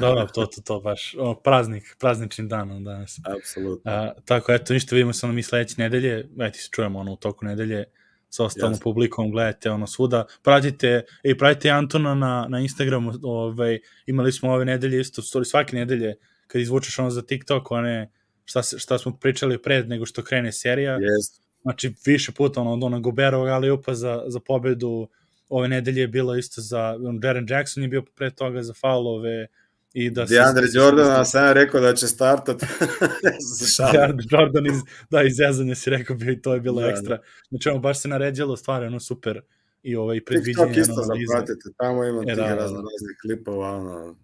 da, 0.01 0.15
da, 0.15 0.27
to, 0.27 0.47
to, 0.47 0.63
to 0.63 0.81
baš, 0.81 1.15
o, 1.19 1.35
praznik, 1.35 1.97
praznični 1.99 2.49
dan 2.49 2.71
on 2.71 2.85
danas. 2.85 3.21
Apsolutno. 3.39 3.93
A, 3.93 4.13
tako, 4.25 4.53
eto, 4.53 4.73
ništa, 4.73 4.95
vidimo 4.95 5.13
se 5.13 5.27
ono 5.27 5.35
mi 5.35 5.43
sledeće 5.43 5.75
nedelje, 5.79 6.29
eto, 6.41 6.59
se 6.59 6.69
čujemo 6.71 6.99
ono 6.99 7.13
u 7.13 7.17
toku 7.17 7.45
nedelje, 7.45 7.85
sa 8.31 8.45
ostalom 8.45 8.73
Jasne. 8.73 8.83
publikom, 8.83 9.31
gledajte 9.31 9.71
ono 9.71 9.87
svuda, 9.87 10.25
pratite, 10.43 11.03
i 11.23 11.39
pratite 11.39 11.71
Antona 11.71 12.15
na, 12.15 12.47
na 12.49 12.61
Instagramu, 12.61 13.13
ovaj, 13.23 13.79
imali 14.07 14.33
smo 14.33 14.53
ove 14.53 14.65
nedelje 14.65 15.01
isto, 15.01 15.23
stvari 15.23 15.45
svake 15.45 15.77
nedelje, 15.77 16.15
kad 16.47 16.61
izvučeš 16.61 16.99
ono 16.99 17.11
za 17.11 17.23
TikTok, 17.23 17.71
one, 17.71 18.11
šta, 18.45 18.63
šta 18.63 18.99
smo 18.99 19.17
pričali 19.21 19.63
pred 19.63 19.89
nego 19.89 20.07
što 20.07 20.23
krene 20.23 20.53
serija, 20.53 20.99
yes. 20.99 21.41
znači 21.63 21.95
više 22.07 22.33
puta 22.33 22.61
ono, 22.61 22.73
od 22.73 22.85
onog 22.85 23.03
Goberovog 23.03 23.49
ali 23.49 23.71
upa 23.71 23.95
za, 23.95 24.25
za 24.27 24.41
pobedu, 24.41 25.09
ove 25.49 25.69
nedelje 25.69 26.01
je 26.01 26.09
bilo 26.09 26.37
isto 26.37 26.61
za, 26.61 26.97
on, 27.05 27.21
Jaren 27.23 27.47
Jackson 27.51 27.83
je 27.83 27.89
bio 27.89 28.03
pre 28.17 28.31
toga 28.31 28.63
za 28.63 28.75
faulove, 28.75 29.47
i 29.93 30.11
da 30.11 30.27
se... 30.27 30.35
Jordan, 30.75 31.21
a 31.21 31.25
sam 31.25 31.53
rekao 31.53 31.81
da 31.81 31.95
će 31.95 32.07
startat. 32.07 32.61
DeAndre 33.93 34.27
Jordan 34.31 34.67
iz, 34.67 34.81
da, 35.11 35.23
iz 35.23 35.39
jezanja 35.39 35.75
si 35.75 35.91
rekao 35.91 36.17
bi 36.17 36.33
i 36.33 36.43
to 36.43 36.55
je 36.55 36.61
bilo 36.61 36.81
da, 36.81 36.89
ekstra. 36.89 37.17
Da. 37.17 37.23
Znači, 37.49 37.69
ono, 37.69 37.79
baš 37.79 38.01
se 38.01 38.09
naređalo 38.09 38.57
stvari, 38.57 38.87
ono, 38.87 39.01
super 39.01 39.41
i 39.83 39.97
ovaj 39.97 40.25
predviđenje. 40.25 40.67
TikTok 40.67 40.91
isto 40.91 41.03
zapratite, 41.03 41.69
tamo 41.77 42.05
ima 42.05 42.23
e, 42.23 42.27
tih 42.27 42.37
da, 42.37 42.43
da, 42.43 42.55
da. 42.55 42.63
raznih 42.63 43.17
klipova, 43.23 43.77
ono, 43.77 44.17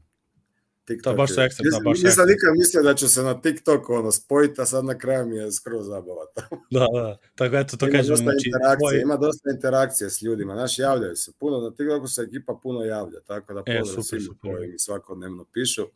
TikTok. 0.85 1.13
To 1.13 1.17
baš 1.17 1.35
su 1.35 1.41
ekstra, 1.41 1.65
da, 1.71 1.79
baš 1.85 2.03
Nisam 2.03 2.27
nikad 2.29 2.51
mislio 2.59 2.83
da 2.83 2.95
ću 2.95 3.09
se 3.09 3.23
na 3.23 3.41
TikToku 3.41 3.93
ono, 3.93 4.13
spojiti, 4.13 4.61
a 4.61 4.67
sad 4.67 4.85
na 4.85 4.99
kraju 4.99 5.27
mi 5.27 5.37
je 5.37 5.53
skroz 5.53 5.87
zabava. 5.87 6.25
da, 6.71 6.87
da, 6.93 7.19
tako 7.35 7.57
eto, 7.57 7.77
to 7.77 7.87
ima 7.87 7.99
kažem. 7.99 8.11
Dosta 8.11 8.23
znači, 8.23 8.49
interakcije, 8.49 8.79
tvoj... 8.79 9.01
Ima 9.01 9.17
dosta 9.17 9.51
interakcije 9.55 10.11
s 10.11 10.23
ljudima, 10.23 10.55
znaš, 10.55 10.79
javljaju 10.79 11.17
se 11.17 11.33
puno, 11.39 11.61
na 11.61 11.71
TikToku 11.71 12.09
se 12.09 12.23
ekipa 12.23 12.59
puno 12.63 12.85
javlja, 12.85 13.21
tako 13.27 13.55
da 13.55 13.63
e, 13.67 13.79
pozdrav 13.79 14.03
svima 14.03 14.35
koji 14.41 14.69
mi 14.69 14.79
svakodnevno 14.79 15.45
pišu. 15.53 15.87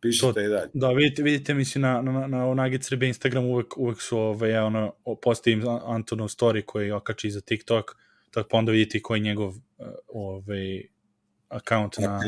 Pišite 0.00 0.32
to, 0.32 0.40
i 0.40 0.48
dalje. 0.48 0.70
Da, 0.74 0.88
vidite, 0.92 1.22
vidite 1.22 1.54
mislim, 1.54 1.82
na, 1.82 2.02
na, 2.02 2.12
na, 2.12 2.26
na 2.26 2.54
Nugget 2.54 2.84
Srbe 2.84 3.06
Instagram 3.06 3.44
uvek, 3.44 3.78
uvek 3.78 4.00
su, 4.00 4.18
ove, 4.18 4.50
ja, 4.50 4.64
ono, 4.64 4.92
postavim 5.22 5.64
Antonov 5.84 6.28
story 6.28 6.62
koji 6.66 6.90
okači 6.90 7.30
za 7.30 7.40
TikTok, 7.40 7.96
tako 8.30 8.48
pa 8.48 8.56
onda 8.58 8.72
vidite 8.72 9.02
koji 9.02 9.18
je 9.18 9.22
njegov 9.22 9.54
ovaj, 10.08 10.82
account 11.48 11.98
na, 11.98 12.20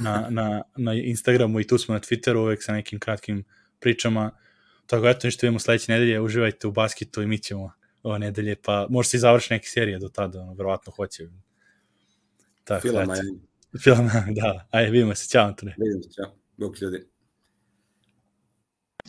na, 0.00 0.26
na, 0.30 0.62
na 0.76 0.94
Instagramu 0.94 1.60
i 1.60 1.66
tu 1.66 1.78
smo 1.78 1.94
na 1.94 2.00
Twitteru 2.00 2.36
uvek 2.36 2.62
sa 2.62 2.72
nekim 2.72 3.00
kratkim 3.00 3.44
pričama. 3.80 4.30
Tako 4.86 5.08
eto, 5.08 5.26
ništa 5.26 5.46
vidimo 5.46 5.58
sledeće 5.58 5.92
nedelje, 5.92 6.20
uživajte 6.20 6.66
u 6.66 6.72
basketu 6.72 7.22
i 7.22 7.26
mi 7.26 7.38
ćemo 7.38 7.72
ove 8.02 8.18
nedelje, 8.18 8.56
pa 8.62 8.86
možda 8.90 9.08
se 9.08 9.16
i 9.16 9.20
završi 9.20 9.52
neke 9.52 9.68
serije 9.68 9.98
do 9.98 10.08
tada, 10.08 10.40
ono, 10.40 10.54
verovatno 10.54 10.92
hoće. 10.92 11.28
Tako, 12.64 12.80
Film, 12.80 13.10
ajde. 13.10 13.22
Film, 13.82 14.10
da. 14.40 14.68
Ajde, 14.70 14.90
vidimo 14.90 15.14
se, 15.14 15.28
ćao 15.28 15.46
Antone. 15.46 15.74
Vidimo 15.78 16.02
se, 16.02 16.08
čao. 16.16 16.36
Bok 16.56 16.80
ljudi. 16.80 17.09